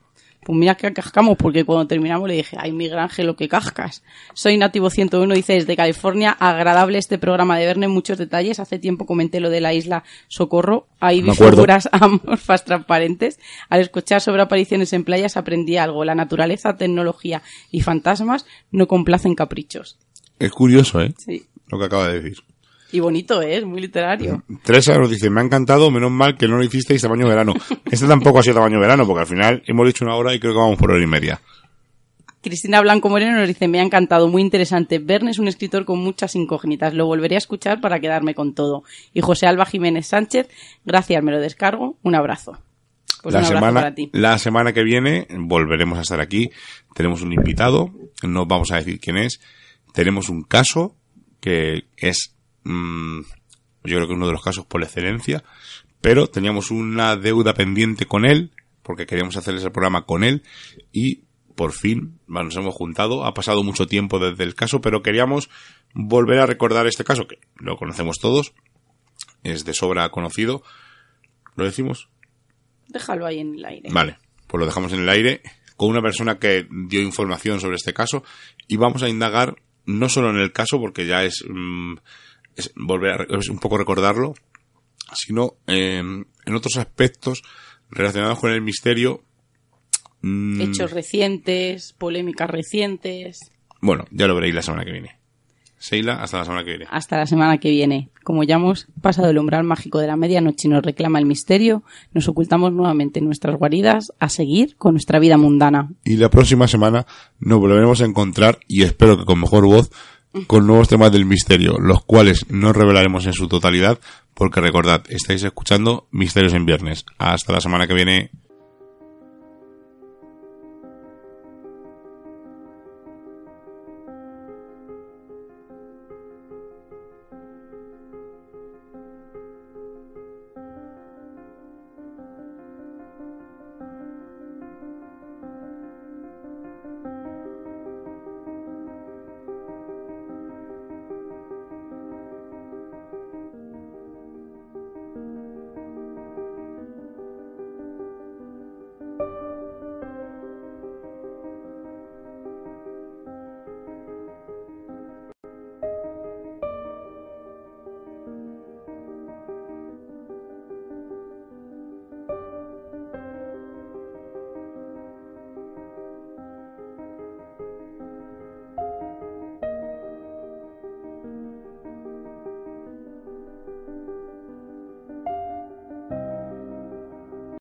Pues 0.45 0.59
mira 0.59 0.75
que 0.75 0.93
cascamos, 0.93 1.37
porque 1.37 1.65
cuando 1.65 1.87
terminamos 1.87 2.29
le 2.29 2.35
dije, 2.35 2.57
ay, 2.59 2.73
Miguel 2.73 2.99
Ángel, 2.99 3.27
lo 3.27 3.37
que 3.37 3.49
cascas. 3.49 4.03
Soy 4.35 4.57
Nativo 4.57 4.91
101, 4.91 5.33
dice 5.35 5.53
desde 5.53 5.77
California, 5.77 6.33
agradable 6.33 6.99
este 6.99 7.17
programa 7.17 7.59
de 7.59 7.67
Verne, 7.67 7.87
muchos 7.87 8.19
detalles. 8.19 8.59
Hace 8.59 8.81
tiempo 8.81 9.07
comenté 9.07 9.39
lo 9.39 9.51
de 9.51 9.61
la 9.61 9.73
isla 9.73 10.03
Socorro, 10.27 10.89
ahí 10.99 11.23
vi 11.23 11.31
figuras 11.31 11.89
amorfas 11.93 12.65
transparentes. 12.65 13.39
Al 13.69 13.83
escuchar 13.83 14.21
sobre 14.21 14.43
apariciones 14.43 14.93
en 14.93 15.05
playas 15.05 15.37
aprendí 15.37 15.77
algo. 15.77 16.05
La 16.05 16.17
naturaleza, 16.17 16.77
tecnología 16.77 17.43
y 17.71 17.83
fantasmas 17.83 18.45
no 18.73 18.89
complacen 18.89 19.37
caprichos. 19.37 19.97
Es 20.41 20.51
curioso, 20.51 21.01
¿eh? 21.01 21.15
Sí. 21.19 21.47
Lo 21.69 21.79
que 21.79 21.85
acaba 21.85 22.09
de 22.09 22.21
decir. 22.21 22.39
Y 22.93 23.01
bonito, 23.01 23.41
¿eh? 23.43 23.57
Es 23.57 23.65
muy 23.65 23.81
literario. 23.81 24.43
Teresa 24.63 24.97
nos 24.99 25.11
dice, 25.11 25.31
me 25.31 25.41
ha 25.41 25.45
encantado, 25.45 25.91
menos 25.91 26.11
mal 26.11 26.37
que 26.37 26.47
no 26.47 26.59
lo 26.59 26.65
hicisteis 26.65 27.01
tamaño 27.01 27.27
verano. 27.27 27.55
Este 27.91 28.07
tampoco 28.07 28.39
ha 28.39 28.43
sido 28.43 28.57
tamaño 28.57 28.79
verano, 28.79 29.07
porque 29.07 29.21
al 29.21 29.27
final 29.27 29.63
hemos 29.67 29.87
dicho 29.87 30.05
una 30.05 30.15
hora 30.17 30.35
y 30.35 30.39
creo 30.39 30.53
que 30.53 30.59
vamos 30.59 30.79
por 30.79 30.91
hora 30.91 31.03
y 31.03 31.07
media. 31.07 31.41
Cristina 32.43 32.81
Blanco 32.81 33.09
Moreno 33.09 33.39
nos 33.39 33.47
dice, 33.47 33.69
me 33.69 33.79
ha 33.79 33.83
encantado, 33.83 34.29
muy 34.29 34.43
interesante. 34.43 34.99
Verne 34.99 35.31
es 35.31 35.39
un 35.39 35.47
escritor 35.47 35.85
con 35.85 36.01
muchas 36.01 36.35
incógnitas. 36.35 36.93
Lo 36.93 37.07
volveré 37.07 37.37
a 37.37 37.39
escuchar 37.39 37.81
para 37.81 38.01
quedarme 38.01 38.35
con 38.35 38.53
todo. 38.53 38.83
Y 39.15 39.21
José 39.21 39.47
Alba 39.47 39.65
Jiménez 39.65 40.09
Sánchez, 40.09 40.49
gracias, 40.85 41.23
me 41.23 41.31
lo 41.31 41.41
descargo. 41.41 41.99
Un 42.03 42.17
abrazo. 42.17 42.59
Pues 43.23 43.33
la, 43.35 43.41
un 43.41 43.47
abrazo 43.47 43.61
semana, 43.61 43.81
para 43.81 43.95
ti. 43.95 44.11
la 44.13 44.39
semana 44.39 44.73
que 44.73 44.83
viene 44.83 45.29
volveremos 45.39 45.99
a 45.99 46.03
estar 46.03 46.21
aquí. 46.21 46.51
Tenemos 46.95 47.23
un 47.23 47.33
invitado, 47.33 47.91
no 48.25 48.47
vamos 48.47 48.73
a 48.73 48.77
decir 48.77 48.99
quién 48.99 49.19
es. 49.19 49.41
Tenemos 49.93 50.29
un 50.29 50.43
caso 50.43 50.97
que 51.41 51.85
es, 51.97 52.35
mm, 52.65 53.21
yo 53.85 53.97
creo 53.97 54.07
que 54.07 54.15
uno 54.15 54.27
de 54.27 54.33
los 54.33 54.43
casos 54.43 54.67
por 54.67 54.83
excelencia, 54.83 55.45
pero 56.01 56.27
teníamos 56.27 56.71
una 56.71 57.17
deuda 57.17 57.55
pendiente 57.55 58.07
con 58.07 58.25
él, 58.25 58.53
porque 58.83 59.07
queríamos 59.07 59.37
hacer 59.37 59.55
ese 59.55 59.71
programa 59.71 60.05
con 60.05 60.25
él, 60.25 60.43
y 60.93 61.25
por 61.55 61.73
fin 61.73 62.19
bueno, 62.27 62.47
nos 62.47 62.57
hemos 62.57 62.75
juntado. 62.75 63.25
Ha 63.25 63.35
pasado 63.35 63.63
mucho 63.63 63.87
tiempo 63.87 64.19
desde 64.19 64.45
el 64.45 64.55
caso, 64.55 64.81
pero 64.81 65.03
queríamos 65.03 65.51
volver 65.95 66.41
a 66.41 66.47
recordar 66.47 66.87
este 66.87 67.05
caso, 67.05 67.27
que 67.27 67.39
lo 67.57 67.77
conocemos 67.77 68.19
todos, 68.19 68.53
es 69.43 69.65
de 69.65 69.75
sobra 69.75 70.09
conocido. 70.11 70.63
¿Lo 71.55 71.65
decimos? 71.65 72.09
Déjalo 72.89 73.27
ahí 73.27 73.41
en 73.41 73.55
el 73.55 73.65
aire. 73.65 73.91
Vale, 73.93 74.19
pues 74.47 74.59
lo 74.59 74.67
dejamos 74.67 74.93
en 74.93 75.01
el 75.01 75.09
aire 75.09 75.43
con 75.77 75.91
una 75.91 76.03
persona 76.03 76.39
que 76.39 76.67
dio 76.71 77.01
información 77.01 77.61
sobre 77.61 77.77
este 77.77 77.93
caso 77.93 78.25
y 78.69 78.77
vamos 78.77 79.03
a 79.03 79.09
indagar 79.09 79.57
no 79.85 80.09
solo 80.09 80.31
en 80.31 80.37
el 80.37 80.53
caso, 80.53 80.79
porque 80.79 81.07
ya 81.07 81.25
es, 81.25 81.45
mm, 81.49 81.95
es 82.57 82.73
volver 82.77 83.23
a, 83.31 83.39
es 83.39 83.49
un 83.49 83.59
poco 83.59 83.79
recordarlo, 83.79 84.35
sino 85.15 85.55
eh, 85.67 85.99
en 85.99 86.55
otros 86.55 86.77
aspectos 86.77 87.43
relacionados 87.91 88.39
con 88.39 88.51
el 88.53 88.63
misterio. 88.63 89.23
mm, 90.23 90.61
Hechos 90.61 90.91
recientes, 90.93 91.95
polémicas 91.99 92.49
recientes. 92.51 93.39
Bueno, 93.81 94.05
ya 94.11 94.27
lo 94.27 94.35
veréis 94.35 94.55
la 94.55 94.63
semana 94.63 94.85
que 94.85 94.93
viene. 94.93 95.19
Seila, 95.79 96.23
hasta 96.23 96.39
la 96.39 96.45
semana 96.45 96.63
que 96.63 96.71
viene. 96.71 96.87
Hasta 96.91 97.17
la 97.19 97.27
semana 97.27 97.59
que 97.59 97.69
viene. 97.69 98.09
Como 98.23 98.45
ya 98.45 98.55
hemos 98.55 98.87
pasado 99.01 99.31
el 99.31 99.39
umbral 99.39 99.65
mágico 99.65 99.99
de 99.99 100.07
la 100.07 100.15
medianoche 100.17 100.69
y 100.69 100.71
nos 100.71 100.85
reclama 100.85 101.19
el 101.19 101.27
misterio, 101.27 101.83
nos 102.13 102.29
ocultamos 102.29 102.73
nuevamente 102.73 103.19
en 103.19 103.25
nuestras 103.25 103.57
guaridas 103.57 104.13
a 104.21 104.29
seguir 104.29 104.77
con 104.77 104.95
nuestra 104.95 105.19
vida 105.19 105.37
mundana. 105.39 105.91
Y 106.05 106.19
la 106.19 106.31
próxima 106.31 106.69
semana 106.69 107.05
nos 107.41 107.59
volveremos 107.59 108.01
a 108.01 108.05
encontrar, 108.05 108.61
y 108.69 108.85
espero 108.85 109.19
que 109.19 109.25
con 109.25 109.41
mejor 109.41 109.67
voz, 109.67 109.91
con 110.47 110.67
nuevos 110.67 110.89
temas 110.89 111.13
del 111.13 111.25
misterio, 111.25 111.79
los 111.79 112.03
cuales 112.05 112.47
no 112.49 112.73
revelaremos 112.73 113.27
en 113.27 113.33
su 113.33 113.49
totalidad, 113.49 113.99
porque 114.35 114.61
recordad, 114.61 115.03
estáis 115.09 115.43
escuchando 115.43 116.07
Misterios 116.11 116.55
en 116.55 116.67
Viernes. 116.67 117.05
Hasta 117.19 117.53
la 117.53 117.61
semana 117.61 117.87
que 117.87 117.95
viene. 117.95 118.31